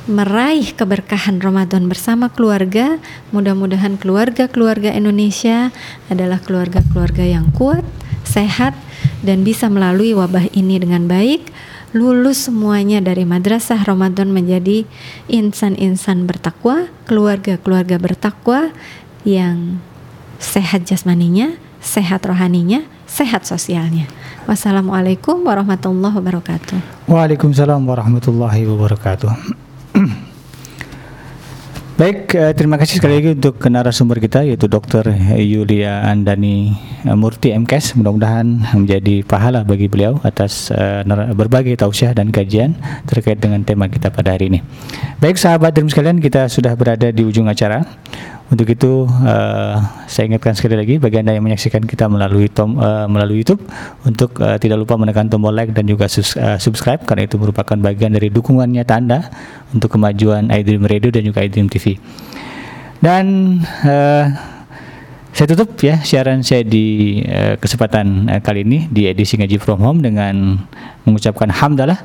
meraih 0.08 0.72
keberkahan 0.72 1.42
Ramadan 1.44 1.90
bersama 1.92 2.32
keluarga. 2.32 3.02
Mudah-mudahan 3.36 4.00
keluarga-keluarga 4.00 4.96
Indonesia 4.96 5.74
adalah 6.08 6.40
keluarga-keluarga 6.40 7.26
yang 7.26 7.52
kuat, 7.52 7.84
sehat, 8.24 8.78
dan 9.26 9.44
bisa 9.44 9.68
melalui 9.68 10.16
wabah 10.16 10.48
ini 10.56 10.80
dengan 10.80 11.10
baik. 11.10 11.52
Lulus 11.90 12.46
semuanya 12.46 13.02
dari 13.02 13.26
madrasah 13.26 13.82
Ramadan 13.82 14.30
menjadi 14.30 14.86
insan-insan 15.26 16.30
bertakwa, 16.30 16.86
keluarga-keluarga 17.10 17.98
bertakwa 17.98 18.70
yang 19.26 19.82
sehat 20.38 20.86
jasmaninya, 20.86 21.58
sehat 21.82 22.30
rohaninya, 22.30 22.86
sehat 23.10 23.50
sosialnya. 23.50 24.06
Wassalamualaikum 24.46 25.42
warahmatullahi 25.42 26.14
wabarakatuh. 26.14 27.10
Waalaikumsalam 27.10 27.82
warahmatullahi 27.82 28.70
wabarakatuh. 28.70 29.69
Baik, 32.00 32.32
eh, 32.32 32.56
terima 32.56 32.80
kasih 32.80 33.04
sekali 33.04 33.20
lagi 33.20 33.36
untuk 33.36 33.60
narasumber 33.60 34.24
kita 34.24 34.48
yaitu 34.48 34.72
Dr. 34.72 35.12
Yulia 35.36 36.08
Andani 36.08 36.72
eh, 37.04 37.18
Murti 37.18 37.52
MKes. 37.52 38.00
Mudah-mudahan 38.00 38.48
menjadi 38.72 39.28
pahala 39.28 39.68
bagi 39.68 39.92
beliau 39.92 40.16
atas 40.24 40.72
berbagai 41.36 41.76
tausiah 41.76 42.16
dan 42.16 42.32
kajian 42.32 42.80
terkait 43.04 43.42
dengan 43.42 43.66
tema 43.68 43.92
kita 43.92 44.08
pada 44.14 44.40
hari 44.40 44.48
ini. 44.48 44.64
Baik, 45.20 45.36
sahabat 45.36 45.76
dan 45.76 45.92
sekalian, 45.92 46.24
kita 46.24 46.48
sudah 46.48 46.72
berada 46.80 47.12
di 47.12 47.28
ujung 47.28 47.52
acara. 47.52 47.84
Untuk 48.50 48.66
itu 48.66 49.06
uh, 49.06 49.78
saya 50.10 50.26
ingatkan 50.26 50.58
sekali 50.58 50.74
lagi 50.74 50.98
bagi 50.98 51.22
anda 51.22 51.38
yang 51.38 51.46
menyaksikan 51.46 51.86
kita 51.86 52.10
melalui 52.10 52.50
tom, 52.50 52.82
uh, 52.82 53.06
melalui 53.06 53.46
YouTube 53.46 53.62
untuk 54.02 54.42
uh, 54.42 54.58
tidak 54.58 54.82
lupa 54.82 54.98
menekan 54.98 55.30
tombol 55.30 55.54
like 55.54 55.70
dan 55.70 55.86
juga 55.86 56.10
sus, 56.10 56.34
uh, 56.34 56.58
subscribe 56.58 57.06
karena 57.06 57.30
itu 57.30 57.38
merupakan 57.38 57.78
bagian 57.78 58.10
dari 58.10 58.34
dukungan 58.34 58.66
nyata 58.74 58.98
anda 58.98 59.30
untuk 59.70 59.94
kemajuan 59.94 60.50
iDream 60.50 60.82
Radio 60.90 61.14
dan 61.14 61.30
juga 61.30 61.46
iDream 61.46 61.70
TV. 61.70 62.02
Dan 62.98 63.26
uh, 63.86 64.26
saya 65.30 65.46
tutup 65.54 65.78
ya 65.80 66.02
siaran 66.02 66.42
saya 66.42 66.66
di 66.66 67.22
uh, 67.30 67.54
kesempatan 67.62 68.34
uh, 68.34 68.42
kali 68.42 68.66
ini 68.66 68.90
di 68.90 69.06
edisi 69.06 69.38
ngaji 69.38 69.62
from 69.62 69.78
home 69.78 70.02
dengan 70.02 70.58
mengucapkan 71.06 71.54
hamdalah 71.54 72.02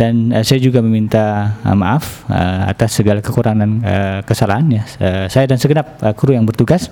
dan 0.00 0.32
uh, 0.32 0.44
saya 0.44 0.58
juga 0.62 0.80
meminta 0.80 1.56
uh, 1.64 1.76
maaf 1.76 2.24
uh, 2.28 2.68
atas 2.68 2.96
segala 2.96 3.20
kekurangan 3.20 3.70
uh, 3.82 4.18
kesalahan 4.24 4.66
ya 4.68 4.82
uh, 5.00 5.26
saya 5.28 5.44
dan 5.48 5.60
segenap 5.60 6.00
uh, 6.00 6.12
kru 6.16 6.32
yang 6.36 6.48
bertugas 6.48 6.88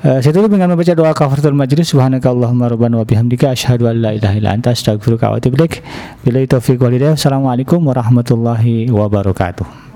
Uh, 0.00 0.16
saya 0.24 0.32
tutup 0.32 0.48
dengan 0.48 0.72
membaca 0.72 0.96
doa 0.96 1.12
kafaratul 1.12 1.52
majlis 1.52 1.92
subhanakallahumma 1.92 2.72
rabbana 2.72 2.96
wa 2.96 3.04
bihamdika 3.04 3.52
asyhadu 3.52 3.84
an 3.84 4.00
la 4.00 4.16
ilaha 4.16 4.32
illa 4.32 4.56
anta 4.56 4.72
astaghfiruka 4.72 5.28
wa 5.28 5.36
atubu 5.36 5.60
ilaik. 5.60 5.84
Billahi 6.24 6.48
taufiq 6.48 6.80
wal 6.80 6.96
hidayah. 6.96 7.20
Assalamualaikum 7.20 7.84
warahmatullahi 7.84 8.88
wabarakatuh. 8.88 9.89